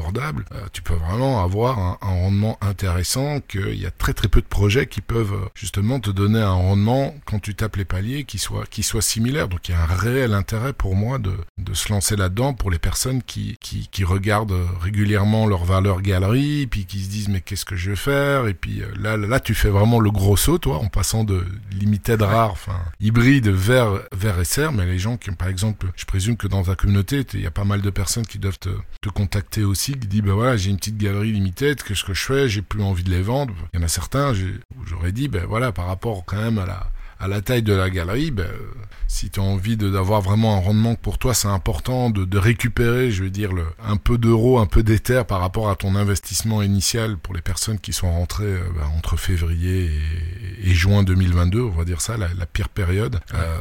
tu 0.72 0.82
peux 0.82 0.94
vraiment 0.94 1.42
avoir 1.42 1.78
un, 1.78 1.96
rendement 2.00 2.58
intéressant 2.60 3.40
qu'il 3.40 3.74
y 3.74 3.86
a 3.86 3.90
très 3.90 4.12
très 4.12 4.28
peu 4.28 4.40
de 4.40 4.46
projets 4.46 4.86
qui 4.86 5.00
peuvent 5.00 5.34
euh, 5.34 5.48
justement 5.54 6.00
te 6.00 6.10
donner 6.10 6.40
un 6.40 6.52
rendement 6.52 7.14
quand 7.24 7.38
tu 7.38 7.54
tapes 7.54 7.76
les 7.76 7.84
paliers 7.84 8.24
qui 8.24 8.38
soit 8.38 8.66
qui 8.68 8.82
soit 8.82 9.02
similaire. 9.02 9.48
Donc 9.48 9.68
il 9.68 9.72
y 9.72 9.74
a 9.74 9.82
un 9.82 9.86
réel 9.86 10.34
intérêt 10.34 10.72
pour 10.72 10.94
moi 10.94 11.18
de, 11.18 11.32
de 11.58 11.74
se 11.74 11.92
lancer 11.92 12.16
là-dedans 12.16 12.54
pour 12.54 12.70
les 12.70 12.78
personnes 12.78 13.22
qui, 13.22 13.56
qui, 13.60 14.04
regardent 14.04 14.56
régulièrement 14.80 15.46
leur 15.46 15.64
valeur 15.64 16.00
galerie, 16.00 16.66
puis 16.68 16.86
qui 16.86 17.00
se 17.02 17.10
disent 17.10 17.28
mais 17.28 17.40
qu'est-ce 17.40 17.64
que 17.64 17.74
je 17.74 17.90
vais 17.90 17.96
faire? 17.96 18.46
Et 18.46 18.54
puis 18.54 18.82
euh, 18.82 18.86
là 19.00 19.16
là 19.16 19.40
tu 19.40 19.54
fais 19.54 19.68
vraiment 19.68 19.98
le 19.98 20.10
gros 20.10 20.36
saut 20.36 20.58
toi 20.58 20.78
en 20.78 20.88
passant 20.88 21.24
de 21.24 21.44
limited 21.72 22.22
rare, 22.22 22.52
enfin 22.52 22.78
hybride 23.00 23.48
vers 23.48 24.00
vers 24.12 24.44
SR. 24.44 24.72
Mais 24.72 24.86
les 24.86 24.98
gens 24.98 25.16
qui 25.16 25.30
par 25.32 25.48
exemple, 25.48 25.88
je 25.96 26.04
présume 26.04 26.36
que 26.36 26.46
dans 26.46 26.62
ta 26.62 26.76
communauté 26.76 27.24
il 27.34 27.40
y 27.40 27.46
a 27.46 27.50
pas 27.50 27.64
mal 27.64 27.82
de 27.82 27.90
personnes 27.90 28.26
qui 28.26 28.38
doivent 28.38 28.58
te 28.58 28.70
contacter 29.10 29.64
aussi, 29.64 29.85
qui 29.92 30.06
disent 30.06 30.22
ben 30.22 30.32
voilà 30.32 30.56
j'ai 30.56 30.70
une 30.70 30.76
petite 30.76 30.98
galerie 30.98 31.32
limited, 31.32 31.82
qu'est-ce 31.82 32.04
que 32.04 32.14
je 32.14 32.24
fais? 32.24 32.48
J'ai 32.48 32.62
plus 32.62 32.82
envie 32.82 33.04
de 33.04 33.10
les 33.10 33.22
vendre. 33.22 33.54
Il 33.72 33.80
y 33.80 33.82
en 33.82 33.84
a 33.84 33.88
certains, 33.88 34.32
j'aurais 34.86 35.12
dit, 35.12 35.28
ben 35.28 35.44
voilà, 35.46 35.72
par 35.72 35.86
rapport 35.86 36.24
quand 36.24 36.36
même 36.36 36.58
à 36.58 36.66
la, 36.66 36.90
à 37.18 37.28
la 37.28 37.40
taille 37.40 37.62
de 37.62 37.72
la 37.72 37.90
galerie, 37.90 38.30
ben, 38.30 38.50
si 39.08 39.30
tu 39.30 39.40
as 39.40 39.42
envie 39.42 39.76
d'avoir 39.76 40.20
vraiment 40.20 40.56
un 40.56 40.60
rendement 40.60 40.94
que 40.94 41.00
pour 41.00 41.18
toi 41.18 41.32
c'est 41.32 41.48
important 41.48 42.10
de, 42.10 42.24
de, 42.24 42.38
récupérer, 42.38 43.10
je 43.10 43.24
veux 43.24 43.30
dire, 43.30 43.52
le, 43.52 43.64
un 43.82 43.96
peu 43.96 44.18
d'euros, 44.18 44.58
un 44.58 44.66
peu 44.66 44.82
d'éther 44.82 45.24
par 45.26 45.40
rapport 45.40 45.70
à 45.70 45.76
ton 45.76 45.94
investissement 45.94 46.62
initial 46.62 47.16
pour 47.16 47.34
les 47.34 47.40
personnes 47.40 47.78
qui 47.78 47.92
sont 47.92 48.10
rentrées 48.10 48.44
euh, 48.44 48.60
ben, 48.76 48.86
entre 48.96 49.16
février 49.16 49.90
et, 50.62 50.74
juin 50.74 51.02
2022, 51.02 51.60
on 51.60 51.70
va 51.70 51.84
dire 51.84 52.00
ça, 52.00 52.16
la, 52.16 52.46
pire 52.46 52.68
période. 52.68 53.20
Euh, 53.34 53.56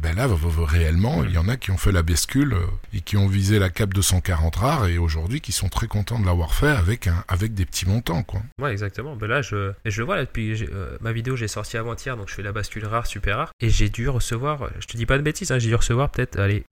ben 0.00 0.16
là, 0.16 0.26
réellement, 0.64 1.22
il 1.24 1.32
y 1.32 1.38
en 1.38 1.48
a 1.48 1.56
qui 1.56 1.70
ont 1.70 1.76
fait 1.76 1.92
la 1.92 2.02
bascule 2.02 2.54
euh, 2.54 2.66
et 2.92 3.00
qui 3.00 3.16
ont 3.16 3.28
visé 3.28 3.58
la 3.58 3.70
cap 3.70 3.92
240 3.92 4.56
rares 4.56 4.86
et 4.86 4.98
aujourd'hui 4.98 5.40
qui 5.40 5.52
sont 5.52 5.68
très 5.68 5.86
contents 5.86 6.18
de 6.18 6.26
l'avoir 6.26 6.54
fait 6.54 6.68
avec 6.68 7.08
avec 7.28 7.54
des 7.54 7.66
petits 7.66 7.86
montants, 7.86 8.22
quoi. 8.22 8.40
Ouais, 8.60 8.72
exactement. 8.72 9.16
Ben 9.16 9.26
là, 9.26 9.42
je, 9.42 9.72
je 9.84 10.00
le 10.00 10.06
vois 10.06 10.16
là 10.16 10.24
depuis 10.24 10.66
ma 11.00 11.12
vidéo, 11.12 11.36
j'ai 11.36 11.48
sorti 11.48 11.76
avant-hier, 11.76 12.16
donc 12.16 12.28
je 12.28 12.34
fais 12.34 12.42
la 12.42 12.52
bascule 12.52 12.86
rare, 12.86 12.95
super 13.04 13.36
rare, 13.36 13.50
et 13.60 13.68
j'ai 13.68 13.90
dû 13.90 14.08
recevoir, 14.08 14.70
je 14.80 14.86
te 14.86 14.96
dis 14.96 15.04
pas 15.04 15.18
de 15.18 15.22
bêtises, 15.22 15.52
hein, 15.52 15.58
j'ai 15.58 15.68
dû 15.68 15.74
recevoir 15.74 16.08
peut-être, 16.10 16.38
allez, 16.38 16.64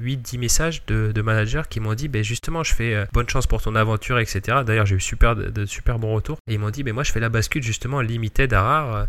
8-10 0.00 0.36
euh, 0.36 0.38
messages 0.38 0.86
de, 0.86 1.12
de, 1.12 1.22
managers 1.22 1.62
qui 1.68 1.80
m'ont 1.80 1.94
dit, 1.94 2.08
ben 2.08 2.24
justement, 2.24 2.62
je 2.62 2.74
fais 2.74 3.06
bonne 3.12 3.28
chance 3.28 3.46
pour 3.46 3.60
ton 3.60 3.74
aventure, 3.74 4.18
etc. 4.18 4.62
D'ailleurs, 4.64 4.86
j'ai 4.86 4.96
eu 4.96 5.00
super, 5.00 5.36
de, 5.36 5.66
super 5.66 5.98
bons 5.98 6.14
retours 6.14 6.38
et 6.48 6.54
ils 6.54 6.58
m'ont 6.58 6.70
dit, 6.70 6.82
ben 6.82 6.94
moi, 6.94 7.02
je 7.02 7.12
fais 7.12 7.20
la 7.20 7.28
bascule 7.28 7.62
justement 7.62 8.00
limited 8.00 8.54
à 8.54 9.08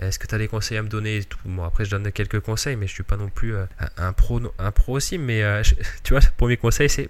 est-ce 0.00 0.18
que 0.18 0.26
tu 0.26 0.34
as 0.34 0.38
des 0.38 0.48
conseils 0.48 0.78
à 0.78 0.82
me 0.82 0.88
donner 0.88 1.18
et 1.18 1.24
tout? 1.24 1.38
Bon, 1.44 1.62
après, 1.62 1.84
je 1.84 1.90
donne 1.90 2.10
quelques 2.12 2.40
conseils, 2.40 2.76
mais 2.76 2.86
je 2.86 2.92
suis 2.92 3.02
pas 3.02 3.16
non 3.16 3.28
plus 3.28 3.54
euh, 3.54 3.66
un, 3.98 4.12
pro, 4.12 4.40
un 4.58 4.70
pro 4.70 4.96
aussi. 4.96 5.18
Mais 5.18 5.42
euh, 5.42 5.62
tu 6.02 6.14
vois, 6.14 6.20
le 6.20 6.36
premier 6.36 6.56
conseil, 6.56 6.88
c'est 6.88 7.08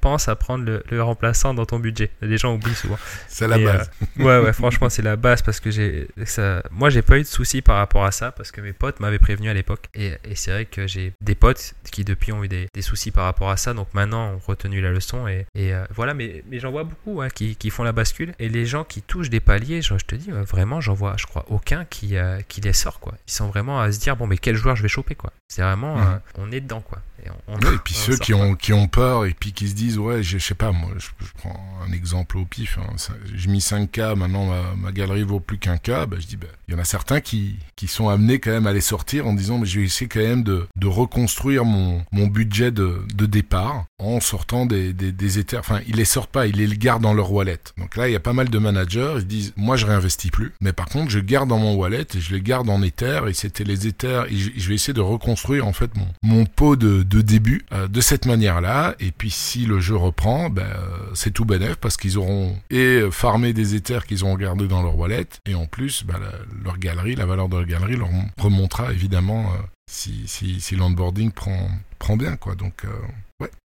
pense 0.00 0.28
à 0.28 0.36
prendre 0.36 0.64
le, 0.64 1.02
remplaçant 1.02 1.54
dans 1.54 1.66
ton 1.66 1.78
budget. 1.78 2.10
Les 2.20 2.38
gens 2.38 2.54
oublient 2.54 2.74
souvent. 2.74 2.98
C'est 3.28 3.48
la 3.48 3.58
base. 3.58 3.90
ouais, 4.18 4.38
ouais, 4.38 4.52
franchement, 4.52 4.88
c'est 4.88 5.02
la 5.02 5.16
base 5.16 5.42
parce 5.42 5.58
que 5.60 5.70
j'ai 5.70 6.08
ça. 6.24 6.62
Moi, 6.70 6.90
j'ai 6.90 7.02
pas 7.02 7.18
eu 7.18 7.22
de 7.22 7.26
soucis 7.26 7.62
par 7.62 7.76
rapport 7.76 8.04
à 8.04 8.12
ça 8.12 8.30
parce 8.30 8.50
que 8.50 8.60
mes 8.60 8.72
potes 8.72 9.00
m'avaient 9.00 9.18
prévenu 9.18 9.48
à 9.48 9.54
l'époque. 9.54 9.86
Et, 9.94 10.12
et 10.24 10.34
c'est 10.34 10.50
vrai 10.50 10.64
que 10.66 10.86
j'ai 10.86 11.12
des 11.20 11.34
potes 11.34 11.74
qui 11.90 12.04
depuis 12.04 12.32
ont 12.32 12.44
eu 12.44 12.48
des, 12.48 12.68
des, 12.72 12.82
soucis 12.82 13.10
par 13.10 13.24
rapport 13.24 13.50
à 13.50 13.56
ça. 13.56 13.74
Donc 13.74 13.88
maintenant, 13.94 14.34
ont 14.34 14.40
retenu 14.46 14.80
la 14.80 14.90
leçon 14.90 15.26
et, 15.28 15.46
et 15.54 15.72
voilà. 15.90 16.14
Mais, 16.14 16.44
mais 16.50 16.58
j'en 16.58 16.70
vois 16.70 16.84
beaucoup 16.84 17.22
hein, 17.22 17.28
qui, 17.28 17.56
qui, 17.56 17.70
font 17.70 17.84
la 17.84 17.92
bascule 17.92 18.34
et 18.38 18.48
les 18.48 18.66
gens 18.66 18.84
qui 18.84 19.02
touchent 19.02 19.30
des 19.30 19.40
paliers, 19.40 19.82
je, 19.82 19.96
je 19.96 20.04
te 20.04 20.14
dis 20.14 20.30
vraiment, 20.30 20.80
j'en 20.80 20.94
vois, 20.94 21.14
je 21.16 21.26
crois, 21.26 21.44
aucun 21.48 21.84
qui, 21.84 22.16
euh, 22.16 22.31
qui 22.48 22.60
les 22.60 22.72
sort 22.72 23.00
quoi. 23.00 23.14
Ils 23.26 23.32
sont 23.32 23.48
vraiment 23.48 23.80
à 23.80 23.92
se 23.92 23.98
dire 23.98 24.16
bon 24.16 24.26
mais 24.26 24.38
quel 24.38 24.56
joueur 24.56 24.76
je 24.76 24.82
vais 24.82 24.88
choper 24.88 25.14
quoi. 25.14 25.32
C'est 25.52 25.60
vraiment, 25.60 25.96
mhm. 25.96 26.02
euh, 26.02 26.18
on 26.38 26.50
est 26.50 26.62
dedans 26.62 26.80
quoi. 26.80 27.02
Et, 27.24 27.78
puis 27.84 27.94
ceux 27.94 28.16
qui 28.16 28.34
ont, 28.34 28.56
qui 28.56 28.72
ont 28.72 28.88
peur 28.88 29.26
et 29.26 29.34
puis 29.38 29.52
qui 29.52 29.68
se 29.68 29.74
disent, 29.74 29.96
ouais, 29.96 30.24
je, 30.24 30.38
sais 30.38 30.54
pas, 30.54 30.72
moi, 30.72 30.90
je, 30.98 31.06
prends 31.38 31.54
un 31.86 31.92
exemple 31.92 32.36
au 32.36 32.44
pif, 32.44 32.78
hein, 32.78 32.96
j'ai 33.32 33.48
mis 33.48 33.60
5K, 33.60 34.16
maintenant 34.16 34.50
ma, 34.76 34.90
galerie 34.90 35.22
vaut 35.22 35.38
plus 35.38 35.58
qu'un 35.58 35.76
K, 35.76 36.06
bah, 36.08 36.16
je 36.18 36.26
dis, 36.26 36.36
bah, 36.36 36.48
il 36.66 36.74
y 36.74 36.76
en 36.76 36.80
a 36.80 36.84
certains 36.84 37.20
qui, 37.20 37.60
qui 37.76 37.86
sont 37.86 38.08
amenés 38.08 38.40
quand 38.40 38.50
même 38.50 38.66
à 38.66 38.72
les 38.72 38.80
sortir 38.80 39.28
en 39.28 39.34
disant, 39.34 39.58
mais 39.58 39.66
je 39.66 39.78
vais 39.78 39.86
essayer 39.86 40.08
quand 40.08 40.18
même 40.18 40.42
de, 40.42 40.66
de 40.74 40.86
reconstruire 40.88 41.64
mon, 41.64 42.04
mon 42.10 42.26
budget 42.26 42.72
de, 42.72 43.02
de 43.14 43.26
départ 43.26 43.84
en 43.98 44.20
sortant 44.20 44.66
des, 44.66 44.92
des, 44.92 45.12
des 45.12 45.38
éthers. 45.38 45.60
Enfin, 45.60 45.80
ils 45.86 45.96
les 45.96 46.04
sortent 46.04 46.32
pas, 46.32 46.46
ils 46.46 46.56
les 46.56 46.76
gardent 46.76 47.02
dans 47.02 47.14
leur 47.14 47.30
wallet. 47.30 47.60
Donc 47.78 47.96
là, 47.96 48.08
il 48.08 48.12
y 48.12 48.16
a 48.16 48.20
pas 48.20 48.32
mal 48.32 48.48
de 48.48 48.58
managers, 48.58 49.14
ils 49.18 49.26
disent, 49.26 49.52
moi, 49.56 49.76
je 49.76 49.86
réinvestis 49.86 50.30
plus, 50.30 50.54
mais 50.60 50.72
par 50.72 50.86
contre, 50.86 51.10
je 51.10 51.20
garde 51.20 51.48
dans 51.48 51.58
mon 51.58 51.74
wallet 51.74 52.06
et 52.14 52.20
je 52.20 52.34
les 52.34 52.42
garde 52.42 52.68
en 52.68 52.82
éthers 52.82 53.28
et 53.28 53.34
c'était 53.34 53.64
les 53.64 53.86
éthers 53.86 54.26
et 54.26 54.36
je, 54.36 54.68
vais 54.68 54.74
essayer 54.74 54.94
de 54.94 55.00
reconstruire 55.00 55.41
en 55.50 55.72
fait 55.72 55.90
mon, 55.96 56.06
mon 56.22 56.44
pot 56.44 56.76
de, 56.76 57.02
de 57.02 57.20
début 57.20 57.64
euh, 57.72 57.88
de 57.88 58.00
cette 58.00 58.26
manière-là. 58.26 58.94
Et 59.00 59.10
puis 59.10 59.30
si 59.30 59.66
le 59.66 59.80
jeu 59.80 59.96
reprend, 59.96 60.50
ben, 60.50 60.62
euh, 60.62 61.10
c'est 61.14 61.32
tout 61.32 61.44
bénef 61.44 61.76
parce 61.76 61.96
qu'ils 61.96 62.18
auront 62.18 62.56
et 62.70 63.02
farmé 63.10 63.52
des 63.52 63.74
éthers 63.74 64.06
qu'ils 64.06 64.24
ont 64.24 64.34
gardés 64.36 64.68
dans 64.68 64.82
leur 64.82 64.96
wallet 64.96 65.26
et 65.46 65.54
en 65.54 65.66
plus 65.66 66.04
ben, 66.04 66.20
leur 66.64 66.78
galerie, 66.78 67.14
la 67.14 67.26
valeur 67.26 67.48
de 67.48 67.56
leur 67.56 67.66
galerie 67.66 67.96
leur 67.96 68.08
remontera 68.38 68.92
évidemment 68.92 69.46
euh, 69.52 69.58
si, 69.90 70.22
si, 70.26 70.60
si 70.60 70.76
l'onboarding 70.76 71.32
prend, 71.32 71.68
prend 71.98 72.16
bien. 72.16 72.36
quoi. 72.36 72.54
Donc 72.54 72.86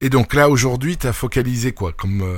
et 0.01 0.09
donc 0.09 0.34
là, 0.34 0.49
aujourd'hui, 0.49 0.97
tu 0.97 1.07
as 1.07 1.14
focalisé 1.14 1.72
quoi 1.72 1.93
Comme 1.93 2.22
euh, 2.22 2.38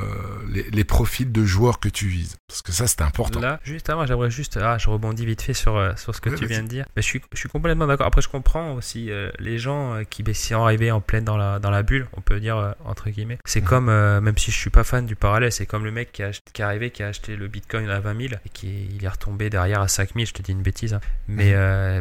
les, 0.72 0.84
profils 0.84 1.32
de 1.32 1.44
joueurs 1.44 1.80
que 1.80 1.90
tu 1.90 2.08
vises? 2.08 2.38
Parce 2.48 2.62
que 2.62 2.72
ça, 2.72 2.86
c'est 2.88 3.02
important. 3.02 3.40
Là, 3.40 3.60
juste 3.64 3.90
avant, 3.90 4.06
j'aimerais 4.06 4.30
juste. 4.30 4.58
Ah, 4.62 4.78
je 4.78 4.90
rebondis 4.90 5.26
vite 5.26 5.42
fait 5.42 5.54
sur, 5.54 5.76
euh, 5.76 5.94
sur 5.96 6.14
ce 6.14 6.22
que 6.22 6.30
tu 6.30 6.46
viens 6.46 6.64
de 6.64 6.68
dire. 6.68 6.86
Mais 6.96 7.02
je, 7.02 7.08
suis, 7.08 7.22
je 7.34 7.40
suis 7.40 7.50
complètement 7.50 7.88
d'accord. 7.88 8.06
Après, 8.06 8.22
je 8.22 8.30
comprends 8.30 8.74
aussi 8.74 9.10
euh, 9.10 9.32
les 9.40 9.58
gens 9.58 10.04
qui 10.10 10.24
ben, 10.24 10.34
sont 10.34 10.64
arrivés 10.64 10.92
en 10.92 11.02
pleine 11.02 11.26
dans 11.26 11.38
la, 11.38 11.60
dans 11.60 11.72
la 11.72 11.84
bulle, 11.84 12.08
on 12.14 12.22
peut 12.22 12.40
dire, 12.40 12.76
entre 12.86 13.10
guillemets. 13.10 13.40
C'est 13.46 13.62
mhm. 13.62 13.68
comme, 13.68 13.86
même 13.86 14.38
si 14.38 14.52
je 14.52 14.58
suis 14.58 14.70
pas 14.70 14.84
fan 14.84 15.06
du 15.06 15.16
parallèle, 15.16 15.52
c'est 15.52 15.66
comme 15.66 15.86
le 15.86 15.92
mec 15.92 16.12
qui, 16.12 16.24
a, 16.24 16.32
qui 16.54 16.62
est 16.62 16.66
arrivé, 16.66 16.92
qui 16.92 17.04
a 17.04 17.08
acheté 17.08 17.36
le 17.36 17.48
bitcoin 17.48 17.90
à 17.90 18.00
20 18.00 18.30
000 18.30 18.34
et 18.46 18.50
qui 18.50 18.90
il 18.96 19.04
est 19.04 19.10
retombé 19.10 19.50
derrière 19.50 19.82
à 19.82 19.88
5 19.88 20.14
000. 20.14 20.26
Je 20.26 20.34
te 20.34 20.42
dis 20.42 20.52
une 20.52 20.62
bêtise. 20.62 20.94
Hein. 20.94 21.02
Mais 21.28 21.56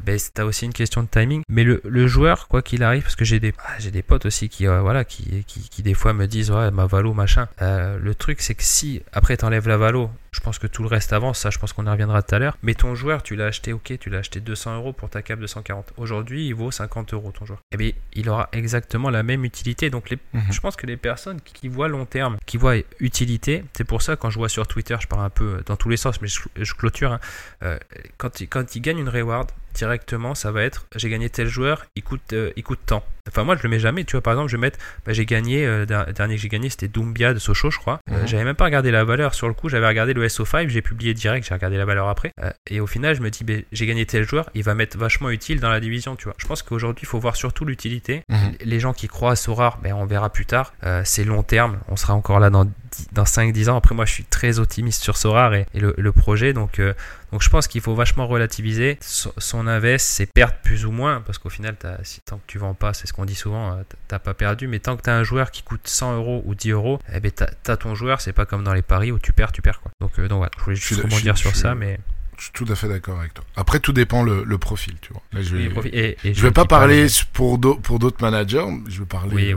tu 0.05 0.41
as 0.41 0.45
aussi 0.45 0.67
une 0.67 0.75
question 0.75 1.03
de 1.03 1.09
timing. 1.09 1.43
Mais 1.49 1.65
le, 1.65 1.81
le 1.85 2.07
joueur, 2.07 2.49
quoi 2.49 2.61
qu'il 2.61 2.83
arrive, 2.83 3.03
parce 3.03 3.17
que 3.17 3.25
j'ai 3.25 3.41
des, 3.41 3.55
ah, 3.65 3.79
j'ai 3.79 3.91
des 3.91 4.03
potes 4.03 4.27
aussi 4.27 4.49
qui, 4.51 4.67
voilà, 4.67 5.05
qui 5.05 5.24
qui, 5.47 5.83
des 5.83 5.95
fois 5.95 6.13
me 6.13 6.27
disent 6.27 6.51
ouais 6.51 6.71
ma 6.71 6.87
valo 6.87 7.13
machin. 7.15 7.49
Euh, 7.63 7.99
le 7.99 8.15
truc 8.15 8.41
c'est 8.41 8.55
que 8.55 8.65
si 8.65 9.03
après 9.13 9.37
t'enlèves 9.37 9.69
la 9.69 9.77
valo, 9.77 10.11
je 10.35 10.41
pense 10.41 10.59
que 10.59 10.67
tout 10.67 10.83
le 10.83 10.89
reste 10.89 11.13
avance, 11.13 11.39
ça 11.39 11.51
je 11.51 11.59
pense 11.59 11.73
qu'on 11.73 11.87
y 11.87 11.89
reviendra 11.89 12.23
tout 12.23 12.35
à 12.35 12.39
l'heure. 12.39 12.59
Mais 12.63 12.75
ton 12.75 12.95
joueur, 12.95 13.23
tu 13.23 13.37
l'as 13.37 13.47
acheté, 13.47 13.73
ok, 13.73 13.99
tu 14.01 14.11
l'as 14.11 14.19
acheté 14.19 14.41
200 14.41 14.77
euros 14.77 14.93
pour 14.93 15.09
ta 15.09 15.23
cape 15.23 15.39
de 15.39 15.47
140. 15.47 15.93
Aujourd'hui, 15.97 16.49
il 16.49 16.55
vaut 16.55 16.73
50 16.73 17.15
euros 17.15 17.31
ton 17.31 17.45
joueur. 17.45 17.61
Eh 17.71 17.77
bien, 17.77 17.93
il 18.15 18.29
aura 18.29 18.49
exactement 18.53 19.11
la 19.11 19.23
même 19.23 19.45
utilité. 19.45 19.91
Donc, 19.91 20.11
les, 20.11 20.19
mhm. 20.33 20.43
je 20.51 20.61
pense 20.61 20.75
que 20.75 20.87
les 20.87 20.97
personnes 20.97 21.41
qui 21.41 21.69
voient 21.69 21.89
long 21.89 22.05
terme, 22.05 22.37
qui 22.47 22.57
voient 22.57 22.77
utilité, 22.99 23.65
c'est 23.77 23.85
pour 23.85 24.03
ça 24.03 24.17
quand 24.17 24.31
je 24.31 24.39
vois 24.39 24.49
sur 24.49 24.67
Twitter, 24.67 24.97
je 25.01 25.07
parle 25.07 25.25
un 25.25 25.31
peu 25.31 25.63
dans 25.67 25.77
tous 25.77 25.89
les 25.89 25.97
sens, 25.97 26.21
mais 26.21 26.29
je, 26.29 26.75
clôture. 26.75 27.13
Hein, 27.13 27.21
euh, 27.63 27.79
quand, 28.17 28.41
il, 28.41 28.49
quand 28.49 28.75
il 28.75 28.81
gagne 28.81 28.99
une 28.99 29.09
reward, 29.09 29.51
directement, 29.75 30.35
ça 30.35 30.53
va 30.53 30.63
être 30.63 30.87
j'ai 30.97 31.11
gagné 31.11 31.29
tel 31.29 31.49
joueur, 31.49 31.85
il 31.97 32.03
coûte, 32.03 32.33
euh, 32.33 32.53
il 32.57 32.63
coûte 32.63 32.81
tant. 32.87 33.05
Enfin, 33.29 33.45
moi, 33.45 33.57
je 33.57 33.63
le 33.63 33.69
mets 33.69 33.79
jamais. 33.79 34.05
Tu 34.05 34.13
vois, 34.13 34.23
par 34.23 34.35
exemple, 34.35 34.51
je 34.51 34.57
vais 34.57 34.61
mettre 34.61 34.79
bah, 35.05 35.13
j'ai 35.13 35.27
gagné, 35.27 35.67
euh, 35.67 35.85
dernier 35.87 36.37
que 36.37 36.41
j'ai 36.41 36.49
gagné, 36.49 36.71
c'était 36.71 36.89
Doumbia 36.89 37.35
de 37.35 37.39
Sochaux, 37.39 37.71
je 37.71 37.79
crois. 37.79 37.99
Mhm. 38.11 38.27
j'avais 38.27 38.45
même 38.45 38.55
pas 38.55 38.65
regardé 38.65 38.91
la 38.91 39.05
valeur 39.05 39.35
sur 39.35 39.49
le 39.49 39.55
coup, 39.55 39.69
j'avais 39.69 39.87
regardé 39.87 40.15
le 40.15 40.24
SO5, 40.29 40.69
j'ai 40.69 40.83
publié 40.83 41.15
direct, 41.15 41.47
j'ai 41.47 41.55
regardé 41.55 41.77
la 41.77 41.85
valeur 41.85 42.09
après. 42.09 42.33
Euh, 42.43 42.51
et 42.69 42.81
au 42.81 42.87
final, 42.87 43.15
je 43.15 43.21
me 43.21 43.31
dis, 43.31 43.45
ben, 43.45 43.63
j'ai 43.73 43.87
gagné 43.87 44.07
tel 44.07 44.25
joueur, 44.27 44.51
il 44.55 44.63
va 44.63 44.75
m'être 44.75 44.97
vachement 44.97 45.31
utile 45.31 45.61
dans 45.61 45.71
la 45.71 45.81
division, 45.81 46.17
tu 46.17 46.25
vois. 46.25 46.35
Je 46.39 46.47
pense 46.47 46.63
qu'aujourd'hui, 46.63 47.05
il 47.05 47.09
faut 47.09 47.19
voir 47.19 47.37
surtout 47.37 47.65
l'utilité. 47.65 48.23
Mhm. 48.29 48.53
Les 48.65 48.81
gens 48.81 48.93
qui 48.93 49.09
croient 49.09 49.33
à 49.33 49.37
Sorar, 49.37 49.79
ben, 49.83 49.95
on 49.95 50.07
verra 50.07 50.31
plus 50.31 50.47
tard. 50.47 50.75
Euh, 50.85 51.03
c'est 51.05 51.25
long 51.25 51.43
terme, 51.43 51.79
on 51.89 51.97
sera 51.97 52.15
encore 52.15 52.41
là 52.41 52.51
dans, 52.51 52.67
dans 53.13 53.25
5-10 53.25 53.71
ans. 53.71 53.77
Après, 53.77 53.95
moi, 53.95 54.05
je 54.05 54.13
suis 54.13 54.25
très 54.25 54.59
optimiste 54.59 55.03
sur 55.03 55.17
Sorar 55.17 55.55
et, 55.55 55.67
le, 55.75 56.13
projet, 56.13 56.53
donc. 56.53 56.79
Euh, 56.79 56.95
donc 57.33 57.43
je 57.43 57.49
pense 57.49 57.67
qu'il 57.67 57.81
faut 57.81 57.97
vachement 57.97 58.29
relativiser 58.29 58.97
son, 59.01 59.67
invest, 59.67 60.07
c'est 60.07 60.27
perdre 60.27 60.55
plus 60.63 60.87
ou 60.87 60.93
moins, 60.93 61.21
parce 61.21 61.39
qu'au 61.39 61.49
final, 61.49 61.77
si, 62.05 62.21
tant 62.21 62.37
que 62.37 62.45
tu 62.47 62.59
vends 62.59 62.75
pas, 62.75 62.95
c'est 62.95 63.09
ce 63.09 63.13
qu'on 63.13 63.25
dit 63.25 63.35
souvent, 63.35 63.77
t'as 64.07 64.21
pas 64.21 64.35
perdu, 64.35 64.69
mais 64.69 64.79
tant 64.79 64.97
que 64.97 65.03
tu 65.03 65.11
as 65.11 65.17
un 65.17 65.25
joueur 65.25 65.51
qui 65.51 65.65
coûte 65.65 65.81
100 65.83 66.15
euros 66.15 66.45
ou 66.47 66.55
10 66.55 66.71
euros, 66.71 67.01
eh 67.13 67.19
ben, 67.19 67.33
tu 67.33 67.43
as, 67.43 67.77
ton 67.77 67.97
joueur, 67.97 68.21
c'est 68.21 68.33
pas 68.33 68.47
comme 68.47 68.63
dans 68.63 68.73
les 68.73 68.83
paris 68.83 69.11
où 69.11 69.19
tu 69.19 69.33
perds, 69.33 69.51
tu 69.51 69.63
perds. 69.63 69.81
Quoi. 69.81 69.91
Donc, 70.01 70.21
donc 70.21 70.39
voilà, 70.39 70.53
je 70.57 70.63
voulais 70.63 70.77
juste 70.77 71.01
rebondir 71.01 71.37
sur 71.37 71.57
ça, 71.57 71.75
mais. 71.75 71.99
Je 72.39 72.45
suis 72.45 72.53
tout 72.53 72.67
à 72.69 72.75
fait 72.75 72.89
d'accord 72.89 73.19
avec 73.19 73.35
toi. 73.35 73.45
Après, 73.57 73.81
tout 73.81 73.93
dépend 73.93 74.23
le, 74.23 74.45
le 74.45 74.59
profil, 74.59 74.95
tu 75.01 75.13
vois. 75.13 75.23
je 75.33 75.57
vais, 75.57 76.17
je 76.25 76.43
vais 76.43 76.51
pas 76.51 76.65
parler 76.65 77.07
pour 77.33 77.59
d'autres 77.59 78.23
managers. 78.23 78.65
Je 78.89 79.01
vais 79.01 79.07
parler 79.07 79.55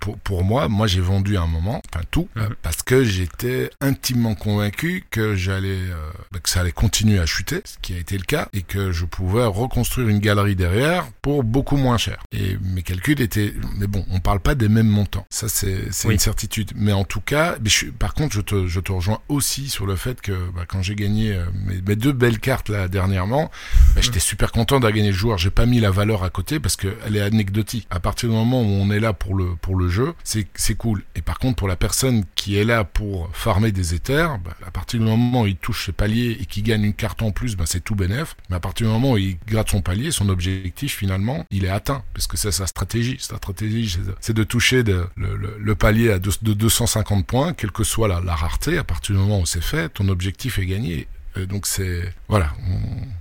Pour, 0.00 0.18
pour, 0.18 0.44
moi. 0.44 0.68
Moi, 0.68 0.86
j'ai 0.86 1.00
vendu 1.00 1.36
à 1.36 1.42
un 1.42 1.46
moment, 1.46 1.80
enfin 1.92 2.04
tout, 2.10 2.28
mhm. 2.36 2.54
parce 2.62 2.82
que 2.82 3.04
j'étais 3.04 3.70
intimement 3.80 4.34
convaincu 4.34 5.04
que 5.10 5.34
j'allais, 5.34 5.68
euh, 5.68 6.10
bah, 6.32 6.38
que 6.40 6.48
ça 6.48 6.60
allait 6.60 6.72
continuer 6.72 7.18
à 7.18 7.26
chuter, 7.26 7.62
ce 7.64 7.76
qui 7.80 7.94
a 7.94 7.98
été 7.98 8.16
le 8.16 8.24
cas, 8.24 8.48
et 8.52 8.62
que 8.62 8.92
je 8.92 9.04
pouvais 9.04 9.44
reconstruire 9.44 10.08
une 10.08 10.20
galerie 10.20 10.56
derrière 10.56 11.06
pour 11.22 11.44
beaucoup 11.44 11.76
moins 11.76 11.98
cher. 11.98 12.22
Et 12.32 12.56
mes 12.62 12.82
calculs 12.82 13.20
étaient, 13.20 13.54
mais 13.76 13.86
bon, 13.86 14.04
on 14.10 14.20
parle 14.20 14.40
pas 14.40 14.54
des 14.54 14.68
mêmes 14.68 14.88
montants. 14.88 15.26
Ça, 15.30 15.48
c'est 15.48 15.88
une 16.04 16.18
certitude. 16.18 16.72
Mais 16.76 16.92
en 16.92 17.04
tout 17.04 17.20
cas, 17.20 17.56
mais 17.62 17.70
je, 17.70 17.86
par 17.86 18.14
contre, 18.14 18.34
je 18.34 18.40
te, 18.40 18.66
je 18.66 18.80
te 18.80 18.92
rejoins 18.92 19.20
aussi 19.28 19.68
sur 19.68 19.86
le 19.86 19.96
fait 19.96 20.20
que 20.20 20.32
bah, 20.54 20.64
quand 20.66 20.82
j'ai 20.82 20.94
gagné 20.94 21.34
euh, 21.34 21.44
mes, 21.66 21.80
mes 21.82 21.96
deux 21.96 22.12
belle 22.14 22.38
carte 22.38 22.68
là 22.68 22.88
dernièrement. 22.88 23.50
Bah, 23.94 24.00
J'étais 24.00 24.20
super 24.20 24.52
content 24.52 24.76
d'avoir 24.76 24.92
gagné 24.92 25.10
le 25.10 25.16
joueur. 25.16 25.38
J'ai 25.38 25.50
pas 25.50 25.66
mis 25.66 25.80
la 25.80 25.90
valeur 25.90 26.24
à 26.24 26.30
côté 26.30 26.60
parce 26.60 26.76
qu'elle 26.76 27.16
est 27.16 27.20
anecdotique. 27.20 27.86
À 27.90 28.00
partir 28.00 28.28
du 28.28 28.34
moment 28.34 28.62
où 28.62 28.66
on 28.66 28.90
est 28.90 29.00
là 29.00 29.12
pour 29.12 29.34
le 29.34 29.56
pour 29.60 29.76
le 29.76 29.88
jeu, 29.88 30.14
c'est 30.24 30.46
c'est 30.54 30.74
cool. 30.74 31.02
Et 31.14 31.22
par 31.22 31.38
contre 31.38 31.56
pour 31.56 31.68
la 31.68 31.76
personne 31.76 32.24
qui 32.34 32.56
est 32.56 32.64
là 32.64 32.84
pour 32.84 33.30
farmer 33.32 33.72
des 33.72 33.94
éthers, 33.94 34.38
bah, 34.38 34.54
à 34.66 34.70
partir 34.70 35.00
du 35.00 35.06
moment 35.06 35.42
où 35.42 35.46
il 35.46 35.56
touche 35.56 35.86
ses 35.86 35.92
paliers 35.92 36.36
et 36.40 36.46
qu'il 36.46 36.62
gagne 36.62 36.84
une 36.84 36.94
carte 36.94 37.22
en 37.22 37.30
plus, 37.30 37.56
bah, 37.56 37.64
c'est 37.66 37.82
tout 37.82 37.94
bénef. 37.94 38.36
Mais 38.50 38.56
à 38.56 38.60
partir 38.60 38.86
du 38.86 38.92
moment 38.92 39.12
où 39.12 39.18
il 39.18 39.38
gratte 39.46 39.70
son 39.70 39.82
palier, 39.82 40.10
son 40.10 40.28
objectif 40.28 40.96
finalement, 40.96 41.44
il 41.50 41.64
est 41.64 41.70
atteint 41.70 42.02
parce 42.14 42.26
que 42.26 42.36
c'est 42.36 42.52
sa 42.52 42.66
stratégie. 42.66 43.16
Sa 43.20 43.36
stratégie, 43.36 43.98
c'est 44.20 44.34
de, 44.34 44.44
toucher 44.44 44.82
de, 44.82 45.06
le, 45.16 45.56
le, 45.58 45.74
palier 45.74 46.10
à 46.10 46.18
de, 46.18 46.30
de 46.42 46.52
250 46.52 47.26
points, 47.26 47.52
quelle 47.52 47.72
que 47.72 47.84
soit 47.84 48.08
la, 48.08 48.20
la 48.20 48.34
rareté. 48.34 48.78
À 48.78 48.84
partir 48.84 49.14
du 49.14 49.20
moment 49.20 49.40
où 49.40 49.46
c'est 49.46 49.62
fait, 49.62 49.88
ton 49.88 50.08
objectif 50.08 50.58
est 50.58 50.66
gagné. 50.66 51.06
Euh, 51.36 51.46
donc 51.46 51.66
c'est 51.66 52.02
voilà, 52.28 52.52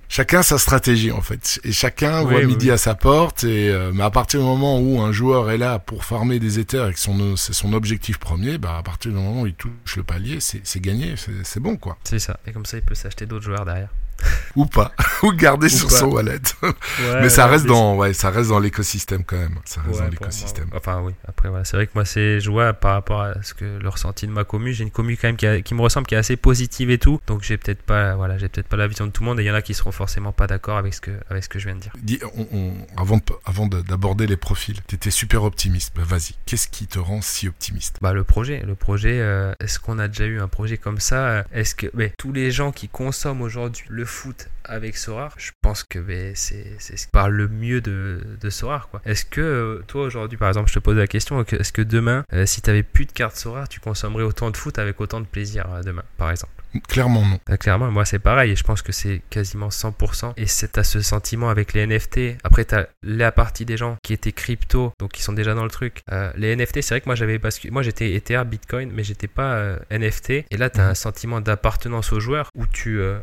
chacun 0.09 0.43
sa 0.43 0.57
stratégie 0.57 1.11
en 1.11 1.21
fait, 1.21 1.59
et 1.63 1.71
chacun 1.71 2.23
voit 2.23 2.43
midi 2.43 2.71
à 2.71 2.77
sa 2.77 2.95
porte. 2.95 3.43
Et 3.43 3.69
euh, 3.69 3.91
mais 3.93 4.03
à 4.03 4.11
partir 4.11 4.39
du 4.39 4.45
moment 4.45 4.79
où 4.79 5.01
un 5.01 5.11
joueur 5.11 5.51
est 5.51 5.57
là 5.57 5.79
pour 5.79 6.05
farmer 6.05 6.39
des 6.39 6.59
éthers 6.59 6.87
et 6.87 6.93
que 6.93 6.99
son 6.99 7.35
c'est 7.35 7.53
son 7.53 7.73
objectif 7.73 8.17
premier, 8.17 8.57
bah 8.57 8.77
à 8.77 8.83
partir 8.83 9.11
du 9.11 9.17
moment 9.17 9.41
où 9.41 9.47
il 9.47 9.53
touche 9.53 9.95
le 9.95 10.03
palier, 10.03 10.39
c'est 10.39 10.81
gagné, 10.81 11.15
c'est 11.43 11.59
bon 11.59 11.77
quoi. 11.77 11.97
C'est 12.03 12.19
ça. 12.19 12.39
Et 12.45 12.51
comme 12.51 12.65
ça, 12.65 12.77
il 12.77 12.83
peut 12.83 12.95
s'acheter 12.95 13.25
d'autres 13.25 13.45
joueurs 13.45 13.65
derrière. 13.65 13.89
ou 14.55 14.65
pas, 14.65 14.93
ou 15.23 15.31
garder 15.33 15.69
sur 15.69 15.91
son 15.91 16.07
wallet. 16.07 16.39
mais 17.21 17.29
ça 17.29 17.47
reste 17.47 17.65
dans, 17.65 17.95
ouais, 17.95 18.13
ça 18.13 18.29
reste 18.29 18.49
dans 18.49 18.59
l'écosystème 18.59 19.23
quand 19.23 19.37
même. 19.37 19.59
Ça 19.65 19.81
reste 19.81 19.99
dans 19.99 20.07
l'écosystème. 20.07 20.67
Enfin 20.75 21.01
oui. 21.03 21.13
Après 21.27 21.49
voilà, 21.49 21.65
c'est 21.65 21.77
vrai 21.77 21.87
que 21.87 21.91
moi 21.95 22.05
c'est 22.05 22.39
jouable 22.39 22.77
par 22.79 22.93
rapport 22.93 23.21
à 23.21 23.41
ce 23.41 23.53
que 23.53 23.65
le 23.65 23.89
ressenti 23.89 24.27
de 24.27 24.31
ma 24.31 24.43
commu. 24.43 24.73
J'ai 24.73 24.83
une 24.83 24.91
commu 24.91 25.17
quand 25.17 25.27
même 25.27 25.37
qui, 25.37 25.63
qui, 25.63 25.73
me 25.73 25.81
ressemble, 25.81 26.07
qui 26.07 26.15
est 26.15 26.17
assez 26.17 26.37
positive 26.37 26.89
et 26.89 26.97
tout. 26.97 27.19
Donc 27.27 27.43
j'ai 27.43 27.57
peut-être 27.57 27.81
pas, 27.81 28.15
voilà, 28.15 28.37
j'ai 28.37 28.49
peut-être 28.49 28.67
pas 28.67 28.77
la 28.77 28.87
vision 28.87 29.07
de 29.07 29.11
tout 29.11 29.23
le 29.23 29.29
monde. 29.29 29.39
Et 29.39 29.43
il 29.43 29.47
y 29.47 29.51
en 29.51 29.55
a 29.55 29.61
qui 29.61 29.73
seront 29.73 29.91
forcément 29.91 30.31
pas 30.31 30.47
d'accord 30.47 30.77
avec 30.77 30.93
ce 30.93 31.01
que, 31.01 31.11
avec 31.29 31.43
ce 31.43 31.49
que 31.49 31.59
je 31.59 31.65
viens 31.65 31.75
de 31.75 31.81
dire. 31.81 31.93
Dis, 32.01 32.19
on, 32.35 32.73
avant, 32.97 33.19
avant 33.45 33.67
d'aborder 33.67 34.27
les 34.27 34.37
profils, 34.37 34.81
t'étais 34.83 35.11
super 35.11 35.43
optimiste. 35.43 35.93
Bah, 35.95 36.03
vas-y, 36.05 36.35
qu'est-ce 36.45 36.67
qui 36.67 36.87
te 36.87 36.99
rend 36.99 37.21
si 37.21 37.47
optimiste? 37.47 37.97
Bah 38.01 38.13
le 38.13 38.23
projet, 38.23 38.63
le 38.65 38.75
projet. 38.75 39.19
Euh, 39.19 39.53
est-ce 39.59 39.79
qu'on 39.79 39.99
a 39.99 40.07
déjà 40.07 40.25
eu 40.25 40.39
un 40.39 40.47
projet 40.47 40.77
comme 40.77 40.99
ça? 40.99 41.45
Est-ce 41.51 41.75
que, 41.75 41.87
mais 41.93 42.13
tous 42.17 42.31
les 42.31 42.51
gens 42.51 42.71
qui 42.71 42.87
consomment 42.87 43.41
aujourd'hui 43.41 43.83
le 43.89 44.05
foot 44.13 44.47
avec 44.63 44.95
Sorar, 44.95 45.33
je 45.37 45.51
pense 45.61 45.83
que 45.83 45.99
c'est 46.35 46.79
ce 46.79 46.93
qui 47.05 47.11
parle 47.11 47.33
le 47.33 47.47
mieux 47.47 47.81
de, 47.81 48.21
de 48.39 48.49
Sorar. 48.49 48.89
Est-ce 49.05 49.25
que 49.25 49.41
euh, 49.41 49.83
toi 49.87 50.03
aujourd'hui, 50.05 50.37
par 50.37 50.47
exemple, 50.47 50.69
je 50.69 50.75
te 50.75 50.79
pose 50.79 50.95
la 50.95 51.07
question, 51.07 51.43
est-ce 51.43 51.73
que 51.73 51.81
demain, 51.81 52.23
euh, 52.33 52.45
si 52.45 52.61
tu 52.61 52.69
avais 52.69 52.83
plus 52.83 53.05
de 53.05 53.11
cartes 53.11 53.35
Sorar, 53.35 53.67
tu 53.67 53.79
consommerais 53.79 54.23
autant 54.23 54.51
de 54.51 54.57
foot 54.57 54.79
avec 54.79 55.01
autant 55.01 55.19
de 55.19 55.25
plaisir 55.25 55.65
euh, 55.73 55.81
demain, 55.83 56.03
par 56.17 56.31
exemple? 56.31 56.53
Clairement 56.87 57.23
non. 57.23 57.39
Clairement, 57.57 57.91
moi 57.91 58.03
c'est 58.03 58.17
pareil 58.17 58.51
et 58.51 58.55
je 58.55 58.63
pense 58.63 58.81
que 58.81 58.91
c'est 58.91 59.21
quasiment 59.29 59.69
100%. 59.69 60.33
Et 60.37 60.47
c'est 60.47 60.77
à 60.79 60.83
ce 60.83 61.01
sentiment 61.01 61.49
avec 61.51 61.73
les 61.73 61.85
NFT. 61.85 62.37
Après, 62.43 62.65
tu 62.65 62.73
as 62.73 62.87
la 63.03 63.31
partie 63.31 63.63
des 63.65 63.77
gens 63.77 63.95
qui 64.03 64.11
étaient 64.13 64.31
crypto, 64.31 64.91
donc 64.99 65.11
qui 65.11 65.21
sont 65.21 65.33
déjà 65.33 65.53
dans 65.53 65.65
le 65.65 65.69
truc. 65.69 66.01
Euh, 66.11 66.31
les 66.35 66.55
NFT, 66.55 66.81
c'est 66.81 66.95
vrai 66.95 67.01
que 67.01 67.05
moi 67.05 67.13
j'avais 67.15 67.37
basculé. 67.37 67.69
Moi 67.71 67.83
j'étais 67.83 68.13
Ether, 68.13 68.41
Bitcoin, 68.47 68.91
mais 68.91 69.03
j'étais 69.03 69.27
pas 69.27 69.53
euh, 69.53 69.77
NFT. 69.91 70.31
Et 70.49 70.57
là, 70.57 70.69
tu 70.71 70.79
as 70.79 70.85
Mhm. 70.85 70.89
un 70.89 70.95
sentiment 70.95 71.41
d'appartenance 71.41 72.11
au 72.11 72.19
joueur 72.19 72.49
où 72.55 72.65
tu. 72.65 72.99
euh, 72.99 73.19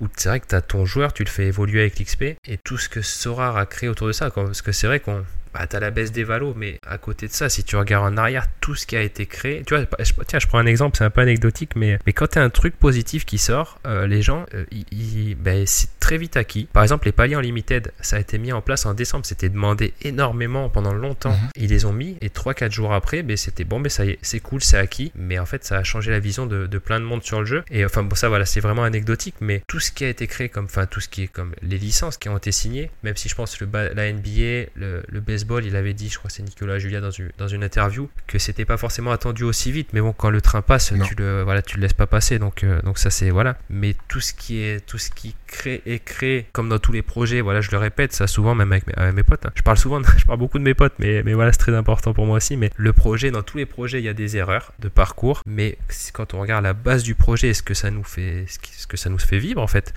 où 0.00 0.08
c'est 0.16 0.28
vrai 0.28 0.40
que 0.40 0.46
tu 0.46 0.62
ton 0.66 0.84
joueur, 0.84 1.12
tu 1.12 1.24
le 1.24 1.30
fais 1.30 1.46
évoluer 1.46 1.80
avec 1.80 1.98
l'XP 1.98 2.22
et 2.22 2.58
tout 2.64 2.78
ce 2.78 2.88
que 2.88 3.02
Sorar 3.02 3.56
a 3.56 3.66
créé 3.66 3.88
autour 3.88 4.06
de 4.06 4.12
ça. 4.12 4.30
Parce 4.30 4.62
que 4.62 4.72
c'est 4.72 4.86
vrai 4.86 5.00
qu'on. 5.00 5.24
Bah, 5.58 5.66
t'as 5.66 5.80
la 5.80 5.90
baisse 5.90 6.12
des 6.12 6.22
valos, 6.22 6.52
mais 6.54 6.78
à 6.86 6.98
côté 6.98 7.28
de 7.28 7.32
ça, 7.32 7.48
si 7.48 7.64
tu 7.64 7.76
regardes 7.76 8.12
en 8.12 8.16
arrière 8.18 8.46
tout 8.60 8.74
ce 8.74 8.86
qui 8.86 8.94
a 8.94 9.00
été 9.00 9.24
créé, 9.24 9.62
tu 9.66 9.74
vois, 9.74 9.86
je- 10.00 10.12
tiens, 10.26 10.38
je 10.38 10.46
prends 10.46 10.58
un 10.58 10.66
exemple, 10.66 10.98
c'est 10.98 11.04
un 11.04 11.08
peu 11.08 11.22
anecdotique, 11.22 11.70
mais, 11.76 11.98
mais 12.04 12.12
quand 12.12 12.26
t'as 12.26 12.42
un 12.42 12.50
truc 12.50 12.76
positif 12.76 13.24
qui 13.24 13.38
sort, 13.38 13.78
euh, 13.86 14.06
les 14.06 14.20
gens, 14.20 14.44
euh, 14.54 14.64
ils- 14.70 14.84
ils- 14.92 15.34
ben, 15.34 15.64
c'est 15.66 15.88
très 15.98 16.18
vite 16.18 16.36
acquis. 16.36 16.68
Par 16.70 16.82
exemple, 16.82 17.06
les 17.06 17.12
paliers 17.12 17.36
en 17.36 17.40
limited, 17.40 17.90
ça 18.02 18.16
a 18.16 18.18
été 18.20 18.36
mis 18.36 18.52
en 18.52 18.60
place 18.60 18.84
en 18.84 18.92
décembre, 18.92 19.24
c'était 19.24 19.48
demandé 19.48 19.94
énormément 20.02 20.68
pendant 20.68 20.92
longtemps. 20.92 21.30
Mhm. 21.32 21.48
Ils 21.56 21.70
les 21.70 21.86
ont 21.86 21.92
mis, 21.94 22.18
et 22.20 22.28
3-4 22.28 22.72
jours 22.72 22.92
après, 22.92 23.22
ben, 23.22 23.36
c'était 23.38 23.64
bon, 23.64 23.78
mais 23.78 23.88
ça 23.88 24.04
y 24.04 24.10
est, 24.10 24.18
c'est 24.20 24.40
cool, 24.40 24.62
c'est 24.62 24.76
acquis, 24.76 25.10
mais 25.14 25.38
en 25.38 25.46
fait, 25.46 25.64
ça 25.64 25.78
a 25.78 25.82
changé 25.84 26.10
la 26.10 26.20
vision 26.20 26.44
de, 26.44 26.66
de 26.66 26.78
plein 26.78 27.00
de 27.00 27.04
monde 27.06 27.22
sur 27.24 27.40
le 27.40 27.46
jeu. 27.46 27.64
Et 27.70 27.82
enfin, 27.84 28.02
bon, 28.02 28.14
ça, 28.14 28.28
voilà, 28.28 28.44
c'est 28.44 28.60
vraiment 28.60 28.84
anecdotique, 28.84 29.36
mais 29.40 29.62
tout 29.66 29.80
ce 29.80 29.90
qui 29.90 30.04
a 30.04 30.08
été 30.08 30.26
créé, 30.26 30.50
comme, 30.50 30.66
enfin, 30.66 30.84
tout 30.84 31.00
ce 31.00 31.08
qui 31.08 31.22
est 31.22 31.28
comme 31.28 31.54
les 31.62 31.78
licences 31.78 32.18
qui 32.18 32.28
ont 32.28 32.36
été 32.36 32.52
signées, 32.52 32.90
même 33.02 33.16
si 33.16 33.30
je 33.30 33.34
pense 33.34 33.58
le, 33.60 33.66
la 33.72 34.12
NBA, 34.12 34.68
le, 34.74 35.02
le 35.08 35.20
baseball, 35.20 35.45
il 35.64 35.76
avait 35.76 35.94
dit, 35.94 36.08
je 36.08 36.18
crois 36.18 36.28
que 36.28 36.34
c'est 36.34 36.42
Nicolas 36.42 36.78
Julia 36.78 37.00
dans 37.00 37.10
une, 37.10 37.30
dans 37.38 37.48
une 37.48 37.62
interview, 37.64 38.08
que 38.26 38.38
c'était 38.38 38.64
pas 38.64 38.76
forcément 38.76 39.10
attendu 39.12 39.44
aussi 39.44 39.72
vite, 39.72 39.88
mais 39.92 40.00
bon, 40.00 40.12
quand 40.12 40.30
le 40.30 40.40
train 40.40 40.62
passe, 40.62 40.92
Non. 40.92 41.04
tu 41.04 41.14
le, 41.14 41.42
voilà, 41.42 41.62
tu 41.62 41.76
le 41.76 41.82
laisses 41.82 41.92
pas 41.92 42.06
passer, 42.06 42.38
donc, 42.38 42.64
euh, 42.64 42.80
donc 42.82 42.98
ça 42.98 43.10
c'est, 43.10 43.30
voilà. 43.30 43.56
Mais 43.70 43.94
tout 44.08 44.20
ce 44.20 44.32
qui 44.34 44.60
est, 44.62 44.84
tout 44.84 44.98
ce 44.98 45.10
qui 45.10 45.34
crée, 45.46 45.82
est 45.86 45.98
créé, 46.04 46.46
comme 46.52 46.68
dans 46.68 46.78
tous 46.78 46.92
les 46.92 47.02
projets, 47.02 47.40
voilà, 47.40 47.60
je 47.60 47.70
le 47.70 47.78
répète, 47.78 48.12
ça 48.12 48.26
souvent, 48.26 48.54
même 48.54 48.72
avec 48.72 48.86
mes, 48.86 48.94
avec 48.94 49.14
mes 49.14 49.22
potes, 49.22 49.46
hein. 49.46 49.52
je 49.54 49.62
parle 49.62 49.78
souvent, 49.78 50.00
de- 50.00 50.06
je 50.18 50.24
parle 50.24 50.38
beaucoup 50.38 50.58
de 50.58 50.64
mes 50.64 50.74
potes, 50.74 50.94
mais, 50.98 51.22
mais 51.22 51.34
voilà, 51.34 51.52
c'est 51.52 51.58
très 51.58 51.74
important 51.74 52.12
pour 52.12 52.26
moi 52.26 52.36
aussi, 52.36 52.56
mais 52.56 52.70
le 52.76 52.92
projet, 52.92 53.30
dans 53.30 53.42
tous 53.42 53.56
les 53.58 53.66
projets, 53.66 54.00
il 54.00 54.04
y 54.04 54.08
a 54.08 54.14
des 54.14 54.36
erreurs 54.36 54.72
de 54.80 54.88
parcours, 54.88 55.42
mais 55.46 55.78
quand 56.12 56.34
on 56.34 56.40
regarde 56.40 56.64
la 56.64 56.72
base 56.74 57.02
du 57.02 57.14
projet, 57.14 57.48
est-ce 57.50 57.62
que 57.62 57.74
ça 57.74 57.90
nous 57.90 58.04
fait, 58.04 58.44
ce 58.76 58.86
que 58.86 58.96
ça 58.96 59.10
nous 59.10 59.18
fait 59.18 59.38
vivre, 59.38 59.60
en 59.62 59.66
fait, 59.66 59.94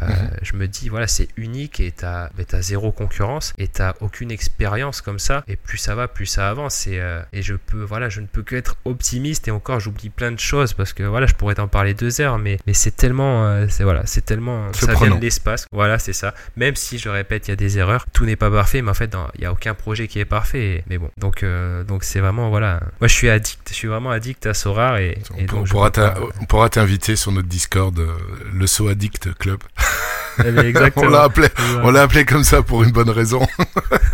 euh, 0.00 0.06
Mhm. 0.06 0.30
je 0.42 0.52
me 0.54 0.68
dis 0.68 0.88
voilà 0.88 1.06
c'est 1.06 1.28
unique 1.36 1.80
et 1.80 1.90
t'as 1.92 2.28
t'as 2.48 2.60
zéro 2.60 2.92
concurrence 2.92 3.52
et 3.58 3.68
t'as 3.68 3.94
aucune 4.00 4.30
expérience 4.30 5.00
comme 5.00 5.18
ça. 5.18 5.42
Et 5.48 5.56
plus 5.56 5.78
ça 5.78 5.94
va 5.94 6.08
plus 6.08 6.26
ça 6.26 6.48
avance. 6.50 6.86
Et, 6.86 7.00
euh, 7.00 7.20
et 7.32 7.42
je 7.42 7.54
peux 7.54 7.82
voilà 7.82 8.08
je 8.08 8.20
ne 8.20 8.26
peux 8.26 8.42
que 8.42 8.56
être 8.56 8.76
optimiste. 8.84 9.48
Et 9.48 9.50
encore 9.50 9.80
j'oublie 9.80 10.10
plein 10.10 10.32
de 10.32 10.38
choses 10.40 10.72
parce 10.74 10.92
que 10.92 11.02
voilà 11.02 11.26
je 11.26 11.34
pourrais 11.34 11.54
t'en 11.54 11.68
parler 11.68 11.94
deux 11.94 12.20
heures 12.20 12.38
mais 12.38 12.58
mais 12.66 12.74
c'est 12.74 12.94
tellement 12.96 13.46
euh, 13.46 13.66
c'est 13.68 13.84
voilà 13.84 14.04
c'est 14.06 14.24
tellement 14.24 14.72
ça 14.72 14.94
vient 14.94 15.16
de 15.16 15.20
l'espace. 15.20 15.66
Voilà 15.72 15.98
c'est 15.98 16.12
ça. 16.12 16.34
Même 16.56 16.76
si 16.76 16.98
je 16.98 17.08
répète 17.08 17.48
il 17.48 17.50
y 17.50 17.52
a 17.52 17.56
des 17.56 17.78
erreurs 17.78 18.06
tout 18.12 18.24
n'est 18.26 18.36
pas 18.36 18.50
parfait 18.50 18.82
mais 18.82 18.90
en 18.90 18.94
fait 18.94 19.14
il 19.36 19.40
y 19.42 19.44
a 19.46 19.52
aucun 19.52 19.74
projet 19.74 20.08
qui 20.08 20.18
est 20.20 20.24
parfait. 20.24 20.56
Et- 20.76 20.84
mais 20.88 20.98
bon. 20.98 21.10
Donc 21.18 21.42
euh, 21.42 21.84
donc 21.84 22.04
c'est 22.04 22.20
vraiment 22.20 22.48
voilà. 22.50 22.80
Moi 23.00 23.08
je 23.08 23.14
suis 23.14 23.28
addict. 23.28 23.68
Je 23.68 23.74
suis 23.74 23.88
vraiment 23.88 24.10
addict 24.10 24.46
à 24.46 24.54
Sorar 24.54 24.98
et, 24.98 25.18
On, 25.34 25.38
et 25.38 25.44
donc 25.44 25.68
pourra 25.68 25.90
on 26.40 26.44
pourra 26.44 26.68
t'inviter 26.68 27.16
sur 27.16 27.32
notre 27.32 27.48
Discord, 27.48 27.98
euh, 27.98 28.16
le 28.52 28.66
So 28.66 28.88
Addict 28.88 29.34
Club. 29.38 29.60
Eh 30.44 30.58
exactement 30.66 31.06
on 31.06 31.10
l'a 31.10 31.22
appelé, 31.22 31.48
Voilà. 31.56 31.86
on 31.86 31.90
l'a 31.92 32.02
appelé 32.02 32.26
comme 32.26 32.44
ça 32.44 32.60
pour 32.62 32.82
une 32.82 32.90
bonne 32.92 33.08
raison. 33.10 33.46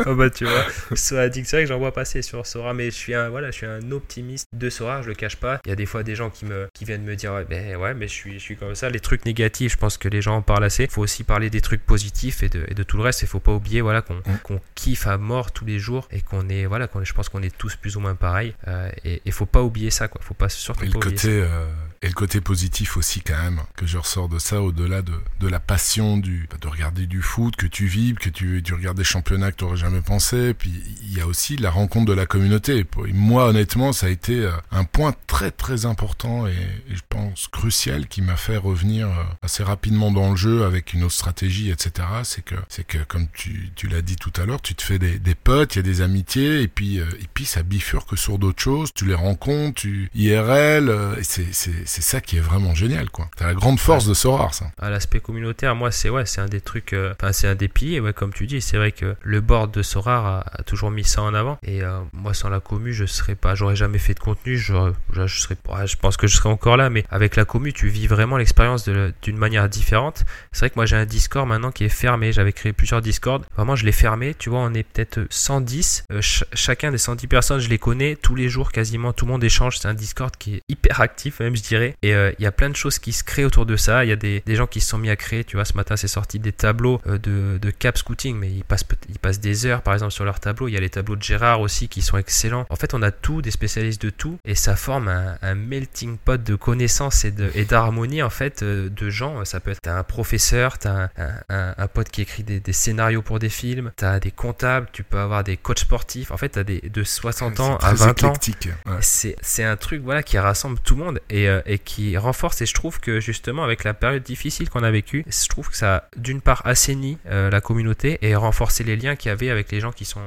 Oh 0.07 0.14
bah 0.16 0.31
tu 0.31 0.45
vois, 0.45 0.64
Sora 0.95 1.23
Addict, 1.23 1.47
c'est 1.47 1.57
vrai 1.57 1.64
que 1.64 1.68
j'en 1.68 1.79
vois 1.79 1.93
passer 1.93 2.23
sur 2.23 2.45
Sora, 2.47 2.75
mais 2.75 2.87
je 2.87 2.97
suis 2.97 3.14
un 3.14 3.29
voilà, 3.29 3.51
je 3.53 3.57
suis 3.59 3.66
un 3.66 3.93
optimiste 3.93 4.49
de 4.53 4.68
Sora, 4.68 5.01
je 5.03 5.09
le 5.09 5.14
cache 5.14 5.37
pas. 5.37 5.61
Il 5.64 5.68
y 5.68 5.73
a 5.73 5.77
des 5.77 5.87
fois 5.87 6.03
des 6.03 6.16
gens 6.16 6.29
qui 6.31 6.45
me 6.45 6.66
qui 6.75 6.85
viennent 6.85 7.05
me 7.05 7.14
dire 7.14 7.33
ouais, 7.35 7.45
ben 7.49 7.77
ouais, 7.77 7.95
mais 7.95 8.09
je 8.09 8.12
suis 8.12 8.35
je 8.35 8.39
suis 8.39 8.57
comme 8.57 8.75
ça. 8.75 8.91
Les 8.91 8.99
trucs 9.01 9.25
négatifs, 9.27 9.73
je 9.73 9.77
pense 9.77 9.99
que 9.99 10.09
les 10.09 10.20
gens 10.20 10.37
en 10.37 10.43
parlent 10.43 10.64
assez. 10.64 10.85
Il 10.85 10.91
faut 10.91 11.03
aussi 11.03 11.23
parler 11.23 11.51
des 11.51 11.61
trucs 11.61 11.85
positifs 11.85 12.43
et 12.43 12.49
de, 12.49 12.64
et 12.68 12.75
de 12.75 12.83
tout 12.83 12.97
le 12.97 13.03
reste. 13.05 13.23
Il 13.23 13.29
faut 13.29 13.39
pas 13.41 13.53
oublier 13.53 13.81
voilà 13.81 14.03
qu'on 14.03 14.14
Mm. 14.14 14.39
qu'on 14.43 14.61
kiffe 14.75 15.07
à 15.07 15.18
mort 15.18 15.53
tous 15.53 15.64
les 15.64 15.79
jours 15.79 16.09
et 16.11 16.20
qu'on 16.20 16.49
est 16.49 16.66
voilà, 16.66 16.89
qu'on 16.89 17.05
je 17.05 17.12
pense 17.12 17.29
qu'on 17.29 17.43
est 17.43 17.57
tous 17.57 17.77
plus 17.77 17.97
ou 17.97 18.01
moins 18.01 18.14
pareils. 18.16 18.55
Euh, 18.66 18.91
et 19.05 19.23
il 19.25 19.33
faut 19.33 19.47
pas 19.47 19.62
oublier 19.62 19.91
ça 19.91 20.09
quoi. 20.09 20.20
Faut 20.25 20.35
pas 20.35 20.49
surtout 20.49 20.83
Et 20.85 20.87
le 20.89 20.93
pas 20.95 20.99
côté, 21.01 21.29
euh, 21.29 21.64
et 22.03 22.09
le 22.09 22.15
côté 22.15 22.41
positif 22.41 22.97
aussi 22.97 23.21
quand 23.21 23.41
même 23.41 23.61
que 23.77 23.87
je 23.87 23.97
ressors 23.97 24.29
de 24.29 24.41
ça, 24.41 24.61
au-delà 24.61 25.03
de, 25.03 25.13
de 25.41 25.49
la 25.49 25.61
passion 25.61 26.17
du 26.17 26.49
de 26.61 26.69
regarder 26.69 27.07
du 27.07 27.23
foot, 27.23 27.55
que 27.55 27.67
tu 27.67 27.87
vibres, 27.87 28.21
que 28.21 28.29
tu, 28.29 28.61
tu 28.65 28.75
regardes 28.75 28.97
des 28.97 29.05
championnats 29.05 29.53
que 29.53 29.57
tu 29.57 29.65
n'aurais 29.65 29.77
jamais 29.77 30.01
pensé. 30.01 30.53
Puis 30.53 30.73
il 31.03 31.17
y 31.17 31.21
a 31.21 31.27
aussi 31.27 31.57
la 31.57 31.71
rencontre 31.71 32.07
de 32.07 32.13
la 32.13 32.27
communauté. 32.27 32.85
Moi 33.13 33.47
honnêtement, 33.47 33.93
ça 33.93 34.07
a 34.07 34.11
été 34.11 34.41
euh, 34.41 34.51
un 34.73 34.85
point 34.85 35.15
très 35.29 35.53
très 35.53 35.87
important 35.87 36.47
et, 36.47 36.51
et 36.51 36.97
je 36.97 37.03
pense 37.09 37.47
crucial 37.49 38.09
qui 38.09 38.21
m'a 38.21 38.37
fait 38.37 38.57
revenir 38.57 39.09
euh, 39.09 39.23
assez 39.43 39.63
rapidement 39.63 40.11
dans 40.11 40.31
le 40.31 40.37
jeu 40.37 40.65
avec 40.65 40.95
une 40.95 41.05
autre 41.05 41.15
stratégie, 41.15 41.71
etc. 41.71 42.09
C'est 42.25 42.45
que 42.45 42.57
c'est 42.69 42.87
que 42.87 42.99
comme 43.05 43.29
tu, 43.33 43.71
tu 43.77 43.87
l'as 43.87 44.03
dit 44.03 44.17
tout 44.17 44.33
à 44.41 44.45
l'heure, 44.45 44.61
tu 44.61 44.75
te 44.75 44.83
fais 44.83 44.99
des, 44.99 45.21
des 45.21 45.37
potes, 45.37 45.77
il 45.77 45.79
y 45.79 45.81
a 45.81 45.83
des 45.83 46.01
amitiés 46.01 46.63
et 46.63 46.69
puis 46.69 46.99
euh, 46.99 47.07
et 47.21 47.29
puis 47.33 47.45
ça 47.45 47.63
bifurque 47.63 48.19
sur 48.19 48.39
d'autres 48.39 48.63
choses. 48.63 48.91
Tu 48.93 49.07
les 49.07 49.15
rencontres, 49.15 49.83
tu 49.83 50.11
IRL, 50.15 50.91
et 51.19 51.23
c'est 51.23 51.53
c'est 51.93 52.03
c'est 52.03 52.16
ça 52.16 52.20
qui 52.20 52.36
est 52.36 52.40
vraiment 52.40 52.74
génial 52.74 53.09
quoi. 53.11 53.28
T'as 53.36 53.47
la 53.47 53.55
grande 53.55 53.78
force 53.78 54.07
de 54.07 54.12
Sorar 54.14 54.53
ça. 54.55 54.66
à 54.80 54.90
l'aspect 54.90 55.20
communautaire, 55.20 55.74
moi 55.76 55.90
c'est 55.93 56.11
ouais, 56.11 56.26
c'est 56.26 56.40
un 56.40 56.47
des 56.47 56.61
trucs, 56.61 56.93
euh, 56.95 57.12
enfin 57.12 57.32
c'est 57.32 57.47
un 57.49 57.55
des 57.55 57.68
piliers, 57.68 58.01
ouais, 58.01 58.12
comme 58.12 58.32
tu 58.34 58.47
dis. 58.47 58.61
C'est 58.61 58.76
vrai 58.76 58.90
que 58.93 59.14
le 59.22 59.40
board 59.40 59.72
de 59.72 59.82
Sorar 59.82 60.26
a, 60.26 60.40
a 60.59 60.62
toujours 60.64 60.90
mis 60.90 61.05
ça 61.05 61.22
en 61.22 61.32
avant. 61.32 61.59
Et 61.62 61.82
euh, 61.82 62.01
moi 62.12 62.34
sans 62.34 62.49
la 62.49 62.61
commu, 62.61 62.93
je 62.93 63.07
serais 63.07 63.34
pas, 63.36 63.55
j'aurais 63.55 63.76
jamais 63.76 63.99
fait 63.99 64.14
de 64.14 64.20
contenu. 64.20 64.59
Je, 64.59 64.74
je, 65.12 65.26
je 65.26 65.40
serais, 65.40 65.57
ouais, 65.68 65.86
je 65.86 65.97
pense 65.97 66.16
que 66.16 66.26
je 66.26 66.36
serais 66.36 66.49
encore 66.49 66.76
là, 66.76 66.90
mais 66.90 67.05
avec 67.11 67.36
la 67.36 67.45
commu, 67.45 67.72
tu 67.72 67.88
vis 67.88 68.07
vraiment 68.09 68.36
l'expérience 68.36 68.84
d'une 68.84 69.36
manière 69.38 69.68
différente. 69.68 70.24
C'est 70.51 70.61
vrai 70.61 70.70
que 70.70 70.76
moi 70.76 70.86
j'ai 70.86 70.97
un 70.97 71.07
Discord 71.07 71.49
maintenant 71.49 71.70
qui 71.70 71.84
est 71.84 71.88
fermé. 71.88 72.32
J'avais 72.32 72.53
créé 72.53 72.72
plusieurs 72.72 73.01
Discord. 73.01 73.45
Vraiment, 73.57 73.76
je 73.76 73.86
l'ai 73.86 73.93
fermé. 73.93 74.34
Tu 74.34 74.51
vois, 74.51 74.59
on 74.61 74.74
est 74.74 74.82
peut-être 74.82 75.20
110. 75.30 76.05
Euh, 76.11 76.14
ch- 76.20 76.45
chacun 76.53 76.90
des 76.90 76.99
110 76.99 77.26
personnes, 77.28 77.61
je 77.61 77.68
les 77.68 77.78
connais 77.78 78.16
tous 78.16 78.34
les 78.34 78.49
jours 78.49 78.72
quasiment. 78.72 79.12
Tout 79.12 79.24
le 79.26 79.32
monde 79.32 79.45
échange. 79.45 79.78
C'est 79.78 79.88
un 79.88 79.95
Discord 79.95 80.34
qui 80.36 80.57
est 80.57 80.62
hyper 80.68 81.01
actif, 81.01 81.40
même 81.40 81.55
je 81.57 81.62
dirais. 81.62 81.82
Et 82.03 82.14
euh, 82.14 82.33
il 82.39 82.43
y 82.43 82.47
a 82.47 82.53
plein 82.53 82.70
de 82.70 82.76
choses 82.76 82.99
qui 82.99 83.12
se 83.12 83.24
créent 83.24 83.45
autour 83.45 83.66
de 83.66 83.76
ça. 83.76 84.05
Il 84.05 84.09
y 84.09 84.12
a 84.12 84.16
des, 84.16 84.43
des 84.47 84.57
gens 84.57 84.66
qui 84.66 84.80
se 84.80 84.89
sont 84.89 84.99
mis 84.99 85.11
à 85.11 85.16
créer. 85.16 85.45
Tu 85.45 85.57
vois, 85.57 85.64
ce 85.64 85.74
matin, 85.74 85.97
c'est 85.97 86.09
sorti 86.09 86.39
des 86.39 86.53
tableaux 86.53 87.01
euh, 87.07 87.18
de, 87.18 87.59
de 87.59 87.70
cap 87.70 87.97
scouting, 87.99 88.37
mais 88.39 88.51
ils 88.51 88.64
passent, 88.64 88.85
peut- 88.85 88.97
ils 89.09 89.18
passent 89.18 89.41
des 89.41 89.66
heures, 89.66 89.83
par 89.83 89.95
exemple, 89.95 90.12
sur 90.12 90.24
leurs 90.24 90.41
tableaux. 90.41 90.68
Il 90.68 90.72
y 90.74 90.76
a 90.76 90.80
les 90.80 90.91
tableaux 90.91 91.16
de 91.16 91.22
Gérard 91.22 91.61
aussi 91.61 91.89
qui 91.89 92.03
sont 92.03 92.16
excellents. 92.18 92.66
En 92.70 92.76
fait, 92.76 92.95
on 92.95 93.03
a 93.03 93.11
tout, 93.11 93.43
des 93.43 93.51
spécialistes 93.51 94.03
de 94.03 94.11
tout, 94.11 94.39
et 94.45 94.55
ça 94.55 94.76
forme 94.76 95.09
un, 95.09 95.37
un 95.43 95.55
melting 95.55 96.16
pot 96.18 96.43
de 96.43 96.55
connaissances 96.55 97.24
et 97.24 97.64
d'harmonie, 97.64 98.22
en 98.22 98.30
fait, 98.30 98.62
euh, 98.62 98.89
de 98.89 99.11
gens. 99.11 99.45
Ça 99.45 99.61
peut 99.61 99.70
être 99.70 99.80
t'as 99.83 99.99
un 99.99 100.03
professeur, 100.03 100.78
t'as 100.78 100.91
un, 101.05 101.11
un, 101.16 101.30
un- 101.49 101.74
un 101.78 101.89
pote 101.89 102.09
qui 102.11 102.22
écrit 102.22 102.43
des, 102.45 102.61
des 102.61 102.72
scénarios 102.72 103.22
pour 103.22 103.39
des 103.39 103.49
films, 103.49 103.93
t'as 103.97 104.20
des 104.20 104.30
comptables, 104.30 104.89
tu 104.93 105.03
peux 105.03 105.18
avoir 105.18 105.45
des 105.45 105.57
coachs 105.57 105.80
sportifs. 105.80 106.30
En 106.30 106.37
fait, 106.37 106.51
t'as 106.51 106.64
des 106.64 106.80
de 106.80 107.03
60 107.05 107.61
ans 107.61 107.76
à 107.76 107.95
très 107.95 108.07
20 108.07 108.07
ans. 108.24 108.33
éclectique. 108.33 108.68
Ouais. 108.87 108.93
C'est, 109.01 109.37
c'est 109.41 109.64
un 109.64 109.76
truc 109.76 110.03
voilà 110.03 110.22
qui 110.22 110.39
rassemble 110.39 110.78
tout 110.80 110.97
le 110.97 111.05
monde 111.05 111.20
et, 111.30 111.49
euh, 111.49 111.61
et 111.66 111.72
qui 111.79 112.16
renforce 112.16 112.61
et 112.62 112.66
je 112.66 112.75
trouve 112.75 113.01
que 113.01 113.20
justement 113.20 113.64
avec 113.64 113.85
la 113.85 113.95
période 113.95 114.23
difficile 114.23 114.68
qu'on 114.70 114.83
a 114.83 114.91
vécue 114.91 115.25
je 115.29 115.49
trouve 115.49 115.68
que 115.70 115.77
ça 115.77 115.97
a 115.97 116.05
d'une 116.16 116.41
part 116.41 116.62
assaini 116.66 117.18
euh, 117.27 117.51
la 117.51 117.61
communauté 117.61 118.18
et 118.23 118.35
renforcé 118.37 118.85
les 118.85 118.97
liens 118.97 119.16
qu'il 119.16 119.29
y 119.29 119.33
avait 119.33 119.51
avec 119.51 119.70
les 119.73 119.81
gens 119.81 119.93
qui 119.93 120.05
sont 120.05 120.20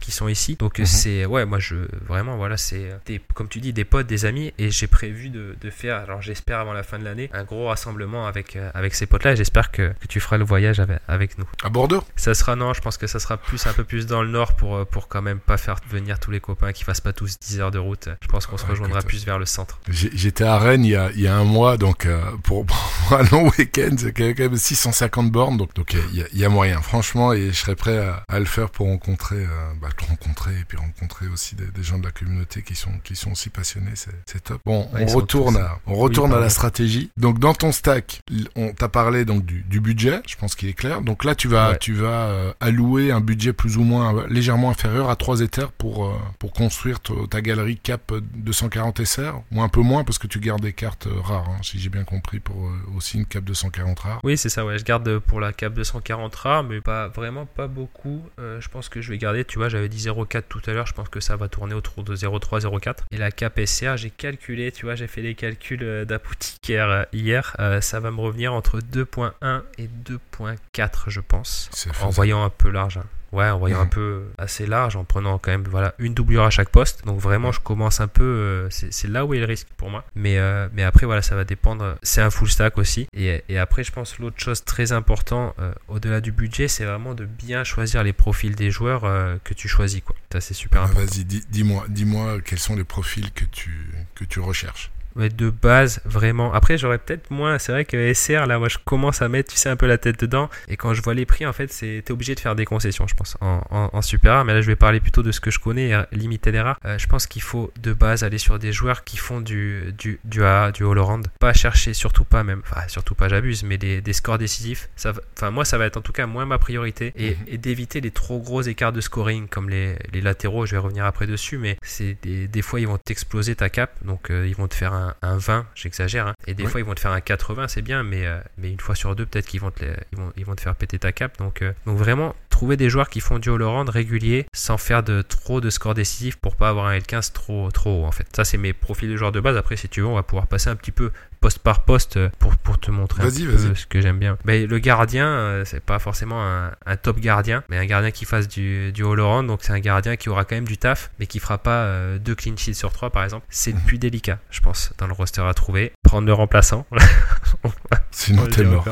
qui 0.00 0.10
sont 0.12 0.28
ici 0.28 0.56
donc 0.56 0.78
Mhm. 0.78 0.86
c'est 0.86 1.24
ouais 1.26 1.46
moi 1.46 1.58
je 1.58 1.76
vraiment 2.06 2.36
voilà 2.36 2.56
c'est 2.56 2.90
comme 3.34 3.48
tu 3.48 3.60
dis 3.60 3.72
des 3.72 3.84
potes 3.84 4.06
des 4.06 4.24
amis 4.26 4.52
et 4.58 4.70
j'ai 4.70 4.86
prévu 4.86 5.30
de, 5.30 5.56
de 5.60 5.70
faire 5.70 5.96
alors 5.96 6.20
j'espère 6.20 6.58
avant 6.60 6.72
la 6.74 6.82
fin 6.82 6.98
de 6.98 7.04
l'année 7.04 7.30
un 7.32 7.44
gros 7.44 7.68
rassemblement 7.68 8.26
avec 8.26 8.56
euh, 8.56 8.70
avec 8.74 8.94
ces 8.94 9.06
potes 9.06 9.24
là 9.24 9.32
et 9.32 9.36
j'espère 9.36 9.70
que, 9.70 9.92
que 10.00 10.06
tu 10.08 10.20
feras 10.20 10.36
le 10.36 10.44
voyage 10.44 10.78
avec, 10.80 10.98
avec 11.08 11.38
nous 11.38 11.46
À 11.62 11.70
Bordeaux? 11.70 12.04
Ça 12.16 12.34
sera 12.34 12.54
non, 12.56 12.74
je 12.74 12.80
pense 12.80 12.98
que 12.98 13.06
ça 13.06 13.18
sera 13.18 13.36
plus 13.38 13.66
un 13.66 13.72
peu 13.72 13.84
plus 13.84 14.06
dans 14.06 14.22
le 14.22 14.28
nord 14.28 14.56
pour 14.56 14.76
euh, 14.76 14.84
pour 14.84 15.08
quand 15.08 15.22
même 15.22 15.40
pas 15.40 15.56
faire 15.56 15.76
venir 15.88 16.18
tous 16.20 16.30
les 16.30 16.40
copains 16.40 16.72
qui 16.72 16.84
fassent 16.84 17.00
pas 17.00 17.12
tous 17.14 17.38
10 17.38 17.60
heures 17.60 17.70
de 17.70 17.78
route. 17.78 18.08
Je 18.20 18.28
pense 18.28 18.46
qu'on 18.46 18.56
se 18.58 18.64
Ouais, 18.64 18.70
rejoindra 18.70 18.98
écoute. 19.00 19.08
plus 19.08 19.24
vers 19.24 19.38
le 19.38 19.46
centre. 19.46 19.78
J'étais 19.88 20.44
à 20.44 20.58
Rennes 20.58 20.83
il 20.84 20.90
y 20.90 20.96
a, 20.96 21.10
il 21.14 21.20
y 21.20 21.26
a 21.26 21.36
un 21.36 21.44
mois, 21.44 21.76
donc 21.76 22.06
euh, 22.06 22.20
pour, 22.42 22.64
pour 22.66 23.18
un 23.18 23.22
long 23.32 23.50
week-end, 23.58 23.94
c'est 23.98 24.12
quand 24.12 24.38
même 24.38 24.56
650 24.56 25.30
bornes, 25.30 25.56
donc 25.56 25.74
donc 25.74 25.94
il 26.12 26.18
y 26.18 26.22
a, 26.22 26.26
il 26.32 26.38
y 26.38 26.44
a 26.44 26.48
moyen, 26.48 26.80
franchement, 26.80 27.32
et 27.32 27.48
je 27.48 27.52
serais 27.56 27.74
prêt 27.76 27.98
à, 27.98 28.22
à 28.28 28.38
le 28.38 28.44
faire 28.44 28.70
pour 28.70 28.86
rencontrer, 28.86 29.36
euh, 29.36 29.72
bah, 29.80 29.88
te 29.96 30.04
rencontrer 30.04 30.52
et 30.52 30.64
puis 30.66 30.76
rencontrer 30.78 31.26
aussi 31.28 31.54
des, 31.56 31.66
des 31.66 31.82
gens 31.82 31.98
de 31.98 32.04
la 32.04 32.10
communauté 32.10 32.62
qui 32.62 32.74
sont 32.74 32.90
qui 33.02 33.16
sont 33.16 33.32
aussi 33.32 33.50
passionnés, 33.50 33.90
c'est 33.94 34.42
top. 34.42 34.60
Bon, 34.64 34.88
Ouais, 34.92 35.04
on 35.08 35.14
retourne 35.14 35.56
à 35.56 35.78
on 35.86 35.94
retourne 35.94 36.32
à 36.32 36.38
la 36.40 36.50
stratégie. 36.50 37.10
Donc 37.16 37.38
dans 37.38 37.54
ton 37.54 37.72
stack, 37.72 38.20
on 38.56 38.72
t'a 38.72 38.88
parlé 38.88 39.24
donc 39.24 39.44
du, 39.44 39.62
du 39.62 39.80
budget, 39.80 40.20
je 40.26 40.36
pense 40.36 40.54
qu'il 40.54 40.68
est 40.68 40.72
clair. 40.74 41.00
Donc 41.00 41.24
là 41.24 41.34
tu 41.34 41.48
vas 41.48 41.70
Ouais. 41.70 41.78
tu 41.80 41.94
vas 41.94 42.26
euh, 42.26 42.52
allouer 42.60 43.10
un 43.10 43.20
budget 43.20 43.52
plus 43.54 43.76
ou 43.78 43.82
moins 43.84 44.26
légèrement 44.28 44.70
inférieur 44.70 45.08
à 45.08 45.16
3 45.16 45.40
éthers 45.40 45.72
pour 45.72 46.12
pour 46.38 46.52
construire 46.52 47.00
to- 47.00 47.26
ta 47.26 47.40
galerie 47.40 47.78
cap 47.78 48.12
240 48.34 49.04
SR 49.04 49.40
ou 49.52 49.62
un 49.62 49.68
peu 49.68 49.80
moins 49.80 50.04
parce 50.04 50.18
que 50.18 50.26
tu 50.26 50.40
gardes 50.40 50.60
des 50.62 50.72
cartes 50.74 51.08
rares, 51.10 51.48
hein, 51.48 51.56
si 51.62 51.78
j'ai 51.78 51.88
bien 51.88 52.04
compris, 52.04 52.40
pour 52.40 52.70
aussi 52.94 53.16
une 53.16 53.26
cap 53.26 53.42
240 53.44 53.98
rare. 53.98 54.20
Oui, 54.22 54.36
c'est 54.36 54.48
ça, 54.50 54.64
ouais. 54.66 54.78
Je 54.78 54.84
garde 54.84 55.18
pour 55.18 55.40
la 55.40 55.52
cap 55.52 55.72
240 55.72 56.34
rare, 56.34 56.64
mais 56.64 56.80
pas 56.80 57.08
vraiment 57.08 57.46
pas 57.46 57.66
beaucoup. 57.66 58.22
je 58.38 58.68
pense 58.68 58.88
que 58.88 59.00
je 59.00 59.10
vais 59.10 59.18
garder, 59.18 59.44
tu 59.44 59.58
vois, 59.58 59.68
j'avais 59.68 59.88
dit 59.88 59.98
0,4 59.98 60.42
tout 60.48 60.60
à 60.66 60.72
l'heure, 60.72 60.86
je 60.86 60.92
pense 60.92 61.08
que 61.08 61.20
ça 61.20 61.36
va 61.36 61.48
tourner 61.48 61.74
autour 61.74 62.04
de 62.04 62.14
0,3, 62.14 62.60
0,4. 62.60 62.96
Et 63.10 63.16
la 63.16 63.30
cap 63.30 63.58
SCA, 63.64 63.96
j'ai 63.96 64.10
calculé, 64.10 64.72
tu 64.72 64.84
vois, 64.84 64.94
j'ai 64.94 65.06
fait 65.06 65.22
les 65.22 65.34
calculs 65.34 66.04
d'apothicaire 66.04 67.06
hier, 67.12 67.56
ça 67.80 68.00
va 68.00 68.10
me 68.10 68.20
revenir 68.20 68.52
entre 68.52 68.80
2,1 68.80 69.62
et 69.78 69.88
2,4, 69.88 71.04
je 71.08 71.20
pense. 71.20 71.70
En 72.02 72.10
voyant 72.10 72.44
un 72.44 72.50
peu 72.50 72.70
large. 72.70 72.98
Hein. 72.98 73.06
Ouais, 73.34 73.48
en 73.48 73.58
voyant 73.58 73.80
un 73.80 73.86
peu 73.86 74.26
assez 74.38 74.64
large, 74.64 74.94
en 74.94 75.02
prenant 75.02 75.38
quand 75.38 75.50
même 75.50 75.64
voilà 75.64 75.94
une 75.98 76.14
doublure 76.14 76.44
à 76.44 76.50
chaque 76.50 76.68
poste. 76.68 77.04
Donc 77.04 77.18
vraiment, 77.18 77.50
je 77.50 77.58
commence 77.58 78.00
un 78.00 78.06
peu. 78.06 78.22
Euh, 78.22 78.68
c'est 78.70 79.08
là 79.08 79.26
où 79.26 79.34
est 79.34 79.40
le 79.40 79.44
risque 79.44 79.66
pour 79.76 79.90
moi. 79.90 80.04
Mais, 80.14 80.38
euh, 80.38 80.68
mais 80.72 80.84
après, 80.84 81.04
voilà, 81.04 81.20
ça 81.20 81.34
va 81.34 81.44
dépendre. 81.44 81.96
C'est 82.02 82.20
un 82.20 82.30
full 82.30 82.48
stack 82.48 82.78
aussi. 82.78 83.08
Et, 83.12 83.42
et 83.48 83.58
après, 83.58 83.82
je 83.82 83.90
pense 83.90 84.20
l'autre 84.20 84.38
chose 84.38 84.62
très 84.64 84.92
important, 84.92 85.52
euh, 85.58 85.72
au-delà 85.88 86.20
du 86.20 86.30
budget, 86.30 86.68
c'est 86.68 86.84
vraiment 86.84 87.14
de 87.14 87.24
bien 87.24 87.64
choisir 87.64 88.04
les 88.04 88.12
profils 88.12 88.54
des 88.54 88.70
joueurs 88.70 89.02
que 89.42 89.54
tu 89.54 89.66
choisis. 89.66 90.00
Quoi. 90.00 90.14
Ça, 90.32 90.40
c'est 90.40 90.54
super 90.54 90.82
important. 90.82 91.00
Vas-y, 91.00 91.24
dis-moi, 91.24 91.86
dis-moi 91.88 92.40
quels 92.44 92.60
sont 92.60 92.76
les 92.76 92.84
profils 92.84 93.32
que 93.32 93.44
tu, 93.46 93.90
que 94.14 94.24
tu 94.24 94.38
recherches 94.38 94.92
de 95.16 95.50
base, 95.50 96.00
vraiment. 96.04 96.52
Après, 96.52 96.78
j'aurais 96.78 96.98
peut-être 96.98 97.30
moins. 97.30 97.58
C'est 97.58 97.72
vrai 97.72 97.84
que 97.84 98.12
SR, 98.12 98.46
là, 98.46 98.58
moi, 98.58 98.68
je 98.68 98.78
commence 98.84 99.22
à 99.22 99.28
mettre, 99.28 99.52
tu 99.52 99.58
sais, 99.58 99.68
un 99.68 99.76
peu 99.76 99.86
la 99.86 99.98
tête 99.98 100.20
dedans. 100.20 100.50
Et 100.68 100.76
quand 100.76 100.94
je 100.94 101.02
vois 101.02 101.14
les 101.14 101.26
prix, 101.26 101.46
en 101.46 101.52
fait, 101.52 101.72
c'est 101.72 102.02
t'es 102.04 102.12
obligé 102.12 102.34
de 102.34 102.40
faire 102.40 102.54
des 102.54 102.64
concessions, 102.64 103.06
je 103.06 103.14
pense, 103.14 103.36
en, 103.40 103.62
en, 103.70 104.02
super 104.02 104.32
rare. 104.34 104.44
Mais 104.44 104.54
là, 104.54 104.60
je 104.60 104.66
vais 104.66 104.76
parler 104.76 105.00
plutôt 105.00 105.22
de 105.22 105.32
ce 105.32 105.40
que 105.40 105.50
je 105.50 105.58
connais, 105.58 105.92
Limited 106.12 106.54
Era. 106.54 106.76
Euh, 106.84 106.98
je 106.98 107.06
pense 107.06 107.26
qu'il 107.26 107.42
faut 107.42 107.72
de 107.80 107.92
base 107.92 108.24
aller 108.24 108.38
sur 108.38 108.58
des 108.58 108.72
joueurs 108.72 109.04
qui 109.04 109.16
font 109.16 109.40
du, 109.40 109.92
du, 109.96 110.20
du 110.24 110.44
AA, 110.44 110.72
du 110.72 110.84
all-around. 110.84 111.26
Pas 111.38 111.52
chercher, 111.52 111.94
surtout 111.94 112.24
pas 112.24 112.44
même, 112.44 112.62
enfin, 112.64 112.86
surtout 112.88 113.14
pas, 113.14 113.28
j'abuse, 113.28 113.62
mais 113.62 113.78
des, 113.78 114.00
des 114.00 114.12
scores 114.12 114.38
décisifs. 114.38 114.88
Ça, 114.96 115.12
enfin, 115.36 115.50
moi, 115.50 115.64
ça 115.64 115.78
va 115.78 115.86
être 115.86 115.96
en 115.96 116.02
tout 116.02 116.12
cas 116.12 116.26
moins 116.26 116.46
ma 116.46 116.58
priorité. 116.58 117.12
Et, 117.16 117.30
mhm. 117.30 117.36
et 117.46 117.58
d'éviter 117.58 118.00
les 118.00 118.10
trop 118.10 118.40
gros 118.40 118.62
écarts 118.62 118.92
de 118.92 119.00
scoring, 119.00 119.48
comme 119.48 119.70
les, 119.70 119.96
les 120.12 120.20
latéraux. 120.20 120.66
Je 120.66 120.72
vais 120.72 120.78
revenir 120.78 121.04
après 121.04 121.26
dessus, 121.26 121.58
mais 121.58 121.76
c'est 121.82 122.16
des, 122.22 122.48
des 122.48 122.62
fois, 122.62 122.80
ils 122.80 122.86
vont 122.88 122.98
t'exploser 122.98 123.54
ta 123.54 123.68
cap. 123.68 123.92
Donc, 124.04 124.30
euh, 124.30 124.46
ils 124.46 124.56
vont 124.56 124.68
te 124.68 124.74
faire 124.74 124.92
un, 124.92 125.03
un 125.22 125.36
20, 125.36 125.66
j'exagère. 125.74 126.28
Hein. 126.28 126.34
Et 126.46 126.54
des 126.54 126.66
fois, 126.66 126.80
ils 126.80 126.86
vont 126.86 126.94
te 126.94 127.00
faire 127.00 127.12
un 127.12 127.20
80, 127.20 127.68
c'est 127.68 127.82
bien, 127.82 128.02
mais, 128.02 128.26
euh, 128.26 128.38
mais 128.58 128.70
une 128.70 128.80
fois 128.80 128.94
sur 128.94 129.14
deux, 129.16 129.26
peut-être 129.26 129.46
qu'ils 129.46 129.60
vont, 129.60 129.70
te 129.70 129.84
ils 130.12 130.18
vont, 130.18 130.32
ils 130.36 130.44
vont 130.44 130.54
te 130.54 130.60
faire 130.60 130.74
péter 130.74 130.98
ta 130.98 131.12
cap. 131.12 131.38
Donc, 131.38 131.62
euh, 131.62 131.72
donc 131.86 131.98
vraiment, 131.98 132.34
trouver 132.50 132.76
des 132.76 132.88
joueurs 132.88 133.08
qui 133.08 133.20
font 133.20 133.38
du 133.38 133.50
all-around 133.50 133.88
régulier 133.88 134.46
sans 134.54 134.78
faire 134.78 135.02
de 135.02 135.22
trop 135.22 135.60
de 135.60 135.70
scores 135.70 135.94
décisifs 135.94 136.36
pour 136.36 136.56
pas 136.56 136.68
avoir 136.68 136.86
un 136.86 136.96
L15 136.96 137.32
trop, 137.32 137.70
trop 137.70 138.02
haut 138.02 138.04
en 138.06 138.12
fait. 138.12 138.26
Ça, 138.34 138.44
c'est 138.44 138.58
mes 138.58 138.72
profils 138.72 139.10
de 139.10 139.16
joueurs 139.16 139.32
de 139.32 139.40
base. 139.40 139.56
Après, 139.56 139.76
si 139.76 139.88
tu 139.88 140.00
veux, 140.00 140.06
on 140.06 140.14
va 140.14 140.22
pouvoir 140.22 140.46
passer 140.46 140.70
un 140.70 140.76
petit 140.76 140.92
peu 140.92 141.10
poste 141.44 141.58
par 141.58 141.84
poste 141.84 142.18
pour, 142.38 142.56
pour 142.56 142.80
te 142.80 142.90
montrer 142.90 143.22
un 143.22 143.26
peu 143.26 143.74
ce 143.74 143.86
que 143.86 144.00
j'aime 144.00 144.18
bien. 144.18 144.38
Mais 144.46 144.66
le 144.66 144.78
gardien, 144.78 145.26
euh, 145.26 145.64
c'est 145.66 145.84
pas 145.84 145.98
forcément 145.98 146.42
un, 146.42 146.96
top 146.96 147.20
gardien, 147.20 147.62
mais 147.68 147.76
un 147.76 147.84
gardien 147.84 148.10
qui 148.10 148.24
fasse 148.24 148.48
du, 148.48 148.92
du 148.92 149.04
all-around. 149.04 149.46
Donc, 149.46 149.58
c'est 149.60 149.74
un 149.74 149.80
gardien 149.80 150.16
qui 150.16 150.30
aura 150.30 150.46
quand 150.46 150.54
même 150.54 150.66
du 150.66 150.78
taf, 150.78 151.10
mais 151.18 151.26
qui 151.26 151.40
fera 151.40 151.58
pas 151.58 152.16
deux 152.18 152.34
clean 152.34 152.56
sheets 152.56 152.72
sur 152.72 152.94
trois 152.94 153.10
par 153.10 153.24
exemple. 153.24 153.44
C'est 153.50 153.74
mhm. 153.74 153.80
plus 153.82 153.98
délicat, 153.98 154.38
je 154.50 154.60
pense, 154.60 154.94
dans 154.96 155.06
le 155.06 155.12
roster 155.12 155.42
à 155.42 155.52
trouver. 155.52 155.92
Prendre 156.02 156.26
le 156.26 156.32
remplaçant. 156.32 156.86
Sinon, 158.14 158.46
t'es 158.46 158.62
mort. 158.62 158.86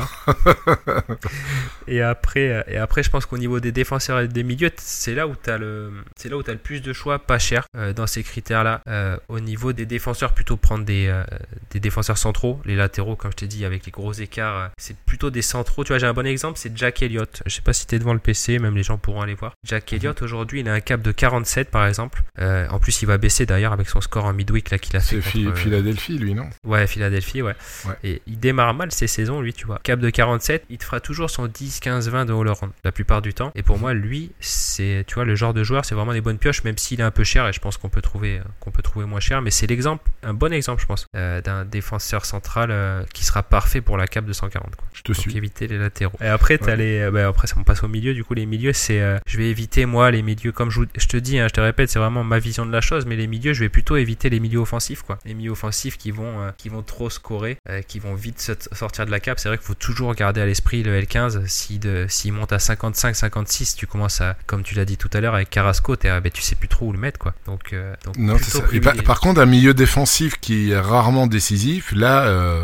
et 1.87 2.01
après, 2.01 2.49
euh, 2.49 2.63
et 2.67 2.77
après, 2.77 3.03
je 3.03 3.09
pense 3.09 3.25
qu'au 3.25 3.37
niveau 3.37 3.61
des 3.61 3.71
défenseurs 3.71 4.19
et 4.19 4.27
des 4.27 4.43
milieux, 4.43 4.69
c'est 4.77 5.15
là 5.15 5.27
où 5.27 5.33
tu 5.41 5.49
as 5.49 5.57
le, 5.57 5.93
c'est 6.17 6.27
là 6.27 6.37
où 6.37 6.41
as 6.45 6.51
le 6.51 6.57
plus 6.57 6.81
de 6.81 6.91
choix, 6.91 7.19
pas 7.19 7.39
cher 7.39 7.65
euh, 7.77 7.93
dans 7.93 8.05
ces 8.05 8.21
critères-là. 8.21 8.81
Euh, 8.87 9.17
au 9.29 9.39
niveau 9.39 9.71
des 9.71 9.85
défenseurs, 9.85 10.33
plutôt 10.33 10.57
prendre 10.57 10.83
des, 10.83 11.23
des 11.71 11.79
défenseurs 11.79 12.17
centraux, 12.17 12.42
les 12.65 12.75
latéraux, 12.75 13.15
comme 13.15 13.31
je 13.31 13.37
t'ai 13.37 13.47
dit, 13.47 13.65
avec 13.65 13.85
les 13.85 13.91
gros 13.91 14.13
écarts, 14.13 14.71
c'est 14.77 14.95
plutôt 14.97 15.29
des 15.29 15.41
centraux. 15.41 15.83
Tu 15.83 15.89
vois, 15.89 15.99
j'ai 15.99 16.07
un 16.07 16.13
bon 16.13 16.25
exemple, 16.25 16.57
c'est 16.57 16.75
Jack 16.77 17.01
Elliott. 17.01 17.41
Je 17.45 17.53
sais 17.53 17.61
pas 17.61 17.73
si 17.73 17.87
tu 17.87 17.95
es 17.95 17.99
devant 17.99 18.13
le 18.13 18.19
PC, 18.19 18.59
même 18.59 18.75
les 18.75 18.83
gens 18.83 18.97
pourront 18.97 19.21
aller 19.21 19.35
voir. 19.35 19.53
Jack 19.63 19.91
mhm. 19.91 19.97
Elliott 19.97 20.21
aujourd'hui, 20.21 20.61
il 20.61 20.69
a 20.69 20.73
un 20.73 20.79
cap 20.79 21.01
de 21.01 21.11
47 21.11 21.69
par 21.69 21.87
exemple. 21.87 22.23
en 22.39 22.79
plus, 22.79 23.01
il 23.01 23.05
va 23.05 23.17
baisser 23.17 23.45
d'ailleurs 23.45 23.73
avec 23.73 23.89
son 23.89 24.01
score 24.01 24.25
en 24.25 24.33
midweek 24.33 24.69
là 24.69 24.77
qu'il 24.77 24.95
a 24.95 24.99
fait. 24.99 25.21
C'est 25.21 25.55
Philadelphie, 25.55 26.17
lui, 26.17 26.33
non? 26.33 26.49
Ouais, 26.65 26.87
Philadelphie, 26.87 27.41
ouais. 27.41 27.55
ouais. 27.85 27.95
Et 28.03 28.21
il 28.27 28.39
démarre 28.39 28.73
mal 28.73 28.91
ses 28.91 29.07
saisons, 29.07 29.41
lui, 29.41 29.53
tu 29.53 29.65
vois. 29.65 29.79
Cap 29.83 29.99
de 29.99 30.09
47, 30.09 30.65
il 30.69 30.77
te 30.77 30.83
fera 30.83 30.99
toujours 30.99 31.29
son 31.29 31.47
10, 31.47 31.79
15, 31.79 32.09
20 32.09 32.25
de 32.25 32.33
all 32.33 32.53
la 32.83 32.91
plupart 32.91 33.21
du 33.21 33.33
temps. 33.33 33.51
Et 33.55 33.63
pour 33.63 33.79
moi, 33.79 33.93
lui, 33.93 34.31
c'est, 34.39 35.03
tu 35.07 35.15
vois, 35.15 35.25
le 35.25 35.35
genre 35.35 35.53
de 35.53 35.63
joueur, 35.63 35.85
c'est 35.85 35.95
vraiment 35.95 36.13
des 36.13 36.21
bonnes 36.21 36.37
pioches, 36.37 36.63
même 36.63 36.77
s'il 36.77 36.99
est 36.99 37.03
un 37.03 37.11
peu 37.11 37.23
cher, 37.23 37.47
et 37.47 37.53
je 37.53 37.59
pense 37.59 37.77
qu'on 37.77 37.89
peut 37.89 38.01
trouver, 38.01 38.41
qu'on 38.59 38.71
peut 38.71 38.81
trouver 38.81 39.05
moins 39.05 39.19
cher. 39.19 39.41
Mais 39.41 39.51
c'est 39.51 39.67
l'exemple, 39.67 40.09
un 40.23 40.33
bon 40.33 40.51
exemple, 40.53 40.81
je 40.81 40.87
pense, 40.87 41.05
euh, 41.15 41.41
d'un 41.41 41.65
défenseur 41.65 42.22
central 42.25 42.69
euh, 42.71 43.03
qui 43.13 43.25
sera 43.25 43.43
parfait 43.43 43.81
pour 43.81 43.97
la 43.97 44.07
cap 44.07 44.25
de 44.25 44.33
140. 44.33 44.75
Quoi. 44.75 44.87
Je 44.93 45.01
te 45.01 45.11
Donc, 45.11 45.35
éviter 45.35 45.67
les 45.67 45.77
latéraux. 45.77 46.17
Et 46.21 46.27
après, 46.27 46.59
as 46.69 46.75
les, 46.75 46.99
euh, 46.99 47.11
bah, 47.11 47.27
après, 47.27 47.47
on 47.57 47.63
passe 47.63 47.83
au 47.83 47.87
milieu. 47.87 48.13
Du 48.13 48.23
coup, 48.23 48.33
les 48.33 48.45
milieux, 48.45 48.73
c'est, 48.73 49.01
je 49.25 49.37
vais 49.37 49.49
éviter 49.49 49.85
moi 49.85 50.11
les 50.11 50.21
milieux, 50.21 50.51
comme 50.51 50.69
je, 50.69 50.81
je 50.97 51.07
te 51.07 51.17
dis, 51.17 51.39
hein, 51.39 51.47
je 51.47 51.53
te 51.53 51.61
répète, 51.61 51.89
c'est 51.89 51.99
vraiment 51.99 52.23
ma 52.23 52.39
vision 52.39 52.65
de 52.65 52.71
la 52.71 52.81
chose. 52.81 53.05
Mais 53.05 53.15
les 53.15 53.27
milieux, 53.27 53.53
je 53.53 53.59
vais 53.59 53.69
plutôt 53.69 53.95
éviter 53.95 54.29
les 54.29 54.39
milieux 54.39 54.59
offensifs, 54.59 55.01
quoi. 55.01 55.19
Les 55.25 55.33
milieux 55.33 55.51
offensifs 55.51 55.97
qui 55.97 56.11
vont, 56.11 56.51
qui 56.57 56.69
vont 56.69 56.83
trop 56.83 57.09
scorer, 57.09 57.57
qui 57.87 57.99
vont 57.99 58.15
vite 58.15 58.39
sortir 58.71 59.05
de 59.05 59.11
la 59.11 59.19
cap. 59.19 59.39
C'est 59.39 59.49
vrai 59.49 59.57
qu'il 59.57 59.67
faut 59.67 59.73
toujours 59.73 60.13
garder 60.15 60.41
à 60.41 60.45
l'esprit 60.45 60.83
le 60.83 60.99
L15. 60.99 61.47
S'il 61.47 62.05
si, 62.07 62.31
monte 62.31 62.53
à 62.53 62.59
55, 62.59 63.15
56, 63.15 63.75
tu 63.75 63.87
commences 63.87 64.21
à, 64.21 64.35
comme 64.45 64.63
tu 64.63 64.75
l'as 64.75 64.85
dit 64.85 64.97
tout 64.97 65.09
à 65.13 65.21
l'heure 65.21 65.35
avec 65.35 65.49
Carrasco, 65.49 65.95
es, 65.95 66.21
ben, 66.21 66.31
tu 66.31 66.41
sais 66.41 66.55
plus 66.55 66.67
trop 66.67 66.87
où 66.87 66.91
le 66.91 66.99
mettre, 66.99 67.19
quoi. 67.19 67.33
Donc, 67.45 67.73
euh, 67.73 67.93
non, 68.17 68.37
ça. 68.37 68.59
par, 69.03 69.19
contre, 69.19 69.41
un 69.41 69.45
milieu 69.45 69.73
défensif 69.73 70.39
qui 70.39 70.71
est 70.71 70.79
rarement 70.79 71.27
décisif, 71.27 71.91
là, 71.95 72.12
euh, 72.21 72.57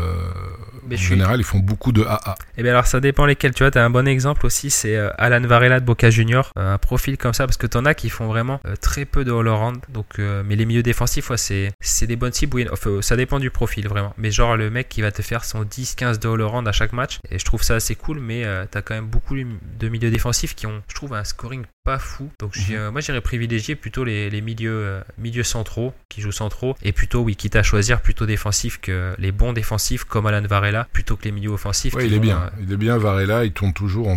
euh, 0.90 0.94
en 0.94 0.96
général, 0.96 1.40
ils 1.40 1.44
font 1.44 1.58
beaucoup 1.58 1.92
de 1.92 2.02
AA. 2.02 2.34
Et 2.38 2.42
eh 2.58 2.62
bien 2.62 2.72
alors, 2.72 2.86
ça 2.86 3.00
dépend 3.00 3.26
lesquels. 3.26 3.54
Tu 3.54 3.62
vois, 3.62 3.70
tu 3.70 3.78
as 3.78 3.84
un 3.84 3.90
bon 3.90 4.06
exemple 4.06 4.46
aussi, 4.46 4.70
c'est 4.70 4.96
euh, 4.96 5.10
Alan 5.18 5.40
Varela 5.40 5.80
de 5.80 5.84
Boca 5.84 6.10
Junior. 6.10 6.50
un 6.56 6.78
profil 6.78 7.16
comme 7.16 7.34
ça, 7.34 7.46
parce 7.46 7.56
que 7.56 7.66
tu 7.66 7.76
en 7.76 7.84
as 7.84 7.94
qui 7.94 8.10
font 8.10 8.26
vraiment 8.26 8.60
très 8.80 9.04
peu 9.04 9.24
de 9.24 9.32
all-around. 9.32 9.80
Donc, 9.88 10.18
mais 10.18 10.56
les 10.56 10.66
milieux 10.66 10.82
défensifs, 10.82 11.30
ouais, 11.30 11.36
c'est, 11.36 11.72
c'est 11.80 12.06
des 12.06 12.16
bonnes 12.16 12.32
cibles. 12.32 12.68
Enfin, 12.72 13.02
ça 13.02 13.16
dépend 13.16 13.38
du 13.38 13.50
profil, 13.50 13.88
vraiment. 13.88 14.14
Mais 14.18 14.30
genre, 14.30 14.56
le 14.56 14.70
mec 14.70 14.88
qui 14.88 15.02
va 15.02 15.12
te 15.12 15.22
faire 15.22 15.44
son 15.44 15.64
10-15 15.64 16.18
de 16.18 16.28
all-around 16.28 16.66
à 16.66 16.72
chaque 16.72 16.92
match. 16.92 17.18
Et 17.30 17.38
je 17.38 17.44
trouve 17.44 17.62
ça 17.62 17.74
assez 17.74 17.94
cool, 17.94 18.20
mais 18.20 18.44
tu 18.70 18.78
as 18.78 18.82
quand 18.82 18.94
même 18.94 19.06
beaucoup 19.06 19.36
de 19.36 19.88
milieux 19.88 20.10
défensifs 20.10 20.54
qui 20.54 20.66
ont, 20.66 20.82
je 20.88 20.94
trouve, 20.94 21.14
un 21.14 21.24
scoring 21.24 21.64
pas 21.84 21.98
fou. 21.98 22.30
Donc 22.38 22.56
mhm. 22.56 22.64
euh, 22.74 22.90
moi 22.90 23.00
j'irais 23.00 23.20
privilégier 23.20 23.74
plutôt 23.74 24.04
les, 24.04 24.40
milieux, 24.40 24.70
euh, 24.70 25.00
milieux 25.18 25.42
centraux 25.42 25.94
qui 26.08 26.20
jouent 26.20 26.32
centraux 26.32 26.76
et 26.82 26.92
plutôt 26.92 27.20
oui 27.20 27.36
quitte 27.36 27.56
à 27.56 27.62
choisir 27.62 28.00
plutôt 28.02 28.26
défensif 28.26 28.80
que 28.80 29.14
les 29.18 29.32
bons 29.32 29.52
défensifs 29.52 30.04
comme 30.04 30.26
Alan 30.26 30.46
Varela 30.46 30.69
plutôt 30.92 31.16
que 31.16 31.24
les 31.24 31.32
milieux 31.32 31.50
offensifs. 31.50 31.94
Oui 31.94 32.06
il 32.06 32.14
est 32.14 32.18
bien, 32.18 32.38
euh, 32.38 32.62
il 32.62 32.72
est 32.72 32.76
bien 32.76 32.96
Varela, 32.98 33.44
il 33.44 33.52
tourne 33.52 33.72
toujours 33.72 34.08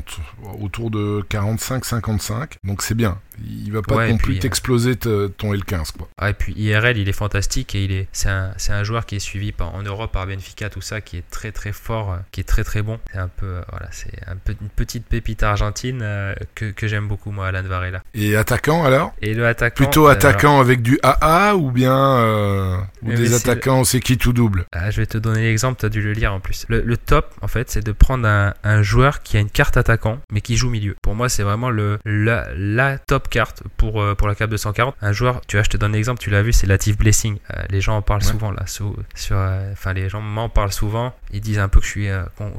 autour 0.60 0.92
de 0.92 1.24
45-55 1.30 2.54
donc 2.64 2.82
c'est 2.82 2.96
bien. 2.96 3.20
Il 3.46 3.72
va 3.72 3.82
pas 3.82 4.08
non 4.08 4.18
plus 4.18 4.40
t'exploser 4.40 4.96
ton 4.96 5.54
L15 5.54 5.92
quoi. 5.98 6.10
Ah, 6.18 6.30
et 6.30 6.34
puis 6.34 6.54
IRL 6.54 6.98
il 6.98 7.10
est 7.10 7.14
fantastique 7.14 7.76
et 7.76 7.84
il 7.84 7.92
est 7.92 8.08
c'est 8.12 8.30
un, 8.30 8.54
un, 8.70 8.84
joueur 8.84 9.06
qui 9.06 9.16
est 9.16 9.20
suivi 9.20 9.52
par, 9.52 9.74
en 9.76 9.82
Europe 9.82 10.12
par 10.12 10.28
Benfica 10.28 10.70
tout 10.70 10.82
ça 10.82 11.02
qui 11.02 11.18
est 11.18 11.30
très 11.30 11.52
très 11.52 11.72
fort, 11.72 12.18
qui 12.32 12.42
est 12.42 12.46
très 12.46 12.64
très 12.64 12.82
bon. 12.82 13.00
C'est 13.12 13.20
un 13.20 13.28
peu 13.28 13.62
voilà 13.70 13.88
c'est 13.92 14.14
un 14.28 14.36
peu 14.36 14.56
une 14.62 14.70
petite 14.70 15.06
pépite 15.06 15.44
argentine 15.44 16.04
que, 16.56 16.72
que 16.72 16.88
j'aime 16.88 17.08
beaucoup 17.08 17.32
moi 17.32 17.48
Alan 17.48 17.64
Varela. 17.64 18.04
Et 18.14 18.36
attaquant 18.36 18.84
alors? 18.84 19.14
Et 19.22 19.34
le 19.34 19.46
attaquant 19.46 19.84
Plutôt 19.84 20.08
attaquant 20.08 20.60
avec 20.60 20.82
du 20.82 21.00
AA 21.04 21.56
ou 21.56 21.72
bien 21.72 21.98
euh, 22.18 22.78
ou 23.02 23.12
des 23.12 23.34
attaquants 23.34 23.84
c'est 23.84 24.00
qui 24.00 24.18
tout 24.18 24.34
double? 24.34 24.66
Ah, 24.72 24.92
Je 24.92 25.02
vais 25.02 25.06
te 25.06 25.18
donner 25.18 25.42
l'exemple, 25.42 25.80
tu 25.80 25.86
as 25.86 25.90
dû 25.90 26.02
le 26.02 26.14
lire 26.14 26.34
en 26.34 26.40
plus. 26.40 26.66
Le, 26.70 26.98
top 26.98 27.34
en 27.42 27.48
fait 27.48 27.70
c'est 27.70 27.84
de 27.84 27.92
prendre 27.92 28.28
un, 28.28 28.82
joueur 28.84 29.24
qui 29.24 29.38
a 29.38 29.40
une 29.40 29.50
carte 29.50 29.78
attaquant 29.78 30.20
mais 30.32 30.42
qui 30.42 30.58
joue 30.58 30.70
milieu. 30.70 30.96
Pour 31.02 31.16
moi 31.16 31.30
c'est 31.30 31.44
vraiment 31.44 31.70
le 31.70 32.00
la, 32.06 32.98
top 32.98 33.23
carte 33.30 33.64
pour, 33.78 34.02
euh, 34.02 34.16
pour 34.16 34.28
la 34.28 34.36
cap 34.36 34.50
240. 34.50 34.96
Un 35.02 35.12
joueur, 35.12 35.42
tu 35.48 35.58
vois 35.58 35.64
je 35.64 35.70
te 35.70 35.78
donne 35.78 35.94
l'exemple, 35.94 36.20
tu 36.20 36.30
l'as 36.30 36.42
vu 36.42 36.54
c'est 36.54 36.68
Latif 36.68 36.98
Blessing. 36.98 37.38
Euh, 37.52 37.64
les 37.70 37.82
gens 37.82 37.98
en 37.98 38.02
parlent 38.02 38.24
souvent 38.24 38.52
là. 38.52 38.64
Sur, 38.68 38.96
enfin 39.72 39.94
les 39.94 40.10
gens 40.10 40.22
m'en 40.22 40.50
parlent 40.50 40.74
souvent. 40.74 41.14
Ils 41.32 41.42
disent 41.42 41.60
un 41.60 41.68
peu 41.68 41.80
que 41.80 41.86
je 41.86 41.92
suis 41.92 42.08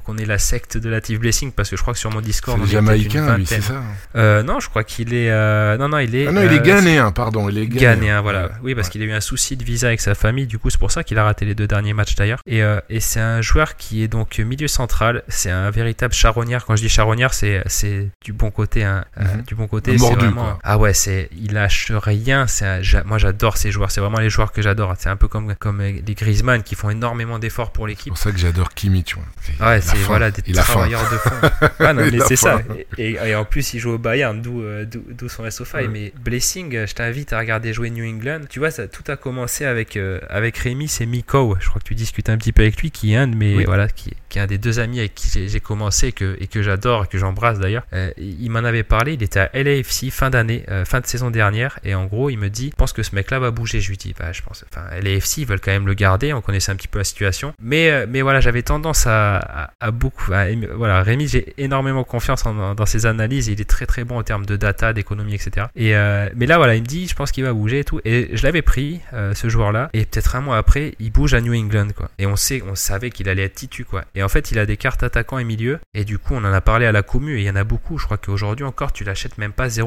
qu'on 0.05 0.19
est 0.19 0.27
la 0.27 0.39
secte 0.39 0.77
de 0.77 0.89
Latif 0.89 1.21
Blessing 1.21 1.53
parce 1.53 1.71
que 1.71 1.77
je 1.77 1.83
crois 1.83 1.95
que 1.95 2.01
sur 2.01 2.11
mon 2.11 2.21
Discord... 2.21 2.61
C'est 2.65 2.73
jamaïcain 2.73 3.37
lui 3.37 3.47
c'est 3.47 3.61
ça 3.61 4.43
Non 4.43 4.61
je 4.61 4.69
crois 4.69 4.85
qu'il 4.85 5.15
est. 5.15 5.31
Euh, 5.31 5.77
non, 5.77 5.89
non, 5.89 5.99
il 5.99 6.15
est. 6.15 6.27
Ah 6.27 6.33
non, 6.33 6.43
il 6.43 6.53
est 6.53 6.61
euh, 6.61 6.63
ghanéen, 6.63 7.13
pardon. 7.13 7.49
Il 7.49 7.59
est 7.59 7.67
ghanéen, 7.67 8.21
voilà. 8.21 8.51
Oui, 8.63 8.75
parce 8.75 8.89
qu'il 8.89 9.03
a 9.03 9.05
eu 9.05 9.13
un 9.13 9.21
souci 9.21 9.57
de 9.57 9.65
visa 9.65 9.89
avec 9.89 10.01
sa 10.01 10.15
famille. 10.15 10.47
Du 10.47 10.59
coup, 10.59 10.71
c'est 10.71 10.79
pour 10.79 10.91
ça 10.91 11.05
qu'il 11.05 11.19
a 11.19 11.25
raté 11.25 11.45
les 11.45 11.55
deux 11.55 11.67
derniers 11.67 11.93
matchs 11.93 12.15
d'ailleurs. 12.15 12.41
Et, 12.47 12.63
euh, 12.63 12.81
et 12.89 13.01
c'est 13.01 13.21
un 13.21 13.41
joueur 13.41 13.77
qui 13.77 14.03
est 14.03 14.09
donc 14.09 14.39
milieu 14.39 14.69
central. 14.69 15.23
C'est 15.29 15.51
un 15.51 15.71
véritable 15.71 16.15
charognard. 16.15 16.65
Quand 16.65 16.77
je 16.77 16.83
dis 16.83 16.95
c'est 17.33 17.63
c'est 17.67 18.11
du 18.25 18.33
bon 18.33 18.51
côté. 18.51 18.85
Hein, 18.85 19.05
mhm. 19.19 19.43
du 19.43 19.55
bon 19.55 19.67
côté. 19.67 19.97
Mordu, 19.97 20.27
vraiment, 20.27 20.54
Ah 20.63 20.79
ouais, 20.79 20.95
c'est 20.95 21.29
il 21.37 21.53
lâche 21.53 21.91
rien. 21.93 22.47
C'est 22.47 22.67
un- 22.67 22.81
moi 23.05 23.19
j'adore 23.19 23.57
ces 23.57 23.71
joueurs. 23.71 23.91
C'est 23.91 24.01
vraiment 24.01 24.21
les 24.21 24.31
joueurs 24.31 24.53
que 24.53 24.63
j'adore. 24.63 24.95
C'est 24.99 25.09
un 25.09 25.17
peu 25.17 25.29
comme 25.29 25.55
comme 25.57 25.81
euh, 25.81 25.93
les 26.07 26.15
Griezmann 26.15 26.63
qui 26.63 26.75
font 26.75 26.91
énormément 26.91 27.39
d'efforts 27.39 27.73
pour 27.73 27.85
C'est 27.87 27.91
l'équipe. 27.91 28.09
pour 28.13 28.19
ça 28.19 28.31
que 28.33 28.39
j'adore 28.39 28.73
Kimi, 28.75 29.05
tu 29.05 29.17
vois. 29.17 29.69
Ouais, 29.69 29.81
c'est 29.81 29.97
voilà 29.99 30.31
des 30.31 30.53
travailleurs 30.53 31.03
de 31.11 31.17
fond. 31.17 31.35
Ah 31.81 31.93
non, 31.93 32.03
mais 32.13 32.19
c'est 32.27 32.37
ça. 32.37 32.61
Et, 32.99 33.13
et 33.13 33.35
en 33.35 33.45
plus, 33.45 33.75
il 33.75 33.81
joue 33.81 33.93
au 33.93 33.99
Bayern, 33.99 34.41
d'où 34.41 34.63
euh, 34.63 34.85
d'où 34.85 35.29
son 35.29 35.45
SO5. 35.45 35.75
Ouais. 35.77 35.89
Mais 35.89 36.13
Blessing, 36.23 36.75
euh, 36.77 36.87
je 36.87 36.95
t'invite 36.95 37.33
à 37.33 37.39
regarder 37.39 37.73
jouer 37.73 37.91
New 37.91 38.05
England. 38.05 38.41
Tu 38.49 38.59
vois, 38.59 38.71
ça 38.71 38.87
tout 38.89 39.03
a 39.09 39.17
commencé 39.17 39.65
avec 39.65 39.97
euh, 39.97 40.21
avec 40.29 40.57
Rémi, 40.59 40.89
c'est 40.89 41.07
Miko. 41.07 41.57
Je 41.61 41.69
crois 41.69 41.81
que 41.81 41.87
tu 41.87 41.95
discutes 41.95 42.29
un 42.29 42.37
petit 42.37 42.53
peu 42.53 42.63
avec 42.63 42.81
lui, 42.81 42.91
qui 42.91 43.13
est 43.13 43.17
un 43.17 43.27
de 43.29 43.37
mes 43.37 43.57
Oui. 43.57 43.65
voilà, 43.65 43.89
qui, 43.89 44.13
qui 44.29 44.39
est 44.39 44.43
un 44.43 44.47
des 44.47 44.59
deux 44.59 44.79
amis 44.79 44.99
avec 44.99 45.15
qui 45.15 45.29
j'ai- 45.33 45.49
j'ai 45.49 45.61
commencé 45.61 46.09
et 46.09 46.13
que 46.13 46.37
et 46.41 46.47
que 46.47 46.63
j'adore 46.63 47.05
et 47.05 47.07
que 47.09 47.19
j'embrasse 47.19 47.59
d'ailleurs. 47.59 47.85
Euh, 47.93 48.11
il 48.19 48.51
m'en 48.51 48.61
avait 48.65 48.83
parlé. 48.83 49.15
Il 49.15 49.23
était 49.23 49.41
à 49.41 49.51
LAFC 49.55 50.11
fin 50.11 50.31
d'année, 50.31 50.44
euh, 50.51 50.85
fin 50.85 51.01
de 51.01 51.07
saison 51.07 51.31
dernière, 51.31 51.79
et 51.85 51.95
en 51.95 52.07
gros, 52.07 52.31
il 52.31 52.39
me 52.39 52.49
dit, 52.49 52.71
je 52.71 52.77
pense 52.77 52.93
que 52.93 53.03
ce 53.03 53.15
mec-là 53.15 53.39
va 53.39 53.51
bouger. 53.51 53.81
Je 53.81 53.91
lui 53.91 53.97
dis, 53.97 54.15
bah, 54.19 54.33
je 54.33 54.43
pense. 54.43 54.65
Enfin, 54.71 54.87
LAFC 55.01 55.39
ils 55.39 55.47
veulent 55.47 55.61
quand 55.61 55.71
même 55.71 55.87
le 55.87 55.95
garder. 55.95 56.33
On 56.33 56.41
connaissait 56.41 56.73
un 56.73 56.77
petit 56.77 56.89
peu 56.89 56.99
la 56.99 57.05
situation, 57.05 57.55
mais 57.61 57.91
euh, 57.91 58.07
mais 58.09 58.23
voilà, 58.23 58.41
j'avais 58.41 58.63
tendance 58.63 59.07
à, 59.07 59.71
beaucoup. 59.93 60.33
à 60.33 60.47
voilà, 60.75 61.03
Rémi, 61.03 61.29
j'ai 61.29 61.55
énormément 61.59 62.05
confiance 62.05 62.45
dans 62.45 62.87
ses 62.87 63.07
analyses. 63.07 63.49
Il 63.49 63.61
est 63.61 63.69
très 63.69 63.87
très 63.87 64.05
bon 64.05 64.19
en 64.19 64.23
termes 64.23 64.47
de 64.47 64.57
data, 64.57 64.93
d'économie, 64.93 65.35
etc. 65.35 65.67
Et 65.75 65.97
euh, 65.97 66.29
mais 66.37 66.47
là, 66.47 66.57
voilà, 66.59 66.75
il 66.75 66.83
me 66.83 66.87
dit, 66.87 67.09
je 67.09 67.15
pense 67.15 67.33
qu'il 67.33 67.45
va 67.45 67.53
bouger 67.53 67.81
et 67.81 67.85
tout. 67.85 68.01
Et 68.05 68.31
je 68.33 68.43
l'avais 68.43 68.63
pris 68.63 69.01
ce 69.13 69.49
joueur-là, 69.49 69.91
et 69.93 70.05
peut-être 70.05 70.37
un 70.37 70.41
mois 70.41 70.57
après, 70.57 70.95
il 71.01 71.11
bouge 71.11 71.35
à 71.35 71.41
New 71.41 71.55
England, 71.55 71.89
quoi. 71.97 72.11
Et 72.19 72.27
on 72.27 72.37
sait, 72.37 72.63
on 72.69 72.75
savait 72.75 73.11
qu'il 73.11 73.29
allait 73.29 73.45
être 73.45 73.55
titu, 73.55 73.85
quoi. 73.85 74.05
Et 74.15 74.23
en 74.23 74.29
fait, 74.29 74.51
il 74.51 74.59
a 74.59 74.67
des 74.67 74.77
cartes 74.77 75.03
attaquants 75.03 75.39
et 75.39 75.45
milieu. 75.45 75.79
Et 75.95 76.05
du 76.05 76.19
coup, 76.19 76.35
on 76.35 76.45
en 76.45 76.53
a 76.53 76.61
parlé 76.61 76.87
à 76.87 76.93
la 76.93 77.03
commu, 77.03 77.37
et 77.37 77.41
il 77.43 77.47
y 77.47 77.51
en 77.51 77.57
a 77.57 77.65
beaucoup. 77.65 77.99
Je 77.99 78.05
crois 78.05 78.19
qu'aujourd'hui 78.19 78.65
encore, 78.65 78.93
tu 78.93 79.05
l'achètes 79.05 79.39
même 79.39 79.53
pas 79.53 79.79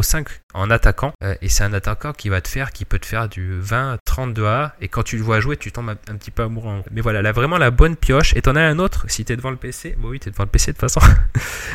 0.05 0.00 0.26
en 0.54 0.70
attaquant. 0.70 1.12
Euh, 1.22 1.34
et 1.42 1.48
c'est 1.48 1.64
un 1.64 1.72
attaquant 1.72 2.12
qui 2.12 2.28
va 2.28 2.40
te 2.40 2.48
faire, 2.48 2.72
qui 2.72 2.84
peut 2.84 2.98
te 2.98 3.06
faire 3.06 3.28
du 3.28 3.58
20, 3.58 3.98
30 4.08 4.34
de 4.34 4.42
A. 4.44 4.74
Et 4.80 4.88
quand 4.88 5.02
tu 5.02 5.16
le 5.16 5.22
vois 5.22 5.38
jouer, 5.40 5.56
tu 5.56 5.70
tombes 5.70 5.90
un, 5.90 5.92
un 6.12 6.16
petit 6.16 6.30
peu 6.30 6.42
amoureux. 6.42 6.82
Mais 6.90 7.00
voilà, 7.02 7.22
là, 7.22 7.32
vraiment 7.32 7.58
la 7.58 7.70
bonne 7.70 7.94
pioche. 7.96 8.34
Et 8.36 8.42
t'en 8.42 8.56
as 8.56 8.62
un 8.62 8.78
autre, 8.78 9.04
si 9.08 9.24
t'es 9.24 9.36
devant 9.36 9.50
le 9.50 9.56
PC. 9.56 9.94
Bon, 9.98 10.08
oui, 10.08 10.18
t'es 10.20 10.30
devant 10.30 10.44
le 10.44 10.50
PC 10.50 10.72
de 10.72 10.76
toute 10.78 10.90
façon. 10.90 11.00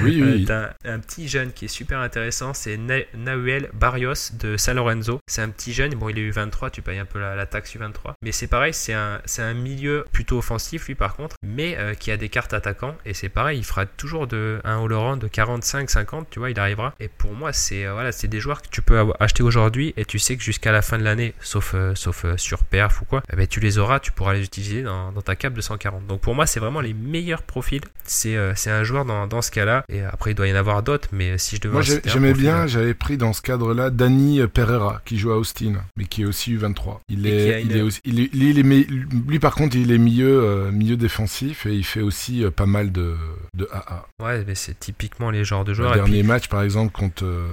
Oui, 0.02 0.20
Euh, 0.22 0.34
oui. 0.36 0.46
t'as 0.46 0.70
un, 0.86 0.96
un 0.96 1.00
petit 1.00 1.28
jeune 1.28 1.52
qui 1.54 1.66
est 1.66 1.68
super 1.68 2.00
intéressant, 2.00 2.54
c'est 2.56 2.78
Na- 2.78 3.06
Nahuel 3.16 3.70
Barrios 3.74 4.32
de 4.40 4.58
San 4.58 4.76
Lorenzo. 4.76 5.20
C'est 5.28 5.42
un 5.44 5.50
petit 5.50 5.72
jeune, 5.72 5.94
bon 5.94 6.10
il 6.10 6.18
est 6.18 6.30
U23, 6.32 6.72
tu 6.72 6.82
payes 6.82 6.98
un 6.98 7.06
peu 7.06 7.20
la, 7.20 7.36
la 7.36 7.46
taxe 7.46 7.76
U23. 7.76 8.14
Mais 8.24 8.32
c'est 8.32 8.48
pareil, 8.48 8.74
c'est 8.74 8.94
un, 8.94 9.22
un 9.38 9.54
milieu 9.54 10.06
plutôt 10.12 10.40
offensif 10.40 10.88
lui 10.88 10.96
par 10.96 11.16
contre, 11.16 11.36
mais 11.46 11.76
euh, 11.78 11.94
qui 11.94 12.10
a 12.12 12.18
des 12.18 12.30
cartes 12.30 12.54
attaquants. 12.54 12.96
Et 13.06 13.14
c'est 13.14 13.30
pareil, 13.30 13.60
il 13.60 13.64
fera 13.64 13.86
toujours 13.86 14.26
de, 14.26 14.60
un 14.64 14.84
all 14.84 15.20
de 15.20 15.28
45-50, 15.28 16.26
tu 16.32 16.40
vois, 16.40 16.50
il 16.50 16.60
arrivera. 16.60 16.94
Et 17.00 17.08
pour 17.08 17.34
moi, 17.34 17.54
c'est 17.54 17.86
euh, 17.86 17.94
voilà, 17.94 18.12
c'est 18.12 18.28
des 18.28 18.40
joueurs 18.40 18.62
que 18.64 18.70
tu 18.70 18.82
peux 18.82 19.00
acheter 19.20 19.44
aujourd'hui 19.44 19.94
et 19.96 20.06
tu 20.06 20.18
sais 20.20 20.36
que 20.38 20.44
jusqu'à 20.44 20.72
la 20.72 20.82
fin 20.82 20.98
de 20.98 21.04
l'année, 21.04 21.34
sauf, 21.40 21.76
sauf 21.96 22.26
euh, 22.34 22.38
sur 22.38 22.64
perf 22.64 23.02
ou 23.02 23.06
quoi, 23.06 23.24
eh 23.32 23.36
ben, 23.36 23.48
tu 23.48 23.60
les 23.60 23.78
auras, 23.78 24.00
tu 24.00 24.12
pourras 24.12 24.34
les 24.34 24.44
utiliser 24.44 24.84
dans, 24.84 25.12
dans 25.12 25.22
ta 25.22 25.36
cap 25.36 25.54
de 25.54 25.62
140. 25.62 26.06
Donc 26.08 26.22
pour 26.22 26.36
moi, 26.36 26.46
c'est 26.46 26.60
vraiment 26.60 26.82
les 26.82 26.94
meilleurs 26.94 27.44
profils. 27.44 27.82
C'est 28.06 28.36
euh, 28.36 28.54
c'est 28.56 28.72
un 28.72 28.84
joueur 28.84 29.06
dans, 29.06 29.28
dans 29.28 29.42
ce 29.42 29.52
cas-là. 29.52 29.84
Et 29.90 30.02
après, 30.02 30.32
il 30.32 30.36
doit 30.36 30.48
y 30.48 30.54
en 30.54 30.56
avoir 30.56 30.84
d'autres, 30.84 31.08
mais 31.12 31.38
si 31.38 31.56
je 31.56 31.62
devais 31.62 31.74
Moi, 31.74 31.82
j'aimais 32.06 32.34
bien, 32.34 32.64
euh, 32.64 32.68
j'avais 32.68 32.94
pris 32.94 33.18
dans 33.18 33.34
ce 33.34 33.42
cadre-là 33.42 33.90
Danny 33.90 34.42
Pereira, 34.48 35.02
qui 35.06 35.18
joue 35.18 35.32
à 35.32 35.38
Austin, 35.38 35.76
mais 35.96 36.06
qui 36.06 36.24
est 36.24 36.26
aussi 36.26 36.56
U23. 36.56 37.00
Il 37.10 37.26
Et 37.26 37.30
qui 37.30 37.36
a 37.54 37.60
est, 37.60 37.62
une- 37.64 37.70
il 37.72 37.78
est 37.78 37.82
aussi, 37.82 38.00
il 38.04 38.20
est- 38.20 38.34
lui, 38.34 38.50
il 38.52 38.60
est 38.60 38.64
mi- 38.64 38.88
lui, 39.28 39.40
par 39.40 39.56
contre, 39.56 39.76
il 39.78 39.92
est 39.92 39.98
milieu, 39.98 40.44
euh, 40.44 40.72
milieu 40.72 40.98
défensif 40.98 41.66
et 41.66 41.74
il 41.74 41.84
fait 41.86 42.02
aussi 42.02 42.44
euh, 42.44 42.52
pas 42.52 42.66
mal 42.66 42.92
de, 42.92 43.16
de 43.56 43.68
AA. 43.72 44.06
Ouais, 44.22 44.44
mais 44.46 44.56
c'est 44.56 44.80
typiquement 44.80 45.30
les 45.32 45.44
genres 45.46 45.64
de 45.64 45.72
Le 45.72 45.76
joueurs. 45.76 45.94
Et 45.94 45.96
dernier 45.96 46.20
puis- 46.20 46.28
match, 46.28 46.48
par 46.50 46.62
exemple, 46.64 46.92
contre 46.92 47.24
euh, 47.26 47.48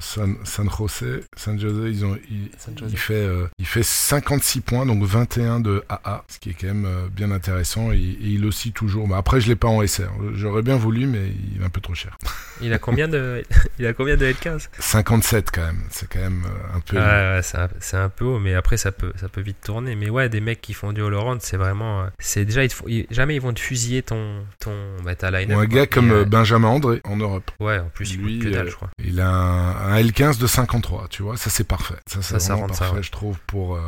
San, 0.00 0.36
San 0.44 0.68
José, 0.70 1.20
San 1.36 1.58
José, 1.58 1.88
ils 1.90 2.04
ont, 2.04 2.16
il, 2.30 2.50
San 2.58 2.76
José. 2.76 2.90
il 2.92 2.98
fait, 2.98 3.14
euh, 3.14 3.46
il 3.58 3.66
fait 3.66 3.82
56 3.96 4.60
points, 4.60 4.86
donc 4.86 5.02
21 5.02 5.60
de 5.60 5.82
AA, 5.88 6.24
ce 6.28 6.38
qui 6.38 6.50
est 6.50 6.54
quand 6.54 6.66
même 6.68 6.84
euh, 6.86 7.08
bien 7.10 7.30
intéressant. 7.30 7.92
Et, 7.92 7.96
et 7.96 8.16
il 8.20 8.44
aussi 8.44 8.72
toujours. 8.72 9.08
Bah, 9.08 9.16
après, 9.18 9.40
je 9.40 9.48
l'ai 9.48 9.56
pas 9.56 9.68
en 9.68 9.84
SR. 9.86 10.10
J'aurais 10.34 10.62
bien 10.62 10.76
voulu, 10.76 11.06
mais 11.06 11.32
il 11.54 11.60
est 11.62 11.64
un 11.64 11.70
peu 11.70 11.80
trop 11.80 11.94
cher. 11.94 12.16
il 12.60 12.72
a 12.72 12.78
combien 12.78 13.08
de, 13.08 13.42
il 13.78 13.86
a 13.86 13.92
combien 13.92 14.16
de 14.16 14.26
L15 14.26 14.68
57 14.78 15.50
quand 15.52 15.62
même. 15.62 15.80
C'est 15.90 16.08
quand 16.08 16.20
même 16.20 16.44
euh, 16.46 16.76
un 16.76 16.80
peu. 16.80 16.96
Ouais, 16.96 17.40
c'est 17.80 17.96
un, 17.96 18.08
peu 18.08 18.24
haut, 18.24 18.38
mais 18.38 18.54
après 18.54 18.76
ça 18.76 18.92
peut, 18.92 19.12
ça 19.16 19.28
peut 19.28 19.40
vite 19.40 19.58
tourner. 19.64 19.96
Mais 19.96 20.10
ouais, 20.10 20.28
des 20.28 20.40
mecs 20.40 20.60
qui 20.60 20.74
font 20.74 20.92
du 20.92 21.02
all-around, 21.02 21.40
c'est 21.42 21.56
vraiment, 21.56 22.02
euh, 22.02 22.06
c'est 22.18 22.44
déjà, 22.44 22.64
ils 22.64 22.68
te 22.68 22.74
font- 22.74 22.86
ils- 22.88 23.06
jamais 23.10 23.34
ils 23.34 23.40
vont 23.40 23.52
te 23.52 23.60
fusiller 23.60 24.02
ton, 24.02 24.44
ton, 24.60 24.72
bah, 25.04 25.14
ta 25.14 25.30
line 25.30 25.52
Ou 25.54 25.58
un 25.58 25.66
gars 25.66 25.86
comme 25.86 26.10
euh, 26.10 26.24
Benjamin 26.24 26.68
André 26.68 27.00
en 27.04 27.16
Europe. 27.16 27.50
ouais, 27.60 27.78
en 27.78 27.88
plus 27.88 28.12
il 28.12 28.20
lui, 28.20 28.38
coûte 28.38 28.48
que 28.48 28.54
dalle, 28.54 28.66
euh, 28.66 28.70
je 28.70 28.76
crois. 28.76 28.90
Il 29.04 29.20
a 29.20 29.28
un, 29.28 29.92
un 29.92 30.00
L15 30.00 30.38
de 30.38 30.46
53, 30.46 31.06
tu 31.10 31.22
vois, 31.22 31.36
ça 31.36 31.50
c'est 31.50 31.64
parfait. 31.66 31.94
Ça 32.06 32.20
c'est 32.22 32.38
ça 32.40 32.56
parfait, 32.56 33.02
je 33.02 33.10
trouve, 33.10 33.38
pour, 33.46 33.76
euh, 33.76 33.80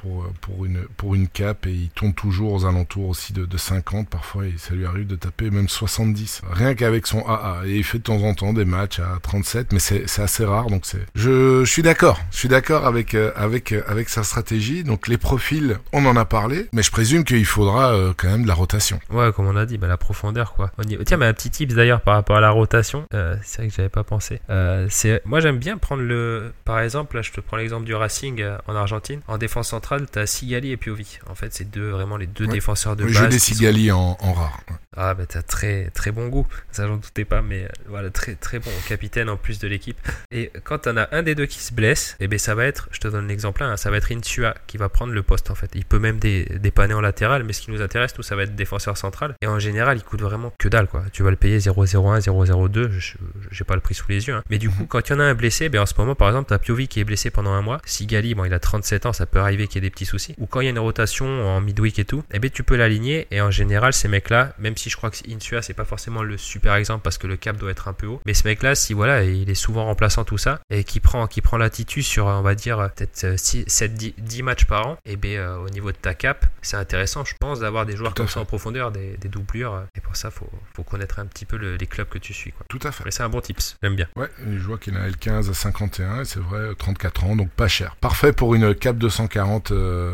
pour, 0.00 0.22
euh, 0.22 0.32
pour, 0.40 0.64
une, 0.64 0.82
pour 0.96 1.14
une 1.14 1.28
cape. 1.28 1.66
Et 1.66 1.72
il 1.72 1.88
tourne 1.90 2.14
toujours 2.14 2.52
aux 2.52 2.64
alentours 2.64 3.08
aussi 3.08 3.32
de, 3.32 3.44
de 3.44 3.56
50. 3.56 4.08
Parfois, 4.08 4.44
ça 4.56 4.74
lui 4.74 4.86
arrive 4.86 5.06
de 5.06 5.16
taper 5.16 5.50
même 5.50 5.68
70. 5.68 6.42
Rien 6.50 6.74
qu'avec 6.74 7.06
son 7.06 7.26
AA. 7.26 7.62
Et 7.66 7.76
il 7.76 7.84
fait 7.84 7.98
de 7.98 8.04
temps 8.04 8.22
en 8.22 8.34
temps 8.34 8.52
des 8.52 8.64
matchs 8.64 9.00
à 9.00 9.18
37, 9.22 9.72
mais 9.72 9.78
c'est 9.78 10.04
assez 10.20 10.44
rare. 10.44 10.66
Donc 10.66 10.82
c'est. 10.84 11.04
Je, 11.14 11.64
suis 11.64 11.82
d'accord. 11.82 12.20
Je 12.30 12.38
suis 12.38 12.48
d'accord 12.48 12.86
avec, 12.86 13.14
euh, 13.14 13.32
avec, 13.36 13.72
euh, 13.72 13.82
avec 13.86 14.08
sa 14.08 14.22
stratégie. 14.22 14.84
Donc 14.84 15.08
les 15.08 15.18
profils, 15.18 15.78
on 15.92 16.04
en 16.06 16.16
a 16.16 16.24
parlé. 16.24 16.68
Mais 16.72 16.82
je 16.82 16.90
présume 16.90 17.24
qu'il 17.24 17.44
faudra 17.44 17.94
quand 18.16 18.28
même 18.28 18.42
de 18.42 18.48
la 18.48 18.54
rotation. 18.54 19.00
Ouais, 19.10 19.32
comme 19.32 19.46
on 19.46 19.56
a 19.56 19.66
dit, 19.66 19.78
bah, 19.78 19.88
la 19.88 19.96
profondeur, 19.96 20.54
quoi. 20.54 20.70
Tiens, 21.06 21.16
mais 21.16 21.26
un 21.26 21.32
petit 21.32 21.50
tips 21.50 21.74
d'ailleurs 21.74 22.00
par 22.00 22.14
rapport 22.14 22.36
à 22.36 22.40
la 22.40 22.50
rotation. 22.50 23.06
c'est 23.42 23.58
vrai 23.58 23.68
que 23.68 23.74
j'avais 23.74 23.88
pas 23.88 24.04
pensé. 24.04 24.40
C'est, 24.88 25.22
moi, 25.24 25.40
j'aime 25.40 25.58
bien 25.58 25.76
prendre 25.78 26.02
le. 26.02 26.52
Par 26.64 26.80
exemple, 26.80 27.16
là, 27.16 27.22
je 27.22 27.32
te 27.32 27.40
prends 27.40 27.56
l'exemple 27.56 27.84
du 27.84 27.94
Racing 27.94 28.42
en 28.66 28.74
Argentine. 28.74 29.20
En 29.30 29.38
défense 29.38 29.68
centrale, 29.68 30.06
t'as 30.10 30.26
Sigali 30.26 30.72
et 30.72 30.76
Piovi. 30.76 31.18
En 31.28 31.36
fait, 31.36 31.54
c'est 31.54 31.70
deux 31.70 31.90
vraiment 31.90 32.16
les 32.16 32.26
deux 32.26 32.46
Ouais. 32.46 32.52
défenseurs 32.52 32.96
de 32.96 33.04
Oui, 33.04 33.12
base. 33.14 33.22
J'ai 33.22 33.28
des 33.28 33.38
sont- 33.38 33.54
Sigali 33.54 33.92
en, 33.92 34.16
en 34.20 34.32
rare. 34.32 34.60
ouais. 34.68 34.76
Ah, 34.96 35.14
bah, 35.14 35.24
t'as 35.24 35.42
très 35.42 35.88
très 35.94 36.10
bon 36.10 36.26
goût. 36.26 36.48
Ça, 36.72 36.88
j'en 36.88 36.96
doutais 36.96 37.24
pas, 37.24 37.40
mais 37.40 37.62
euh, 37.62 37.68
voilà, 37.88 38.10
très 38.10 38.34
très 38.34 38.58
bon 38.58 38.72
capitaine 38.88 39.28
en 39.28 39.36
plus 39.36 39.60
de 39.60 39.68
l'équipe. 39.68 39.96
Et 40.32 40.50
quand 40.64 40.78
t'en 40.80 40.96
as 40.96 41.08
un 41.12 41.22
des 41.22 41.36
deux 41.36 41.46
qui 41.46 41.60
se 41.60 41.72
blesse, 41.72 42.16
et 42.18 42.26
ben 42.26 42.40
ça 42.40 42.56
va 42.56 42.64
être, 42.66 42.88
je 42.90 42.98
te 42.98 43.06
donne 43.06 43.28
l'exemple, 43.28 43.62
hein, 43.62 43.76
ça 43.76 43.88
va 43.92 43.98
être 43.98 44.10
Insua 44.10 44.56
qui 44.66 44.78
va 44.78 44.88
prendre 44.88 45.12
le 45.12 45.22
poste 45.22 45.48
en 45.52 45.54
fait. 45.54 45.70
Il 45.76 45.84
peut 45.84 46.00
même 46.00 46.18
dé- 46.18 46.44
dépanner 46.60 46.94
en 46.94 47.00
latéral, 47.00 47.44
mais 47.44 47.52
ce 47.52 47.60
qui 47.60 47.70
nous 47.70 47.82
intéresse, 47.82 48.12
tout 48.12 48.24
ça 48.24 48.34
va 48.34 48.42
être 48.42 48.56
défenseur 48.56 48.96
central. 48.96 49.36
Et 49.42 49.46
en 49.46 49.60
général, 49.60 49.96
il 49.96 50.02
coûte 50.02 50.22
vraiment 50.22 50.52
que 50.58 50.66
dalle 50.68 50.88
quoi. 50.88 51.04
Tu 51.12 51.22
vas 51.22 51.30
le 51.30 51.36
payer 51.36 51.60
0,01, 51.60 52.18
0,02, 52.18 52.90
je- 52.98 53.14
j'ai 53.52 53.64
pas 53.64 53.76
le 53.76 53.80
prix 53.80 53.94
sous 53.94 54.06
les 54.08 54.26
yeux. 54.26 54.34
hein. 54.34 54.42
Mais 54.50 54.58
du 54.58 54.70
coup, 54.70 54.86
quand 54.86 55.08
il 55.08 55.12
y 55.12 55.14
en 55.14 55.20
a 55.20 55.24
un 55.24 55.34
blessé, 55.34 55.68
ben 55.68 55.80
en 55.80 55.86
ce 55.86 55.94
moment, 55.96 56.16
par 56.16 56.26
exemple, 56.28 56.48
t'as 56.48 56.58
Piovi 56.58 56.88
qui 56.88 56.98
est 56.98 57.04
blessé 57.04 57.30
pendant 57.30 57.52
un 57.52 57.62
mois. 57.62 57.80
Sigali, 57.84 58.34
bon, 58.34 58.44
il 58.44 58.52
a 58.52 58.58
37 58.58 59.06
ans, 59.06 59.12
ça 59.20 59.26
peut 59.26 59.38
arriver 59.38 59.66
qu'il 59.66 59.76
y 59.76 59.78
ait 59.78 59.88
des 59.88 59.90
petits 59.90 60.06
soucis. 60.06 60.34
Ou 60.38 60.46
quand 60.46 60.60
il 60.60 60.64
y 60.64 60.66
a 60.66 60.70
une 60.70 60.78
rotation 60.78 61.26
en 61.46 61.60
midweek 61.60 61.98
et 61.98 62.04
tout, 62.04 62.24
eh 62.32 62.38
ben 62.38 62.50
tu 62.50 62.62
peux 62.62 62.76
l'aligner. 62.76 63.26
Et 63.30 63.40
en 63.40 63.50
général, 63.50 63.92
ces 63.92 64.08
mecs-là, 64.08 64.54
même 64.58 64.76
si 64.76 64.90
je 64.90 64.96
crois 64.96 65.10
que 65.10 65.16
Insua, 65.30 65.62
c'est 65.62 65.74
pas 65.74 65.84
forcément 65.84 66.22
le 66.22 66.36
super 66.38 66.74
exemple 66.74 67.02
parce 67.02 67.18
que 67.18 67.26
le 67.26 67.36
cap 67.36 67.56
doit 67.56 67.70
être 67.70 67.88
un 67.88 67.92
peu 67.92 68.06
haut. 68.06 68.20
Mais 68.26 68.34
ce 68.34 68.46
mec-là, 68.48 68.74
si 68.74 68.92
voilà, 68.94 69.22
il 69.24 69.48
est 69.50 69.54
souvent 69.54 69.84
remplaçant 69.84 70.24
tout 70.24 70.38
ça 70.38 70.60
et 70.70 70.84
qui 70.84 71.00
prend, 71.00 71.26
qui 71.26 71.40
prend 71.40 71.56
l'attitude 71.58 72.02
sur, 72.04 72.26
on 72.26 72.42
va 72.42 72.54
dire, 72.54 72.90
peut-être 72.96 73.24
euh, 73.24 73.36
6, 73.36 73.64
7, 73.66 73.94
10, 73.94 74.14
10 74.18 74.42
matchs 74.42 74.64
par 74.64 74.86
an, 74.86 74.96
et 75.04 75.16
ben 75.16 75.36
euh, 75.36 75.56
au 75.58 75.68
niveau 75.70 75.92
de 75.92 75.96
ta 75.96 76.14
cap, 76.14 76.46
c'est 76.62 76.76
intéressant, 76.76 77.24
je 77.24 77.34
pense, 77.38 77.60
d'avoir 77.60 77.86
des 77.86 77.96
joueurs 77.96 78.14
Tout 78.14 78.22
comme 78.22 78.28
ça 78.28 78.40
en 78.40 78.44
profondeur, 78.44 78.90
des, 78.92 79.16
des 79.18 79.28
doublures. 79.28 79.74
euh, 79.74 79.82
Et 79.96 80.00
pour 80.00 80.16
ça, 80.16 80.30
faut, 80.30 80.48
faut 80.74 80.82
connaître 80.82 81.18
un 81.18 81.26
petit 81.26 81.44
peu 81.44 81.56
le- 81.56 81.76
les 81.76 81.86
clubs 81.86 82.08
que 82.08 82.18
tu 82.18 82.32
suis. 82.32 82.52
Quoi. 82.52 82.64
Tout 82.68 82.80
à 82.84 82.92
fait. 82.92 83.04
Mais 83.04 83.10
c'est 83.10 83.22
un 83.22 83.28
bon 83.28 83.40
tips, 83.40 83.76
j'aime 83.82 83.96
bien. 83.96 84.06
Ouais, 84.16 84.28
je 84.46 84.58
vois 84.66 84.78
qu'il 84.78 84.96
a 84.96 85.08
L15 85.08 85.50
à 85.50 85.54
51, 85.54 86.22
et 86.22 86.24
c'est 86.24 86.40
vrai, 86.40 86.70
34 86.78 87.24
ans, 87.24 87.36
donc 87.36 87.50
pas 87.50 87.68
cher. 87.68 87.96
Parfait 88.00 88.32
pour 88.32 88.54
une 88.54 88.74
cap 88.74 88.96
240 89.10 89.72
euh, 89.72 90.12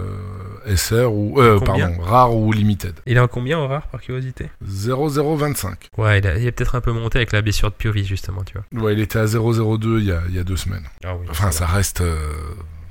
SR 0.75 1.13
ou 1.13 1.41
euh, 1.41 1.59
pardon, 1.61 1.97
rare 2.01 2.35
ou 2.35 2.51
limited. 2.53 2.95
Il 3.07 3.17
est 3.17 3.21
en 3.21 3.29
combien 3.29 3.59
en 3.59 3.69
rare 3.69 3.87
par 3.89 4.01
curiosité 4.01 4.49
0025. 4.67 5.91
Ouais, 5.99 6.19
il, 6.19 6.27
a- 6.27 6.39
il 6.39 6.47
est 6.47 6.53
peut-être 6.53 6.75
un 6.75 6.81
peu 6.81 6.93
monté 6.93 7.19
avec 7.19 7.33
la 7.33 7.43
blessure 7.43 7.71
de 7.71 7.75
Piovi, 7.77 8.05
justement, 8.05 8.43
tu 8.45 8.55
vois. 8.55 8.83
Ouais, 8.85 8.95
il 8.95 9.01
était 9.01 9.19
à 9.19 9.27
002 9.27 10.01
il 10.01 10.07
y 10.07 10.13
a, 10.13 10.23
il 10.29 10.35
y 10.35 10.39
a 10.39 10.45
deux 10.45 10.57
semaines. 10.57 10.85
Ah 11.05 11.15
oui, 11.17 11.27
Enfin, 11.31 11.51
ça 11.51 11.67
reste, 11.67 12.01
euh, 12.01 12.17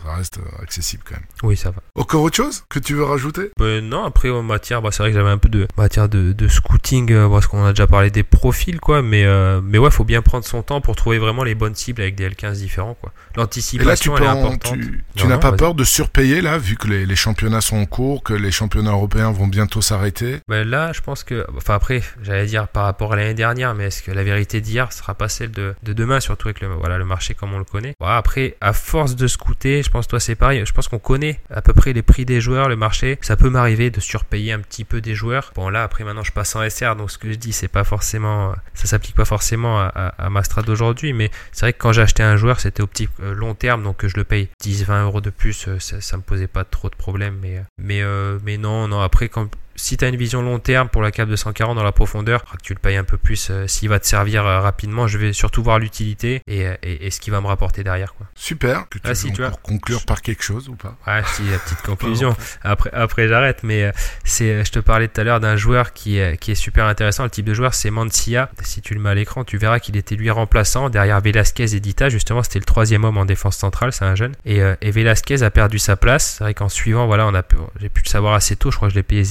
ça 0.06 0.14
reste 0.16 0.38
euh, 0.38 0.62
accessible 0.64 1.04
quand 1.06 1.16
même. 1.16 1.26
Oui, 1.44 1.58
ça 1.58 1.72
va. 1.72 1.78
Encore 1.96 2.22
autre 2.24 2.36
chose 2.38 2.64
que 2.70 2.80
tu 2.80 2.94
veux 2.94 3.04
rajouter? 3.04 3.52
Ben 3.60 3.82
non, 3.88 4.04
après 4.06 4.30
en 4.30 4.44
matière, 4.44 4.82
bah, 4.82 4.90
c'est 4.92 5.04
vrai 5.04 5.12
que 5.12 5.18
j'avais 5.18 5.30
un 5.30 5.38
peu 5.38 5.50
de 5.50 5.68
matière 5.78 6.10
de, 6.10 6.32
de 6.34 6.48
scouting, 6.48 7.12
euh, 7.12 7.30
parce 7.30 7.48
qu'on 7.48 7.66
a 7.66 7.70
déjà 7.72 7.88
parlé 7.88 8.10
des 8.12 8.24
profils, 8.24 8.80
quoi. 8.80 9.02
Mais 9.02 9.26
euh, 9.26 9.62
mais 9.64 9.78
ouais, 9.78 9.92
faut 9.92 10.04
bien 10.04 10.22
prendre 10.22 10.46
son 10.46 10.62
temps 10.64 10.82
pour 10.82 10.96
trouver 10.96 11.18
vraiment 11.18 11.44
les 11.44 11.56
bonnes 11.56 11.76
cibles 11.76 12.02
avec 12.02 12.16
des 12.16 12.30
L15 12.30 12.54
différents, 12.58 12.96
quoi. 12.96 13.12
L'anticipation, 13.36 14.18
est 14.18 14.28
en- 14.28 14.40
importante. 14.40 14.78
tu, 15.16 15.28
n'as 15.28 15.38
pas 15.38 15.52
peur 15.54 15.74
de 15.74 15.84
surpayer 15.84 16.42
là, 16.42 16.58
vu 16.58 16.76
que 16.76 16.88
les, 16.88 17.06
les 17.06 17.16
championnats 17.16 17.62
sont 17.62 17.78
en 17.78 17.86
cours, 17.86 18.24
que 18.24 18.34
les 18.34 18.52
championnats 18.52 18.92
européens 18.92 19.32
vont 19.32 19.48
bientôt 19.48 19.82
s'arrêter? 19.82 20.40
Ben 20.48 20.68
là, 20.68 20.92
je 20.94 21.02
pense 21.02 21.24
que, 21.24 21.46
enfin 21.58 21.76
après, 21.76 22.02
j'allais 22.22 22.46
dire 22.46 22.68
par 22.68 22.84
rapport 22.86 23.14
à 23.14 23.16
l'année 23.16 23.34
dernière, 23.34 23.74
mais 23.76 23.86
est-ce 23.86 24.04
que 24.04 24.12
la 24.12 24.24
vérité 24.24 24.62
d'hier 24.62 24.92
sera 24.94 25.14
pas 25.16 25.30
celle 25.30 25.52
de, 25.52 25.76
de 25.84 25.94
demain, 25.94 26.20
surtout 26.20 26.48
avec 26.48 26.62
le 26.62 26.68
voilà 26.68 26.98
le 26.98 27.06
marché 27.06 27.34
comme 27.34 27.54
on 27.54 27.60
le 27.60 27.66
connaît? 27.66 27.94
Bon, 28.00 28.08
après, 28.08 28.56
à 28.62 28.74
force 28.74 29.16
de 29.16 29.28
scouter, 29.28 29.84
je 29.84 29.90
toi 30.02 30.20
c'est 30.20 30.36
pareil. 30.36 30.64
Je 30.66 30.74
pense 30.74 30.88
qu'on 30.88 31.00
connaît 31.00 31.40
à 31.50 31.62
peu 31.62 31.74
près 31.74 31.94
les 31.94 32.02
prix 32.02 32.26
des 32.26 32.42
joueurs, 32.42 32.70
le 32.70 32.76
marché. 32.76 33.18
Ça 33.22 33.36
peut 33.36 33.50
m'arriver 33.50 33.90
de 33.90 34.00
surpayer 34.00 34.54
un 34.54 34.60
petit 34.60 34.84
peu 34.84 35.02
des 35.02 35.16
joueurs. 35.16 35.52
Bon 35.56 35.70
là 35.70 35.84
après 35.84 36.04
maintenant 36.04 36.24
je 36.24 36.32
passe 36.32 36.56
en 36.56 36.68
SR, 36.70 36.96
donc 36.96 37.12
ce 37.12 37.18
que 37.18 37.32
je 37.32 37.36
dis 37.36 37.54
c'est 37.54 37.68
pas 37.68 37.84
forcément, 37.84 38.54
ça 38.74 38.88
s'applique 38.88 39.16
pas 39.16 39.26
forcément 39.26 39.80
à, 39.80 40.30
ma 40.30 40.44
strat 40.44 40.64
d'aujourd'hui, 40.64 41.14
mais 41.14 41.32
c'est 41.52 41.62
vrai 41.62 41.74
que 41.74 41.80
quand 41.80 41.92
j'ai 41.92 42.02
acheté 42.02 42.24
un 42.24 42.38
joueur 42.38 42.60
c'était 42.60 42.86
petit 42.86 43.10
euh, 43.22 43.34
long 43.34 43.54
terme, 43.54 43.84
donc 43.84 44.06
je 44.06 44.16
le 44.16 44.24
paye 44.24 44.50
10-20 44.64 45.04
euros 45.04 45.22
de 45.22 45.30
plus, 45.30 45.68
euh, 45.68 45.80
ça, 45.80 46.02
ça 46.02 46.18
me 46.18 46.22
posait 46.22 46.48
pas 46.48 46.64
trop 46.64 46.90
de 46.90 46.96
problèmes, 46.96 47.38
mais 47.42 47.64
mais 47.78 48.04
mais 48.44 48.58
non 48.58 48.88
non 48.88 49.02
après 49.02 49.30
quand 49.30 49.50
si 49.86 49.98
tu 49.98 50.06
as 50.06 50.08
une 50.08 50.16
vision 50.16 50.42
long 50.42 50.58
terme 50.58 50.90
pour 50.90 51.04
la 51.04 51.12
cape 51.12 51.30
de 51.30 51.36
140 51.36 51.76
dans 51.76 51.84
la 51.84 51.92
profondeur, 51.92 52.44
que 52.46 52.58
tu 52.64 52.74
le 52.74 52.80
payes 52.80 52.98
un 52.98 53.04
peu 53.04 53.18
plus, 53.18 53.50
euh, 53.52 53.68
s'il 53.68 53.88
va 53.88 54.00
te 54.00 54.08
servir 54.08 54.44
euh, 54.44 54.60
rapidement, 54.60 55.06
je 55.06 55.20
vais 55.20 55.32
surtout 55.32 55.62
voir 55.62 55.78
l'utilité 55.78 56.42
et, 56.48 56.66
euh, 56.66 56.76
et, 56.82 57.06
et, 57.06 57.12
ce 57.12 57.20
qui 57.20 57.30
va 57.30 57.40
me 57.40 57.46
rapporter 57.46 57.84
derrière. 57.84 58.16
Quoi. 58.16 58.26
Super. 58.34 58.90
Que 58.90 58.98
tu 58.98 59.08
ah, 59.08 59.14
si, 59.14 59.32
tu 59.32 59.44
pour 59.44 59.62
conclure 59.62 60.04
par 60.06 60.24
quelque 60.24 60.42
chose 60.42 60.70
ou 60.70 60.76
pas? 60.76 60.98
Ouais, 61.06 61.22
si, 61.28 61.44
la 61.44 61.60
petite 61.60 61.82
conclusion. 61.86 62.36
après, 62.64 62.90
après 62.94 63.28
j'arrête, 63.28 63.60
mais 63.62 63.92
c'est, 64.24 64.66
je 64.66 64.72
te 64.72 64.80
parlais 64.80 65.08
tout 65.08 65.22
à 65.22 65.24
l'heure 65.24 65.40
d'un 65.40 65.56
joueur 65.56 65.94
qui 65.94 66.18
est, 66.18 66.38
qui 66.38 66.50
est 66.50 66.56
super 66.56 66.86
intéressant. 66.86 67.24
Le 67.24 67.30
type 67.30 67.46
de 67.46 67.54
joueur, 67.54 67.76
c'est 67.76 67.92
Mancia. 67.92 68.50
Si 68.64 68.82
tu 68.82 68.96
le 68.96 69.00
mets 69.00 69.12
à 69.12 69.16
l'écran, 69.16 69.44
tu 69.44 69.58
verras 69.58 69.80
qu'il 69.80 69.98
était 69.98 70.16
lui 70.16 70.32
remplaçant 70.32 70.90
derrière 70.90 71.22
Velasquez 71.22 71.76
et 71.76 71.80
Dita. 71.80 72.10
Justement, 72.10 72.42
c'était 72.42 72.58
le 72.58 72.66
troisième 72.66 73.04
homme 73.04 73.20
en 73.20 73.26
défense 73.26 73.58
centrale, 73.58 73.94
c'est 73.94 74.06
un 74.06 74.16
jeune. 74.16 74.34
Et, 74.46 74.62
et 74.82 74.90
Velasquez 74.90 75.44
a 75.44 75.52
perdu 75.52 75.78
sa 75.78 75.96
place. 75.96 76.38
C'est 76.40 76.44
vrai 76.44 76.56
qu'en 76.56 76.70
suivant, 76.70 77.06
voilà, 77.06 77.28
on 77.28 77.36
a, 77.36 77.44
j'ai 77.80 77.90
pu 77.90 78.02
le 78.04 78.10
savoir 78.10 78.34
assez 78.34 78.56
tôt. 78.56 78.72
Je 78.72 78.78
crois 78.78 78.88
que 78.88 78.94
je 78.94 79.00
l'ai 79.00 79.04
payé 79.04 79.24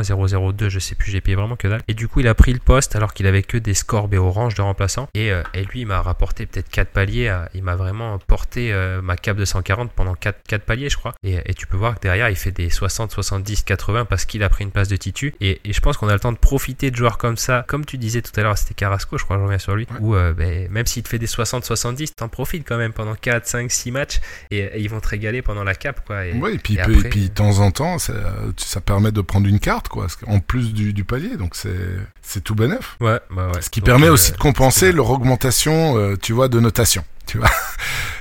0-0-1, 0.00 0.28
0-0-2 0.28 0.68
je 0.68 0.78
sais 0.78 0.94
plus, 0.94 1.10
j'ai 1.10 1.20
payé 1.20 1.36
vraiment 1.36 1.56
que 1.56 1.68
dalle. 1.68 1.82
Et 1.88 1.94
du 1.94 2.08
coup, 2.08 2.20
il 2.20 2.28
a 2.28 2.34
pris 2.34 2.52
le 2.52 2.58
poste 2.58 2.96
alors 2.96 3.14
qu'il 3.14 3.26
avait 3.26 3.42
que 3.42 3.58
des 3.58 3.74
scores 3.74 4.08
et 4.12 4.18
orange 4.18 4.54
de 4.54 4.62
remplaçant. 4.62 5.08
Et, 5.14 5.32
euh, 5.32 5.42
et 5.54 5.64
lui, 5.64 5.80
il 5.80 5.86
m'a 5.86 6.00
rapporté 6.00 6.46
peut-être 6.46 6.68
4 6.70 6.88
paliers. 6.88 7.34
il 7.54 7.62
m'a 7.62 7.76
vraiment 7.76 8.18
porté 8.18 8.72
euh, 8.72 9.02
ma 9.02 9.16
cape 9.16 9.36
de 9.36 9.44
140 9.44 9.92
pendant 9.92 10.14
4, 10.14 10.42
4 10.46 10.62
paliers, 10.62 10.88
je 10.88 10.96
crois. 10.96 11.14
Et, 11.22 11.38
et, 11.44 11.54
tu 11.54 11.66
peux 11.66 11.76
voir 11.76 11.94
que 11.96 12.00
derrière, 12.00 12.30
il 12.30 12.36
fait 12.36 12.50
des 12.50 12.70
60, 12.70 13.10
70, 13.10 13.62
80 13.62 14.04
parce 14.04 14.24
qu'il 14.24 14.42
a 14.42 14.48
pris 14.48 14.64
une 14.64 14.70
place 14.70 14.88
de 14.88 14.96
titu. 14.96 15.34
Et, 15.40 15.60
et 15.64 15.72
je 15.72 15.80
pense 15.80 15.96
qu'on 15.96 16.08
a 16.08 16.12
le 16.12 16.20
temps 16.20 16.32
de 16.32 16.38
profiter 16.38 16.90
de 16.90 16.96
joueurs 16.96 17.18
comme 17.18 17.36
ça. 17.36 17.64
Comme 17.68 17.84
tu 17.84 17.98
disais 17.98 18.22
tout 18.22 18.32
à 18.38 18.42
l'heure, 18.42 18.56
c'était 18.56 18.74
Carrasco, 18.74 19.18
je 19.18 19.24
crois, 19.24 19.36
je 19.36 19.42
reviens 19.42 19.58
sur 19.58 19.74
lui. 19.74 19.86
Où 20.00 20.14
euh, 20.14 20.32
ben, 20.32 20.68
même 20.70 20.86
s'il 20.86 21.02
te 21.02 21.08
fait 21.08 21.18
des 21.18 21.26
60, 21.26 21.64
70, 21.64 22.14
t'en 22.16 22.28
profites 22.28 22.66
quand 22.66 22.78
même 22.78 22.92
pendant 22.92 23.14
4, 23.14 23.46
5, 23.46 23.70
6 23.70 23.90
matchs. 23.90 24.20
Et, 24.50 24.80
ils 24.80 24.88
vont 24.88 25.00
te 25.00 25.08
régaler 25.08 25.42
pendant 25.42 25.64
la 25.64 25.74
cape, 25.74 26.04
quoi. 26.06 26.26
Et, 26.26 26.34
ouais, 26.34 26.58
puis, 26.58 26.78
puis 27.10 27.28
de 27.28 27.34
temps 27.34 27.58
en 27.58 27.70
temps, 27.70 27.98
ça, 27.98 28.14
ça 28.56 28.80
permet 28.80 29.12
de 29.12 29.20
prendre 29.20 29.46
une 29.46 29.60
quoi. 29.88 30.06
En 30.26 30.40
plus 30.40 30.72
du, 30.72 30.92
du 30.92 31.04
palier 31.04 31.36
donc 31.36 31.54
c'est 31.54 32.40
tout 32.44 32.54
bénef. 32.54 32.96
Ouais, 33.00 33.20
bah 33.30 33.50
ouais. 33.54 33.62
Ce 33.62 33.70
qui 33.70 33.80
permet 33.80 34.08
aussi 34.08 34.32
de 34.32 34.36
compenser 34.36 34.92
leur 34.92 35.10
augmentation, 35.10 35.96
euh, 35.96 36.16
tu 36.20 36.32
vois, 36.32 36.48
de 36.48 36.60
notation. 36.60 37.04
Tu 37.26 37.38
vois. 37.38 37.50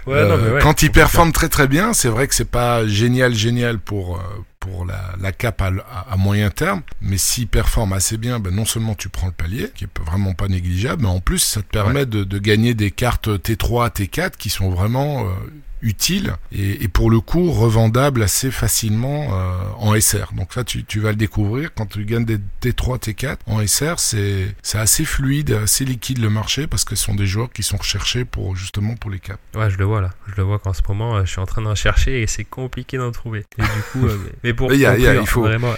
Ouais, 0.08 0.28
non, 0.28 0.38
mais 0.38 0.50
ouais, 0.50 0.62
quand 0.62 0.82
ils 0.82 0.92
performent 0.92 1.32
très 1.32 1.50
très 1.50 1.68
bien, 1.68 1.94
c'est 1.94 2.08
vrai 2.08 2.28
que 2.28 2.34
c'est 2.34 2.50
pas 2.50 2.88
génial 2.88 3.36
génial 3.36 3.78
pour 3.78 4.18
euh, 4.18 4.22
pour 4.60 4.86
la, 4.86 5.14
la 5.22 5.32
cap 5.32 5.62
à, 5.62 5.72
à, 6.10 6.18
moyen 6.18 6.50
terme, 6.50 6.82
mais 7.02 7.18
s'ils 7.18 7.48
performent 7.48 7.94
assez 7.94 8.18
bien, 8.18 8.40
ben 8.40 8.54
non 8.54 8.66
seulement 8.66 8.96
tu 8.96 9.10
prends 9.10 9.28
le 9.28 9.34
palier, 9.34 9.72
qui 9.76 9.86
est 9.86 10.00
vraiment 10.06 10.34
pas 10.34 10.48
négligeable, 10.48 11.04
mais 11.04 11.10
en 11.10 11.20
plus 11.20 11.40
ça 11.40 11.62
te 11.62 11.68
permet 11.68 12.06
de, 12.06 12.24
de, 12.24 12.40
gagner 12.40 12.74
des 12.74 12.92
cartes 12.92 13.28
T3, 13.28 13.92
T4 13.92 14.32
qui 14.38 14.50
sont 14.50 14.70
vraiment 14.70 15.26
euh, 15.26 15.32
utile 15.82 16.36
et, 16.52 16.84
et, 16.84 16.88
pour 16.88 17.10
le 17.10 17.20
coup 17.20 17.52
revendable 17.52 18.24
assez 18.24 18.52
facilement 18.52 19.30
euh, 19.32 19.62
en 19.78 20.00
SR. 20.00 20.34
Donc 20.36 20.54
ça, 20.54 20.64
tu, 20.64 20.84
tu, 20.84 21.00
vas 21.00 21.12
le 21.12 21.16
découvrir 21.16 21.74
quand 21.74 21.86
tu 21.86 22.06
gagnes 22.06 22.26
des 22.26 22.38
T3, 22.62 23.00
T4 23.00 23.38
en 23.46 23.66
SR, 23.66 24.00
c'est 24.00 24.54
assez 24.74 25.06
fluide, 25.06 25.52
assez 25.52 25.86
liquide 25.86 26.20
le 26.20 26.30
marché 26.30 26.68
parce 26.68 26.84
que 26.84 26.96
ce 26.96 27.06
sont 27.06 27.16
des 27.16 27.26
joueurs 27.26 27.52
qui 27.52 27.64
sont 27.64 27.78
recherchés 27.78 28.26
pour 28.26 28.56
justement 28.56 28.96
pour 28.96 29.10
les 29.10 29.20
caps. 29.20 29.40
Ouais, 29.56 29.70
je 29.70 29.78
le 29.78 29.86
vois 29.86 30.02
là. 30.02 30.12
Je 30.28 30.36
le 30.36 30.44
vois 30.44 30.60
qu'en 30.60 30.74
ce 30.74 30.82
moment, 30.88 31.16
euh, 31.16 31.26
je 31.26 31.32
suis 31.32 31.40
en 31.40 31.46
train 31.46 31.62
d'en 31.62 31.76
chercher 31.76 32.22
et 32.22 32.28
c'est 32.28 32.44
compliqué 32.44 32.98
d'en 32.98 33.12
trouver. 33.12 33.46
Et 33.58 33.62
du 33.62 33.68
coup, 33.92 34.08
euh, 34.08 34.18
mais 34.44 34.54
pour 34.54 34.74
y 34.74 34.86
a, 34.86 34.92
conclure, 34.92 35.22
il 35.22 35.28
faut 35.28 35.42
vraiment, 35.42 35.74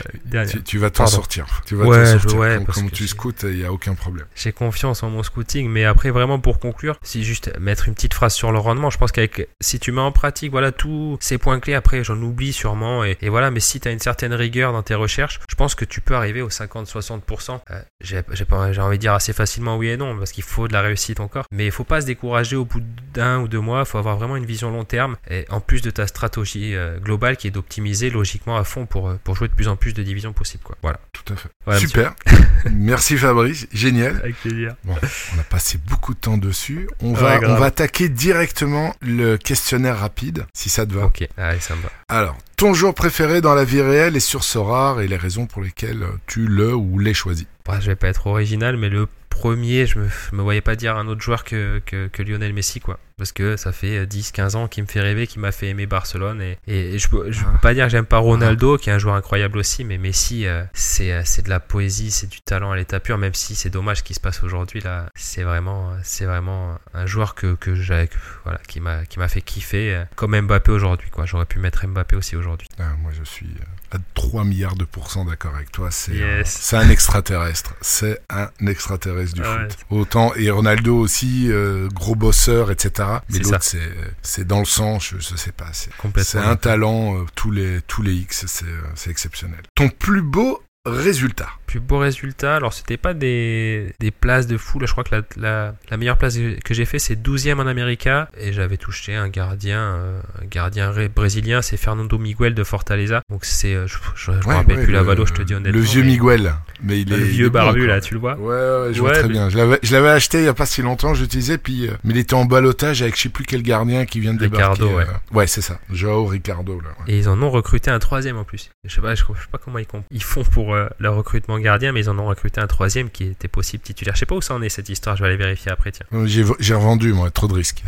tu, 0.49 0.63
tu, 0.63 0.77
vas 0.77 0.89
t'en 0.89 1.07
sortir. 1.07 1.45
Tu 1.65 1.75
vas 1.75 1.85
ouais, 1.85 2.05
sortir. 2.05 2.39
Ouais, 2.39 2.55
comme, 2.55 2.65
comme 2.65 2.91
tu 2.91 3.07
scoutes, 3.07 3.43
il 3.43 3.59
y 3.59 3.65
a 3.65 3.71
aucun 3.71 3.93
problème. 3.93 4.25
J'ai 4.35 4.51
confiance 4.51 5.03
en 5.03 5.09
mon 5.09 5.23
scouting, 5.23 5.69
mais 5.69 5.85
après 5.85 6.09
vraiment 6.09 6.39
pour 6.39 6.59
conclure, 6.59 6.97
si 7.03 7.23
juste 7.23 7.51
mettre 7.59 7.87
une 7.87 7.93
petite 7.93 8.13
phrase 8.13 8.33
sur 8.33 8.51
le 8.51 8.59
rendement, 8.59 8.89
je 8.89 8.97
pense 8.97 9.11
qu'avec 9.11 9.47
si 9.59 9.79
tu 9.79 9.90
mets 9.91 10.01
en 10.01 10.11
pratique, 10.11 10.51
voilà 10.51 10.71
tous 10.71 11.17
ces 11.19 11.37
points 11.37 11.59
clés. 11.59 11.73
Après, 11.73 12.03
j'en 12.03 12.17
oublie 12.21 12.53
sûrement. 12.53 13.03
Et, 13.03 13.17
voilà, 13.29 13.51
mais 13.51 13.59
si 13.59 13.79
tu 13.79 13.87
as 13.87 13.91
une 13.91 13.99
certaine 13.99 14.33
rigueur 14.33 14.73
dans 14.73 14.83
tes 14.83 14.95
recherches, 14.95 15.39
je 15.49 15.55
pense 15.55 15.75
que 15.75 15.85
tu 15.85 16.01
peux 16.01 16.15
arriver 16.15 16.41
aux 16.41 16.49
50-60%. 16.49 17.59
Euh, 17.71 17.81
j'ai 18.01 18.81
envie 18.81 18.97
de 18.97 19.01
dire 19.01 19.13
assez 19.13 19.33
facilement 19.33 19.77
oui 19.77 19.89
et 19.89 19.97
non, 19.97 20.17
parce 20.17 20.31
qu'il 20.31 20.43
faut 20.43 20.67
de 20.67 20.73
la 20.73 20.81
réussite 20.81 21.19
encore. 21.19 21.45
Mais 21.51 21.65
il 21.65 21.71
faut 21.71 21.83
pas 21.83 22.01
se 22.01 22.05
décourager 22.05 22.55
au 22.55 22.65
bout 22.65 22.81
d'un 23.13 23.39
ou 23.39 23.47
deux 23.47 23.59
mois. 23.59 23.81
Il 23.81 23.85
faut 23.85 23.97
avoir 23.97 24.17
vraiment 24.17 24.37
une 24.37 24.45
vision 24.45 24.71
long 24.71 24.85
terme. 24.85 25.17
Et 25.29 25.45
en 25.49 25.59
plus 25.59 25.81
de 25.81 25.91
ta 25.91 26.07
stratégie 26.07 26.75
euh, 26.75 26.99
globale 26.99 27.37
qui 27.37 27.47
est 27.47 27.51
d'optimiser 27.51 28.09
logiquement 28.09 28.57
à 28.57 28.63
fond 28.63 28.85
pour, 28.85 29.09
euh, 29.09 29.19
pour 29.23 29.35
jouer 29.35 29.47
de 29.47 29.53
plus 29.53 29.67
en 29.67 29.75
plus 29.75 29.93
de 29.93 30.03
divisions 30.03 30.33
possibles. 30.33 30.63
Quoi. 30.63 30.77
Voilà. 30.81 30.99
Tout 31.11 31.33
à 31.33 31.35
fait. 31.35 31.79
Super. 31.79 32.13
Merci 32.71 33.17
Fabrice. 33.17 33.67
Génial. 33.71 34.17
Avec 34.17 34.35
plaisir. 34.37 34.75
Bon, 34.83 34.95
on 35.35 35.39
a 35.39 35.43
passé 35.43 35.79
beaucoup 35.87 36.13
de 36.13 36.19
temps 36.19 36.37
dessus. 36.37 36.89
On 37.01 37.13
va, 37.13 37.39
on 37.43 37.55
va 37.55 37.65
attaquer 37.65 38.09
directement 38.09 38.93
le 39.01 39.37
questionnaire 39.37 39.80
rapide 39.89 40.45
si 40.53 40.69
ça 40.69 40.85
te 40.85 40.93
va. 40.93 41.05
Ok, 41.05 41.27
allez, 41.37 41.59
ça 41.59 41.75
me 41.75 41.81
va. 41.81 41.89
Alors, 42.07 42.37
ton 42.57 42.73
jour 42.73 42.93
préféré 42.93 43.41
dans 43.41 43.55
la 43.55 43.63
vie 43.63 43.81
réelle 43.81 44.15
est 44.15 44.19
sur 44.19 44.43
ce 44.43 44.59
rare 44.59 45.01
et 45.01 45.07
les 45.07 45.17
raisons 45.17 45.47
pour 45.47 45.63
lesquelles 45.63 46.05
tu 46.27 46.45
le 46.45 46.75
ou 46.75 46.99
les 46.99 47.13
choisis. 47.13 47.47
Bah, 47.65 47.79
je 47.79 47.87
vais 47.87 47.95
pas 47.95 48.09
être 48.09 48.27
original, 48.27 48.77
mais 48.77 48.89
le 48.89 49.07
premier, 49.31 49.87
je 49.87 49.99
me, 49.99 50.07
me 50.33 50.41
voyais 50.41 50.61
pas 50.61 50.75
dire 50.75 50.95
un 50.97 51.07
autre 51.07 51.21
joueur 51.21 51.43
que, 51.43 51.81
que, 51.85 52.07
que 52.07 52.21
Lionel 52.21 52.53
Messi, 52.53 52.79
quoi 52.79 52.99
parce 53.21 53.33
que 53.33 53.55
ça 53.55 53.71
fait 53.71 54.07
10-15 54.07 54.55
ans 54.55 54.67
qu'il 54.67 54.81
me 54.81 54.87
fait 54.87 54.99
rêver, 54.99 55.27
qu'il 55.27 55.41
m'a 55.41 55.51
fait 55.51 55.67
aimer 55.67 55.85
Barcelone. 55.85 56.41
Et, 56.41 56.57
et 56.65 56.97
je, 56.97 57.07
peux, 57.07 57.31
je 57.31 57.43
peux 57.43 57.57
pas 57.61 57.75
dire 57.75 57.85
que 57.85 57.91
j'aime 57.91 58.07
pas 58.07 58.17
Ronaldo, 58.17 58.79
qui 58.79 58.89
est 58.89 58.93
un 58.93 58.97
joueur 58.97 59.13
incroyable 59.13 59.59
aussi, 59.59 59.83
mais 59.83 59.99
Messi, 59.99 60.47
euh, 60.47 60.63
c'est, 60.73 61.11
euh, 61.11 61.21
c'est 61.23 61.43
de 61.43 61.49
la 61.49 61.59
poésie, 61.59 62.09
c'est 62.09 62.25
du 62.25 62.41
talent 62.41 62.71
à 62.71 62.75
l'état 62.75 62.99
pur, 62.99 63.19
même 63.19 63.35
si 63.35 63.53
c'est 63.53 63.69
dommage 63.69 64.01
qu'il 64.01 64.15
se 64.15 64.19
passe 64.19 64.41
aujourd'hui. 64.41 64.81
là. 64.81 65.05
C'est 65.13 65.43
vraiment, 65.43 65.91
c'est 66.01 66.25
vraiment 66.25 66.79
un 66.95 67.05
joueur 67.05 67.35
que, 67.35 67.53
que 67.53 67.75
j'ai, 67.75 68.09
voilà, 68.43 68.59
qui 68.67 68.79
m'a, 68.79 69.05
qui 69.05 69.19
m'a 69.19 69.27
fait 69.27 69.43
kiffer, 69.43 69.93
euh, 69.93 70.03
comme 70.15 70.35
Mbappé 70.41 70.71
aujourd'hui. 70.71 71.11
Quoi. 71.11 71.27
J'aurais 71.27 71.45
pu 71.45 71.59
mettre 71.59 71.85
Mbappé 71.85 72.15
aussi 72.15 72.35
aujourd'hui. 72.35 72.69
Ah, 72.79 72.95
moi, 73.03 73.11
je 73.15 73.23
suis 73.23 73.53
à 73.91 73.97
3 74.13 74.43
milliards 74.43 74.75
de 74.75 74.85
pourcents 74.85 75.25
d'accord 75.25 75.55
avec 75.55 75.71
toi. 75.71 75.91
C'est, 75.91 76.43
c'est 76.45 76.77
un 76.77 76.89
extraterrestre. 76.89 77.75
C'est 77.81 78.21
un 78.29 78.49
extraterrestre 78.67 79.33
du 79.35 79.43
foot. 79.43 79.77
Autant, 79.89 80.33
et 80.35 80.49
Ronaldo 80.49 80.97
aussi, 80.97 81.49
gros 81.93 82.15
bosseur, 82.15 82.71
etc. 82.71 83.09
Mais 83.29 83.39
l'autre, 83.39 83.57
c'est, 83.61 83.79
c'est 84.21 84.45
dans 84.45 84.59
le 84.59 84.65
sang, 84.65 84.99
je, 84.99 85.17
je 85.19 85.35
sais 85.35 85.51
pas. 85.51 85.67
C'est, 85.73 85.91
c'est 86.23 86.37
un 86.37 86.55
talent, 86.55 87.17
euh, 87.17 87.25
tous, 87.35 87.51
les, 87.51 87.81
tous 87.81 88.01
les 88.01 88.13
X, 88.13 88.45
c'est, 88.47 88.65
euh, 88.65 88.81
c'est 88.95 89.09
exceptionnel. 89.09 89.61
Ton 89.75 89.89
plus 89.89 90.21
beau 90.21 90.61
résultat 90.85 91.49
plus 91.71 91.79
beau 91.79 91.99
résultat. 91.99 92.57
Alors, 92.57 92.73
c'était 92.73 92.97
pas 92.97 93.13
des, 93.13 93.93
des 94.01 94.11
places 94.11 94.45
de 94.45 94.57
fou. 94.57 94.77
Là, 94.77 94.87
je 94.87 94.91
crois 94.91 95.05
que 95.05 95.15
la, 95.15 95.21
la, 95.37 95.73
la 95.89 95.95
meilleure 95.95 96.17
place 96.17 96.37
que 96.65 96.73
j'ai 96.73 96.83
fait, 96.83 96.99
c'est 96.99 97.15
12e 97.15 97.61
en 97.61 97.67
América. 97.67 98.27
Et 98.37 98.51
j'avais 98.51 98.75
touché 98.75 99.15
un 99.15 99.29
gardien, 99.29 99.79
euh, 99.79 100.19
un 100.41 100.45
gardien 100.47 100.91
brésilien, 101.15 101.61
c'est 101.61 101.77
Fernando 101.77 102.17
Miguel 102.17 102.55
de 102.55 102.63
Fortaleza. 102.65 103.21
Donc, 103.29 103.45
c'est, 103.45 103.73
euh, 103.73 103.87
je, 103.87 103.97
je, 104.15 104.31
me 104.31 104.53
rappelle 104.53 104.83
plus 104.83 104.91
la 104.91 105.01
valo, 105.01 105.25
je 105.25 105.31
te 105.31 105.41
dis 105.43 105.55
honnêtement. 105.55 105.79
Le 105.79 105.85
vieux 105.85 106.03
Miguel. 106.03 106.53
Mais 106.83 106.99
il 106.99 107.13
est, 107.13 107.17
le 107.17 107.23
vieux 107.23 107.49
barbu, 107.49 107.87
là, 107.87 108.01
tu 108.01 108.15
le 108.15 108.19
vois. 108.19 108.35
Ouais, 108.35 108.87
ouais, 108.87 108.93
je 108.93 108.99
vois 108.99 109.13
très 109.13 109.29
bien. 109.29 109.49
Je 109.49 109.57
l'avais, 109.57 110.09
acheté 110.09 110.39
il 110.39 110.45
y 110.45 110.49
a 110.49 110.53
pas 110.53 110.65
si 110.65 110.81
longtemps, 110.81 111.13
j'utilisais, 111.13 111.57
puis, 111.57 111.87
euh, 111.87 111.91
mais 112.03 112.13
il 112.13 112.17
était 112.17 112.33
en 112.33 112.43
balotage 112.43 113.01
avec 113.01 113.15
je 113.15 113.21
sais 113.21 113.29
plus 113.29 113.45
quel 113.45 113.61
gardien 113.61 114.05
qui 114.05 114.19
vient 114.19 114.33
de 114.33 114.43
Ricardo, 114.43 114.89
débarquer. 114.89 115.11
ouais. 115.11 115.37
ouais, 115.37 115.47
c'est 115.47 115.61
ça. 115.61 115.79
Joao 115.89 116.25
Ricardo, 116.25 116.81
là. 116.81 116.89
Et 117.07 117.17
ils 117.17 117.29
en 117.29 117.41
ont 117.41 117.49
recruté 117.49 117.91
un 117.91 117.99
troisième 117.99 118.35
en 118.35 118.43
plus. 118.43 118.71
Je 118.83 118.93
sais 118.93 119.01
pas, 119.01 119.15
je, 119.15 119.23
sais 119.23 119.33
pas 119.49 119.57
comment 119.57 119.79
ils, 119.79 119.85
ils 120.09 120.23
font 120.23 120.43
pour 120.43 120.70
le 120.73 121.09
recrutement 121.09 121.59
gardien, 121.59 121.91
mais 121.91 122.01
ils 122.01 122.09
en 122.09 122.17
ont 122.19 122.25
recruté 122.25 122.61
un 122.61 122.67
troisième 122.67 123.09
qui 123.09 123.25
était 123.25 123.47
possible 123.47 123.83
titulaire. 123.83 124.15
Je 124.15 124.19
sais 124.19 124.25
pas 124.25 124.35
où 124.35 124.41
ça 124.41 124.53
en 124.53 124.61
est 124.61 124.69
cette 124.69 124.89
histoire, 124.89 125.15
je 125.15 125.23
vais 125.23 125.29
aller 125.29 125.37
vérifier 125.37 125.71
après, 125.71 125.91
tiens. 125.91 126.05
J'ai, 126.25 126.43
j'ai 126.59 126.73
revendu, 126.73 127.13
moi, 127.13 127.31
trop 127.31 127.47
de 127.47 127.53
risques. 127.53 127.83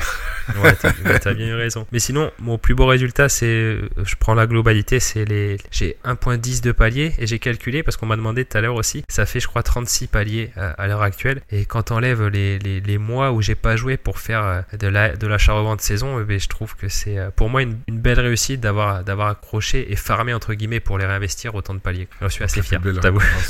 ouais, 0.64 0.76
t'as, 0.76 1.34
bien 1.34 1.47
eu 1.47 1.53
raison. 1.55 1.88
Mais 1.91 1.99
sinon, 1.99 2.31
mon 2.39 2.57
plus 2.57 2.76
beau 2.76 2.85
résultat, 2.85 3.30
c'est, 3.30 3.45
euh, 3.45 3.89
je 4.03 4.15
prends 4.15 4.34
la 4.34 4.47
globalité, 4.47 4.99
c'est 4.99 5.26
les, 5.26 5.57
j'ai 5.72 5.97
1.10 6.05 6.61
de 6.61 6.72
paliers 6.72 7.14
et 7.18 7.27
j'ai 7.27 7.39
calculé 7.39 7.84
parce 7.84 7.97
qu'on 7.97 8.05
m'a 8.05 8.15
demandé 8.15 8.45
tout 8.45 8.57
à 8.57 8.61
l'heure 8.61 8.76
aussi, 8.76 9.03
ça 9.07 9.26
fait 9.26 9.39
je 9.39 9.47
crois 9.47 9.64
36 9.64 10.07
paliers 10.07 10.51
à, 10.55 10.88
l'heure 10.88 11.01
actuelle. 11.01 11.41
Et 11.51 11.65
quand 11.65 11.91
on 11.91 11.95
enlève 11.95 12.27
les, 12.27 12.60
les, 12.60 12.80
les 12.81 12.97
mois 12.97 13.31
où 13.31 13.41
j'ai 13.41 13.55
pas 13.55 13.76
joué 13.76 13.97
pour 13.97 14.19
faire 14.19 14.43
euh, 14.43 14.61
de, 14.77 14.88
la, 14.88 15.15
de 15.15 15.27
l'achat-revente 15.27 15.81
saison, 15.81 16.19
eh 16.19 16.23
ben, 16.23 16.39
je 16.39 16.47
trouve 16.47 16.76
que 16.76 16.89
c'est 16.89 17.18
euh, 17.18 17.30
pour 17.35 17.49
moi 17.49 17.61
une, 17.61 17.77
une 17.88 17.99
belle 17.99 18.19
réussite 18.19 18.60
d'avoir, 18.60 19.03
d'avoir 19.03 19.30
accroché 19.30 19.91
et 19.91 19.95
farmé 19.95 20.34
entre 20.34 20.53
guillemets 20.53 20.80
pour 20.80 20.97
les 20.97 21.05
réinvestir 21.05 21.55
autant 21.55 21.73
de 21.73 21.80
paliers. 21.80 22.07
Je 22.22 22.27
suis 22.27 22.43
assez 22.43 22.61
fier. 22.61 22.73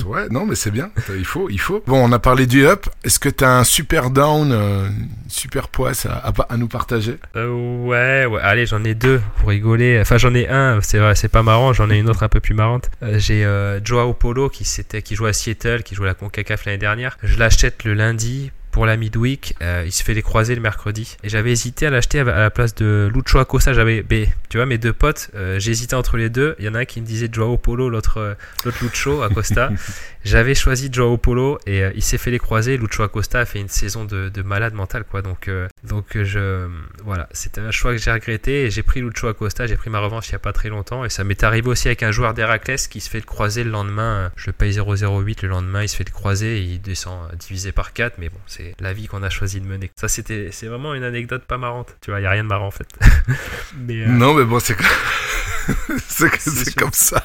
Ouais, 0.05 0.27
non, 0.29 0.45
mais 0.45 0.55
c'est 0.55 0.71
bien. 0.71 0.89
Il 1.09 1.25
faut, 1.25 1.49
il 1.49 1.59
faut. 1.59 1.83
Bon, 1.85 1.97
on 2.03 2.11
a 2.11 2.19
parlé 2.19 2.45
du 2.45 2.65
up. 2.65 2.87
Est-ce 3.03 3.19
que 3.19 3.29
tu 3.29 3.43
as 3.43 3.57
un 3.57 3.63
super 3.63 4.09
down, 4.09 4.51
euh, 4.51 4.87
super 5.27 5.67
poisse 5.69 6.05
à, 6.05 6.31
à, 6.49 6.57
nous 6.57 6.67
partager? 6.67 7.17
Euh, 7.35 7.83
Ouais, 7.83 8.25
ouais. 8.25 8.41
Allez, 8.41 8.65
j'en 8.65 8.83
ai 8.83 8.95
deux 8.95 9.21
pour 9.37 9.49
rigoler. 9.49 9.99
Enfin, 10.01 10.17
j'en 10.17 10.33
ai 10.33 10.47
un. 10.47 10.79
C'est 10.81 10.99
vrai, 10.99 11.15
c'est 11.15 11.27
pas 11.29 11.43
marrant. 11.43 11.73
J'en 11.73 11.89
ai 11.89 11.97
une 11.97 12.09
autre 12.09 12.23
un 12.23 12.29
peu 12.29 12.39
plus 12.39 12.53
marrante. 12.53 12.89
Euh, 13.01 13.19
j'ai 13.19 13.45
euh, 13.45 13.79
Joao 13.83 14.13
Polo 14.13 14.49
qui 14.49 14.65
c'était, 14.65 15.01
qui 15.01 15.15
joue 15.15 15.25
à 15.25 15.33
Seattle, 15.33 15.83
qui 15.83 15.95
joue 15.95 16.03
à 16.03 16.07
la 16.07 16.13
Concacaf 16.13 16.65
l'année 16.65 16.77
dernière. 16.77 17.17
Je 17.23 17.37
l'achète 17.37 17.83
le 17.83 17.93
lundi 17.93 18.51
pour 18.73 18.85
la 18.85 18.97
midweek. 18.97 19.55
Euh, 19.61 19.83
il 19.85 19.91
se 19.93 20.03
fait 20.03 20.13
les 20.13 20.21
croisés 20.21 20.55
le 20.55 20.61
mercredi. 20.61 21.15
Et 21.23 21.29
j'avais 21.29 21.51
hésité 21.51 21.85
à 21.85 21.91
l'acheter 21.91 22.19
à 22.19 22.23
la 22.23 22.49
place 22.49 22.75
de 22.75 23.09
Lucho 23.13 23.39
Acosta. 23.39 23.71
J'avais, 23.71 24.03
tu 24.49 24.57
vois, 24.57 24.65
mes 24.65 24.79
deux 24.79 24.91
potes, 24.91 25.29
euh, 25.35 25.59
j'hésitais 25.59 25.95
entre 25.95 26.17
les 26.17 26.29
deux. 26.29 26.55
Il 26.59 26.65
y 26.65 26.67
en 26.69 26.73
a 26.73 26.79
un 26.79 26.85
qui 26.85 26.99
me 26.99 27.05
disait 27.05 27.29
Joao 27.31 27.57
Polo, 27.57 27.89
l'autre, 27.89 28.17
euh, 28.17 28.33
l'autre 28.65 28.79
Lucho 28.81 29.21
Acosta. 29.21 29.69
J'avais 30.25 30.55
choisi 30.55 30.89
Joao 30.91 31.17
Polo 31.17 31.59
et 31.67 31.83
il 31.95 32.01
s'est 32.01 32.17
fait 32.17 32.31
les 32.31 32.39
croisés. 32.39 32.77
Lucho 32.77 33.03
Acosta 33.03 33.39
a 33.39 33.45
fait 33.45 33.59
une 33.59 33.69
saison 33.69 34.05
de, 34.05 34.29
de 34.29 34.41
malade 34.41 34.73
mental, 34.73 35.03
quoi. 35.03 35.21
Donc, 35.21 35.49
donc 35.83 36.17
je, 36.21 36.69
voilà, 37.03 37.27
c'était 37.33 37.59
un 37.59 37.71
choix 37.71 37.91
que 37.91 37.97
j'ai 37.97 38.11
regretté 38.11 38.63
et 38.63 38.71
j'ai 38.71 38.83
pris 38.83 39.01
Lucho 39.01 39.27
Acosta. 39.27 39.67
J'ai 39.67 39.75
pris 39.75 39.89
ma 39.89 39.99
revanche 39.99 40.29
il 40.29 40.31
y 40.31 40.35
a 40.35 40.39
pas 40.39 40.53
très 40.53 40.69
longtemps 40.69 41.03
et 41.03 41.09
ça 41.09 41.25
m'est 41.25 41.43
arrivé 41.43 41.67
aussi 41.67 41.89
avec 41.89 42.03
un 42.03 42.11
joueur 42.11 42.33
d'Héraclès 42.33 42.87
qui 42.87 43.01
se 43.01 43.09
fait 43.09 43.19
le 43.19 43.25
croiser 43.25 43.65
le 43.65 43.71
lendemain. 43.71 44.31
Je 44.37 44.47
le 44.47 44.53
paye 44.53 44.71
0,08 44.71 45.39
le 45.41 45.49
lendemain, 45.49 45.83
il 45.83 45.89
se 45.89 45.97
fait 45.97 46.05
le 46.07 46.13
croiser 46.13 46.59
et 46.59 46.61
il 46.61 46.81
descend 46.81 47.29
divisé 47.35 47.73
par 47.73 47.91
4. 47.91 48.17
Mais 48.17 48.29
bon, 48.29 48.39
c'est 48.47 48.75
la 48.79 48.93
vie 48.93 49.07
qu'on 49.07 49.23
a 49.23 49.29
choisi 49.29 49.59
de 49.59 49.67
mener. 49.67 49.91
Ça, 49.97 50.07
c'était, 50.07 50.49
c'est 50.51 50.67
vraiment 50.67 50.93
une 50.93 51.03
anecdote 51.03 51.43
pas 51.43 51.57
marrante. 51.57 51.97
Tu 52.01 52.11
vois, 52.11 52.21
il 52.21 52.23
y 52.23 52.27
a 52.27 52.31
rien 52.31 52.43
de 52.43 52.49
marrant 52.49 52.67
en 52.67 52.71
fait. 52.71 52.87
mais, 53.77 54.05
Non, 54.05 54.33
mais 54.33 54.45
bon, 54.45 54.59
c'est 54.59 54.77
c'est 56.07 56.75
comme 56.75 56.93
ça. 56.93 57.23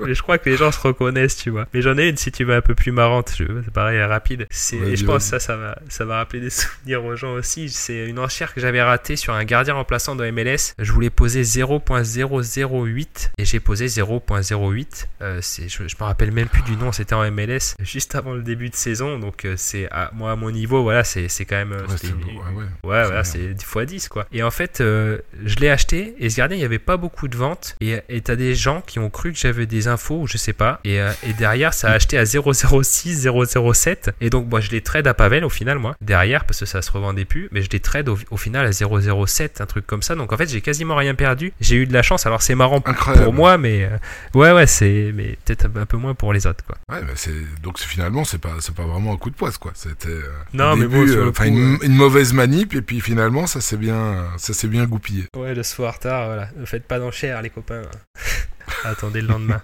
mais 0.00 0.14
je 0.14 0.22
crois 0.22 0.38
que 0.38 0.48
les 0.48 0.56
gens 0.56 0.72
se 0.72 0.80
reconnaissent, 0.80 1.36
tu 1.36 1.50
vois. 1.50 1.66
Mais 1.74 1.82
j'en 1.82 1.96
ai 1.98 2.08
une 2.08 2.16
si 2.16 2.32
tu 2.32 2.44
veux 2.44 2.54
un 2.54 2.60
peu 2.60 2.74
plus 2.74 2.92
marrante. 2.92 3.34
C'est 3.36 3.72
pareil, 3.72 4.00
rapide. 4.02 4.46
C'est, 4.50 4.76
et 4.76 4.96
je 4.96 5.04
pense 5.04 5.24
que 5.24 5.30
ça, 5.30 5.40
ça 5.40 5.56
va, 5.56 5.78
ça 5.88 6.04
va 6.04 6.16
rappeler 6.16 6.40
des 6.40 6.50
souvenirs 6.50 7.04
aux 7.04 7.16
gens 7.16 7.32
aussi. 7.32 7.68
C'est 7.68 8.06
une 8.06 8.18
enchère 8.18 8.54
que 8.54 8.60
j'avais 8.60 8.82
ratée 8.82 9.16
sur 9.16 9.34
un 9.34 9.44
gardien 9.44 9.74
remplaçant 9.74 10.16
de 10.16 10.30
MLS. 10.30 10.74
Je 10.78 10.92
voulais 10.92 11.10
poser 11.10 11.42
0.008 11.42 13.30
et 13.38 13.44
j'ai 13.44 13.60
posé 13.60 13.86
0.08. 13.86 15.06
Euh, 15.20 15.38
c'est, 15.42 15.68
je, 15.68 15.88
je 15.88 15.96
me 15.98 16.04
rappelle 16.04 16.32
même 16.32 16.48
plus 16.48 16.62
du 16.62 16.76
nom. 16.76 16.92
C'était 16.92 17.14
en 17.14 17.28
MLS 17.30 17.74
juste 17.80 18.14
avant 18.14 18.32
le 18.32 18.42
début 18.42 18.70
de 18.70 18.74
saison. 18.74 19.18
Donc 19.18 19.44
euh, 19.44 19.54
c'est 19.56 19.88
à, 19.90 20.10
moi 20.12 20.32
à 20.32 20.36
mon 20.36 20.50
niveau, 20.50 20.82
voilà, 20.82 21.04
c'est, 21.04 21.28
c'est 21.28 21.44
quand 21.44 21.56
même. 21.56 21.72
Euh, 21.72 21.86
ouais, 21.86 22.90
ouais, 22.90 23.04
voilà, 23.04 23.24
c'est 23.24 23.54
10 23.54 23.64
x 23.64 23.86
10 23.86 24.08
quoi. 24.08 24.26
Et 24.32 24.42
en 24.42 24.50
fait, 24.50 24.80
euh, 24.80 25.18
je 25.44 25.56
l'ai 25.56 25.70
acheté 25.70 26.14
et 26.18 26.30
ce 26.30 26.36
gardien, 26.36 26.56
il 26.56 26.60
n'y 26.60 26.64
avait 26.64 26.78
pas 26.78 26.96
beaucoup 26.96 27.28
de 27.28 27.36
ventes. 27.36 27.76
Et 27.80 28.20
t'as 28.20 28.36
des 28.36 28.54
gens 28.54 28.82
qui 28.86 28.98
ont 28.98 29.10
cru 29.10 29.32
que 29.32 29.38
j'avais 29.38 29.66
des 29.66 29.88
infos 29.88 30.20
ou 30.20 30.26
je 30.26 30.36
sais 30.36 30.52
pas. 30.52 30.80
Et, 30.84 31.00
euh, 31.00 31.10
et 31.26 31.32
derrière, 31.32 31.74
ça 31.74 31.90
a 31.90 31.92
acheté 31.92 32.18
à 32.18 32.24
006, 32.24 33.28
007. 33.28 34.10
Et 34.20 34.30
donc, 34.30 34.48
moi, 34.48 34.60
je 34.60 34.70
les 34.70 34.80
trade 34.80 35.06
à 35.06 35.14
Pavel 35.14 35.44
au 35.44 35.48
final, 35.48 35.78
moi. 35.78 35.96
Derrière, 36.00 36.44
parce 36.44 36.60
que 36.60 36.66
ça 36.66 36.82
se 36.82 36.90
revendait 36.90 37.24
plus. 37.24 37.48
Mais 37.52 37.62
je 37.62 37.70
les 37.70 37.80
trade 37.80 38.08
au, 38.08 38.36
final 38.36 38.66
à 38.66 38.72
007, 38.72 39.60
un 39.60 39.66
truc 39.66 39.86
comme 39.86 40.02
ça. 40.02 40.14
Donc, 40.14 40.32
en 40.32 40.36
fait, 40.36 40.48
j'ai 40.48 40.60
quasiment 40.60 40.96
rien 40.96 41.14
perdu. 41.14 41.52
J'ai 41.60 41.76
eu 41.76 41.86
de 41.86 41.92
la 41.92 42.02
chance. 42.02 42.26
Alors, 42.26 42.42
c'est 42.42 42.54
marrant 42.54 42.80
pour 42.80 43.32
moi, 43.32 43.58
mais 43.58 43.84
euh, 43.84 43.96
ouais, 44.34 44.52
ouais, 44.52 44.66
c'est 44.66 45.12
mais 45.14 45.36
peut-être 45.44 45.66
un 45.76 45.86
peu 45.86 45.96
moins 45.96 46.14
pour 46.14 46.32
les 46.32 46.46
autres, 46.46 46.64
quoi. 46.64 46.76
Ouais, 46.90 47.02
mais 47.04 47.12
c'est 47.14 47.32
donc 47.62 47.78
finalement, 47.78 48.24
c'est 48.24 48.38
pas, 48.38 48.56
pas 48.76 48.84
vraiment 48.84 49.12
un 49.12 49.16
coup 49.16 49.30
de 49.30 49.34
poisse, 49.34 49.58
quoi. 49.58 49.72
C'était 49.74 50.08
euh, 50.08 50.30
non, 50.52 50.76
mais 50.76 50.86
bon, 50.86 51.06
une, 51.44 51.78
une, 51.82 51.94
mauvaise 51.94 52.32
manip 52.32 52.74
et 52.74 52.82
puis 52.82 53.00
finalement, 53.00 53.46
ça 53.46 53.60
s'est 53.60 53.76
bien, 53.76 54.26
ça 54.36 54.52
bien 54.68 54.84
goupillé. 54.84 55.26
Ouais, 55.36 55.54
le 55.54 55.62
soir 55.62 55.98
tard, 55.98 56.26
voilà. 56.26 56.48
Ne 56.56 56.64
faites 56.64 56.84
pas 56.84 56.98
d'enchères, 56.98 57.42
les 57.42 57.50
copains. 57.50 57.67
Attendez 58.84 59.20
le 59.20 59.28
lendemain. 59.28 59.62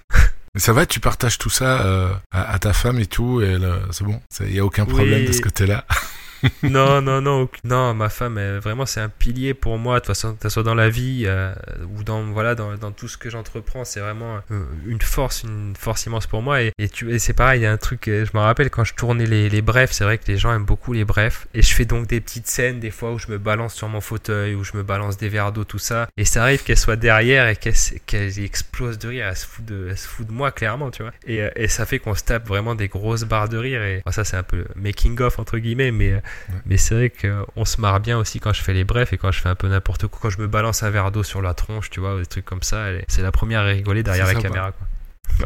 Mais 0.54 0.60
ça 0.60 0.72
va, 0.72 0.86
tu 0.86 1.00
partages 1.00 1.38
tout 1.38 1.50
ça 1.50 1.84
euh, 1.84 2.12
à, 2.30 2.58
ta 2.58 2.72
femme 2.72 3.00
et 3.00 3.06
tout, 3.06 3.42
et 3.42 3.56
c'est 3.90 4.04
bon, 4.04 4.20
il 4.40 4.52
n'y 4.52 4.60
a 4.60 4.64
aucun 4.64 4.86
problème 4.86 5.26
de 5.26 5.32
ce 5.32 5.40
côté-là. 5.40 5.84
non, 6.62 7.00
non, 7.00 7.20
non, 7.20 7.48
non, 7.64 7.94
ma 7.94 8.08
femme, 8.08 8.38
vraiment, 8.58 8.86
c'est 8.86 9.00
un 9.00 9.08
pilier 9.08 9.54
pour 9.54 9.78
moi, 9.78 9.94
de 9.94 10.00
toute 10.00 10.08
façon, 10.08 10.34
que 10.34 10.48
soit 10.48 10.62
dans 10.62 10.74
la 10.74 10.88
vie 10.88 11.24
euh, 11.26 11.54
ou 11.96 12.02
dans, 12.02 12.22
voilà, 12.24 12.54
dans, 12.54 12.76
dans 12.76 12.92
tout 12.92 13.08
ce 13.08 13.16
que 13.16 13.30
j'entreprends, 13.30 13.84
c'est 13.84 14.00
vraiment 14.00 14.40
euh, 14.50 14.64
une 14.86 15.00
force, 15.00 15.42
une 15.42 15.74
force 15.78 16.06
immense 16.06 16.26
pour 16.26 16.42
moi. 16.42 16.62
Et, 16.62 16.72
tu, 16.92 17.12
et 17.12 17.18
c'est 17.18 17.32
pareil, 17.32 17.60
il 17.60 17.62
y 17.64 17.66
a 17.66 17.72
un 17.72 17.76
truc, 17.76 18.08
euh, 18.08 18.24
je 18.24 18.36
me 18.36 18.42
rappelle 18.42 18.70
quand 18.70 18.84
je 18.84 18.94
tournais 18.94 19.26
les, 19.26 19.48
les 19.48 19.62
brefs, 19.62 19.92
c'est 19.92 20.04
vrai 20.04 20.18
que 20.18 20.24
les 20.28 20.36
gens 20.36 20.52
aiment 20.52 20.64
beaucoup 20.64 20.92
les 20.92 21.04
brefs. 21.04 21.46
Et 21.54 21.62
je 21.62 21.74
fais 21.74 21.84
donc 21.84 22.06
des 22.06 22.20
petites 22.20 22.46
scènes, 22.46 22.80
des 22.80 22.90
fois, 22.90 23.12
où 23.12 23.18
je 23.18 23.28
me 23.28 23.38
balance 23.38 23.74
sur 23.74 23.88
mon 23.88 24.00
fauteuil, 24.00 24.54
où 24.54 24.64
je 24.64 24.76
me 24.76 24.82
balance 24.82 25.16
des 25.16 25.28
verres 25.28 25.52
d'eau, 25.52 25.64
tout 25.64 25.78
ça. 25.78 26.08
Et 26.16 26.24
ça 26.24 26.42
arrive 26.42 26.62
qu'elle 26.62 26.78
soit 26.78 26.96
derrière 26.96 27.48
et 27.48 27.56
qu'elle 27.56 27.74
qu 28.06 28.44
explose 28.44 28.98
de 28.98 29.08
rire, 29.08 29.26
elle 29.28 29.36
se, 29.36 29.46
fout 29.46 29.64
de, 29.64 29.88
elle 29.90 29.98
se 29.98 30.06
fout 30.06 30.26
de 30.26 30.32
moi, 30.32 30.50
clairement, 30.50 30.90
tu 30.90 31.02
vois. 31.02 31.12
Et, 31.26 31.42
et 31.56 31.68
ça 31.68 31.86
fait 31.86 31.98
qu'on 31.98 32.14
se 32.14 32.24
tape 32.24 32.46
vraiment 32.46 32.74
des 32.74 32.88
grosses 32.88 33.24
barres 33.24 33.48
de 33.48 33.56
rire. 33.56 33.82
Et 33.82 34.02
ça, 34.10 34.24
c'est 34.24 34.36
un 34.36 34.42
peu 34.42 34.64
making 34.76 35.20
of, 35.20 35.38
entre 35.38 35.58
guillemets, 35.58 35.90
mais 35.90 36.20
mais 36.66 36.76
c'est 36.76 36.94
vrai 36.94 37.10
qu'on 37.10 37.64
se 37.64 37.80
marre 37.80 38.00
bien 38.00 38.18
aussi 38.18 38.40
quand 38.40 38.52
je 38.52 38.62
fais 38.62 38.74
les 38.74 38.84
brefs 38.84 39.12
et 39.12 39.18
quand 39.18 39.32
je 39.32 39.40
fais 39.40 39.48
un 39.48 39.54
peu 39.54 39.68
n'importe 39.68 40.06
quoi. 40.06 40.20
Quand 40.22 40.30
je 40.30 40.40
me 40.40 40.46
balance 40.46 40.82
un 40.82 40.90
verre 40.90 41.10
d'eau 41.10 41.22
sur 41.22 41.42
la 41.42 41.54
tronche, 41.54 41.90
tu 41.90 42.00
vois, 42.00 42.18
des 42.18 42.26
trucs 42.26 42.44
comme 42.44 42.62
ça. 42.62 42.86
C'est 43.08 43.22
la 43.22 43.32
première 43.32 43.60
à 43.60 43.64
rigoler 43.64 44.02
derrière 44.02 44.26
la 44.26 44.34
caméra, 44.34 44.72
quoi. 44.72 44.86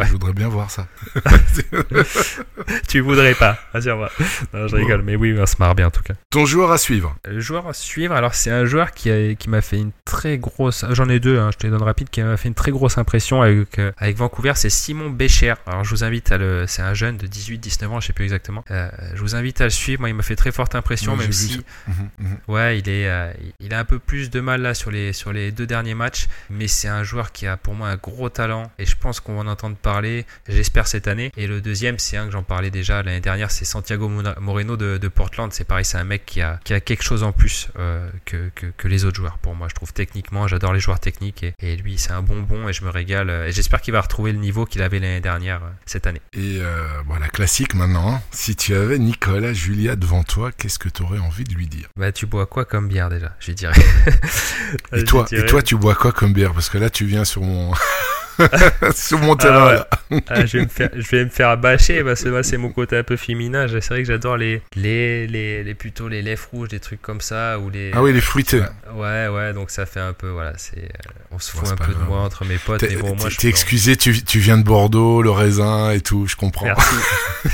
Je 0.00 0.12
voudrais 0.12 0.32
bien 0.32 0.48
voir 0.48 0.70
ça. 0.70 0.86
tu 2.88 3.00
voudrais 3.00 3.34
pas, 3.34 3.58
rassure-moi. 3.72 4.10
Non, 4.52 4.68
je 4.68 4.76
rigole, 4.76 5.02
mais 5.02 5.16
oui, 5.16 5.36
on 5.38 5.46
se 5.46 5.56
marre 5.58 5.74
bien 5.74 5.86
en 5.86 5.90
tout 5.90 6.02
cas. 6.02 6.14
Ton 6.30 6.46
joueur 6.46 6.70
à 6.70 6.78
suivre 6.78 7.16
Le 7.24 7.40
joueur 7.40 7.66
à 7.66 7.72
suivre, 7.72 8.14
alors 8.14 8.34
c'est 8.34 8.50
un 8.50 8.64
joueur 8.64 8.92
qui, 8.92 9.10
a, 9.10 9.34
qui 9.34 9.48
m'a 9.48 9.60
fait 9.60 9.78
une 9.78 9.92
très 10.04 10.38
grosse. 10.38 10.84
J'en 10.90 11.08
ai 11.08 11.20
deux, 11.20 11.38
hein, 11.38 11.50
je 11.52 11.58
te 11.58 11.66
les 11.66 11.70
donne 11.70 11.82
rapide, 11.82 12.10
qui 12.10 12.22
m'a 12.22 12.36
fait 12.36 12.48
une 12.48 12.54
très 12.54 12.70
grosse 12.70 12.98
impression 12.98 13.42
avec, 13.42 13.78
euh, 13.78 13.92
avec 13.96 14.16
Vancouver, 14.16 14.52
c'est 14.56 14.70
Simon 14.70 15.10
Bécher. 15.10 15.54
Alors 15.66 15.84
je 15.84 15.90
vous 15.90 16.04
invite 16.04 16.30
à 16.32 16.38
le. 16.38 16.66
C'est 16.66 16.82
un 16.82 16.94
jeune 16.94 17.16
de 17.16 17.26
18-19 17.26 17.86
ans, 17.86 18.00
je 18.00 18.08
sais 18.08 18.12
plus 18.12 18.24
exactement. 18.24 18.64
Euh, 18.70 18.90
je 19.14 19.20
vous 19.20 19.34
invite 19.34 19.60
à 19.60 19.64
le 19.64 19.70
suivre. 19.70 20.00
Moi, 20.00 20.10
il 20.10 20.14
m'a 20.14 20.22
fait 20.22 20.36
très 20.36 20.52
forte 20.52 20.74
impression, 20.74 21.16
même 21.16 21.32
si. 21.32 21.60
Mhm, 21.86 21.94
mhm. 22.18 22.38
Ouais, 22.48 22.78
il, 22.78 22.88
est, 22.88 23.08
euh, 23.08 23.32
il 23.60 23.74
a 23.74 23.78
un 23.78 23.84
peu 23.84 23.98
plus 23.98 24.30
de 24.30 24.40
mal 24.40 24.62
là 24.62 24.74
sur 24.74 24.90
les, 24.90 25.12
sur 25.12 25.32
les 25.32 25.50
deux 25.50 25.66
derniers 25.66 25.94
matchs, 25.94 26.28
mais 26.50 26.68
c'est 26.68 26.88
un 26.88 27.02
joueur 27.02 27.32
qui 27.32 27.46
a 27.46 27.56
pour 27.56 27.74
moi 27.74 27.88
un 27.88 27.96
gros 27.96 28.28
talent 28.28 28.70
et 28.78 28.86
je 28.86 28.96
pense 28.96 29.20
qu'on 29.20 29.34
va 29.34 29.40
en 29.40 29.46
entendre 29.46 29.67
parler, 29.76 30.26
j'espère 30.48 30.86
cette 30.86 31.08
année. 31.08 31.30
Et 31.36 31.46
le 31.46 31.60
deuxième, 31.60 31.98
c'est 31.98 32.16
un 32.16 32.26
que 32.26 32.32
j'en 32.32 32.42
parlais 32.42 32.70
déjà 32.70 33.02
l'année 33.02 33.20
dernière, 33.20 33.50
c'est 33.50 33.64
Santiago 33.64 34.08
Moreno 34.40 34.76
de, 34.76 35.08
Portland. 35.08 35.52
C'est 35.52 35.64
pareil, 35.64 35.84
c'est 35.84 35.98
un 35.98 36.04
mec 36.04 36.24
qui 36.26 36.40
a, 36.42 36.60
qui 36.64 36.74
a 36.74 36.80
quelque 36.80 37.02
chose 37.02 37.22
en 37.22 37.32
plus 37.32 37.68
euh, 37.78 38.08
que, 38.24 38.50
que, 38.54 38.88
les 38.88 39.04
autres 39.04 39.16
joueurs 39.16 39.38
pour 39.38 39.54
moi. 39.54 39.68
Je 39.68 39.74
trouve 39.74 39.92
techniquement, 39.92 40.46
j'adore 40.46 40.72
les 40.72 40.80
joueurs 40.80 41.00
techniques 41.00 41.44
et, 41.44 41.76
lui, 41.76 41.98
c'est 41.98 42.12
un 42.12 42.22
bonbon 42.22 42.68
et 42.68 42.72
je 42.72 42.84
me 42.84 42.90
régale. 42.90 43.30
Et 43.46 43.52
j'espère 43.52 43.80
qu'il 43.80 43.92
va 43.92 44.00
retrouver 44.00 44.32
le 44.32 44.38
niveau 44.38 44.64
qu'il 44.64 44.82
avait 44.82 44.98
l'année 44.98 45.20
dernière 45.20 45.62
euh, 45.62 45.70
cette 45.86 46.06
année. 46.06 46.20
Et 46.32 46.58
euh, 46.60 46.86
voilà, 47.06 47.28
classique 47.28 47.74
maintenant. 47.74 48.14
Hein. 48.14 48.22
Si 48.30 48.56
tu 48.56 48.74
avais 48.74 48.98
Nicolas 48.98 49.52
Julia 49.52 49.96
devant 49.96 50.22
toi, 50.22 50.50
qu'est-ce 50.52 50.78
que 50.78 50.88
tu 50.88 51.02
aurais 51.02 51.18
envie 51.18 51.44
de 51.44 51.54
lui 51.54 51.66
dire? 51.66 51.88
Bah, 51.96 52.12
tu 52.12 52.26
bois 52.26 52.46
quoi 52.46 52.64
comme 52.64 52.88
bière 52.88 53.08
déjà? 53.08 53.34
Je 53.40 53.52
dirais. 53.52 53.74
et 54.92 55.04
toi, 55.04 55.26
et 55.32 55.46
toi, 55.46 55.62
tu 55.62 55.76
bois 55.76 55.94
quoi 55.94 56.12
comme 56.12 56.32
bière? 56.32 56.52
Parce 56.52 56.68
que 56.68 56.78
là, 56.78 56.90
tu 56.90 57.06
viens 57.06 57.24
sur 57.24 57.42
mon. 57.42 57.72
sur 58.94 59.18
mon 59.18 59.36
terrain. 59.36 59.84
Ah, 59.90 60.18
ah, 60.28 60.46
je, 60.46 60.58
vais 60.58 60.64
me 60.64 60.68
faire, 60.68 60.90
je 60.94 61.08
vais 61.08 61.24
me 61.24 61.30
faire 61.30 61.56
bâcher 61.56 62.02
parce 62.04 62.22
que 62.22 62.28
moi, 62.28 62.42
c'est 62.42 62.56
mon 62.56 62.70
côté 62.70 62.96
un 62.96 63.02
peu 63.02 63.16
féminin. 63.16 63.66
C'est 63.68 63.88
vrai 63.88 64.02
que 64.02 64.08
j'adore 64.08 64.36
les, 64.36 64.62
les, 64.76 65.26
les, 65.26 65.64
les, 65.64 65.74
plutôt 65.74 66.08
les 66.08 66.22
lèvres 66.22 66.48
rouges, 66.52 66.68
des 66.68 66.80
trucs 66.80 67.02
comme 67.02 67.20
ça. 67.20 67.58
Ou 67.58 67.70
les, 67.70 67.90
ah 67.94 68.02
oui, 68.02 68.12
les 68.12 68.20
fruités. 68.20 68.62
Ouais, 68.94 69.28
ouais, 69.28 69.52
donc 69.52 69.70
ça 69.70 69.86
fait 69.86 70.00
un 70.00 70.12
peu. 70.12 70.28
Voilà, 70.28 70.52
c'est, 70.56 70.78
euh, 70.78 71.10
on 71.30 71.38
se 71.38 71.50
fout 71.50 71.68
un 71.68 71.76
peu 71.76 71.92
de 71.92 71.98
moi 71.98 72.20
entre 72.20 72.44
mes 72.44 72.58
potes. 72.58 72.82
Mais 72.82 72.96
bon, 72.96 73.16
T'es 73.38 73.48
excusé, 73.48 73.96
tu, 73.96 74.22
tu 74.22 74.38
viens 74.38 74.58
de 74.58 74.64
Bordeaux, 74.64 75.22
le 75.22 75.30
raisin 75.30 75.90
et 75.90 76.00
tout, 76.00 76.26
je 76.26 76.36
comprends. 76.36 76.66
Merci. 76.66 76.94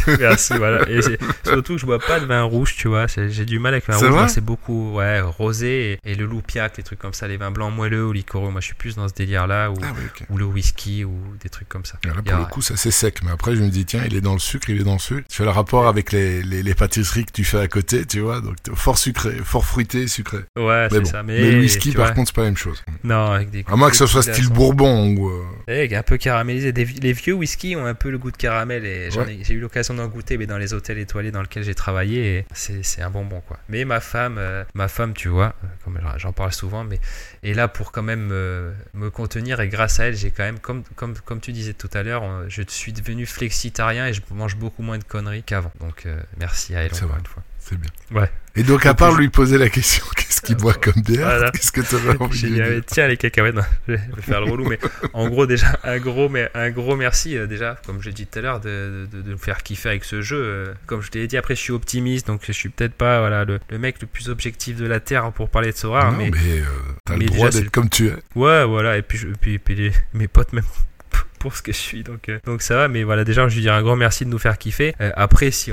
Merci, 0.19 0.55
voilà. 0.57 0.89
Et 0.89 1.01
surtout, 1.45 1.79
je 1.79 1.87
bois 1.87 1.99
pas 1.99 2.21
de 2.21 2.27
vin 2.27 2.43
rouge, 2.43 2.75
tu 2.77 2.89
vois. 2.89 3.07
J'ai 3.07 3.45
du 3.45 3.59
mal 3.59 3.75
avec 3.75 3.89
le 3.89 3.95
vin 3.95 4.21
rouge. 4.21 4.31
C'est 4.31 4.45
beaucoup, 4.45 4.95
ouais, 4.95 5.21
rosé 5.21 5.99
et, 6.05 6.15
le 6.15 6.27
loupiac, 6.27 6.77
les 6.77 6.83
trucs 6.83 6.99
comme 6.99 7.15
ça, 7.15 7.27
les 7.27 7.37
vins 7.37 7.51
blancs 7.51 7.75
moelleux 7.75 8.07
ou 8.07 8.13
liquoreux. 8.13 8.51
Moi, 8.51 8.61
je 8.61 8.67
suis 8.67 8.75
plus 8.75 8.97
dans 8.97 9.09
ce 9.09 9.15
délire-là. 9.15 9.71
Ou, 9.71 9.77
ah 9.83 9.87
ou 10.31 10.39
le 10.39 10.45
whisky 10.45 10.74
ou 11.05 11.37
des 11.41 11.49
trucs 11.49 11.69
comme 11.69 11.85
ça. 11.85 11.99
Là, 12.05 12.13
pour 12.25 12.39
le 12.39 12.45
coup, 12.47 12.63
ça 12.63 12.77
c'est 12.77 12.91
sec. 12.91 13.21
Mais 13.25 13.31
après, 13.31 13.57
je 13.57 13.63
me 13.63 13.69
dis, 13.69 13.85
tiens, 13.85 14.03
il 14.07 14.17
est 14.17 14.21
dans 14.21 14.33
le 14.33 14.39
sucre, 14.39 14.71
il 14.71 14.81
est 14.81 14.85
dans 14.85 14.95
le 14.95 14.99
sucre. 14.99 15.27
Tu 15.29 15.37
fais 15.37 15.45
le 15.45 15.51
rapport 15.51 15.87
avec 15.87 16.13
les, 16.13 16.43
les, 16.43 16.75
pâtisseries 16.75 17.25
que 17.25 17.33
tu 17.33 17.45
fais 17.45 17.59
à 17.59 17.69
côté, 17.69 18.05
tu 18.05 18.21
vois. 18.21 18.41
Donc, 18.41 18.57
fort 18.75 18.99
sucré, 18.99 19.37
fort 19.45 19.65
fruité, 19.65 20.09
sucré. 20.09 20.39
Ouais, 20.57 20.89
c'est 20.91 21.07
ça. 21.07 21.23
Mais, 21.23 21.53
le 21.53 21.61
whisky, 21.61 21.93
par 21.93 22.15
contre, 22.15 22.29
c'est 22.29 22.37
pas 22.37 22.43
la 22.43 22.49
même 22.49 22.57
chose. 22.57 22.83
Non, 23.03 23.33
avec 23.33 23.51
des. 23.51 23.65
À 23.67 23.77
moins 23.77 23.91
que 23.91 23.97
ce 23.97 24.07
soit 24.07 24.23
style 24.23 24.49
bourbon 24.49 25.15
ou. 25.17 25.29
Euh... 25.29 25.89
un 25.95 26.03
peu 26.03 26.17
caramélisé. 26.17 26.73
les 26.73 27.13
vieux 27.13 27.35
whisky 27.35 27.77
ont 27.77 27.87
un 27.87 27.95
peu 27.95 28.11
le 28.11 28.19
goût 28.19 28.31
de 28.31 28.37
caramel 28.37 28.85
et 28.85 29.11
j'ai 29.11 29.55
eu 29.55 29.61
l'occasion 29.61 29.95
d'en 29.95 30.09
goûter, 30.09 30.37
mais 30.39 30.47
dans 30.47 30.59
les 30.59 30.75
hôtels 30.75 30.99
étoilés 30.99 31.31
dans 31.31 31.43
lesquels 31.43 31.65
j'ai 31.65 31.75
travaillé, 31.75 32.47
c'est 32.53 33.03
un 33.03 33.11
bonbon, 33.11 33.43
quoi. 33.47 33.59
Mais 33.69 33.85
ma 33.85 34.01
femme, 34.01 34.37
euh, 34.39 34.65
ma 34.75 34.89
femme, 34.89 35.15
tu 35.15 35.29
vois, 35.29 35.55
euh, 35.65 35.67
comme 35.85 35.99
j'en 36.17 36.33
parle 36.33 36.53
souvent, 36.53 36.85
mais 36.85 37.01
est 37.43 37.55
là 37.55 37.69
pour 37.69 37.93
quand 37.93 38.03
même 38.03 38.29
me 38.29 39.11
contenir 39.11 39.61
et 39.61 39.69
grâce 39.69 40.01
à 40.01 40.07
elle, 40.07 40.17
j'ai 40.17 40.31
quand 40.31 40.45
même, 40.45 40.59
comme, 40.65 40.83
comme 40.97 41.15
comme, 41.19 41.41
tu 41.41 41.53
disais 41.53 41.75
tout 41.75 41.91
à 41.93 42.03
l'heure, 42.03 42.49
je 42.49 42.63
suis 42.67 42.93
devenu 42.93 43.27
flexitarien 43.27 44.07
et 44.07 44.15
je 44.15 44.23
mange 44.31 44.57
beaucoup 44.57 44.83
moins 44.83 44.99
de 44.99 45.05
conneries 45.05 45.43
qu'avant. 45.43 45.71
Donc 45.81 46.07
euh, 46.07 46.19
merci 46.39 46.75
à 46.75 46.83
elle 46.83 46.95
encore 46.95 47.19
une 47.19 47.27
fois. 47.27 47.43
C'est 47.65 47.79
bien. 47.79 47.91
Ouais. 48.21 48.31
Et 48.57 48.63
donc, 48.63 48.85
à 48.85 48.93
part 48.93 49.15
lui 49.15 49.31
poser 49.31 49.57
la 49.57 49.71
question, 49.71 50.05
qu'est-ce 50.17 50.43
qu'il 50.43 50.57
boit 50.57 50.75
comme 50.75 51.03
bière? 51.03 51.51
Qu'est-ce 51.53 51.73
que 51.73 51.81
tu 51.81 51.95
aurais 51.95 52.17
envie 52.21 52.43
de 52.43 52.49
dire? 52.49 52.83
Tiens, 52.87 53.09
les 53.09 53.17
cacahuètes, 53.17 53.55
je 53.89 53.95
vais 53.95 54.01
faire 54.21 54.43
le 54.43 54.51
relou, 54.51 54.69
mais 54.69 54.79
en 55.15 55.31
gros, 55.31 55.47
déjà, 55.47 55.79
un 55.83 55.99
gros, 55.99 56.29
mais, 56.29 56.51
un 56.55 56.71
gros 56.71 56.95
merci, 56.95 57.39
euh, 57.39 57.47
déjà, 57.47 57.81
comme 57.87 58.03
je 58.03 58.09
l'ai 58.09 58.13
dit 58.13 58.27
tout 58.27 58.39
à 58.39 58.43
l'heure, 58.43 58.61
de, 58.61 59.09
de, 59.11 59.23
de, 59.23 59.31
me 59.31 59.39
faire 59.39 59.63
kiffer 59.63 59.89
avec 59.89 60.05
ce 60.05 60.21
jeu. 60.21 60.37
Euh, 60.39 60.75
comme 60.85 61.01
je 61.01 61.11
t'ai 61.11 61.27
dit, 61.27 61.39
après, 61.39 61.57
je 61.57 61.61
suis 61.61 61.73
optimiste, 61.73 62.27
donc 62.27 62.43
je 62.47 62.53
suis 62.53 62.69
peut-être 62.69 62.95
pas 62.95 63.21
voilà, 63.21 63.47
le, 63.47 63.61
le, 63.71 63.79
mec 63.79 63.97
le 64.03 64.07
plus 64.07 64.29
objectif 64.29 64.77
de 64.77 64.87
la 64.87 65.01
Terre 65.01 65.33
pour 65.33 65.49
parler 65.49 65.73
de 65.73 65.77
Sora. 65.77 66.11
Non, 66.11 66.19
mais, 66.19 66.31
mais 66.31 66.63
t'as 67.07 67.17
le 67.17 67.25
droit 67.25 67.49
d'être 67.49 67.71
comme 67.71 67.89
tu 67.89 68.09
es. 68.09 68.15
Ouais, 68.35 68.67
voilà, 68.67 68.99
et 68.99 69.03
puis, 69.03 69.21
puis, 69.41 69.59
puis 69.59 69.91
mes 70.13 70.29
potes, 70.29 70.53
même 70.53 70.65
pour 71.39 71.57
ce 71.57 71.63
que 71.63 71.73
je 71.73 71.79
suis. 71.79 72.03
Donc, 72.05 72.29
euh, 72.29 72.39
donc 72.45 72.61
ça 72.61 72.77
va, 72.77 72.89
mais 72.89 73.05
voilà, 73.05 73.25
déjà, 73.25 73.49
je 73.49 73.55
lui 73.55 73.63
dire 73.63 73.73
un 73.73 73.83
grand 73.83 73.97
merci 73.97 74.27
de 74.27 74.31
nous 74.31 74.39
faire 74.39 74.59
kiffer. 74.59 74.95
Euh, 75.01 75.11
après, 75.17 75.51
si. 75.51 75.73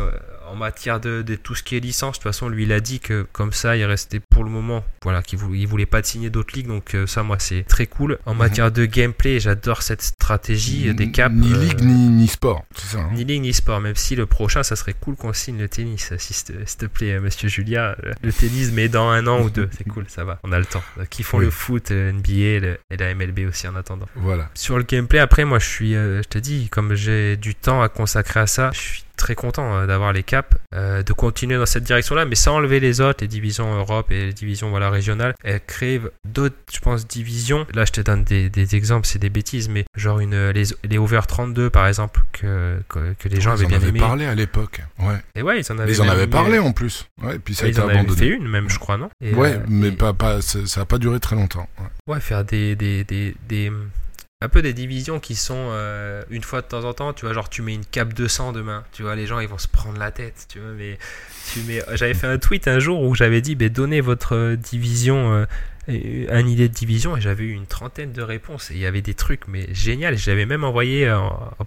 Euh, 0.51 0.53
en 0.53 0.55
matière 0.55 0.99
de, 0.99 1.21
de, 1.21 1.35
tout 1.35 1.55
ce 1.55 1.63
qui 1.63 1.75
est 1.75 1.79
licence, 1.79 2.13
de 2.13 2.17
toute 2.17 2.23
façon, 2.23 2.49
lui, 2.49 2.63
il 2.63 2.71
a 2.71 2.79
dit 2.79 2.99
que 2.99 3.25
comme 3.31 3.53
ça, 3.53 3.75
il 3.75 3.85
restait 3.85 4.19
pour 4.19 4.43
le 4.43 4.49
moment, 4.49 4.83
voilà, 5.03 5.21
qu'il 5.21 5.39
voulait, 5.39 5.59
il 5.59 5.67
voulait 5.67 5.85
pas 5.85 6.03
signer 6.03 6.29
d'autres 6.29 6.55
ligues. 6.55 6.67
Donc 6.67 6.93
euh, 6.93 7.07
ça, 7.07 7.23
moi, 7.23 7.37
c'est 7.39 7.63
très 7.63 7.87
cool. 7.87 8.19
En 8.25 8.33
mhm. 8.33 8.39
matière 8.39 8.71
de 8.71 8.85
gameplay, 8.85 9.39
j'adore 9.39 9.81
cette 9.81 10.01
stratégie 10.01 10.93
des 10.93 11.11
caps. 11.11 11.33
Ni 11.33 11.53
ligue 11.53 11.81
ni, 11.81 12.09
ni, 12.09 12.27
sport, 12.27 12.65
c'est 12.75 12.97
ça. 12.97 12.99
Hein. 12.99 13.09
Ni 13.13 13.23
ligue 13.23 13.41
ni 13.41 13.53
sport, 13.53 13.79
même 13.79 13.95
si 13.95 14.15
le 14.15 14.25
prochain, 14.25 14.63
ça 14.63 14.75
serait 14.75 14.95
cool 14.99 15.15
qu'on 15.15 15.33
signe 15.33 15.57
le 15.57 15.69
tennis, 15.69 16.13
s'il 16.17 16.77
te, 16.77 16.85
plaît, 16.85 17.19
monsieur 17.19 17.47
Julia. 17.47 17.95
Le 18.21 18.31
tennis, 18.31 18.71
mais 18.71 18.89
dans 18.89 19.09
un 19.09 19.25
an 19.27 19.41
ou 19.41 19.49
deux, 19.49 19.69
c'est 19.77 19.87
cool, 19.87 20.05
ça 20.07 20.23
va, 20.23 20.39
on 20.43 20.51
a 20.51 20.59
le 20.59 20.65
temps. 20.65 20.83
Qui 21.09 21.23
font 21.23 21.39
le 21.39 21.49
foot, 21.49 21.91
NBA 21.91 22.77
et 22.89 22.97
la 22.97 23.15
MLB 23.15 23.47
aussi 23.47 23.67
en 23.67 23.75
attendant. 23.75 24.07
Voilà. 24.15 24.49
Sur 24.53 24.77
le 24.77 24.83
gameplay, 24.83 25.19
après, 25.19 25.45
moi, 25.45 25.59
je 25.59 25.67
suis, 25.67 25.93
je 25.93 26.27
te 26.27 26.37
dis, 26.37 26.69
comme 26.69 26.93
j'ai 26.95 27.37
du 27.37 27.55
temps 27.55 27.81
à 27.81 27.89
consacrer 27.89 28.41
à 28.41 28.47
ça, 28.47 28.71
je 28.73 28.79
suis 28.79 29.03
très 29.21 29.35
content 29.35 29.75
euh, 29.75 29.85
d'avoir 29.85 30.13
les 30.13 30.23
caps, 30.23 30.49
euh, 30.73 31.03
de 31.03 31.13
continuer 31.13 31.57
dans 31.57 31.65
cette 31.65 31.83
direction-là, 31.83 32.25
mais 32.25 32.35
sans 32.35 32.55
enlever 32.55 32.79
les 32.79 33.01
autres, 33.01 33.19
les 33.21 33.27
divisions 33.27 33.73
Europe 33.73 34.11
et 34.11 34.25
les 34.25 34.33
divisions 34.33 34.69
voilà, 34.71 34.89
régionales. 34.89 35.35
Elles 35.43 35.61
créent 35.65 36.01
d'autres, 36.27 36.55
je 36.73 36.79
pense, 36.79 37.07
divisions. 37.07 37.67
Là, 37.73 37.85
je 37.85 37.91
te 37.91 38.01
donne 38.01 38.23
des, 38.23 38.75
exemples, 38.75 39.05
c'est 39.07 39.19
des 39.19 39.29
bêtises, 39.29 39.69
mais 39.69 39.85
genre 39.95 40.19
une, 40.19 40.49
les, 40.49 40.63
les 40.83 40.97
Over 40.97 41.21
32, 41.27 41.69
par 41.69 41.87
exemple, 41.87 42.21
que, 42.31 42.81
que, 42.89 43.29
les 43.29 43.39
gens 43.39 43.51
avaient 43.51 43.67
bien 43.67 43.79
aimé. 43.79 43.99
Ils 43.99 44.01
en 44.01 44.05
avaient 44.05 44.09
parlé 44.09 44.25
à 44.25 44.35
l'époque. 44.35 44.81
Ouais. 44.99 45.17
Et 45.35 45.41
ouais, 45.41 45.59
ils 45.59 45.71
en 45.71 45.77
avaient, 45.77 45.91
ils 45.91 46.01
en 46.01 46.09
avaient 46.09 46.27
parlé 46.27 46.59
en 46.59 46.71
plus. 46.71 47.05
Ouais, 47.21 47.35
et 47.35 47.39
puis 47.39 47.53
ça 47.53 47.65
a 47.65 47.69
été 47.69 47.79
ils 47.79 47.81
en 47.81 47.89
abandonné. 47.89 48.17
fait 48.17 48.27
une, 48.27 48.47
même, 48.47 48.69
je 48.69 48.79
crois, 48.79 48.97
non? 48.97 49.09
Ouais, 49.21 49.53
euh, 49.53 49.59
mais 49.67 49.91
pas, 49.91 50.13
pas, 50.13 50.41
ça 50.41 50.59
n'a 50.75 50.85
pas 50.85 50.97
duré 50.97 51.19
très 51.19 51.35
longtemps. 51.35 51.69
Ouais, 52.07 52.19
faire 52.19 52.43
des, 52.43 52.75
des, 52.75 53.03
des, 53.03 53.35
des 53.47 53.71
un 54.41 54.49
peu 54.49 54.63
des 54.63 54.73
divisions 54.73 55.19
qui 55.19 55.35
sont 55.35 55.69
euh, 55.69 56.23
une 56.31 56.43
fois 56.43 56.61
de 56.61 56.67
temps 56.67 56.83
en 56.83 56.93
temps, 56.93 57.13
tu 57.13 57.25
vois, 57.25 57.33
genre 57.33 57.49
tu 57.49 57.61
mets 57.61 57.75
une 57.75 57.85
cap 57.85 58.11
200 58.13 58.53
demain, 58.53 58.83
tu 58.91 59.03
vois, 59.03 59.15
les 59.15 59.27
gens 59.27 59.39
ils 59.39 59.47
vont 59.47 59.59
se 59.59 59.67
prendre 59.67 59.99
la 59.99 60.11
tête, 60.11 60.47
tu 60.49 60.59
vois, 60.59 60.71
mais 60.71 60.97
tu 61.53 61.61
mets, 61.61 61.81
j'avais 61.93 62.15
fait 62.15 62.27
un 62.27 62.39
tweet 62.39 62.67
un 62.67 62.79
jour 62.79 63.01
où 63.03 63.13
j'avais 63.13 63.41
dit, 63.41 63.53
ben 63.53 63.69
donnez 63.69 64.01
votre 64.01 64.55
division 64.55 65.33
euh, 65.33 65.45
un 65.87 66.45
idée 66.47 66.69
de 66.69 66.73
division 66.73 67.17
et 67.17 67.21
j'avais 67.21 67.43
eu 67.43 67.53
une 67.53 67.65
trentaine 67.65 68.11
de 68.11 68.21
réponses. 68.21 68.71
Et 68.71 68.75
il 68.75 68.79
y 68.79 68.85
avait 68.85 69.01
des 69.01 69.13
trucs 69.13 69.47
mais 69.47 69.67
génial. 69.73 70.17
J'avais 70.17 70.45
même 70.45 70.63
envoyé 70.63 71.07
à 71.07 71.21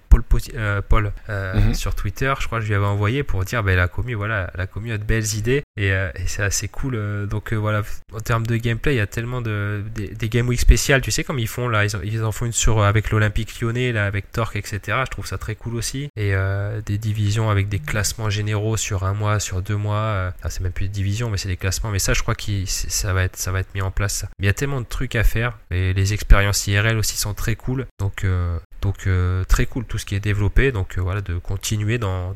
Paul, 0.08 0.22
euh, 0.54 0.82
Paul 0.88 1.12
euh, 1.28 1.54
mhm. 1.54 1.74
sur 1.74 1.94
Twitter. 1.94 2.32
Je 2.40 2.46
crois 2.46 2.58
que 2.58 2.64
je 2.64 2.68
lui 2.68 2.76
avais 2.76 2.86
envoyé 2.86 3.22
pour 3.22 3.44
dire 3.44 3.62
ben 3.62 3.76
la 3.76 3.88
commu 3.88 4.14
voilà 4.14 4.50
la 4.54 4.66
commu 4.66 4.92
a 4.92 4.98
de 4.98 5.04
belles 5.04 5.34
idées. 5.34 5.62
Et, 5.76 5.92
euh, 5.92 6.10
et 6.14 6.26
c'est 6.26 6.42
assez 6.42 6.68
cool 6.68 7.26
donc 7.28 7.52
voilà. 7.52 7.82
En 8.12 8.20
termes 8.20 8.46
de 8.46 8.56
gameplay 8.56 8.94
il 8.94 8.98
y 8.98 9.00
a 9.00 9.06
tellement 9.06 9.40
de 9.40 9.82
des, 9.94 10.28
game 10.28 10.48
week 10.48 10.60
spéciales. 10.60 11.00
Tu 11.00 11.10
sais 11.10 11.24
comme 11.24 11.38
ils 11.38 11.48
font 11.48 11.68
là 11.68 11.84
ils, 11.84 12.24
en 12.24 12.32
font 12.32 12.46
une 12.46 12.52
sur 12.52 12.82
avec 12.82 13.10
l'Olympique 13.10 13.60
Lyonnais 13.60 13.92
là 13.92 14.06
avec 14.06 14.30
Torque 14.30 14.56
etc 14.56 14.98
je 15.04 15.10
trouve 15.10 15.26
ça 15.26 15.38
très 15.38 15.56
cool 15.56 15.74
aussi. 15.74 16.08
Et 16.16 16.34
des 16.86 16.98
divisions 16.98 17.50
avec 17.50 17.68
des 17.68 17.80
classements 17.80 18.30
généraux 18.30 18.76
sur 18.76 19.04
un 19.04 19.14
mois 19.14 19.40
sur 19.40 19.60
deux 19.60 19.76
mois 19.76 20.32
c'est 20.48 20.60
même 20.60 20.72
plus 20.72 20.86
des 20.86 20.92
divisions 20.92 21.30
mais 21.30 21.36
c'est 21.36 21.48
des 21.48 21.56
classements. 21.56 21.90
Mais 21.90 21.98
ça 21.98 22.14
je 22.14 22.22
crois 22.22 22.36
que 22.36 22.44
ça 22.66 23.12
va 23.12 23.24
être 23.24 23.36
ça 23.36 23.50
va 23.50 23.60
être 23.60 23.74
mis 23.74 23.82
en 23.82 23.90
place 23.90 24.03
il 24.38 24.46
y 24.46 24.48
a 24.48 24.52
tellement 24.52 24.80
de 24.80 24.86
trucs 24.86 25.16
à 25.16 25.24
faire 25.24 25.58
et 25.70 25.92
les 25.92 26.12
expériences 26.12 26.66
IRL 26.66 26.96
aussi 26.96 27.16
sont 27.16 27.34
très 27.34 27.56
cool. 27.56 27.86
Donc, 27.98 28.24
euh, 28.24 28.58
donc 28.82 29.06
euh, 29.06 29.44
très 29.44 29.66
cool 29.66 29.84
tout 29.84 29.98
ce 29.98 30.06
qui 30.06 30.14
est 30.14 30.20
développé. 30.20 30.72
Donc 30.72 30.98
euh, 30.98 31.00
voilà, 31.00 31.20
de 31.20 31.38
continuer 31.38 31.98
dans, 31.98 32.34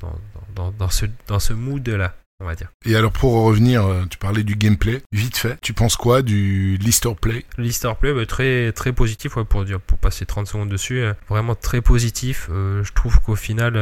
dans, 0.54 0.72
dans, 0.72 0.90
ce, 0.90 1.06
dans 1.26 1.38
ce 1.38 1.52
mood-là 1.52 2.14
on 2.40 2.46
va 2.46 2.54
dire. 2.54 2.68
Et 2.84 2.94
alors 2.94 3.10
pour 3.10 3.32
revenir, 3.32 3.84
euh, 3.84 4.04
tu 4.08 4.16
parlais 4.16 4.44
du 4.44 4.54
gameplay, 4.54 5.02
vite 5.10 5.36
fait, 5.36 5.58
tu 5.60 5.72
penses 5.72 5.96
quoi 5.96 6.22
du 6.22 6.76
Lister 6.76 7.10
Play? 7.20 7.44
Lister 7.56 7.90
Play, 7.98 8.14
bah, 8.14 8.26
très 8.26 8.70
très 8.70 8.92
positif, 8.92 9.36
ouais, 9.36 9.44
pour 9.44 9.64
dire, 9.64 9.80
pour 9.80 9.98
passer 9.98 10.24
30 10.24 10.46
secondes 10.46 10.68
dessus, 10.68 11.00
euh, 11.00 11.14
vraiment 11.28 11.56
très 11.56 11.80
positif. 11.80 12.48
Euh, 12.50 12.84
je 12.84 12.92
trouve 12.92 13.18
qu'au 13.20 13.34
final, 13.34 13.72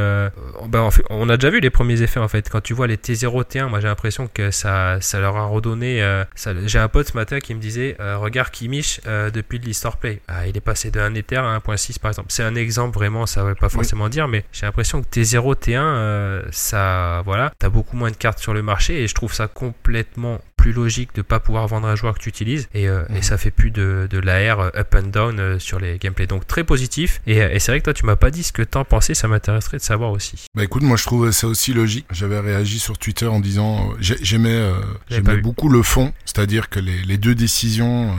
bah, 0.68 0.90
fait, 0.90 1.04
on 1.10 1.28
a 1.28 1.36
déjà 1.36 1.50
vu 1.50 1.60
les 1.60 1.68
premiers 1.68 2.00
effets 2.00 2.20
en 2.20 2.28
fait. 2.28 2.48
Quand 2.48 2.62
tu 2.62 2.72
vois 2.72 2.86
les 2.86 2.96
T0, 2.96 3.44
T1, 3.44 3.68
moi 3.68 3.80
j'ai 3.80 3.88
l'impression 3.88 4.26
que 4.26 4.50
ça, 4.50 5.02
ça 5.02 5.20
leur 5.20 5.36
a 5.36 5.44
redonné. 5.44 6.24
j'ai 6.64 6.78
un 6.78 6.88
pote 6.88 7.08
ce 7.08 7.14
matin 7.14 7.40
qui 7.40 7.54
me 7.54 7.60
disait, 7.60 7.96
regarde 7.98 8.50
Kimmich 8.50 9.02
depuis 9.04 9.58
Lister 9.58 9.90
Play, 10.00 10.22
ah, 10.28 10.46
il 10.46 10.56
est 10.56 10.60
passé 10.60 10.90
de 10.90 10.98
1 10.98 11.14
Ether 11.14 11.36
à 11.36 11.58
1.6 11.58 11.98
par 11.98 12.10
exemple. 12.10 12.28
C'est 12.30 12.42
un 12.42 12.54
exemple 12.54 12.96
vraiment, 12.96 13.26
ça 13.26 13.44
veut 13.44 13.54
pas 13.54 13.68
forcément 13.68 14.08
dire, 14.08 14.28
mais 14.28 14.44
j'ai 14.52 14.64
l'impression 14.64 15.02
que 15.02 15.08
T0, 15.08 15.54
T1, 15.56 16.50
ça, 16.52 17.22
voilà, 17.26 17.52
t'as 17.58 17.68
beaucoup 17.68 17.96
moins 17.96 18.10
de 18.10 18.16
cartes 18.16 18.45
sur 18.46 18.54
le 18.54 18.62
marché 18.62 19.02
et 19.02 19.08
je 19.08 19.14
trouve 19.14 19.34
ça 19.34 19.48
complètement 19.48 20.40
plus 20.56 20.72
logique 20.72 21.14
de 21.14 21.22
pas 21.22 21.38
pouvoir 21.40 21.66
vendre 21.66 21.86
un 21.86 21.96
joueur 21.96 22.14
que 22.14 22.20
tu 22.20 22.28
utilises. 22.28 22.68
Et, 22.74 22.88
euh, 22.88 23.04
et 23.10 23.14
mhm. 23.14 23.22
ça 23.22 23.38
fait 23.38 23.50
plus 23.50 23.70
de, 23.70 24.06
de 24.08 24.18
l'AR 24.18 24.60
euh, 24.60 24.70
up 24.76 24.94
and 24.96 25.08
down 25.08 25.38
euh, 25.38 25.58
sur 25.58 25.78
les 25.78 25.98
gameplays. 25.98 26.26
Donc 26.26 26.46
très 26.46 26.64
positif. 26.64 27.20
Et, 27.26 27.38
et 27.38 27.58
c'est 27.58 27.72
vrai 27.72 27.80
que 27.80 27.84
toi 27.84 27.94
tu 27.94 28.06
m'as 28.06 28.16
pas 28.16 28.30
dit 28.30 28.42
ce 28.42 28.52
que 28.52 28.62
t'en 28.62 28.84
pensais. 28.84 29.14
Ça 29.14 29.26
m'intéresserait 29.26 29.78
de 29.78 29.82
savoir 29.82 30.12
aussi. 30.12 30.46
Bah 30.54 30.64
écoute 30.64 30.82
moi 30.82 30.96
je 30.96 31.04
trouve 31.04 31.30
ça 31.32 31.46
aussi 31.48 31.72
logique. 31.72 32.06
J'avais 32.10 32.38
réagi 32.38 32.78
sur 32.78 32.98
Twitter 32.98 33.26
en 33.26 33.40
disant 33.40 33.90
j'aimais 34.00 34.70
j'aimais 35.08 35.38
beaucoup 35.38 35.68
le 35.68 35.82
fond. 35.82 36.12
C'est-à-dire 36.24 36.68
que 36.68 36.80
les, 36.80 37.02
les, 37.02 37.16
deux 37.16 37.34
décisions 37.34 38.16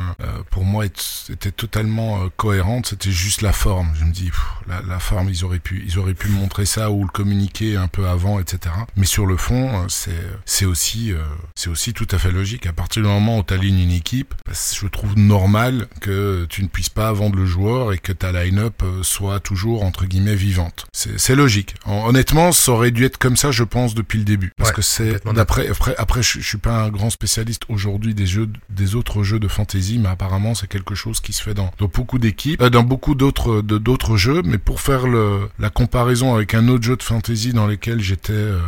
pour 0.49 0.63
moi 0.63 0.85
étaient 0.85 1.51
totalement 1.51 2.29
cohérentes. 2.35 2.87
C'était 2.87 3.11
juste 3.11 3.41
la 3.41 3.53
forme. 3.53 3.89
Je 3.99 4.05
me 4.05 4.11
dis 4.11 4.31
la, 4.67 4.81
la, 4.87 4.99
forme 4.99 5.29
ils 5.29 5.43
auraient 5.43 5.59
pu 5.59 5.83
ils 5.87 5.99
auraient 5.99 6.13
pu 6.13 6.29
montrer 6.29 6.65
ça 6.65 6.91
ou 6.91 7.03
le 7.03 7.09
communiquer 7.09 7.77
un 7.77 7.87
peu 7.87 8.07
avant 8.07 8.39
etc 8.39 8.73
mais 8.95 9.05
sur 9.05 9.25
le 9.25 9.37
fond 9.37 9.87
c'est 9.89 10.11
c'est 10.45 10.65
aussi 10.65 11.13
c'est 11.55 11.69
aussi 11.69 11.93
tout 11.93 12.07
à 12.11 12.17
fait 12.17 12.31
logique. 12.31 12.67
À 12.67 12.73
partir 12.73 13.01
du 13.01 13.07
moment 13.07 13.39
où 13.39 13.43
tu 13.43 13.53
alignes 13.53 13.79
une 13.79 13.91
équipe, 13.91 14.33
bah, 14.45 14.53
je 14.53 14.87
trouve 14.87 15.17
normal 15.17 15.87
que 16.01 16.45
tu 16.49 16.63
ne 16.63 16.67
puisses 16.67 16.89
pas 16.89 17.11
vendre 17.11 17.35
le 17.35 17.45
joueur 17.45 17.93
et 17.93 17.97
que 17.97 18.11
ta 18.11 18.31
line-up 18.31 18.81
euh, 18.83 19.03
soit 19.03 19.39
toujours 19.39 19.83
entre 19.83 20.05
guillemets 20.05 20.35
vivante. 20.35 20.87
C'est 20.93 21.35
logique. 21.35 21.75
Honnêtement, 21.85 22.51
ça 22.51 22.71
aurait 22.71 22.91
dû 22.91 23.05
être 23.05 23.17
comme 23.17 23.37
ça, 23.37 23.51
je 23.51 23.63
pense, 23.63 23.95
depuis 23.95 24.19
le 24.19 24.25
début. 24.25 24.51
Parce 24.57 24.71
que 24.71 24.81
c'est 24.81 25.23
d'après 25.33 25.67
après, 25.67 25.95
après 25.97 26.23
je, 26.23 26.39
suis 26.41 26.57
pas 26.57 26.83
un 26.83 26.89
grand 26.89 27.09
spécialiste 27.09 27.63
aujourd'hui 27.69 28.13
des 28.13 28.25
jeux 28.25 28.49
des 28.69 28.95
autres 28.95 29.23
jeux 29.23 29.39
de 29.39 29.47
fantasy, 29.47 29.99
mais 29.99 30.09
apparemment 30.09 30.55
c'est 30.55 30.67
quelque 30.67 30.95
chose 30.95 31.19
qui 31.19 31.33
se 31.33 31.41
fait 31.41 31.53
dans, 31.53 31.71
dans 31.77 31.87
beaucoup 31.87 32.19
d'équipes, 32.19 32.61
euh, 32.61 32.69
dans 32.69 32.83
beaucoup 32.83 33.15
d'autres 33.15 33.61
d'autres 33.61 34.17
jeux. 34.17 34.41
Mais 34.43 34.57
pour 34.57 34.81
faire 34.81 35.07
le, 35.07 35.49
la 35.59 35.69
comparaison 35.69 36.35
avec 36.35 36.53
un 36.53 36.67
autre 36.67 36.83
jeu 36.83 36.95
de 36.95 37.03
fantasy 37.03 37.53
dans 37.53 37.67
lequel 37.67 38.01
j'étais, 38.01 38.33
euh, 38.33 38.59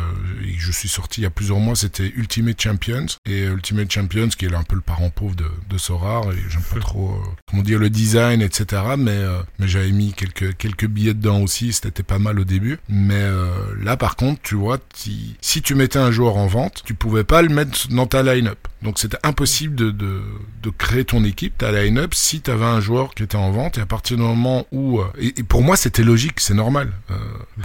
je 0.56 0.72
suis 0.72 0.88
sorti 0.88 1.20
il 1.20 1.24
y 1.24 1.26
a 1.26 1.30
plusieurs 1.40 1.58
mois, 1.58 1.74
c'était 1.74 2.12
Ultimate 2.16 2.60
Champions 2.60 3.06
et 3.24 3.44
Ultimate 3.44 3.90
Champions, 3.90 4.28
qui 4.28 4.44
est 4.44 4.54
un 4.54 4.62
peu 4.62 4.74
le 4.74 4.82
parent 4.82 5.08
pauvre 5.08 5.34
de, 5.34 5.46
de 5.70 5.78
Sorar, 5.78 6.30
et 6.32 6.36
j'aime 6.50 6.60
pas 6.60 6.80
trop, 6.80 7.12
euh, 7.12 7.28
comment 7.48 7.62
dire, 7.62 7.78
le 7.78 7.88
design, 7.88 8.42
etc. 8.42 8.82
Mais, 8.98 9.12
euh, 9.12 9.40
mais 9.58 9.66
j'avais 9.66 9.90
mis 9.90 10.12
quelques, 10.12 10.54
quelques 10.58 10.84
billets 10.84 11.14
dedans 11.14 11.40
aussi, 11.40 11.72
c'était 11.72 12.02
pas 12.02 12.18
mal 12.18 12.38
au 12.38 12.44
début. 12.44 12.78
Mais 12.90 13.14
euh, 13.14 13.48
là, 13.82 13.96
par 13.96 14.16
contre, 14.16 14.42
tu 14.42 14.54
vois, 14.54 14.76
si 14.92 15.62
tu 15.62 15.74
mettais 15.74 15.98
un 15.98 16.10
joueur 16.10 16.36
en 16.36 16.46
vente, 16.46 16.82
tu 16.84 16.92
pouvais 16.92 17.24
pas 17.24 17.40
le 17.40 17.48
mettre 17.48 17.88
dans 17.88 18.06
ta 18.06 18.22
line-up. 18.22 18.68
Donc 18.82 18.98
c'était 18.98 19.18
impossible 19.22 19.74
de, 19.74 19.90
de, 19.90 20.22
de, 20.62 20.70
créer 20.70 21.04
ton 21.04 21.24
équipe, 21.24 21.58
ta 21.58 21.70
line-up, 21.70 22.14
si 22.14 22.40
tu 22.40 22.50
avais 22.50 22.64
un 22.64 22.80
joueur 22.80 23.14
qui 23.14 23.22
était 23.22 23.36
en 23.36 23.50
vente. 23.50 23.78
Et 23.78 23.80
à 23.80 23.86
partir 23.86 24.16
du 24.16 24.22
moment 24.22 24.66
où... 24.72 25.00
Et, 25.18 25.32
pour 25.42 25.62
moi, 25.62 25.76
c'était 25.76 26.02
logique, 26.02 26.40
c'est 26.40 26.54
normal. 26.54 26.92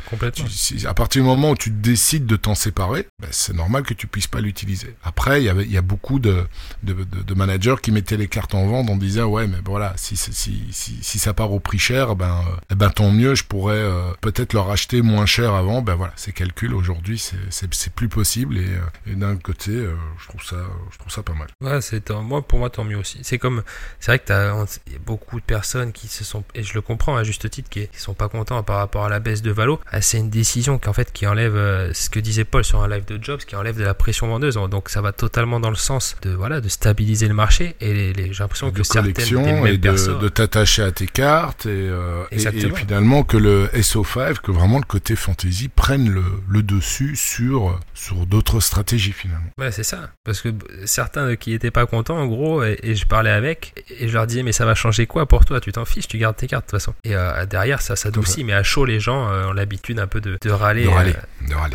Complètement. 0.10 0.46
à 0.86 0.94
partir 0.94 1.22
du 1.22 1.28
moment 1.28 1.52
où 1.52 1.56
tu 1.56 1.70
décides 1.70 2.26
de 2.26 2.36
t'en 2.36 2.56
séparer, 2.56 3.08
ben, 3.22 3.30
c'est 3.32 3.56
normal 3.56 3.84
que 3.84 3.94
tu 3.94 4.08
puisses 4.08 4.28
pas 4.28 4.42
l'utiliser. 4.42 4.96
Après, 5.04 5.42
il 5.42 5.46
y 5.46 5.50
avait, 5.50 5.64
il 5.64 5.72
y 5.72 5.78
a 5.78 5.82
beaucoup 5.82 6.20
de, 6.20 6.46
de, 6.84 6.94
de, 7.04 7.34
managers 7.34 7.76
qui 7.82 7.92
mettaient 7.92 8.18
les 8.18 8.28
cartes 8.28 8.56
en 8.56 8.66
vente 8.68 8.90
en 8.90 8.96
disant 8.96 9.26
ouais 9.26 9.48
mais 9.48 9.58
voilà 9.66 9.94
si 9.98 10.16
si, 10.16 10.34
si, 10.34 11.00
si 11.02 11.20
ça 11.20 11.34
part 11.34 11.52
au 11.52 11.60
prix 11.60 11.80
cher 11.80 12.16
ben 12.16 12.42
euh, 12.48 12.56
eh 12.72 12.76
ben 12.76 12.90
tant 12.90 13.12
mieux 13.12 13.36
je 13.36 13.44
pourrais 13.44 13.76
euh, 13.76 14.12
peut-être 14.22 14.54
leur 14.54 14.70
acheter 14.72 15.02
moins 15.02 15.26
cher 15.26 15.54
avant 15.54 15.82
ben 15.82 15.96
voilà 15.96 16.14
c'est 16.16 16.32
calcul 16.32 16.74
aujourd'hui 16.74 17.20
c'est 17.20 17.36
c'est 17.52 17.94
plus 17.94 18.10
possible 18.10 18.58
et, 18.58 18.66
euh, 18.66 19.12
et 19.12 19.16
d'un 19.16 19.36
côté 19.36 19.72
je 19.72 20.28
trouve 20.28 20.44
ça 20.44 20.58
je 20.92 20.98
trouve 20.98 21.05
ça 21.10 21.24
pas 21.24 21.34
mal. 21.34 21.48
Ouais 21.62 21.82
c'est 21.82 22.10
moi 22.10 22.42
pour 22.42 22.60
moi 22.60 22.70
tant 22.70 22.84
mieux 22.84 22.98
aussi. 22.98 23.20
C'est 23.24 23.38
comme 23.38 23.64
c'est 24.00 24.12
vrai 24.12 24.20
que 24.20 24.26
t'as 24.26 24.46
y 24.92 24.96
a 24.96 25.00
beaucoup 25.06 25.40
de 25.40 25.46
personnes 25.46 25.92
qui 25.92 26.08
se 26.08 26.24
sont 26.24 26.44
et 26.54 26.64
je 26.64 26.74
le 26.74 26.82
comprends 26.82 27.16
à 27.16 27.24
juste 27.24 27.50
titre 27.50 27.70
qui, 27.70 27.88
qui 27.88 28.00
sont 28.00 28.14
pas 28.14 28.30
contents 28.30 28.62
par 28.64 28.78
rapport 28.78 29.06
à 29.06 29.10
la 29.10 29.20
baisse 29.20 29.42
de 29.42 29.52
Valo. 29.52 29.80
Ah, 29.92 30.02
c'est 30.02 30.18
une 30.18 30.30
décision 30.30 30.78
qui 30.78 30.90
en 30.90 30.94
fait 30.94 31.12
qui 31.12 31.28
enlève 31.28 31.56
ce 31.94 32.10
que 32.10 32.20
disait 32.20 32.46
Paul 32.46 32.64
sur 32.64 32.84
un 32.84 32.88
live 32.88 33.06
de 33.06 33.22
Jobs 33.22 33.40
qui 33.40 33.56
enlève 33.56 33.78
de 33.78 33.84
la 33.84 33.94
pression 33.94 34.28
vendeuse. 34.28 34.56
Donc 34.56 34.90
ça 34.90 35.02
va 35.02 35.12
totalement 35.12 35.60
dans 35.60 35.70
le 35.70 35.76
sens 35.76 36.16
de 36.22 36.32
voilà 36.32 36.62
de 36.62 36.70
stabiliser 36.70 37.28
le 37.28 37.34
marché 37.34 37.76
et 37.80 38.14
les, 38.14 38.34
j'ai 38.34 38.44
l'impression 38.44 38.72
que 38.72 38.84
certaines 38.84 39.14
des 39.14 39.74
et 39.74 39.78
de, 39.78 40.20
de 40.20 40.30
t'attacher 40.30 40.84
à 40.84 40.92
tes 40.92 41.08
cartes 41.08 41.66
et, 41.66 41.70
euh, 41.70 42.24
et, 42.32 42.40
finalement 42.76 43.24
que 43.24 43.38
le 43.38 43.68
SO5 43.68 44.36
que 44.42 44.52
vraiment 44.52 44.80
le 44.80 44.86
côté 44.86 45.16
fantasy 45.16 45.70
prenne 45.70 46.10
le, 46.10 46.24
le 46.48 46.64
dessus 46.64 47.16
sur 47.16 47.80
sur 47.94 48.26
d'autres 48.26 48.60
stratégies 48.60 49.12
finalement. 49.12 49.50
Ouais 49.58 49.72
c'est 49.72 49.84
ça. 49.84 50.12
Parce 50.24 50.42
que 50.42 50.50
certains 50.96 51.36
qui 51.36 51.54
étaient 51.54 51.72
pas 51.72 51.86
contents 51.86 52.18
en 52.18 52.28
gros 52.28 52.64
et, 52.64 52.96
je 52.96 53.06
parlais 53.06 53.32
avec 53.32 53.86
et 54.00 54.08
je 54.08 54.14
leur 54.14 54.26
disais 54.28 54.44
mais 54.44 54.52
ça 54.52 54.66
va 54.66 54.76
changer 54.76 55.06
quoi 55.06 55.26
pour 55.26 55.46
toi? 55.46 55.60
Tu 55.60 55.72
t'en 55.72 55.86
fiches 55.86 56.08
tu 56.08 56.18
gardes 56.18 56.36
tes 56.38 56.48
cartes 56.48 56.66
de 56.66 56.72
toute 56.72 56.80
façon 56.80 56.94
et 57.04 57.16
euh, 57.16 57.46
derrière 57.46 57.82
ça 57.82 57.96
s'adoucit 57.96 58.44
mais 58.44 58.54
à 58.54 58.64
chaud 58.64 58.86
les 58.86 59.00
gens 59.00 59.30
euh, 59.30 59.48
ont 59.48 59.54
l'habitude 59.54 60.00
un 60.00 60.08
peu 60.08 60.22
de, 60.22 60.38
de 60.42 60.50
râler, 60.52 60.86
de 60.86 60.90
râler. 60.90 61.14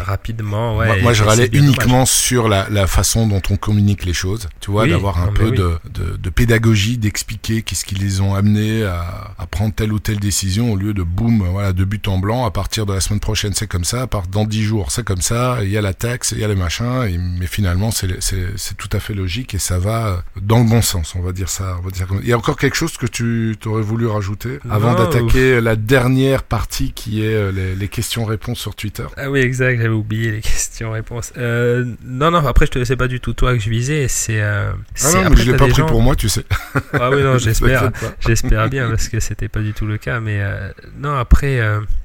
rapidement. 0.00 0.76
Ouais, 0.76 1.02
moi, 1.02 1.12
je 1.12 1.22
râlais 1.22 1.48
uniquement 1.52 2.06
sur 2.06 2.48
la, 2.48 2.68
la 2.70 2.86
façon 2.86 3.26
dont 3.26 3.42
on 3.50 3.56
communique 3.56 4.04
les 4.04 4.12
choses. 4.12 4.48
Tu 4.60 4.70
vois, 4.70 4.84
Oui, 4.84 4.90
d'avoir 4.90 5.20
un 5.22 5.32
peu 5.32 5.50
oui. 5.50 5.56
de, 5.56 6.16
de, 6.16 6.30
pédagogie, 6.30 6.98
d'expliquer 6.98 7.62
qu'est-ce 7.62 7.84
qui 7.84 7.94
les 7.94 8.20
ont 8.20 8.34
amenés 8.34 8.84
à, 8.84 9.32
à 9.38 9.46
prendre 9.46 9.74
telle 9.74 9.92
ou 9.92 9.98
telle 9.98 10.18
décision 10.18 10.72
au 10.72 10.76
lieu 10.76 10.94
de 10.94 11.02
boum, 11.02 11.44
voilà, 11.50 11.72
de 11.72 11.84
but 11.84 12.06
en 12.08 12.18
blanc. 12.18 12.46
À 12.46 12.50
partir 12.50 12.86
de 12.86 12.92
la 12.92 13.00
semaine 13.00 13.20
prochaine, 13.20 13.52
c'est 13.54 13.66
comme 13.66 13.84
ça. 13.84 14.02
À 14.02 14.06
part 14.06 14.26
dans 14.26 14.44
dix 14.44 14.62
jours, 14.62 14.90
c'est 14.90 15.04
comme 15.04 15.22
ça. 15.22 15.58
Il 15.62 15.70
y 15.70 15.76
a 15.76 15.82
la 15.82 15.94
taxe, 15.94 16.32
il 16.32 16.38
y 16.38 16.44
a 16.44 16.48
les 16.48 16.54
machins. 16.56 17.04
Et, 17.08 17.18
mais 17.18 17.46
finalement, 17.46 17.90
c'est 17.90 18.76
tout 18.76 18.88
à 18.92 19.00
fait 19.00 19.09
logique 19.14 19.54
et 19.54 19.58
ça 19.58 19.78
va 19.78 20.22
dans 20.40 20.58
le 20.58 20.68
bon 20.68 20.82
sens. 20.82 21.14
On 21.14 21.20
va 21.22 21.32
dire 21.32 21.48
ça. 21.48 21.76
On 21.80 21.82
va 21.84 21.90
dire 21.90 22.06
Il 22.22 22.28
y 22.28 22.32
a 22.32 22.38
encore 22.38 22.56
quelque 22.56 22.76
chose 22.76 22.96
que 22.96 23.06
tu 23.06 23.56
aurais 23.66 23.82
voulu 23.82 24.06
rajouter 24.06 24.58
avant 24.70 24.94
d'attaquer 24.94 25.60
la 25.60 25.76
dernière 25.76 26.42
partie 26.42 26.92
qui 26.92 27.24
est 27.24 27.34
euh, 27.34 27.52
les, 27.52 27.74
les 27.74 27.88
questions-réponses 27.88 28.58
sur 28.58 28.74
Twitter? 28.74 29.04
Ah 29.16 29.30
oui, 29.30 29.40
exact, 29.40 29.76
j'avais 29.76 29.88
oublié 29.88 30.30
les 30.32 30.40
questions-réponses. 30.42 31.32
Euh, 31.36 31.84
non, 32.04 32.30
non, 32.30 32.46
après, 32.46 32.66
je 32.66 32.70
te 32.72 32.84
sais 32.84 32.96
pas 32.96 33.08
du 33.08 33.20
tout 33.20 33.32
toi 33.34 33.52
que 33.54 33.60
je 33.60 33.70
visais. 33.70 34.08
C'est. 34.08 34.40
Euh, 34.40 34.72
Ah 35.04 35.12
non, 35.24 35.30
mais 35.30 35.36
je 35.36 35.50
l'ai 35.52 35.56
pas 35.56 35.66
pris 35.66 35.74
gens- 35.74 35.86
pour 35.86 36.02
moi, 36.02 36.16
tu 36.16 36.28
sais. 36.28 36.44
Ah 36.92 37.10
oui, 37.10 37.22
non, 37.22 37.38
j'espère. 37.38 37.90
J'espère 38.20 38.68
bien 38.68 38.88
parce 38.90 39.08
que 39.08 39.20
c'était 39.20 39.48
pas 39.48 39.60
du 39.60 39.72
tout 39.72 39.86
le 39.86 39.98
cas. 39.98 40.20
Mais 40.20 40.40
euh, 40.40 40.70
non, 40.98 41.14
après, 41.16 41.60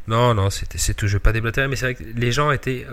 non, 0.07 0.33
non, 0.33 0.49
c'était, 0.49 0.77
c'est 0.77 0.93
tout. 0.93 1.07
Je 1.07 1.13
vais 1.13 1.19
pas 1.19 1.33
déblatérer, 1.33 1.67
mais 1.67 1.75
c'est 1.75 1.85
vrai 1.85 1.95
que 1.95 2.03
les 2.15 2.31
gens 2.31 2.51
étaient, 2.51 2.85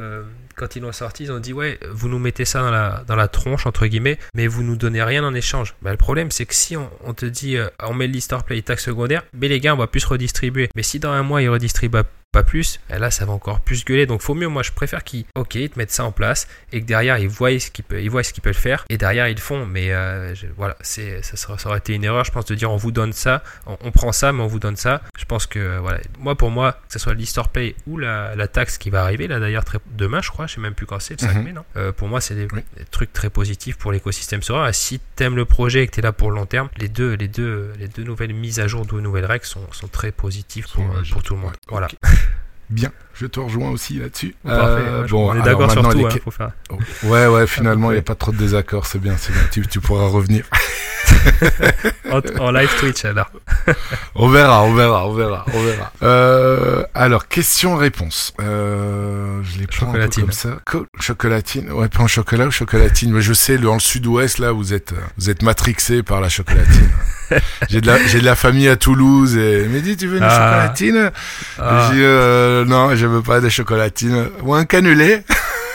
quand 0.55 0.77
ils 0.77 0.83
l'ont 0.83 0.93
sorti, 0.93 1.25
ils 1.25 1.33
ont 1.33 1.41
dit 1.41 1.53
ouais, 1.53 1.79
vous 1.91 2.09
nous 2.09 2.19
mettez 2.19 2.45
ça 2.45 3.03
dans 3.07 3.17
la 3.17 3.29
tronche 3.29 3.67
entre 3.67 3.87
guillemets, 3.87 4.19
mais 4.35 4.47
vous 4.47 4.63
nous 4.63 4.77
donnez 4.77 5.03
rien 5.03 5.25
en 5.25 5.35
échange. 5.35 5.75
Bah, 5.83 5.91
le 5.91 5.97
problème, 5.97 6.31
c'est 6.31 6.47
que 6.47 6.55
si 6.55 6.77
on, 6.77 7.15
te 7.15 7.27
dit, 7.27 7.57
euh, 7.57 7.69
on 7.83 7.95
met 7.95 8.07
le 8.07 8.21
store 8.21 8.45
play 8.45 8.63
taxe 8.63 8.85
secondaire, 8.85 9.23
mais 9.33 9.49
les 9.49 9.61
gars, 9.61 9.75
on 9.75 9.79
va 9.79 9.87
plus 9.87 10.05
redistribuer. 10.05 10.69
Mais 10.75 10.83
si 10.83 10.99
dans 10.99 11.11
un 11.11 11.23
mois 11.23 11.43
ils 11.43 11.49
redistribuent 11.49 12.03
pas 12.33 12.43
plus, 12.43 12.81
et 12.91 12.99
là 12.99 13.11
ça 13.11 13.27
va 13.27 13.33
encore 13.33 13.61
plus 13.61 13.85
gueuler. 13.85 14.07
Donc 14.07 14.23
faut 14.23 14.35
mieux, 14.35 14.49
moi 14.49 14.63
je 14.63 14.73
préfère 14.73 15.05
qu'ils, 15.05 15.27
ok, 15.35 15.55
ils 15.57 15.69
te 15.71 15.79
mettent 15.79 15.91
ça 15.91 16.05
en 16.05 16.13
place 16.13 16.49
et 16.73 16.81
que 16.81 16.87
derrière 16.87 17.19
ils 17.19 17.29
voient 17.29 17.59
ce 17.59 17.71
qu'ils 17.71 17.85
peuvent, 17.85 18.01
ils 18.03 18.09
voient 18.11 18.23
ce 18.23 18.33
qu'ils 18.33 18.43
peuvent 18.43 18.55
faire 18.57 18.85
et 18.89 18.97
derrière 18.97 19.29
ils 19.29 19.35
le 19.35 19.41
font. 19.41 19.67
Mais 19.67 19.93
euh, 19.93 20.35
je- 20.35 20.47
voilà, 20.57 20.77
c'est 20.81 21.23
ça, 21.23 21.37
ça 21.37 21.69
aurait 21.69 21.79
été 21.79 21.95
une 21.95 22.05
erreur, 22.05 22.25
je 22.25 22.33
pense, 22.33 22.47
de 22.47 22.55
dire 22.55 22.71
on 22.71 22.77
vous 22.77 22.91
donne 22.91 23.13
ça, 23.13 23.43
on, 23.67 23.77
on 23.83 23.91
prend 23.93 24.13
ça, 24.13 24.33
mais 24.33 24.43
on 24.43 24.47
vous 24.47 24.59
donne 24.59 24.77
ça. 24.77 25.03
Je 25.19 25.25
pense 25.27 25.47
que 25.47 25.59
euh, 25.59 25.79
voilà, 25.81 26.01
moi 26.19 26.35
pour 26.35 26.51
moi, 26.51 26.73
que 26.73 26.79
ce 26.95 26.99
soit 26.99 27.13
l'e-store 27.15 27.51
pay 27.51 27.77
ou 27.87 27.99
la, 27.99 28.35
la 28.35 28.49
taxe 28.49 28.79
qui 28.79 28.89
va 28.89 29.03
arriver 29.03 29.29
là 29.29 29.39
d'ailleurs 29.39 29.65
très 29.65 29.79
demain, 29.97 30.23
je 30.23 30.31
crois, 30.31 30.47
je 30.47 30.55
sais 30.55 30.61
même 30.61 30.75
plus 30.75 30.87
quand 30.87 30.99
c'est, 31.01 31.21
le 31.21 31.27
5 31.29 31.37
Mhm. 31.37 31.45
mai, 31.45 31.53
non? 31.53 31.65
Euh, 31.77 31.93
Pour 31.93 32.09
moi, 32.09 32.21
c'est 32.23 32.35
des, 32.35 32.49
Oui. 32.53 32.61
des 32.79 32.85
trucs 32.87 33.13
très 33.13 33.29
positifs 33.31 33.77
pour 33.77 33.93
l'écosystème 33.93 34.43
Sora. 34.43 34.71
Et 34.71 34.73
si 34.73 35.01
t'aimes 35.17 35.37
le 35.37 35.45
projet 35.45 35.83
et 35.83 35.87
que 35.87 35.93
t'es 35.93 36.03
là 36.03 36.13
pour 36.13 36.31
le 36.31 36.37
long 36.37 36.47
terme, 36.47 36.69
les 36.79 36.89
deux, 36.89 37.13
les 37.15 37.29
deux, 37.29 37.73
les 37.79 37.89
deux 37.89 38.05
nouvelles 38.05 38.33
mises 38.33 38.59
à 38.61 38.67
jour, 38.67 38.87
deux 38.87 39.01
nouvelles 39.01 39.27
règles 39.27 39.45
sont, 39.45 39.71
sont 39.73 39.89
très 39.89 40.13
positives 40.13 40.67
pour, 40.73 40.85
pour 41.13 41.23
tout 41.23 41.35
le 41.35 41.41
monde. 41.41 41.51
Ouais, 41.53 41.57
Voilà. 41.69 41.89
Bien, 42.69 42.93
je 43.23 43.27
te 43.29 43.39
rejoins 43.39 43.71
aussi 43.71 43.99
là-dessus. 44.01 44.35
Euh, 44.49 45.07
je- 45.07 45.13
bon, 45.13 45.31
on 45.31 45.35
est 45.39 45.43
d'accord 45.43 45.71
sur 45.71 45.89
tout. 45.89 45.97
les 45.97 46.05
hein, 46.07 46.19
faire- 46.31 46.51
Ouais, 47.05 47.27
ouais, 47.29 47.47
finalement, 47.47 47.91
il 47.93 47.95
n'y 47.95 48.01
a 48.01 48.03
pas 48.03 48.17
trop 48.17 48.33
de 48.33 48.37
désaccords, 48.37 48.87
c'est 48.87 48.99
bien, 48.99 49.15
c'est 49.17 49.33
bien. 49.33 49.43
Tu, 49.53 49.65
tu 49.69 49.81
pourras 49.81 50.09
revenir. 50.09 50.45
en, 52.11 52.21
en 52.41 52.51
live 52.51 52.71
Twitch 52.79 53.05
alors. 53.05 53.31
On 54.15 54.29
verra, 54.29 54.63
on 54.65 54.75
verra, 54.75 55.07
on 55.09 55.13
verra, 55.15 55.45
on 55.55 55.63
verra. 55.63 55.93
Euh, 56.03 56.85
alors, 56.95 57.29
question-réponse. 57.29 58.35
Euh, 58.41 59.41
je 59.43 59.85
un 59.85 59.93
peu 59.93 60.09
comme 60.21 60.33
ça. 60.33 60.59
Co- 60.67 60.87
chocolatine, 61.01 61.71
ouais, 61.73 61.89
pas 61.89 62.03
en 62.03 62.07
chocolat 62.07 62.47
ou 62.47 62.51
chocolatine. 62.51 63.13
Mais 63.13 63.21
je 63.23 63.33
sais, 63.33 63.57
dans 63.59 63.75
le 63.75 63.81
sud-ouest, 63.81 64.39
là, 64.39 64.53
vous 64.53 64.75
êtes, 64.75 64.93
euh, 64.93 64.97
vous 65.19 65.31
êtes 65.31 65.43
matrixé 65.43 66.03
par 66.03 66.21
la 66.21 66.29
chocolatine. 66.29 66.91
j'ai 67.71 67.81
de 67.81 67.87
la, 67.87 68.05
j'ai 68.07 68.21
de 68.21 68.25
la 68.25 68.37
famille 68.37 68.69
à 68.69 68.77
Toulouse 68.77 69.37
et 69.37 69.63
il 69.65 69.71
m'a 69.71 69.79
dit, 69.81 69.97
tu 69.97 70.07
veux 70.09 70.19
une 70.19 70.23
Ah. 70.25 70.31
chocolatine? 70.31 71.11
Ah. 71.59 71.91
J'ai 71.93 72.03
euh, 72.05 72.65
non, 72.65 72.95
je 72.95 73.07
veux 73.13 73.23
pas 73.23 73.41
de 73.41 73.49
chocolatine. 73.49 74.29
Ou 74.43 74.55
un 74.55 74.65
canulé. 74.65 75.23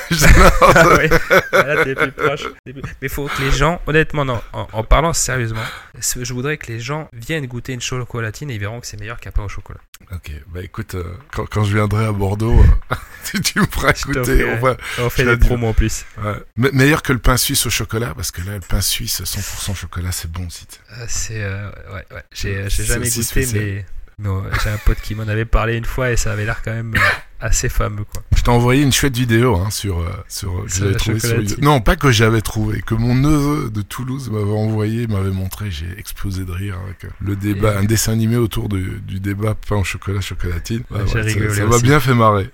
Ah 0.10 0.88
ouais. 0.96 1.10
Ah, 1.52 1.64
Là, 1.64 1.84
t'es 1.84 1.94
plus 1.94 2.12
proche. 2.14 2.44
T'es 2.66 2.72
plus- 2.72 2.82
Mais 3.02 3.10
faut 3.10 3.28
que 3.28 3.42
les 3.42 3.52
gens, 3.52 3.82
honnêtement, 3.88 4.24
non, 4.24 4.42
en, 4.54 4.66
en 4.72 4.84
parlant 4.86 5.12
sérieusement, 5.12 5.62
je 6.00 6.34
voudrais 6.34 6.56
que 6.58 6.68
les 6.72 6.80
gens 6.80 7.10
viennent 7.12 7.46
goûter 7.46 7.74
une 7.74 7.82
chocolatine 7.82 8.50
et 8.50 8.54
ils 8.56 8.60
verront 8.60 8.80
que 8.80 8.88
c'est 8.88 8.98
meilleur 8.98 9.20
qu'un 9.20 9.32
pain 9.32 9.44
au 9.44 9.50
chocolat. 9.50 9.82
Ok, 10.14 10.32
bah 10.48 10.62
écoute, 10.64 10.96
euh, 10.96 11.04
quand, 11.34 11.46
quand 11.50 11.64
je 11.66 11.74
viendrai 11.74 12.06
à 12.06 12.14
Bordeaux, 12.14 12.58
euh, 12.92 12.96
tu, 13.26 13.42
tu 13.42 13.60
me 13.60 13.66
feras 13.66 13.92
goûter. 14.06 14.46
On 14.46 14.56
va, 14.62 14.78
On 15.00 15.10
fait 15.10 15.26
des 15.26 15.36
promos 15.36 15.68
en 15.68 15.74
plus. 15.74 16.06
ouais. 16.24 16.36
Me- 16.56 16.72
meilleur 16.72 17.02
que 17.04 17.12
le 17.12 17.20
pain 17.20 17.36
suisse 17.36 17.66
au 17.66 17.70
chocolat, 17.70 18.14
parce 18.16 18.32
que 18.32 18.40
là, 18.44 18.54
le 18.54 18.62
pain 18.62 18.80
suisse 18.80 19.22
100% 19.22 19.76
chocolat, 19.76 20.14
c'est 20.14 20.32
bon 20.32 20.48
aussi. 20.48 20.66
Euh, 20.94 21.06
C'est 21.10 21.44
euh, 21.44 21.70
ouais, 21.94 22.06
ouais. 22.16 22.24
J'ai 22.32 22.70
jamais 22.70 23.10
goûté, 23.10 23.24
spécial. 23.24 23.84
mais, 24.20 24.32
j'ai 24.64 24.70
un 24.70 24.78
pote 24.78 25.02
qui 25.02 25.16
m'en 25.16 25.28
avait 25.28 25.44
parlé 25.44 25.76
une 25.76 25.84
fois 25.84 26.12
et 26.12 26.16
ça 26.16 26.32
avait 26.32 26.46
l'air 26.46 26.62
quand 26.64 26.72
même 26.74 26.94
assez 27.40 27.70
fameux 27.70 28.04
quoi. 28.04 28.24
Je 28.36 28.42
t'ai 28.42 28.50
envoyé 28.50 28.84
une 28.84 28.92
chouette 28.92 29.16
vidéo 29.16 29.56
hein, 29.56 29.70
sur, 29.70 30.00
euh, 30.00 30.10
sur 30.28 30.64
que 30.66 30.70
j'avais 30.72 30.96
trouvé 30.96 31.20
sur. 31.20 31.60
Non, 31.62 31.82
pas 31.82 31.96
que 31.96 32.12
j'avais 32.12 32.42
trouvé, 32.42 32.82
que 32.82 32.96
mon 32.96 33.16
neveu 33.16 33.70
de 33.70 33.82
Toulouse 33.82 34.30
m'avait 34.30 34.44
envoyé, 34.52 35.08
m'avait 35.08 35.32
montré. 35.32 35.70
J'ai 35.72 35.88
explosé 35.98 36.46
de 36.46 36.52
rire 36.52 36.78
avec 36.84 37.06
euh, 37.06 37.10
le 37.20 37.36
débat, 37.36 37.74
Et- 37.74 37.78
un 37.78 37.84
dessin 37.84 38.14
animé 38.14 38.38
autour 38.38 38.70
du, 38.70 39.02
du 39.06 39.20
débat 39.20 39.56
pain 39.68 39.78
au 39.78 39.84
chocolat 39.84 40.22
chocolatine. 40.22 40.84
Bah, 40.90 41.00
Ouais, 41.14 41.22
rigolé 41.22 41.50
ça 41.54 41.66
m'a 41.66 41.80
bien 41.80 42.00
fait 42.00 42.14
marrer. 42.14 42.50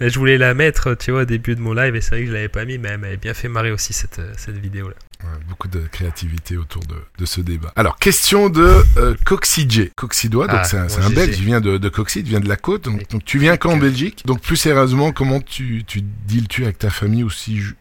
Je 0.00 0.18
voulais 0.18 0.38
la 0.38 0.54
mettre, 0.54 0.94
tu 0.94 1.10
vois, 1.10 1.22
au 1.22 1.24
début 1.24 1.56
de 1.56 1.60
mon 1.60 1.72
live 1.72 1.96
et 1.96 2.00
c'est 2.00 2.10
vrai 2.10 2.20
que 2.22 2.28
je 2.28 2.32
l'avais 2.32 2.48
pas 2.48 2.64
mis, 2.64 2.78
mais 2.78 2.90
elle 2.90 2.98
m'avait 2.98 3.16
bien 3.16 3.34
fait 3.34 3.48
marrer 3.48 3.72
aussi 3.72 3.92
cette, 3.92 4.20
euh, 4.20 4.32
cette 4.36 4.56
vidéo 4.58 4.88
là. 4.88 4.94
Ouais, 4.94 5.07
beaucoup 5.48 5.68
de 5.68 5.80
créativité 5.80 6.56
autour 6.56 6.82
de, 6.84 6.96
de 7.18 7.26
ce 7.26 7.40
débat. 7.40 7.72
Alors, 7.76 7.98
question 7.98 8.48
de 8.48 8.84
euh, 8.96 9.14
Coxidje. 9.24 9.90
Coxidois, 9.96 10.46
donc 10.46 10.60
Ah, 10.60 10.64
c'est 10.64 10.78
un, 10.78 10.88
c'est 10.88 11.00
un. 11.00 11.10
Belge, 11.10 11.36
il 11.38 11.44
vient 11.44 11.60
de, 11.60 11.78
de 11.78 11.88
Coxide, 11.88 12.26
il 12.26 12.30
vient 12.30 12.40
de 12.40 12.48
la 12.48 12.56
côte. 12.56 12.84
Donc, 12.84 13.08
donc 13.10 13.24
tu 13.24 13.38
viens 13.38 13.56
quand 13.56 13.72
en 13.72 13.76
Belgique? 13.76 14.22
Donc 14.26 14.40
plus 14.40 14.56
sérieusement, 14.56 15.12
comment 15.12 15.40
tu, 15.40 15.84
tu 15.86 16.02
deals-tu 16.26 16.64
avec 16.64 16.78
ta 16.78 16.90
famille 16.90 17.24
au, 17.24 17.30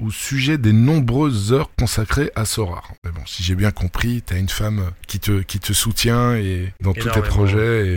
sujet 0.09 0.57
des 0.57 0.73
nombreuses 0.73 1.53
heures 1.53 1.69
consacrées 1.77 2.31
à 2.35 2.45
Sorar 2.45 2.91
Mais 3.03 3.11
bon, 3.11 3.22
si 3.26 3.43
j'ai 3.43 3.55
bien 3.55 3.72
compris, 3.72 4.23
tu 4.26 4.34
as 4.34 4.38
une 4.38 4.49
femme 4.49 4.91
qui 5.07 5.19
te, 5.19 5.41
qui 5.41 5.59
te 5.59 5.73
soutient 5.73 6.35
et 6.35 6.73
dans 6.81 6.93
tous 6.93 7.09
tes 7.09 7.22
projets 7.22 7.88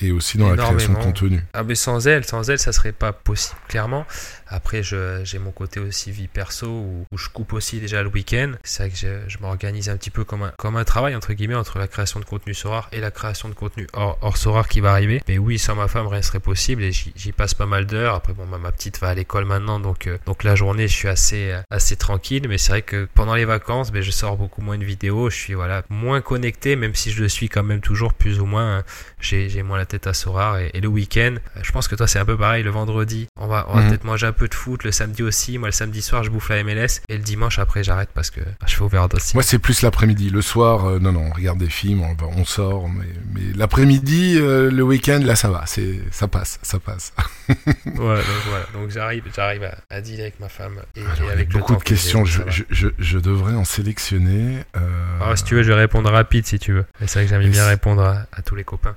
et, 0.00 0.06
et 0.06 0.12
aussi 0.12 0.38
dans 0.38 0.50
la 0.50 0.56
création 0.56 0.92
de 0.92 0.98
contenu. 0.98 1.42
Ah 1.52 1.64
mais 1.64 1.74
sans 1.74 2.06
elle, 2.06 2.24
sans 2.24 2.48
elle, 2.50 2.58
ça 2.58 2.72
serait 2.72 2.92
pas 2.92 3.12
possible, 3.12 3.58
clairement. 3.68 4.06
Après, 4.48 4.82
je- 4.82 5.22
j'ai 5.24 5.38
mon 5.38 5.50
côté 5.50 5.80
aussi 5.80 6.10
vie 6.12 6.28
perso 6.28 6.66
où, 6.68 7.04
où 7.10 7.18
je 7.18 7.28
coupe 7.28 7.52
aussi 7.52 7.80
déjà 7.80 8.02
le 8.02 8.08
week-end. 8.08 8.52
C'est 8.62 8.84
vrai 8.84 8.90
que 8.90 8.96
je, 8.96 9.28
je 9.28 9.38
m'organise 9.38 9.88
un 9.88 9.96
petit 9.96 10.10
peu 10.10 10.24
comme 10.24 10.42
un, 10.44 10.52
comme 10.58 10.76
un 10.76 10.84
travail, 10.84 11.14
entre 11.16 11.32
guillemets, 11.32 11.54
entre 11.54 11.78
la 11.78 11.88
création 11.88 12.20
de 12.20 12.24
contenu 12.24 12.54
Sorar 12.54 12.88
et 12.92 13.00
la 13.00 13.10
création 13.10 13.48
de 13.48 13.54
contenu 13.54 13.86
hors, 13.92 14.18
hors 14.22 14.68
qui 14.68 14.80
va 14.80 14.92
arriver. 14.92 15.22
Mais 15.28 15.38
oui, 15.38 15.58
sans 15.58 15.74
ma 15.74 15.88
femme, 15.88 16.06
rien 16.06 16.22
serait 16.22 16.40
possible 16.40 16.82
et 16.82 16.92
j'y 16.92 17.32
passe 17.32 17.54
pas 17.54 17.66
mal 17.66 17.86
d'heures. 17.86 18.14
Après, 18.14 18.32
bon, 18.32 18.46
ma, 18.46 18.58
ma 18.58 18.72
petite 18.72 19.00
va 19.00 19.08
à 19.08 19.14
l'école 19.14 19.44
maintenant, 19.44 19.80
donc, 19.80 20.06
euh, 20.06 20.18
donc 20.26 20.44
la 20.44 20.54
journée, 20.54 20.88
je 20.88 20.94
suis 20.94 21.08
assez, 21.08 21.54
assez 21.70 21.96
tranquille. 21.96 22.46
Mais 22.48 22.58
c'est 22.58 22.70
vrai 22.70 22.82
que 22.82 23.08
pendant 23.14 23.34
les 23.34 23.44
vacances, 23.44 23.90
ben, 23.90 24.02
je 24.02 24.10
sors 24.10 24.36
beaucoup 24.36 24.62
moins 24.62 24.78
de 24.78 24.84
vidéos. 24.84 25.30
Je 25.30 25.36
suis 25.36 25.54
voilà, 25.54 25.82
moins 25.88 26.20
connecté, 26.20 26.76
même 26.76 26.94
si 26.94 27.10
je 27.10 27.22
le 27.22 27.28
suis 27.28 27.48
quand 27.48 27.62
même 27.64 27.80
toujours 27.80 28.14
plus 28.14 28.40
ou 28.40 28.46
moins. 28.46 28.78
hein. 28.78 28.84
J'ai 29.20 29.48
j'ai 29.48 29.62
moins 29.62 29.78
la 29.78 29.86
tête 29.86 30.06
à 30.06 30.14
Sorar 30.14 30.58
et, 30.58 30.70
et 30.74 30.80
le 30.80 30.88
week-end, 30.88 31.36
euh, 31.56 31.60
je 31.62 31.72
pense 31.72 31.88
que 31.88 31.94
toi 31.96 32.06
c'est 32.06 32.18
un 32.18 32.24
peu 32.24 32.36
pareil. 32.36 32.62
Le 32.62 32.70
vendredi, 32.70 33.26
on 33.40 33.46
va, 33.46 33.66
on 33.68 33.74
va 33.74 33.82
Mhm. 33.82 33.88
peut-être 33.88 34.04
manger 34.04 34.26
un 34.26 34.32
peu 34.36 34.48
de 34.48 34.54
foot. 34.54 34.84
Le 34.84 34.92
samedi 34.92 35.22
aussi. 35.22 35.58
Moi, 35.58 35.68
le 35.68 35.72
samedi 35.72 36.02
soir, 36.02 36.22
je 36.22 36.30
bouffe 36.30 36.48
la 36.50 36.62
MLS 36.62 37.00
et 37.08 37.16
le 37.16 37.22
dimanche 37.22 37.58
après, 37.58 37.82
j'arrête 37.82 38.10
parce 38.14 38.30
que 38.30 38.40
bah, 38.40 38.66
je 38.66 38.74
fais 38.76 38.82
overdose. 38.82 39.34
Moi, 39.34 39.42
c'est 39.42 39.58
plus 39.58 39.82
l'après-midi. 39.82 40.30
Le 40.30 40.42
soir, 40.42 40.86
euh, 40.86 40.98
non, 40.98 41.12
non, 41.12 41.26
on 41.30 41.32
regarde 41.32 41.58
des 41.58 41.68
films, 41.70 42.02
on, 42.22 42.44
sort, 42.44 42.88
mais, 42.88 43.06
mais 43.34 43.52
l'après-midi, 43.56 44.38
euh, 44.38 44.70
le 44.70 44.82
week-end, 44.82 45.20
là, 45.24 45.34
ça 45.36 45.50
va, 45.50 45.64
c'est, 45.66 46.00
ça 46.10 46.28
passe, 46.28 46.58
ça 46.62 46.78
passe. 46.78 47.12
Ouais, 47.86 47.92
donc 47.94 48.42
voilà. 48.48 48.66
Donc 48.74 48.90
j'arrive, 48.90 49.22
j'arrive 49.34 49.62
à, 49.64 49.76
à 49.90 50.00
dealer 50.00 50.22
avec 50.22 50.40
ma 50.40 50.48
femme 50.48 50.78
et, 50.96 51.00
Alors, 51.00 51.30
et 51.30 51.32
avec 51.32 51.48
beaucoup 51.50 51.74
de 51.76 51.82
questions, 51.82 52.24
je, 52.24 52.42
je, 52.48 52.64
je, 52.70 52.88
je 52.98 53.18
devrais 53.18 53.54
en 53.54 53.64
sélectionner. 53.64 54.62
euh, 54.76 55.20
Alors, 55.20 55.38
si 55.38 55.44
tu 55.44 55.54
veux, 55.54 55.62
je 55.62 55.68
vais 55.68 55.74
répondre 55.78 56.10
rapide 56.10 56.46
si 56.46 56.58
tu 56.58 56.72
veux. 56.72 56.84
C'est 57.00 57.14
vrai 57.14 57.24
que 57.24 57.30
j'aime 57.30 57.50
bien 57.50 57.66
répondre 57.66 58.02
à, 58.02 58.26
à 58.32 58.42
tous 58.42 58.54
les 58.54 58.64
copains. 58.64 58.94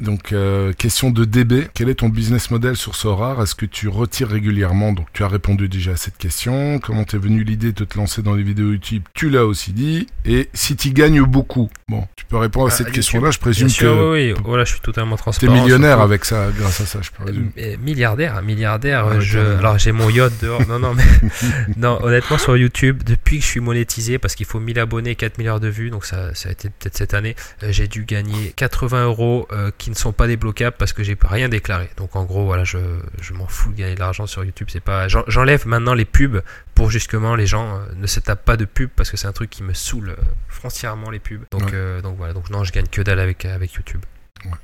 Donc, 0.00 0.32
euh, 0.32 0.72
question 0.72 1.10
de 1.10 1.24
DB. 1.24 1.68
Quel 1.72 1.88
est 1.88 1.94
ton 1.94 2.08
business 2.08 2.50
model 2.50 2.76
sur 2.76 2.96
Sorar? 2.96 3.40
Est-ce 3.40 3.54
que 3.54 3.64
tu 3.64 3.86
retires 3.88 4.28
régulièrement? 4.28 4.92
Donc, 4.92 5.06
tu 5.12 5.22
as 5.22 5.28
répondu 5.28 5.68
déjà 5.68 5.92
à 5.92 5.96
cette 5.96 6.18
question. 6.18 6.80
Comment 6.80 7.04
t'es 7.04 7.16
venu 7.16 7.44
l'idée 7.44 7.72
de 7.72 7.84
te 7.84 7.96
lancer 7.96 8.20
dans 8.20 8.34
les 8.34 8.42
vidéos 8.42 8.72
YouTube? 8.72 9.04
Tu 9.14 9.30
l'as 9.30 9.46
aussi 9.46 9.72
dit. 9.72 10.08
Et 10.24 10.50
si 10.52 10.74
tu 10.74 10.90
gagnes 10.90 11.22
beaucoup? 11.22 11.70
Bon, 11.88 12.08
tu 12.16 12.24
peux 12.24 12.36
répondre 12.36 12.66
à 12.66 12.70
Ah, 12.72 12.76
cette 12.76 12.90
question-là. 12.90 13.30
Je 13.30 13.38
présume 13.38 13.68
sûr, 13.68 13.92
que 13.94 14.12
oui, 14.12 14.32
oui. 14.32 14.40
Voilà, 14.44 14.64
je 14.64 14.72
suis 14.72 14.80
totalement 14.80 15.14
t'es 15.14 15.22
transparent. 15.22 15.52
millionnaire 15.52 15.90
surtout. 15.98 16.02
avec 16.02 16.24
ça, 16.24 16.48
grâce 16.58 16.80
à 16.80 16.86
ça, 16.86 16.98
je 17.00 17.10
présume. 17.12 17.50
Euh, 17.56 17.76
milliardaire, 17.80 18.42
milliardaire. 18.42 19.06
Ah, 19.06 19.20
je... 19.20 19.38
Alors 19.38 19.78
j'ai 19.78 19.92
mon 19.92 20.10
yacht 20.10 20.32
dehors. 20.42 20.66
Non, 20.68 20.80
non, 20.80 20.94
mais 20.94 21.04
non. 21.76 22.00
Honnêtement, 22.02 22.38
sur 22.38 22.56
YouTube, 22.56 23.04
depuis 23.04 23.38
que 23.38 23.44
je 23.44 23.48
suis 23.48 23.60
monétisé, 23.60 24.18
parce 24.18 24.34
qu'il 24.34 24.46
faut 24.46 24.58
1000 24.58 24.78
abonnés, 24.80 25.14
4 25.14 25.38
milliards 25.38 25.60
de 25.60 25.68
vues, 25.68 25.90
donc 25.90 26.04
ça, 26.04 26.34
ça 26.34 26.48
a 26.48 26.52
été 26.52 26.68
peut-être 26.68 26.96
cette 26.96 27.14
année, 27.14 27.36
euh, 27.62 27.68
j'ai 27.70 27.86
dû 27.86 28.04
gagner 28.04 28.52
80 28.56 29.04
euros 29.04 29.46
euh, 29.52 29.70
qui 29.84 29.90
ne 29.90 29.94
sont 29.96 30.12
pas 30.12 30.26
débloquables 30.26 30.76
parce 30.78 30.94
que 30.94 31.02
j'ai 31.04 31.14
rien 31.22 31.50
déclaré. 31.50 31.90
Donc 31.98 32.16
en 32.16 32.24
gros, 32.24 32.46
voilà, 32.46 32.64
je, 32.64 32.78
je 33.20 33.34
m'en 33.34 33.46
fous 33.46 33.70
de 33.70 33.76
gagner 33.76 33.94
de 33.94 34.00
l'argent 34.00 34.26
sur 34.26 34.42
YouTube. 34.42 34.68
C'est 34.72 34.80
pas. 34.80 35.08
j'en- 35.08 35.24
J'enlève 35.28 35.66
maintenant 35.66 35.92
les 35.92 36.06
pubs 36.06 36.40
pour 36.74 36.90
justement 36.90 37.34
les 37.36 37.46
gens 37.46 37.76
euh, 37.76 37.80
ne 37.96 38.06
se 38.06 38.18
tapent 38.18 38.46
pas 38.46 38.56
de 38.56 38.64
pubs 38.64 38.88
parce 38.96 39.10
que 39.10 39.18
c'est 39.18 39.26
un 39.26 39.32
truc 39.32 39.50
qui 39.50 39.62
me 39.62 39.74
saoule 39.74 40.08
euh, 40.10 40.22
foncièrement 40.48 41.10
les 41.10 41.18
pubs. 41.18 41.42
Donc 41.50 41.64
Ouais. 41.64 41.70
euh, 41.74 42.00
donc 42.00 42.16
voilà. 42.16 42.32
Donc 42.32 42.48
non, 42.48 42.64
je 42.64 42.72
gagne 42.72 42.86
que 42.86 43.02
dalle 43.02 43.20
avec 43.20 43.44
avec 43.44 43.74
YouTube. 43.74 44.00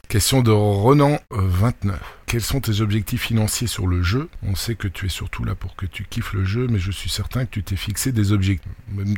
Question 0.09 0.43
de 0.43 0.51
Renan, 0.51 1.19
euh, 1.33 1.39
29. 1.41 1.99
Quels 2.27 2.41
sont 2.43 2.61
tes 2.61 2.81
objectifs 2.81 3.23
financiers 3.23 3.67
sur 3.67 3.87
le 3.87 4.03
jeu? 4.03 4.29
On 4.43 4.55
sait 4.55 4.75
que 4.75 4.87
tu 4.89 5.07
es 5.07 5.09
surtout 5.09 5.45
là 5.45 5.55
pour 5.55 5.75
que 5.77 5.87
tu 5.87 6.05
kiffes 6.09 6.33
le 6.33 6.45
jeu, 6.45 6.67
mais 6.71 6.79
je 6.79 6.91
suis 6.91 7.11
certain 7.11 7.45
que 7.45 7.51
tu 7.51 7.63
t'es 7.63 7.77
fixé 7.77 8.13
des 8.13 8.33
objectifs. 8.33 8.71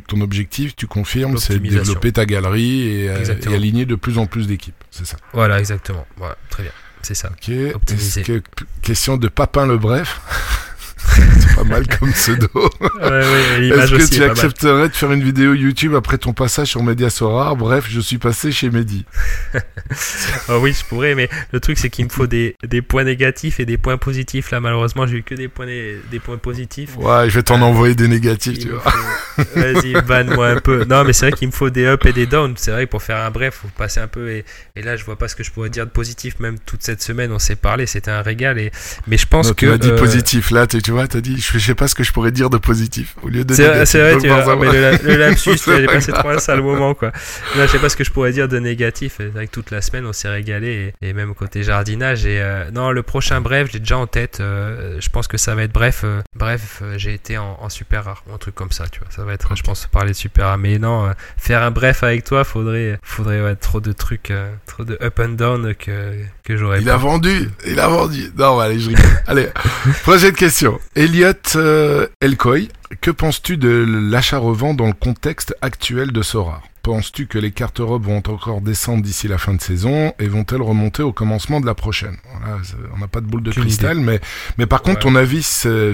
Ton 0.08 0.20
objectif, 0.20 0.74
tu 0.76 0.86
confirmes, 0.86 1.36
c'est 1.38 1.58
de 1.58 1.68
développer 1.68 2.12
ta 2.12 2.26
galerie 2.26 2.82
et, 2.88 3.08
euh, 3.10 3.38
et 3.50 3.54
aligner 3.54 3.86
de 3.86 3.94
plus 3.96 4.18
en 4.18 4.26
plus 4.26 4.46
d'équipes. 4.46 4.74
C'est 4.90 5.06
ça? 5.06 5.16
Voilà, 5.32 5.58
exactement. 5.58 6.06
Voilà, 6.16 6.36
très 6.50 6.62
bien. 6.62 6.72
C'est 7.02 7.14
ça. 7.14 7.30
Ok. 7.30 7.50
Que- 8.22 8.42
question 8.82 9.16
de 9.16 9.28
Papin 9.28 9.66
le 9.66 9.76
Bref. 9.78 10.20
c'est 11.12 11.54
pas 11.56 11.64
mal 11.64 11.86
comme 11.98 12.12
pseudo. 12.12 12.48
Ouais, 13.02 13.08
ouais, 13.10 13.60
l'image 13.60 13.92
Est-ce 13.92 14.10
que 14.10 14.14
tu 14.16 14.22
est 14.22 14.26
accepterais 14.30 14.88
de 14.88 14.94
faire 14.94 15.10
une 15.12 15.22
vidéo 15.24 15.54
YouTube 15.54 15.94
après 15.94 16.18
ton 16.18 16.32
passage 16.32 16.68
sur 16.68 16.82
Mediasorar 16.82 17.56
Bref, 17.56 17.86
je 17.90 18.00
suis 18.00 18.18
passé 18.18 18.52
chez 18.52 18.70
Mehdi. 18.70 19.04
Ah 20.48 20.58
oui, 20.60 20.72
je 20.72 20.84
pourrais, 20.84 21.14
mais 21.14 21.28
le 21.52 21.60
truc 21.60 21.78
c'est 21.78 21.90
qu'il 21.90 22.04
me 22.04 22.10
faut 22.10 22.26
des, 22.26 22.56
des 22.66 22.80
points 22.80 23.04
négatifs 23.04 23.58
et 23.60 23.66
des 23.66 23.76
points 23.78 23.96
positifs. 23.98 24.50
Là, 24.50 24.60
malheureusement, 24.60 25.06
j'ai 25.06 25.16
eu 25.18 25.22
que 25.22 25.34
des 25.34 25.48
points, 25.48 25.66
né- 25.66 25.96
des 26.10 26.20
points 26.20 26.36
positifs. 26.38 26.96
Ouais, 26.96 27.28
je 27.28 27.34
vais 27.34 27.42
t'en 27.42 27.60
envoyer 27.60 27.94
des 27.94 28.08
négatifs, 28.08 28.58
tu 28.60 28.68
vois. 28.70 28.80
faut- 28.80 29.42
Vas-y, 29.60 29.92
banne-moi 30.06 30.48
un 30.48 30.60
peu. 30.60 30.84
Non, 30.84 31.04
mais 31.04 31.12
c'est 31.12 31.28
vrai 31.30 31.36
qu'il 31.36 31.48
me 31.48 31.52
faut 31.52 31.70
des 31.70 31.84
up 31.86 32.06
et 32.06 32.12
des 32.12 32.26
down. 32.26 32.54
C'est 32.56 32.70
vrai, 32.70 32.86
pour 32.86 33.02
faire 33.02 33.18
un 33.18 33.30
bref, 33.30 33.58
faut 33.62 33.68
passer 33.76 34.00
un 34.00 34.06
peu. 34.08 34.30
Et, 34.30 34.44
et 34.76 34.82
là, 34.82 34.96
je 34.96 35.04
vois 35.04 35.16
pas 35.16 35.28
ce 35.28 35.34
que 35.36 35.42
je 35.42 35.50
pourrais 35.50 35.70
dire 35.70 35.86
de 35.86 35.90
positif. 35.90 36.38
Même 36.40 36.58
toute 36.64 36.82
cette 36.82 37.02
semaine, 37.02 37.32
on 37.32 37.38
s'est 37.38 37.56
parlé, 37.56 37.86
c'était 37.86 38.10
un 38.10 38.22
régal. 38.22 38.58
Et... 38.58 38.70
Mais 39.06 39.16
je 39.18 39.26
pense 39.26 39.48
Non, 39.48 39.54
que. 39.54 39.66
tu 39.66 39.66
m'as 39.66 39.78
dit 39.78 39.90
euh, 39.90 39.98
positif. 39.98 40.50
Là, 40.50 40.66
tu, 40.66 40.80
tu 40.82 40.92
t'as 41.08 41.20
dit, 41.20 41.36
je, 41.40 41.58
sais 41.58 41.74
pas 41.74 41.88
ce 41.88 41.94
que 41.94 42.02
je 42.04 42.12
pourrais 42.12 42.30
dire 42.32 42.50
de 42.50 42.58
positif. 42.58 43.14
Au 43.22 43.28
lieu 43.28 43.44
de 43.44 43.54
C'est 43.54 43.66
vrai, 43.68 43.86
c'est 43.86 44.00
vrai, 44.00 44.18
tu 44.18 44.28
vois, 44.28 44.56
mais 44.56 44.72
le, 44.72 44.98
le 45.08 45.16
lapsus, 45.16 45.56
tu 45.56 45.86
passé 45.86 46.12
trop 46.12 46.28
un 46.30 46.38
sale 46.38 46.62
moment, 46.62 46.94
quoi. 46.94 47.12
Là, 47.56 47.66
je 47.66 47.72
sais 47.72 47.78
pas 47.78 47.88
ce 47.88 47.96
que 47.96 48.04
je 48.04 48.10
pourrais 48.10 48.32
dire 48.32 48.48
de 48.48 48.58
négatif. 48.58 49.20
Vrai 49.20 49.46
que 49.46 49.52
toute 49.52 49.70
la 49.70 49.80
semaine, 49.82 50.06
on 50.06 50.12
s'est 50.12 50.28
régalé, 50.28 50.94
et, 51.02 51.08
et 51.08 51.12
même 51.12 51.34
côté 51.34 51.62
jardinage. 51.62 52.26
Et 52.26 52.40
euh, 52.40 52.70
non, 52.72 52.90
le 52.90 53.02
prochain 53.02 53.40
bref, 53.40 53.68
j'ai 53.72 53.78
déjà 53.78 53.98
en 53.98 54.06
tête. 54.06 54.38
euh, 54.40 54.96
je 55.00 55.08
pense 55.08 55.28
que 55.28 55.36
ça 55.36 55.54
va 55.54 55.62
être 55.64 55.72
bref. 55.72 56.02
euh, 56.04 56.20
bref, 56.36 56.80
euh, 56.82 56.94
j'ai 56.98 57.14
été 57.14 57.38
en, 57.38 57.58
en 57.60 57.68
super 57.68 58.04
rare, 58.04 58.24
un 58.32 58.38
truc 58.38 58.54
comme 58.54 58.72
ça, 58.72 58.84
tu 58.90 59.00
vois. 59.00 59.08
Ça 59.10 59.24
va 59.24 59.32
être, 59.34 59.54
je 59.56 59.62
pense, 59.62 59.86
parler 59.86 60.12
de 60.12 60.16
super 60.16 60.46
rare. 60.46 60.58
Mais 60.58 60.78
non, 60.78 61.06
euh, 61.06 61.12
faire 61.36 61.62
un 61.62 61.70
bref 61.70 62.02
avec 62.02 62.24
toi, 62.24 62.44
faudrait, 62.44 62.98
faudrait 63.02 63.42
ouais, 63.42 63.56
trop 63.56 63.80
de 63.80 63.92
trucs, 63.92 64.30
euh, 64.30 64.52
trop 64.66 64.84
de 64.84 64.98
up 65.02 65.18
and 65.20 65.30
down 65.30 65.74
que, 65.74 66.14
que 66.44 66.56
j'aurais 66.56 66.80
Il 66.80 66.86
pas. 66.86 66.94
a 66.94 66.96
vendu, 66.96 67.48
il 67.66 67.78
a 67.80 67.88
vendu. 67.88 68.30
Non, 68.36 68.58
allez, 68.58 68.78
je 68.78 68.88
rigole. 68.88 69.04
allez, 69.26 69.48
prochaine 70.02 70.32
question. 70.32 70.78
Elliot 70.94 71.56
euh, 71.56 72.06
Elcoy, 72.20 72.68
que 73.00 73.10
penses-tu 73.10 73.56
de 73.56 73.84
l'achat-revent 74.10 74.74
dans 74.74 74.86
le 74.86 74.92
contexte 74.92 75.54
actuel 75.62 76.12
de 76.12 76.22
Sora? 76.22 76.62
Penses-tu 76.82 77.28
que 77.28 77.38
les 77.38 77.52
cartes 77.52 77.78
Europe 77.78 78.02
vont 78.02 78.16
encore 78.16 78.60
descendre 78.60 79.04
d'ici 79.04 79.28
la 79.28 79.38
fin 79.38 79.54
de 79.54 79.60
saison 79.62 80.12
et 80.18 80.26
vont-elles 80.26 80.60
remonter 80.62 81.04
au 81.04 81.12
commencement 81.12 81.60
de 81.60 81.66
la 81.66 81.74
prochaine? 81.76 82.16
Voilà, 82.40 82.58
On 82.92 82.98
n'a 82.98 83.06
pas 83.06 83.20
de 83.20 83.26
boule 83.26 83.44
de 83.44 83.52
cristal, 83.52 83.98
mais, 84.00 84.20
mais 84.58 84.66
par 84.66 84.82
contre, 84.82 84.96
Ouais. 84.96 85.02
ton 85.12 85.14
avis 85.14 85.44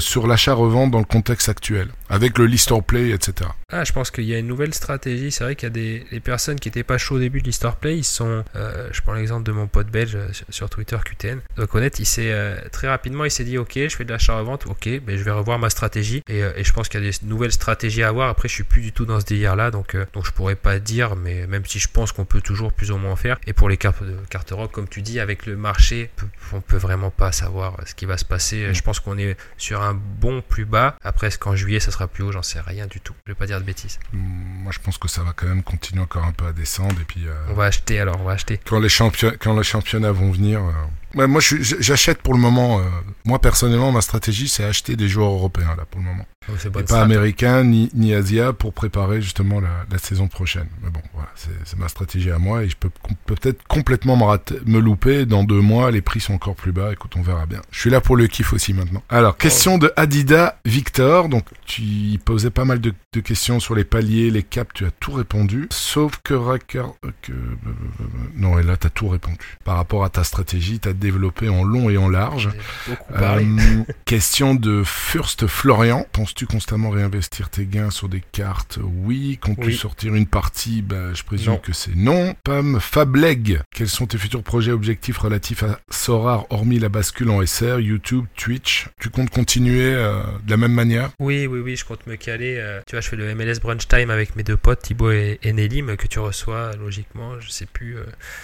sur 0.00 0.26
l'achat-revent 0.26 0.86
dans 0.88 0.98
le 1.00 1.04
contexte 1.04 1.50
actuel, 1.50 1.88
avec 2.08 2.38
le 2.38 2.46
list 2.46 2.72
or 2.72 2.82
play, 2.82 3.10
etc. 3.10 3.50
Ah, 3.70 3.84
je 3.84 3.92
pense 3.92 4.10
qu'il 4.10 4.24
y 4.24 4.34
a 4.34 4.38
une 4.38 4.46
nouvelle 4.46 4.72
stratégie. 4.72 5.30
C'est 5.30 5.44
vrai 5.44 5.56
qu'il 5.56 5.66
y 5.66 5.70
a 5.70 5.74
des 5.74 6.06
les 6.10 6.20
personnes 6.20 6.58
qui 6.58 6.70
étaient 6.70 6.84
pas 6.84 6.96
chauds 6.96 7.16
au 7.16 7.18
début 7.18 7.42
de 7.42 7.46
l'Histoire 7.46 7.76
Play. 7.76 7.98
Ils 7.98 8.02
sont, 8.04 8.42
euh, 8.56 8.88
je 8.90 9.02
prends 9.02 9.12
l'exemple 9.12 9.42
de 9.42 9.52
mon 9.52 9.66
pote 9.66 9.88
belge 9.90 10.14
euh, 10.16 10.32
sur, 10.32 10.46
sur 10.48 10.70
Twitter 10.70 10.96
QTN. 11.04 11.40
Donc 11.58 11.74
honnête, 11.74 11.98
il 11.98 12.06
s'est 12.06 12.32
euh, 12.32 12.56
très 12.72 12.88
rapidement, 12.88 13.26
il 13.26 13.30
s'est 13.30 13.44
dit 13.44 13.58
ok, 13.58 13.72
je 13.74 13.88
fais 13.94 14.06
de 14.06 14.10
l'achat-revente, 14.10 14.64
ok, 14.66 14.88
ben 15.06 15.18
je 15.18 15.22
vais 15.22 15.32
revoir 15.32 15.58
ma 15.58 15.68
stratégie. 15.68 16.22
Et, 16.30 16.42
euh, 16.42 16.50
et 16.56 16.64
je 16.64 16.72
pense 16.72 16.87
qu'il 16.88 17.02
y 17.04 17.06
a 17.08 17.10
des 17.10 17.16
nouvelles 17.26 17.52
stratégies 17.52 18.02
à 18.02 18.08
avoir. 18.08 18.28
Après, 18.28 18.48
je 18.48 18.54
suis 18.54 18.64
plus 18.64 18.80
du 18.82 18.92
tout 18.92 19.04
dans 19.04 19.20
ce 19.20 19.24
délire-là, 19.26 19.70
donc 19.70 19.94
euh, 19.94 20.06
donc 20.12 20.26
je 20.26 20.32
pourrais 20.32 20.54
pas 20.56 20.78
dire, 20.78 21.16
mais 21.16 21.46
même 21.46 21.64
si 21.66 21.78
je 21.78 21.88
pense 21.88 22.12
qu'on 22.12 22.24
peut 22.24 22.40
toujours 22.40 22.72
plus 22.72 22.90
ou 22.90 22.96
moins 22.98 23.12
en 23.12 23.16
faire. 23.16 23.38
Et 23.46 23.52
pour 23.52 23.68
les 23.68 23.76
cartes 23.76 24.02
de 24.02 24.16
cartes 24.30 24.50
rock, 24.50 24.72
comme 24.72 24.88
tu 24.88 25.02
dis, 25.02 25.20
avec 25.20 25.46
le 25.46 25.56
marché, 25.56 26.10
on 26.52 26.60
peut 26.60 26.76
vraiment 26.76 27.10
pas 27.10 27.32
savoir 27.32 27.74
euh, 27.74 27.82
ce 27.86 27.94
qui 27.94 28.04
va 28.06 28.16
se 28.16 28.24
passer. 28.24 28.72
Je 28.74 28.82
pense 28.82 29.00
qu'on 29.00 29.18
est 29.18 29.36
sur 29.56 29.82
un 29.82 29.94
bon 29.94 30.42
plus 30.46 30.64
bas. 30.64 30.96
Après, 31.02 31.28
est-ce 31.28 31.38
qu'en 31.38 31.54
juillet 31.56 31.80
ça 31.80 31.90
sera 31.90 32.06
plus 32.08 32.24
haut? 32.24 32.32
J'en 32.32 32.42
sais 32.42 32.60
rien 32.60 32.86
du 32.86 33.00
tout. 33.00 33.14
Je 33.26 33.32
vais 33.32 33.36
pas 33.36 33.46
dire 33.46 33.60
de 33.60 33.64
bêtises. 33.64 33.98
Hum, 34.14 34.20
Moi, 34.62 34.72
je 34.72 34.78
pense 34.78 34.98
que 34.98 35.08
ça 35.08 35.22
va 35.22 35.32
quand 35.34 35.46
même 35.46 35.62
continuer 35.62 36.02
encore 36.02 36.24
un 36.24 36.32
peu 36.32 36.46
à 36.46 36.52
descendre, 36.52 37.00
et 37.00 37.04
puis... 37.04 37.26
euh, 37.26 37.32
On 37.50 37.54
va 37.54 37.64
acheter 37.64 38.00
alors, 38.00 38.20
on 38.20 38.24
va 38.24 38.32
acheter. 38.32 38.58
quand 38.66 38.80
les 38.80 38.88
quand 39.38 39.56
les 39.56 39.62
championnats 39.62 40.12
vont 40.12 40.30
venir. 40.30 40.60
Euh, 41.14 41.18
ouais, 41.18 41.26
moi, 41.26 41.40
j'achète 41.40 42.22
pour 42.22 42.34
le 42.34 42.40
moment. 42.40 42.80
euh, 42.80 42.82
moi, 43.24 43.38
personnellement, 43.40 43.92
ma 43.92 44.00
stratégie, 44.00 44.48
c'est 44.48 44.64
acheter 44.64 44.96
des 44.96 45.08
joueurs 45.08 45.30
européens 45.32 45.74
là 45.76 45.84
pour 45.90 46.00
le 46.00 46.06
moment, 46.06 46.24
c'est 46.58 46.68
et 46.68 46.70
pas 46.70 46.82
strat. 46.82 47.02
américains 47.02 47.64
ni, 47.64 47.90
ni 47.94 48.14
asia 48.14 48.52
pour 48.52 48.72
préparer 48.72 49.20
justement 49.20 49.60
la, 49.60 49.84
la 49.90 49.98
saison 49.98 50.28
prochaine. 50.28 50.68
Mais 50.82 50.90
bon, 50.90 51.00
voilà, 51.14 51.28
c'est 51.64 51.78
ma 51.78 51.88
stratégie 51.88 52.30
à 52.30 52.38
moi 52.38 52.64
et 52.64 52.68
je 52.68 52.76
peux 52.76 52.90
peut-être 53.26 53.62
complètement 53.68 54.16
me, 54.16 54.24
rater- 54.24 54.60
me 54.66 54.78
louper. 54.78 55.26
Dans 55.26 55.44
deux 55.44 55.60
mois, 55.60 55.90
les 55.90 56.00
prix 56.00 56.20
sont 56.20 56.34
encore 56.34 56.54
plus 56.54 56.72
bas. 56.72 56.92
Écoute, 56.92 57.12
on 57.16 57.22
verra 57.22 57.46
bien. 57.46 57.60
Je 57.70 57.80
suis 57.80 57.90
là 57.90 58.00
pour 58.00 58.16
le 58.16 58.26
kiff 58.26 58.52
aussi 58.52 58.72
maintenant. 58.72 59.02
Alors, 59.08 59.36
question 59.36 59.78
de 59.78 59.92
Adidas 59.96 60.56
Victor. 60.64 61.28
Donc, 61.28 61.44
tu 61.66 62.18
posais 62.24 62.50
pas 62.50 62.64
mal 62.64 62.80
de, 62.80 62.94
de 63.12 63.20
questions 63.20 63.60
sur 63.60 63.74
les 63.74 63.84
paliers, 63.84 64.30
les 64.30 64.42
caps. 64.42 64.70
Tu 64.74 64.86
as 64.86 64.90
tout 64.90 65.12
répondu, 65.12 65.66
sauf 65.70 66.12
que 66.24 66.34
Racker, 66.34 66.86
euh, 67.04 67.10
que 67.22 67.32
non, 68.34 68.58
et 68.58 68.62
là, 68.62 68.76
t'as 68.76 68.88
tout 68.90 69.08
répondu. 69.08 69.38
Par 69.64 69.76
rapport 69.76 70.04
à 70.04 70.08
ta 70.08 70.24
stratégie, 70.24 70.78
t'as 70.78 70.92
développé 70.98 71.48
en 71.48 71.64
long 71.64 71.88
et 71.90 71.96
en 71.96 72.08
large. 72.08 72.50
Euh, 73.14 73.40
question 74.04 74.54
de 74.54 74.82
Furst 74.84 75.46
Florian. 75.46 76.06
Penses-tu 76.12 76.46
constamment 76.46 76.90
réinvestir 76.90 77.50
tes 77.50 77.64
gains 77.66 77.90
sur 77.90 78.08
des 78.08 78.22
cartes 78.32 78.78
Oui. 78.82 79.38
Comptes-tu 79.40 79.66
Oui. 79.68 79.76
sortir 79.76 80.14
une 80.14 80.26
partie 80.26 80.82
bah, 80.82 81.14
Je 81.14 81.22
présume 81.22 81.52
Non. 81.52 81.58
que 81.58 81.72
c'est 81.72 81.94
non. 81.94 82.34
Pam 82.44 82.78
Fableg. 82.80 83.60
Quels 83.74 83.88
sont 83.88 84.06
tes 84.06 84.18
futurs 84.18 84.42
projets 84.42 84.72
objectifs 84.72 85.18
relatifs 85.18 85.62
à 85.62 85.78
Sorar, 85.90 86.46
hormis 86.50 86.78
la 86.78 86.88
bascule 86.88 87.30
en 87.30 87.44
SR, 87.44 87.80
YouTube, 87.80 88.24
Twitch? 88.36 88.88
Tu 89.00 89.10
comptes 89.10 89.30
continuer 89.30 89.94
euh, 89.94 90.22
de 90.44 90.50
la 90.50 90.56
même 90.56 90.72
manière? 90.72 91.10
Oui, 91.18 91.46
oui, 91.46 91.60
oui, 91.60 91.76
je 91.76 91.84
compte 91.84 92.06
me 92.06 92.16
caler. 92.16 92.56
euh, 92.58 92.80
tu 92.86 92.94
vois, 92.96 93.00
je 93.00 93.08
fais 93.08 93.16
le 93.16 93.34
MLS 93.34 93.60
Brunch 93.62 93.86
Time 93.88 94.10
avec 94.10 94.36
mes 94.36 94.42
deux 94.42 94.56
potes, 94.56 94.82
Thibaut 94.82 95.10
et, 95.10 95.38
et 95.42 95.52
Nelim, 95.52 95.96
que 95.96 96.06
tu 96.06 96.18
reçois 96.18 96.72
logiquement. 96.76 97.38
Je 97.40 97.48
sais 97.50 97.66
plus. 97.66 97.96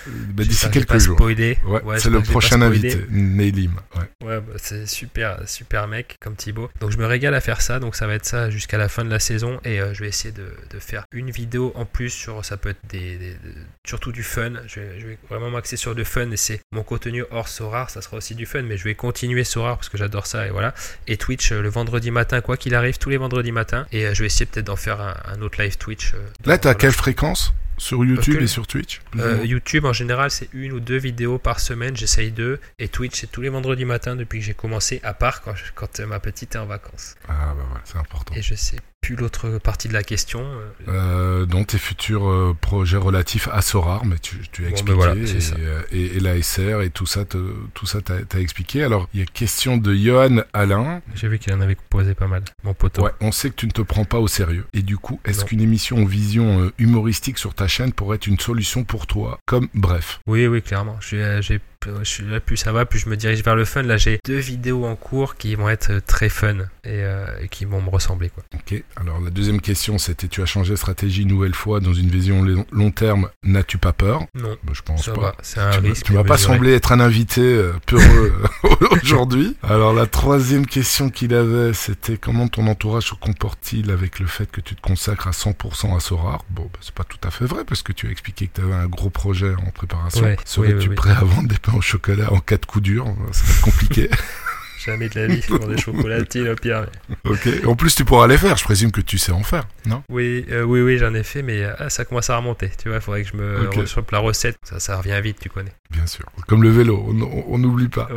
Bah, 0.06 0.44
D'ici 0.44 0.70
quelques 0.70 0.88
pas 0.88 0.98
jours. 0.98 1.16
spoilé. 1.16 1.58
Ouais, 1.66 1.82
Ouais, 1.82 1.98
c'est 1.98 2.10
le 2.10 2.20
pas 2.20 2.24
prochain 2.48 2.62
invité, 2.62 2.96
Nelim. 3.10 3.72
Ouais. 3.96 4.26
Ouais, 4.28 4.40
bah, 4.40 4.54
c'est 4.56 4.86
super, 4.86 5.40
super 5.46 5.86
mec 5.88 6.16
comme 6.20 6.36
Thibaut. 6.36 6.70
Donc 6.80 6.90
je 6.90 6.98
me 6.98 7.06
régale 7.06 7.34
à 7.34 7.40
faire 7.40 7.60
ça. 7.60 7.78
Donc 7.80 7.96
ça 7.96 8.06
va 8.06 8.14
être 8.14 8.24
ça 8.26 8.50
jusqu'à 8.50 8.78
la 8.78 8.88
fin 8.88 9.04
de 9.04 9.10
la 9.10 9.18
saison. 9.18 9.60
Et 9.64 9.80
euh, 9.80 9.92
je 9.94 10.00
vais 10.00 10.08
essayer 10.08 10.32
de, 10.32 10.46
de 10.70 10.78
faire 10.78 11.04
une 11.12 11.30
vidéo 11.30 11.72
en 11.74 11.84
plus 11.84 12.10
sur. 12.10 12.44
Ça 12.44 12.56
peut 12.56 12.70
être 12.70 12.80
des, 12.88 13.16
des- 13.18 13.34
de- 13.34 13.54
surtout 13.86 14.12
du 14.12 14.22
fun. 14.22 14.52
Je 14.66 14.80
vais, 14.80 15.00
je 15.00 15.06
vais 15.06 15.18
vraiment 15.28 15.50
m'axer 15.50 15.76
sur 15.76 15.94
le 15.94 16.04
fun. 16.04 16.30
Et 16.30 16.36
c'est 16.36 16.60
mon 16.72 16.82
contenu 16.82 17.24
hors 17.30 17.48
Sorar. 17.48 17.90
Ça 17.90 18.00
sera 18.02 18.16
aussi 18.16 18.34
du 18.34 18.46
fun. 18.46 18.62
Mais 18.62 18.76
je 18.76 18.84
vais 18.84 18.94
continuer 18.94 19.44
Sorar 19.44 19.76
parce 19.76 19.88
que 19.88 19.98
j'adore 19.98 20.26
ça. 20.26 20.46
Et 20.46 20.50
voilà. 20.50 20.74
Et 21.06 21.16
Twitch 21.16 21.52
euh, 21.52 21.60
le 21.62 21.68
vendredi 21.68 22.10
matin, 22.10 22.40
quoi 22.40 22.56
qu'il 22.56 22.74
arrive, 22.74 22.98
tous 22.98 23.10
les 23.10 23.16
vendredis 23.18 23.52
matins. 23.52 23.86
Et 23.92 24.06
euh, 24.06 24.14
je 24.14 24.20
vais 24.20 24.26
essayer 24.26 24.46
peut-être 24.46 24.66
d'en 24.66 24.76
faire 24.76 25.00
un, 25.00 25.14
un 25.26 25.42
autre 25.42 25.60
live 25.62 25.76
Twitch. 25.76 26.14
euh, 26.14 26.18
Là, 26.44 26.58
t'as 26.58 26.74
quelle 26.74 26.92
fréquence? 26.92 27.52
Sur 27.78 28.04
YouTube 28.04 28.40
et 28.40 28.46
sur 28.46 28.66
Twitch 28.66 29.00
Euh, 29.18 29.44
YouTube 29.44 29.84
en 29.84 29.92
général 29.92 30.30
c'est 30.30 30.48
une 30.52 30.72
ou 30.72 30.80
deux 30.80 30.96
vidéos 30.98 31.38
par 31.38 31.60
semaine, 31.60 31.96
j'essaye 31.96 32.30
deux. 32.30 32.60
Et 32.78 32.88
Twitch 32.88 33.20
c'est 33.20 33.30
tous 33.30 33.40
les 33.40 33.48
vendredis 33.48 33.84
matins 33.84 34.16
depuis 34.16 34.38
que 34.40 34.44
j'ai 34.44 34.54
commencé, 34.54 35.00
à 35.02 35.14
part 35.14 35.42
quand, 35.42 35.54
je- 35.54 35.64
quand 35.74 35.98
ma 36.00 36.20
petite 36.20 36.54
est 36.54 36.58
en 36.58 36.66
vacances. 36.66 37.16
Ah, 37.28 37.54
bah 37.56 37.64
voilà, 37.68 37.82
c'est 37.84 37.98
important. 37.98 38.34
Et 38.34 38.42
je 38.42 38.54
sais 38.54 38.76
plus 39.04 39.16
l'autre 39.16 39.58
partie 39.58 39.88
de 39.88 39.92
la 39.92 40.02
question. 40.02 40.40
euh, 40.40 40.70
Euh, 40.88 41.46
donc 41.46 41.68
tes 41.68 41.78
futurs 41.78 42.28
euh, 42.28 42.56
projets 42.60 42.96
relatifs 42.96 43.48
à 43.52 43.60
Sorar, 43.60 44.04
mais 44.06 44.18
tu, 44.18 44.36
tu 44.50 44.62
as 44.62 44.64
Bon, 44.66 44.70
expliqué 44.70 44.92
ben 44.92 44.96
voilà, 44.96 45.26
c'est 45.26 45.58
et, 45.58 45.64
euh, 45.66 45.80
et, 45.92 46.16
et 46.16 46.20
la 46.20 46.40
SR 46.42 46.80
et 46.82 46.90
tout 46.90 47.06
ça, 47.06 47.24
te- 47.24 47.52
tout 47.74 47.86
ça 47.86 48.00
t'as 48.00 48.22
t'as 48.22 48.38
expliqué. 48.38 48.82
Alors 48.82 49.08
il 49.12 49.20
y 49.20 49.22
a 49.22 49.26
question 49.26 49.76
de 49.76 49.94
Johan 49.94 50.38
Alain. 50.52 51.02
J'ai 51.14 51.28
vu 51.28 51.38
qu'il 51.38 51.52
en 51.52 51.60
avait 51.60 51.76
posé 51.90 52.14
pas 52.14 52.26
mal, 52.26 52.42
mon 52.62 52.72
poteau. 52.74 53.02
Ouais, 53.04 53.10
on 53.20 53.32
sait 53.32 53.50
que 53.50 53.56
tu 53.56 53.66
ne 53.66 53.72
te 53.72 53.82
prends 53.82 54.04
pas 54.04 54.18
au 54.18 54.28
sérieux. 54.28 54.64
Et 54.72 54.82
du 54.82 54.96
coup, 54.96 55.20
est-ce 55.24 55.40
Non. 55.40 55.46
qu'une 55.46 55.60
émission 55.60 55.98
en 55.98 56.04
vision 56.06 56.70
humoristique 56.78 57.38
sur 57.38 57.54
ta 57.54 57.68
chaîne 57.68 57.92
pourrait 57.92 58.16
être 58.16 58.26
une 58.26 58.38
solution 58.40 58.84
pour 58.84 59.06
toi? 59.06 59.38
Comme 59.46 59.68
bref. 59.74 60.20
Oui, 60.26 60.46
oui, 60.46 60.62
clairement. 60.62 60.96
J'ai- 61.00 61.40
là, 61.86 62.40
plus 62.40 62.56
ça 62.56 62.72
va, 62.72 62.84
plus 62.86 62.98
je 63.00 63.08
me 63.08 63.16
dirige 63.16 63.42
vers 63.42 63.56
le 63.56 63.64
fun. 63.64 63.82
Là, 63.82 63.96
j'ai 63.96 64.18
deux 64.26 64.38
vidéos 64.38 64.84
en 64.86 64.96
cours 64.96 65.36
qui 65.36 65.54
vont 65.54 65.68
être 65.68 65.90
euh, 65.90 66.00
très 66.00 66.28
fun 66.28 66.56
et, 66.84 67.02
euh, 67.02 67.26
et 67.42 67.48
qui 67.48 67.64
vont 67.64 67.80
me 67.82 67.90
ressembler. 67.90 68.30
Quoi. 68.30 68.44
Ok. 68.54 68.82
Alors 68.96 69.20
la 69.20 69.30
deuxième 69.30 69.60
question, 69.60 69.98
c'était 69.98 70.28
tu 70.28 70.42
as 70.42 70.46
changé 70.46 70.72
de 70.72 70.76
stratégie 70.76 71.22
une 71.22 71.28
nouvelle 71.28 71.54
fois 71.54 71.80
dans 71.80 71.92
une 71.94 72.08
vision 72.08 72.44
long, 72.72 72.90
terme. 72.90 73.28
N'as-tu 73.42 73.78
pas 73.78 73.92
peur? 73.92 74.24
Non, 74.34 74.56
Bah, 74.62 74.72
Je 74.74 74.82
pense 74.82 75.04
ça 75.04 75.12
pas. 75.12 75.20
va. 75.20 75.34
C'est 75.42 75.60
un 75.60 75.70
tu, 75.70 75.78
risque. 75.80 76.04
tu 76.06 76.12
vas 76.12 76.24
pas 76.24 76.38
sembler 76.38 76.72
être 76.74 76.92
un 76.92 77.00
invité 77.00 77.40
euh, 77.42 77.72
peureux 77.86 78.32
aujourd'hui. 79.02 79.56
Alors 79.62 79.92
la 79.92 80.06
troisième 80.06 80.66
question 80.66 81.10
qu'il 81.10 81.34
avait, 81.34 81.72
c'était 81.72 82.16
comment 82.16 82.48
ton 82.48 82.66
entourage 82.66 83.04
se 83.04 83.14
comporte-t-il 83.14 83.90
avec 83.90 84.18
le 84.20 84.26
fait 84.26 84.50
que 84.50 84.60
tu 84.60 84.74
te 84.74 84.80
consacres 84.80 85.28
à 85.28 85.30
100% 85.32 85.96
à 85.96 86.00
Sorar 86.00 86.44
Bon, 86.50 86.64
bah, 86.64 86.78
c'est 86.80 86.94
pas 86.94 87.04
tout 87.04 87.18
à 87.26 87.30
fait 87.30 87.44
vrai 87.46 87.64
parce 87.66 87.82
que 87.82 87.92
tu 87.92 88.06
as 88.06 88.10
expliqué 88.10 88.46
que 88.48 88.60
tu 88.60 88.66
avais 88.66 88.74
un 88.74 88.86
gros 88.86 89.10
projet 89.10 89.54
en 89.66 89.70
préparation. 89.70 90.22
Ouais, 90.24 90.36
Serais-tu 90.44 90.74
oui, 90.74 90.78
oui, 90.82 90.88
oui. 90.90 90.94
prêt 90.94 91.10
à 91.12 91.24
vendre 91.24 91.48
des 91.48 91.58
pains 91.58 91.73
au 91.74 91.80
chocolat 91.80 92.32
en 92.32 92.40
cas 92.40 92.56
de 92.56 92.66
coup 92.66 92.80
dur 92.80 93.06
Ça 93.32 93.44
va 93.44 93.52
être 93.52 93.60
compliqué. 93.60 94.10
Jamais 94.84 95.08
de 95.08 95.18
la 95.20 95.26
vie. 95.26 95.40
Prends 95.46 95.66
des 95.66 95.76
chocolatines 95.78 96.48
au 96.48 96.54
pire. 96.56 96.86
mais- 97.24 97.30
Ok. 97.30 97.48
En 97.66 97.74
plus, 97.76 97.94
tu 97.94 98.04
pourras 98.04 98.26
les 98.26 98.38
faire. 98.38 98.56
Je 98.56 98.64
présume 98.64 98.90
que 98.92 99.00
tu 99.00 99.18
sais 99.18 99.32
en 99.32 99.42
faire, 99.42 99.66
non? 99.86 100.02
Oui, 100.10 100.44
euh, 100.50 100.62
oui, 100.62 100.80
oui, 100.82 100.98
j'en 100.98 101.14
ai 101.14 101.22
fait, 101.22 101.42
mais 101.42 101.62
euh, 101.64 101.88
ça 101.88 102.04
commence 102.04 102.30
à 102.30 102.36
remonter. 102.36 102.70
Tu 102.82 102.88
vois, 102.88 102.98
il 102.98 103.02
faudrait 103.02 103.22
que 103.24 103.30
je 103.30 103.36
me 103.36 103.66
Ok. 103.68 103.74
rechoppe 103.76 104.10
la 104.10 104.18
recette. 104.18 104.56
Ça, 104.64 104.78
ça 104.80 104.96
revient 104.98 105.18
vite, 105.22 105.38
tu 105.40 105.48
connais. 105.48 105.72
Bien 105.90 106.06
sûr. 106.06 106.24
Comme 106.48 106.62
le 106.62 106.70
vélo, 106.70 107.06
on- 107.48 107.58
n'oublie 107.58 107.88
pas. 107.88 108.08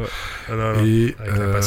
Non, 0.50 0.56
non. 0.74 0.84
Et 0.86 1.16
euh, 1.28 1.62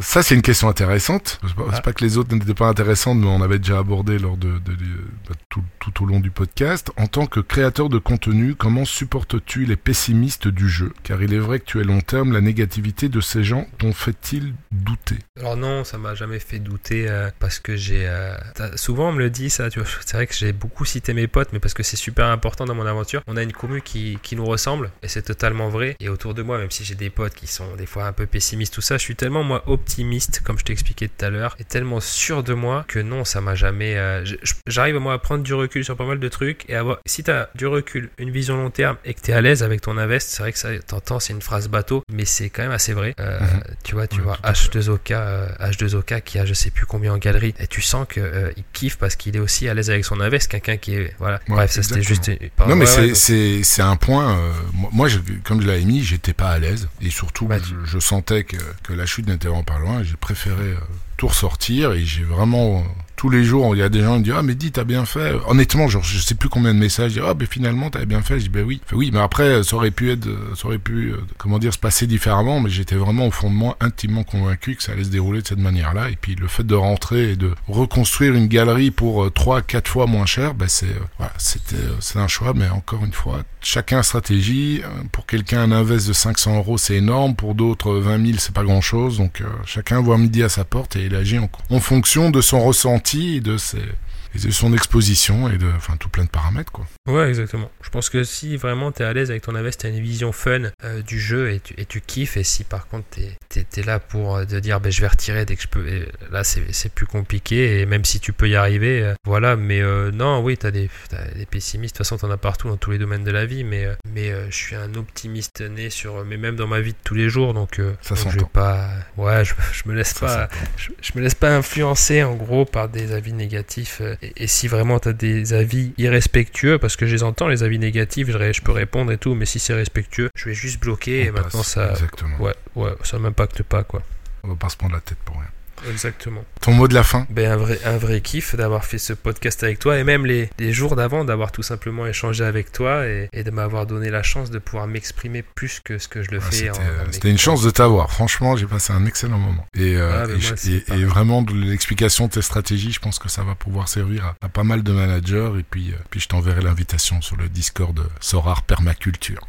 ça, 0.00 0.22
c'est 0.22 0.34
une 0.34 0.42
question 0.42 0.68
intéressante. 0.68 1.40
C'est 1.46 1.54
pas, 1.54 1.62
Ah. 1.72 1.80
pas 1.80 1.92
que 1.92 2.04
les 2.04 2.18
autres 2.18 2.34
n'étaient 2.34 2.52
pas 2.54 2.66
intéressantes, 2.66 3.18
mais 3.18 3.26
on 3.28 3.42
avait 3.42 3.58
déjà 3.58 3.78
abordé 3.78 4.18
lors 4.18 4.36
de, 4.36 4.48
de- 4.58 4.74
de- 4.74 5.06
bah, 5.28 5.34
tout, 5.48 5.62
tout 5.78 6.02
au 6.02 6.06
long 6.06 6.18
du 6.20 6.30
podcast. 6.30 6.90
En 6.96 7.06
tant 7.06 7.26
que 7.26 7.38
créateur 7.40 7.88
de 7.88 7.98
contenu, 7.98 8.54
comment 8.56 8.84
supportes-tu 8.84 9.64
les 9.64 9.76
pessimistes 9.76 10.48
du 10.48 10.68
jeu? 10.68 10.92
Car 11.04 11.22
il 11.22 11.32
est 11.32 11.38
vrai 11.38 11.60
que 11.60 11.64
tu 11.64 11.80
es 11.80 11.84
long 11.84 12.00
terme, 12.00 12.32
la 12.32 12.40
négativité 12.40 13.08
de 13.08 13.20
ces 13.20 13.44
gens 13.44 13.66
t'en 13.78 13.92
fait-il 13.92 14.41
douter? 14.70 15.16
Alors 15.38 15.56
non, 15.56 15.84
ça 15.84 15.98
m'a 15.98 16.14
jamais 16.14 16.38
fait 16.38 16.58
douter 16.58 17.08
euh, 17.08 17.30
parce 17.38 17.58
que 17.58 17.76
j'ai 17.76 18.06
euh, 18.08 18.36
souvent 18.76 19.08
on 19.08 19.12
me 19.12 19.18
le 19.18 19.30
dit 19.30 19.50
ça. 19.50 19.70
Tu 19.70 19.80
vois, 19.80 19.88
c'est 20.04 20.16
vrai 20.16 20.26
que 20.26 20.34
j'ai 20.34 20.52
beaucoup 20.52 20.84
cité 20.84 21.14
mes 21.14 21.26
potes, 21.26 21.48
mais 21.52 21.58
parce 21.60 21.74
que 21.74 21.82
c'est 21.82 21.96
super 21.96 22.26
important 22.26 22.64
dans 22.64 22.74
mon 22.74 22.86
aventure. 22.86 23.22
On 23.26 23.36
a 23.36 23.42
une 23.42 23.52
commu 23.52 23.82
qui, 23.82 24.18
qui 24.22 24.36
nous 24.36 24.44
ressemble 24.44 24.90
et 25.02 25.08
c'est 25.08 25.22
totalement 25.22 25.68
vrai. 25.68 25.96
Et 26.00 26.08
autour 26.08 26.34
de 26.34 26.42
moi, 26.42 26.58
même 26.58 26.70
si 26.70 26.84
j'ai 26.84 26.94
des 26.94 27.10
potes 27.10 27.34
qui 27.34 27.46
sont 27.46 27.76
des 27.76 27.86
fois 27.86 28.06
un 28.06 28.12
peu 28.12 28.26
pessimistes, 28.26 28.74
tout 28.74 28.80
ça, 28.80 28.96
je 28.96 29.02
suis 29.02 29.16
tellement 29.16 29.42
moi 29.44 29.62
optimiste, 29.66 30.40
comme 30.44 30.58
je 30.58 30.64
t'expliquais 30.64 31.08
tout 31.08 31.24
à 31.24 31.30
l'heure, 31.30 31.54
et 31.58 31.64
tellement 31.64 32.00
sûr 32.00 32.42
de 32.42 32.54
moi 32.54 32.84
que 32.88 32.98
non, 32.98 33.24
ça 33.24 33.40
m'a 33.40 33.54
jamais. 33.54 33.96
euh, 33.96 34.24
J'arrive 34.66 34.96
moi 34.96 35.14
à 35.14 35.18
prendre 35.18 35.42
du 35.42 35.54
recul 35.54 35.84
sur 35.84 35.96
pas 35.96 36.06
mal 36.06 36.18
de 36.20 36.28
trucs 36.28 36.68
et 36.68 36.76
avoir. 36.76 36.98
Si 37.06 37.22
t'as 37.24 37.48
du 37.54 37.66
recul, 37.66 38.10
une 38.18 38.30
vision 38.30 38.56
long 38.56 38.70
terme 38.70 38.96
et 39.04 39.14
que 39.14 39.20
t'es 39.20 39.32
à 39.32 39.40
l'aise 39.40 39.62
avec 39.62 39.80
ton 39.80 39.98
invest, 39.98 40.28
c'est 40.30 40.42
vrai 40.42 40.52
que 40.52 40.58
ça, 40.58 40.68
t'entends, 40.86 41.20
c'est 41.20 41.32
une 41.32 41.42
phrase 41.42 41.68
bateau, 41.68 42.02
mais 42.12 42.24
c'est 42.24 42.50
quand 42.50 42.62
même 42.62 42.72
assez 42.72 42.92
vrai. 42.92 43.14
Euh, 43.20 43.40
Mhm. 43.42 43.62
Tu 43.82 43.94
vois, 43.94 44.06
tu 44.06 44.20
vois, 44.20 44.31
tout 44.36 44.46
à 44.48 44.54
fait. 44.54 44.78
H2OK, 44.78 45.12
euh, 45.12 45.48
H2OK 45.60 46.22
qui 46.22 46.38
a 46.38 46.44
je 46.46 46.54
sais 46.54 46.70
plus 46.70 46.86
combien 46.86 47.12
en 47.14 47.18
galerie, 47.18 47.54
et 47.58 47.66
tu 47.66 47.80
sens 47.82 48.06
que 48.08 48.20
euh, 48.20 48.50
il 48.56 48.64
kiffe 48.72 48.96
parce 48.96 49.16
qu'il 49.16 49.36
est 49.36 49.40
aussi 49.40 49.68
à 49.68 49.74
l'aise 49.74 49.90
avec 49.90 50.04
son 50.04 50.20
invest, 50.20 50.48
quelqu'un 50.50 50.76
qui 50.76 50.94
est 50.94 51.14
voilà. 51.18 51.36
Ouais, 51.48 51.54
Bref, 51.56 51.70
ça 51.72 51.82
c'était 51.82 52.02
juste. 52.02 52.30
pardon, 52.56 52.70
Non, 52.74 52.76
mais 52.76 52.84
ouais, 52.96 53.14
c'est 53.14 53.58
donc- 53.60 53.88
un 53.90 53.96
point. 53.96 54.36
euh, 54.38 54.52
moi, 54.92 55.08
je- 55.08 55.18
comme 55.44 55.60
je 55.62 55.66
l'avais 55.66 55.84
mis, 55.84 56.02
j'étais 56.02 56.32
pas 56.32 56.50
à 56.50 56.58
l'aise. 56.58 56.88
Et 57.00 57.10
surtout, 57.10 57.46
Bah, 57.46 57.56
je, 57.58 57.74
je 57.84 57.98
sentais 57.98 58.44
que, 58.44 58.56
que 58.82 58.92
la 58.92 59.06
chute 59.06 59.26
n'était 59.26 59.48
vraiment 59.48 59.64
pas 59.64 59.78
loin. 59.78 60.02
J'ai 60.02 60.16
préféré 60.16 60.62
euh, 60.62 60.76
tout 61.16 61.28
ressortir. 61.28 61.92
Et 61.92 62.04
j'ai 62.04 62.24
vraiment. 62.24 62.84
Tous 63.22 63.30
les 63.30 63.44
jours, 63.44 63.76
il 63.76 63.78
y 63.78 63.82
a 63.82 63.88
des 63.88 64.00
gens 64.00 64.14
qui 64.14 64.18
me 64.18 64.24
disent 64.24 64.34
Ah, 64.36 64.42
mais 64.42 64.56
dis, 64.56 64.72
t'as 64.72 64.82
bien 64.82 65.04
fait. 65.04 65.32
Honnêtement, 65.46 65.86
genre, 65.86 66.02
je 66.02 66.18
sais 66.18 66.34
plus 66.34 66.48
combien 66.48 66.74
de 66.74 66.78
messages. 66.80 67.16
Ah, 67.24 67.34
mais 67.38 67.46
finalement, 67.46 67.88
t'avais 67.88 68.04
bien 68.04 68.20
fait. 68.20 68.40
Je 68.40 68.46
dis 68.46 68.48
Ben 68.48 68.64
oui. 68.64 68.80
Fait, 68.84 68.96
oui, 68.96 69.10
mais 69.12 69.20
après, 69.20 69.62
ça 69.62 69.76
aurait 69.76 69.92
pu 69.92 70.10
être. 70.10 70.26
Ça 70.56 70.66
aurait 70.66 70.78
pu, 70.78 71.12
euh, 71.12 71.18
comment 71.38 71.60
dire, 71.60 71.72
se 71.72 71.78
passer 71.78 72.08
différemment. 72.08 72.58
Mais 72.58 72.68
j'étais 72.68 72.96
vraiment 72.96 73.28
au 73.28 73.30
fond 73.30 73.48
de 73.48 73.54
moi 73.54 73.76
intimement 73.78 74.24
convaincu 74.24 74.74
que 74.74 74.82
ça 74.82 74.90
allait 74.90 75.04
se 75.04 75.10
dérouler 75.10 75.40
de 75.40 75.46
cette 75.46 75.60
manière-là. 75.60 76.10
Et 76.10 76.16
puis, 76.20 76.34
le 76.34 76.48
fait 76.48 76.66
de 76.66 76.74
rentrer 76.74 77.30
et 77.30 77.36
de 77.36 77.52
reconstruire 77.68 78.34
une 78.34 78.48
galerie 78.48 78.90
pour 78.90 79.22
euh, 79.22 79.30
trois, 79.30 79.62
quatre 79.62 79.86
fois 79.86 80.06
moins 80.06 80.26
cher, 80.26 80.54
ben 80.54 80.66
c'est, 80.66 80.86
euh, 80.86 81.06
voilà, 81.18 81.32
c'était, 81.38 81.76
c'est 82.00 82.18
un 82.18 82.26
choix. 82.26 82.54
Mais 82.56 82.70
encore 82.70 83.04
une 83.04 83.12
fois, 83.12 83.44
chacun 83.60 84.02
stratégie. 84.02 84.82
Pour 85.12 85.26
quelqu'un, 85.26 85.60
un 85.60 85.70
invest 85.70 86.08
de 86.08 86.12
500 86.12 86.56
euros, 86.56 86.76
c'est 86.76 86.96
énorme. 86.96 87.36
Pour 87.36 87.54
d'autres, 87.54 87.92
20 87.92 88.26
000, 88.26 88.38
c'est 88.40 88.52
pas 88.52 88.64
grand-chose. 88.64 89.18
Donc, 89.18 89.42
euh, 89.42 89.44
chacun 89.64 90.00
voit 90.00 90.18
midi 90.18 90.42
à 90.42 90.48
sa 90.48 90.64
porte 90.64 90.96
et 90.96 91.04
il 91.04 91.14
agit 91.14 91.38
en, 91.38 91.48
en 91.70 91.78
fonction 91.78 92.30
de 92.30 92.40
son 92.40 92.60
ressenti 92.60 93.11
de 93.14 93.56
ses 93.58 93.94
et 94.34 94.38
de 94.38 94.50
son 94.50 94.72
exposition 94.72 95.48
et 95.50 95.58
de, 95.58 95.66
enfin, 95.76 95.96
tout 95.96 96.08
plein 96.08 96.24
de 96.24 96.30
paramètres, 96.30 96.72
quoi. 96.72 96.86
Ouais, 97.08 97.28
exactement. 97.28 97.70
Je 97.82 97.90
pense 97.90 98.08
que 98.10 98.24
si 98.24 98.56
vraiment 98.56 98.92
t'es 98.92 99.04
à 99.04 99.12
l'aise 99.12 99.30
avec 99.30 99.42
ton 99.42 99.54
invest, 99.54 99.80
t'as 99.80 99.88
une 99.88 100.00
vision 100.00 100.32
fun 100.32 100.70
euh, 100.84 101.02
du 101.02 101.20
jeu 101.20 101.50
et 101.52 101.60
tu, 101.60 101.74
et 101.76 101.84
tu 101.84 102.00
kiffes, 102.00 102.36
et 102.36 102.44
si 102.44 102.64
par 102.64 102.86
contre 102.88 103.06
t'es 103.10 103.36
t'es- 103.48 103.64
t'es 103.64 103.82
là 103.82 103.98
pour 103.98 104.36
euh, 104.36 104.44
te 104.44 104.56
dire 104.56 104.80
ben, 104.80 104.90
je 104.90 105.00
vais 105.00 105.08
retirer 105.08 105.44
dès 105.44 105.56
que 105.56 105.62
je 105.62 105.68
peux, 105.68 105.86
et 105.86 106.08
là 106.30 106.42
c'est 106.44 106.92
plus 106.92 107.06
compliqué, 107.06 107.80
et 107.80 107.86
même 107.86 108.04
si 108.04 108.20
tu 108.20 108.32
peux 108.32 108.48
y 108.48 108.56
arriver, 108.56 109.02
euh, 109.02 109.14
voilà, 109.26 109.56
mais 109.56 109.80
euh, 109.80 110.10
non, 110.10 110.40
oui, 110.42 110.56
t'as 110.56 110.70
des, 110.70 110.88
t'as 111.10 111.24
des 111.34 111.46
pessimistes, 111.46 111.94
de 111.94 111.98
toute 111.98 112.06
façon 112.06 112.16
t'en 112.18 112.30
as 112.32 112.36
partout 112.38 112.68
dans 112.68 112.76
tous 112.76 112.90
les 112.92 112.98
domaines 112.98 113.24
de 113.24 113.30
la 113.30 113.44
vie, 113.46 113.64
mais, 113.64 113.88
mais 114.12 114.32
je 114.50 114.56
suis 114.56 114.76
un 114.76 114.94
optimiste 114.94 115.60
né 115.60 115.90
sur, 115.90 116.24
mais 116.24 116.36
même 116.36 116.56
dans 116.56 116.66
ma 116.66 116.80
vie 116.80 116.92
de 116.92 116.98
tous 117.04 117.14
les 117.14 117.28
jours, 117.28 117.52
donc, 117.54 117.80
Ça 118.00 118.14
donc 118.14 118.32
je 118.32 118.38
vais 118.38 118.44
pas, 118.52 118.88
ouais, 119.16 119.44
je, 119.44 119.54
je 119.72 119.82
me 119.88 119.94
laisse 119.94 120.14
Ça 120.14 120.26
pas, 120.26 120.48
je, 120.76 120.90
je 121.02 121.12
me 121.16 121.20
laisse 121.22 121.34
pas 121.34 121.54
influencer 121.54 122.22
en 122.22 122.34
gros 122.34 122.64
par 122.64 122.88
des 122.88 123.12
avis 123.12 123.32
négatifs. 123.32 124.00
Et, 124.22 124.44
et 124.44 124.46
si 124.46 124.68
vraiment 124.68 124.98
tu 124.98 125.08
as 125.08 125.12
des 125.12 125.52
avis 125.52 125.92
irrespectueux, 125.98 126.78
parce 126.78 126.96
que 126.96 127.06
je 127.06 127.14
les 127.14 127.22
entends, 127.22 127.48
les 127.48 127.62
avis 127.62 127.78
négatifs, 127.78 128.30
je, 128.30 128.60
peux 128.62 128.72
répondre 128.72 129.12
et 129.12 129.18
tout, 129.18 129.34
mais 129.34 129.46
si 129.46 129.58
c'est 129.58 129.74
respectueux, 129.74 130.30
je 130.34 130.46
vais 130.46 130.54
juste 130.54 130.80
bloquer 130.80 131.24
et 131.24 131.30
maintenant 131.30 131.62
ça. 131.62 131.90
Exactement. 131.90 132.38
Ouais, 132.38 132.54
ouais, 132.76 132.92
ça 133.02 133.18
m'impacte 133.18 133.62
pas 133.62 133.82
quoi. 133.82 134.02
On 134.44 134.48
va 134.48 134.56
pas 134.56 134.68
se 134.68 134.76
prendre 134.76 134.94
la 134.94 135.00
tête 135.00 135.18
pour 135.24 135.36
rien. 135.36 135.48
Exactement. 135.90 136.44
Ton 136.60 136.72
mot 136.72 136.88
de 136.88 136.94
la 136.94 137.02
fin 137.02 137.26
Ben, 137.30 137.50
un, 137.52 137.56
vrai, 137.56 137.78
un 137.84 137.96
vrai 137.98 138.20
kiff 138.20 138.54
d'avoir 138.54 138.84
fait 138.84 138.98
ce 138.98 139.12
podcast 139.12 139.62
avec 139.64 139.78
toi 139.78 139.98
et 139.98 140.04
même 140.04 140.26
les, 140.26 140.48
les 140.58 140.72
jours 140.72 140.96
d'avant 140.96 141.24
d'avoir 141.24 141.52
tout 141.52 141.62
simplement 141.62 142.06
échangé 142.06 142.44
avec 142.44 142.72
toi 142.72 143.06
et, 143.06 143.28
et 143.32 143.42
de 143.44 143.50
m'avoir 143.50 143.86
donné 143.86 144.10
la 144.10 144.22
chance 144.22 144.50
de 144.50 144.58
pouvoir 144.58 144.86
m'exprimer 144.86 145.42
plus 145.42 145.80
que 145.80 145.98
ce 145.98 146.08
que 146.08 146.22
je 146.22 146.30
le 146.30 146.38
Ah, 146.38 146.50
fais. 146.50 146.56
C'était 146.56 146.70
en- 146.70 146.82
euh, 146.82 147.30
une 147.30 147.38
chance 147.38 147.62
de 147.62 147.70
t'avoir. 147.70 148.10
Franchement, 148.10 148.56
j'ai 148.56 148.66
passé 148.66 148.92
un 148.92 149.06
excellent 149.06 149.38
moment. 149.38 149.66
Et, 149.74 149.96
euh, 149.96 150.24
Ah, 150.24 150.26
mais 150.28 150.70
et, 150.70 150.96
moi, 151.04 151.06
vraiment, 151.08 151.42
de 151.42 151.52
l'explication 151.54 152.26
de 152.26 152.32
tes 152.32 152.42
stratégies, 152.42 152.92
je 152.92 153.00
pense 153.00 153.18
que 153.18 153.28
ça 153.28 153.42
va 153.42 153.54
pouvoir 153.54 153.88
servir 153.88 154.24
à, 154.24 154.36
à 154.46 154.48
pas 154.48 154.64
mal 154.64 154.82
de 154.82 154.92
managers. 154.92 155.50
Et 155.58 155.62
puis, 155.68 155.90
euh, 155.92 155.96
puis 156.10 156.20
je 156.20 156.28
t'enverrai 156.28 156.62
l'invitation 156.62 157.20
sur 157.22 157.36
le 157.36 157.48
Discord 157.48 158.00
Sorar 158.20 158.62
Permaculture. 158.62 159.40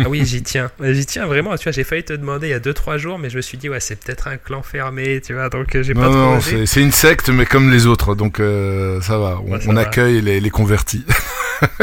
Ah 0.00 0.08
oui, 0.08 0.24
j'y 0.24 0.42
tiens. 0.42 0.70
J'y 0.82 1.06
tiens 1.06 1.26
vraiment. 1.26 1.56
Tu 1.56 1.64
vois, 1.64 1.72
j'ai 1.72 1.84
failli 1.84 2.02
te 2.04 2.12
demander 2.12 2.48
il 2.48 2.50
y 2.50 2.54
a 2.54 2.58
2-3 2.60 2.98
jours, 2.98 3.18
mais 3.18 3.30
je 3.30 3.36
me 3.36 3.42
suis 3.42 3.56
dit, 3.58 3.68
ouais, 3.68 3.80
c'est 3.80 3.96
peut-être 3.96 4.26
un 4.28 4.36
clan 4.36 4.62
fermé, 4.62 5.20
tu 5.24 5.34
vois, 5.34 5.48
donc 5.50 5.74
euh, 5.76 5.82
j'ai 5.82 5.94
pas 5.94 6.08
Non, 6.08 6.34
non, 6.36 6.40
c'est 6.40 6.82
une 6.82 6.92
secte, 6.92 7.28
mais 7.28 7.46
comme 7.46 7.70
les 7.70 7.86
autres. 7.86 8.14
Donc, 8.14 8.40
euh, 8.40 9.00
ça 9.00 9.18
va. 9.18 9.40
On, 9.46 9.52
Ouais, 9.52 9.60
ça 9.60 9.70
on 9.70 9.74
va. 9.74 9.82
accueille 9.82 10.20
les, 10.20 10.40
les 10.40 10.50
convertis. 10.50 11.04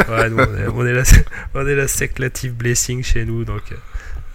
Ouais, 0.09 0.29
nous, 0.29 0.37
on, 0.37 0.57
est, 0.57 0.67
on 0.73 0.85
est 0.85 0.93
la, 0.93 1.03
on 1.53 1.65
est 1.67 1.75
la 1.75 1.87
secte 1.87 2.19
Latif 2.19 2.53
Blessing 2.53 3.03
chez 3.03 3.23
nous, 3.25 3.45
donc 3.45 3.61
euh, 3.71 3.75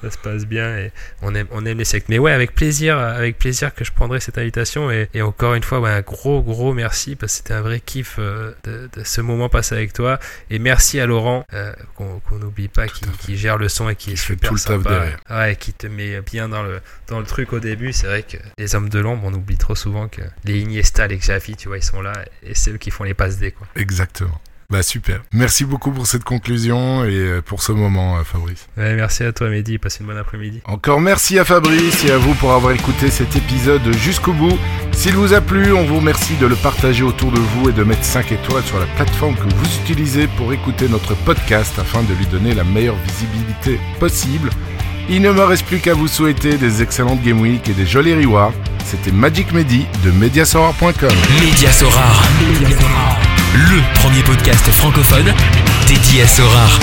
ça 0.03 0.11
se 0.11 0.19
passe 0.19 0.45
bien 0.47 0.77
et 0.77 0.93
on 1.23 1.35
aime, 1.35 1.47
on 1.51 1.65
aime 1.67 1.79
les 1.79 1.85
sectes. 1.85 2.09
Mais 2.09 2.19
ouais, 2.19 2.33
avec 2.33 2.55
plaisir, 2.55 2.99
avec 2.99 3.39
plaisir 3.39 3.75
que 3.75 3.85
je 3.85 3.93
prendrai 3.93 4.21
cette 4.21 4.39
invitation 4.39 4.91
et, 4.91 5.09
et 5.15 5.23
encore 5.23 5.55
une 5.55 5.63
fois, 5.63 5.81
ouais, 5.81 5.91
un 5.91 6.01
gros, 6.03 6.43
gros 6.43 6.75
merci 6.75 7.17
parce 7.17 7.33
que 7.33 7.37
c'était 7.39 7.55
un 7.55 7.63
vrai 7.63 7.81
kiff 7.81 8.17
euh, 8.19 8.53
de, 8.65 8.89
de 8.93 9.05
ce 9.05 9.21
moment 9.21 9.49
passé 9.49 9.75
avec 9.75 9.93
toi. 9.93 10.19
Et 10.51 10.59
merci 10.59 11.01
à 11.01 11.07
Laurent, 11.07 11.45
euh, 11.55 11.73
qu'on 11.95 12.21
n'oublie 12.39 12.69
pas, 12.69 12.87
qui, 12.89 13.37
gère 13.37 13.59
le 13.59 13.69
son 13.69 13.89
et 13.89 13.97
qui, 13.97 14.07
Qui 14.07 14.13
est 14.13 14.17
fait 14.17 14.33
super 14.35 14.49
tout 14.51 14.55
le 14.55 14.61
taf 14.61 14.77
sympa. 14.77 14.91
derrière. 14.91 15.19
Ouais, 15.31 15.57
qui 15.57 15.73
te 15.73 15.87
met 15.87 16.21
bien 16.21 16.49
dans 16.49 16.63
le, 16.63 16.81
dans 17.09 17.19
le 17.21 17.27
truc 17.27 17.53
au 17.53 17.61
début. 17.61 17.93
C'est 17.93 18.07
vrai 18.07 18.23
que 18.23 18.37
les 18.59 18.75
hommes 18.75 18.89
de 18.89 18.99
l'ombre, 18.99 19.23
on 19.27 19.33
oublie 19.35 19.57
trop 19.57 19.75
souvent 19.75 20.09
que 20.09 20.23
les 20.45 20.61
Iniesta, 20.61 21.07
les 21.07 21.17
Xavi, 21.19 21.57
tu 21.57 21.69
vois, 21.69 21.79
ils 21.79 21.83
sont 21.83 22.03
là 22.03 22.13
et 22.43 22.55
c'est 22.55 22.71
eux 22.73 22.77
qui 22.79 22.91
font 22.91 23.05
les 23.05 23.15
passes 23.15 23.39
D, 23.39 23.51
quoi. 23.53 23.67
Exactement. 23.77 24.41
Bah, 24.69 24.83
super. 24.83 25.23
Merci 25.33 25.65
beaucoup 25.65 25.93
pour 25.93 26.07
cette 26.07 26.25
conclusion 26.25 27.05
et 27.05 27.15
euh, 27.15 27.41
pour 27.41 27.63
ce 27.63 27.73
moment, 27.73 28.17
euh, 28.19 28.25
Fabrice. 28.25 28.67
Ouais, 28.77 28.95
merci 28.95 29.23
à 29.23 29.33
toi, 29.33 29.49
Mehdi. 29.49 29.79
Passe 29.79 30.01
une 30.01 30.07
bonne 30.07 30.19
après-midi. 30.19 30.61
Encore 30.65 31.01
merci 31.01 31.39
à 31.39 31.45
Fabrice 31.45 32.05
et 32.05 32.11
à 32.11 32.19
vous 32.19 32.35
pour 32.35 32.53
avoir 32.53 32.73
écouté 32.73 33.11
cet 33.11 33.37
épisode 33.37 33.93
jusqu'au 33.97 34.33
bout. 34.33 34.59
S'il 34.93 35.15
vous 35.15 35.35
a 35.35 35.41
plu, 35.41 35.73
on 35.73 35.85
vous 35.85 35.97
remercie 35.99 36.35
de 36.37 36.47
le 36.47 36.57
partager 36.57 37.05
autour 37.05 37.31
de 37.31 37.39
vous 37.39 37.69
et 37.69 37.73
de 37.73 37.85
mettre 37.85 38.05
5 38.05 38.33
étoiles 38.33 38.65
sur 38.65 38.81
la 38.81 38.87
plateforme 38.97 39.37
que 39.37 39.55
vous 39.55 39.77
utilisez 39.83 40.27
pour 40.37 40.53
écouter 40.53 40.89
notre 40.89 41.15
podcast 41.15 41.79
afin 41.79 42.03
de 42.03 42.15
lui 42.15 42.27
donner 42.27 42.55
la 42.55 42.65
meilleure 42.65 42.97
visibilité 42.97 43.79
possible. 44.01 44.51
Il 45.09 45.23
ne 45.23 45.31
me 45.31 45.45
reste 45.45 45.67
plus 45.67 45.79
qu'à 45.79 45.95
vous 45.95 46.09
souhaiter 46.09 46.57
des 46.57 46.83
excellentes 46.83 47.23
Game 47.23 47.41
Week 47.41 47.69
et 47.69 47.75
des 47.75 47.87
jolis 47.87 48.15
rewards. 48.15 48.53
C'était 48.85 49.13
Magic 49.13 49.53
Mehdi 49.53 49.87
de 50.05 50.11
Mediasorar.com. 50.11 51.11
Média 51.41 51.71
Sorare. 51.71 52.25
Le 53.57 53.81
premier 53.95 54.23
podcast 54.23 54.71
francophone 54.71 55.33
dédié 55.89 56.21
à 56.21 56.27
Sorare. 56.27 56.79